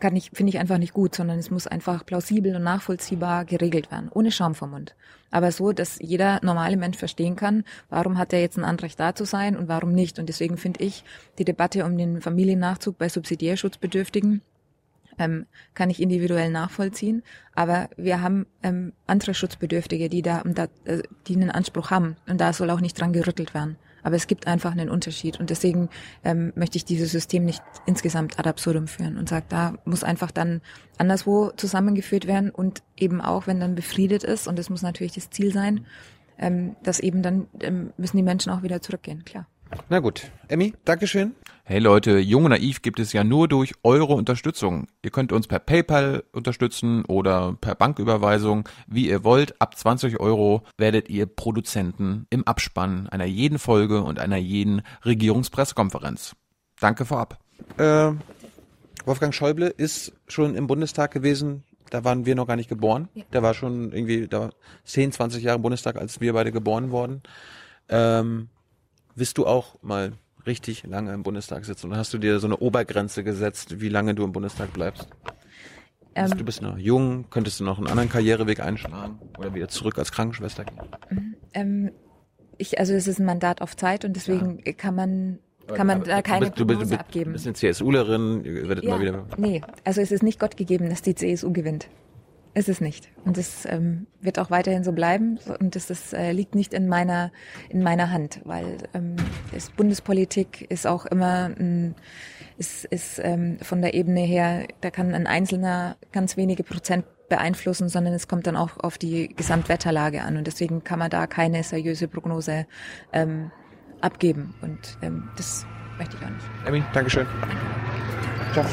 kann 0.00 0.16
ich, 0.16 0.30
finde 0.32 0.50
ich 0.50 0.58
einfach 0.58 0.78
nicht 0.78 0.92
gut, 0.92 1.14
sondern 1.14 1.38
es 1.38 1.50
muss 1.50 1.66
einfach 1.66 2.04
plausibel 2.04 2.54
und 2.56 2.62
nachvollziehbar 2.62 3.44
geregelt 3.44 3.90
werden, 3.90 4.10
ohne 4.12 4.30
Schaum 4.30 4.54
vom 4.54 4.70
Mund. 4.70 4.94
Aber 5.30 5.52
so, 5.52 5.72
dass 5.72 5.98
jeder 6.00 6.40
normale 6.42 6.76
Mensch 6.76 6.96
verstehen 6.96 7.36
kann, 7.36 7.64
warum 7.88 8.18
hat 8.18 8.32
er 8.32 8.40
jetzt 8.40 8.56
ein 8.56 8.64
Anrecht 8.64 8.98
da 9.00 9.14
zu 9.14 9.24
sein 9.24 9.56
und 9.56 9.68
warum 9.68 9.92
nicht. 9.92 10.18
Und 10.18 10.28
deswegen 10.28 10.56
finde 10.56 10.84
ich 10.84 11.04
die 11.38 11.44
Debatte 11.44 11.84
um 11.84 11.98
den 11.98 12.20
Familiennachzug 12.20 12.96
bei 12.98 13.08
Subsidiärschutzbedürftigen 13.08 14.42
ähm, 15.18 15.46
kann 15.74 15.90
ich 15.90 16.00
individuell 16.00 16.50
nachvollziehen. 16.50 17.22
Aber 17.54 17.88
wir 17.96 18.20
haben 18.20 18.46
ähm, 18.62 18.92
andere 19.06 19.34
Schutzbedürftige, 19.34 20.08
die 20.08 20.22
da, 20.22 20.42
da 20.44 20.68
äh, 20.84 21.02
die 21.26 21.36
einen 21.36 21.50
Anspruch 21.50 21.90
haben. 21.90 22.16
Und 22.28 22.40
da 22.40 22.52
soll 22.52 22.70
auch 22.70 22.80
nicht 22.80 23.00
dran 23.00 23.12
gerüttelt 23.12 23.54
werden. 23.54 23.76
Aber 24.06 24.14
es 24.14 24.28
gibt 24.28 24.46
einfach 24.46 24.70
einen 24.70 24.88
Unterschied. 24.88 25.40
Und 25.40 25.50
deswegen 25.50 25.88
ähm, 26.22 26.52
möchte 26.54 26.78
ich 26.78 26.84
dieses 26.84 27.10
System 27.10 27.44
nicht 27.44 27.60
insgesamt 27.86 28.38
ad 28.38 28.48
absurdum 28.48 28.86
führen 28.86 29.18
und 29.18 29.28
sage, 29.28 29.46
da 29.48 29.74
muss 29.84 30.04
einfach 30.04 30.30
dann 30.30 30.60
anderswo 30.96 31.50
zusammengeführt 31.56 32.28
werden 32.28 32.50
und 32.50 32.84
eben 32.96 33.20
auch, 33.20 33.48
wenn 33.48 33.58
dann 33.58 33.74
befriedet 33.74 34.22
ist, 34.22 34.46
und 34.46 34.60
das 34.60 34.70
muss 34.70 34.82
natürlich 34.82 35.14
das 35.14 35.30
Ziel 35.30 35.52
sein, 35.52 35.86
ähm, 36.38 36.76
dass 36.84 37.00
eben 37.00 37.20
dann 37.22 37.48
ähm, 37.58 37.92
müssen 37.96 38.16
die 38.16 38.22
Menschen 38.22 38.52
auch 38.52 38.62
wieder 38.62 38.80
zurückgehen, 38.80 39.24
klar. 39.24 39.48
Na 39.88 40.00
gut. 40.00 40.30
Emmy, 40.48 40.74
Dankeschön. 40.84 41.34
Hey 41.68 41.80
Leute, 41.80 42.18
Jung 42.18 42.44
und 42.44 42.50
Naiv 42.50 42.80
gibt 42.80 43.00
es 43.00 43.12
ja 43.12 43.24
nur 43.24 43.48
durch 43.48 43.72
eure 43.82 44.14
Unterstützung. 44.14 44.86
Ihr 45.02 45.10
könnt 45.10 45.32
uns 45.32 45.48
per 45.48 45.58
PayPal 45.58 46.22
unterstützen 46.32 47.04
oder 47.06 47.56
per 47.60 47.74
Banküberweisung, 47.74 48.68
wie 48.86 49.08
ihr 49.08 49.24
wollt. 49.24 49.60
Ab 49.60 49.76
20 49.76 50.20
Euro 50.20 50.62
werdet 50.78 51.08
ihr 51.08 51.26
Produzenten 51.26 52.28
im 52.30 52.46
Abspann 52.46 53.08
einer 53.08 53.24
jeden 53.24 53.58
Folge 53.58 54.02
und 54.02 54.20
einer 54.20 54.36
jeden 54.36 54.82
Regierungspressekonferenz. 55.04 56.36
Danke 56.78 57.04
vorab. 57.04 57.40
Äh, 57.78 58.12
Wolfgang 59.04 59.34
Schäuble 59.34 59.66
ist 59.66 60.12
schon 60.28 60.54
im 60.54 60.68
Bundestag 60.68 61.10
gewesen. 61.10 61.64
Da 61.90 62.04
waren 62.04 62.26
wir 62.26 62.36
noch 62.36 62.46
gar 62.46 62.56
nicht 62.56 62.68
geboren. 62.68 63.08
Ja. 63.14 63.24
Der 63.32 63.42
war 63.42 63.54
schon 63.54 63.92
irgendwie 63.92 64.28
da 64.28 64.40
war 64.40 64.50
10, 64.84 65.10
20 65.10 65.42
Jahre 65.42 65.56
im 65.56 65.62
Bundestag, 65.62 65.96
als 65.96 66.20
wir 66.20 66.32
beide 66.32 66.52
geboren 66.52 66.92
wurden. 66.92 67.22
Ähm, 67.88 68.50
willst 69.16 69.38
du 69.38 69.46
auch 69.46 69.82
mal 69.82 70.12
richtig 70.46 70.84
lange 70.84 71.12
im 71.12 71.22
Bundestag 71.24 71.64
sitzen? 71.64 71.88
Oder 71.88 71.96
hast 71.96 72.14
du 72.14 72.18
dir 72.18 72.38
so 72.38 72.46
eine 72.46 72.58
Obergrenze 72.58 73.24
gesetzt, 73.24 73.80
wie 73.80 73.88
lange 73.88 74.14
du 74.14 74.22
im 74.22 74.32
Bundestag 74.32 74.72
bleibst? 74.72 75.08
Ähm, 76.14 76.30
du 76.30 76.44
bist 76.44 76.62
noch 76.62 76.78
jung, 76.78 77.26
könntest 77.30 77.60
du 77.60 77.64
noch 77.64 77.78
einen 77.78 77.88
anderen 77.88 78.08
Karriereweg 78.08 78.60
einschlagen 78.60 79.18
oder 79.38 79.54
wieder 79.54 79.68
zurück 79.68 79.98
als 79.98 80.12
Krankenschwester 80.12 80.64
gehen? 80.64 81.36
Ähm, 81.52 81.90
ich, 82.58 82.78
also 82.78 82.94
es 82.94 83.06
ist 83.06 83.18
ein 83.18 83.26
Mandat 83.26 83.60
auf 83.60 83.76
Zeit 83.76 84.04
und 84.04 84.14
deswegen 84.14 84.62
kann 84.76 84.94
man 84.94 85.38
kann 85.74 85.88
man 85.88 86.04
da 86.04 86.22
keine 86.22 86.50
du 86.50 86.64
bist, 86.64 86.80
du 86.80 86.88
bist, 86.88 87.00
abgeben. 87.00 87.32
Du 87.32 87.32
bist 87.32 87.46
eine 87.46 87.54
CSUlerin, 87.54 88.44
ihr 88.44 88.68
werdet 88.68 88.84
immer 88.84 89.00
wieder. 89.00 89.26
Nee, 89.36 89.62
also 89.84 90.00
es 90.00 90.12
ist 90.12 90.22
nicht 90.22 90.38
Gott 90.38 90.56
gegeben, 90.56 90.88
dass 90.88 91.02
die 91.02 91.16
CSU 91.16 91.52
gewinnt. 91.52 91.88
Ist 92.56 92.70
es 92.70 92.80
nicht. 92.80 93.10
Und 93.26 93.36
das 93.36 93.66
ähm, 93.66 94.06
wird 94.22 94.38
auch 94.38 94.50
weiterhin 94.50 94.82
so 94.82 94.92
bleiben. 94.92 95.38
Und 95.60 95.76
das, 95.76 95.88
das 95.88 96.14
äh, 96.14 96.32
liegt 96.32 96.54
nicht 96.54 96.72
in 96.72 96.88
meiner, 96.88 97.30
in 97.68 97.82
meiner 97.82 98.10
Hand, 98.10 98.40
weil 98.44 98.78
ähm, 98.94 99.16
es, 99.54 99.68
Bundespolitik 99.68 100.62
ist 100.70 100.86
auch 100.86 101.04
immer 101.04 101.50
ein, 101.54 101.94
ist, 102.56 102.86
ist 102.86 103.20
ähm, 103.22 103.58
von 103.60 103.82
der 103.82 103.92
Ebene 103.92 104.20
her, 104.22 104.66
da 104.80 104.90
kann 104.90 105.14
ein 105.14 105.26
Einzelner 105.26 105.98
ganz 106.12 106.38
wenige 106.38 106.64
Prozent 106.64 107.04
beeinflussen, 107.28 107.90
sondern 107.90 108.14
es 108.14 108.26
kommt 108.26 108.46
dann 108.46 108.56
auch 108.56 108.78
auf 108.78 108.96
die 108.96 109.28
Gesamtwetterlage 109.36 110.22
an. 110.22 110.38
Und 110.38 110.46
deswegen 110.46 110.82
kann 110.82 110.98
man 110.98 111.10
da 111.10 111.26
keine 111.26 111.62
seriöse 111.62 112.08
Prognose 112.08 112.66
ähm, 113.12 113.50
abgeben. 114.00 114.54
Und 114.62 114.96
ähm, 115.02 115.28
das 115.36 115.66
möchte 115.98 116.16
ich 116.16 116.24
auch 116.24 116.30
nicht. 116.30 116.46
Emmy, 116.64 116.82
Dankeschön. 116.94 117.26
Ciao. 118.54 118.64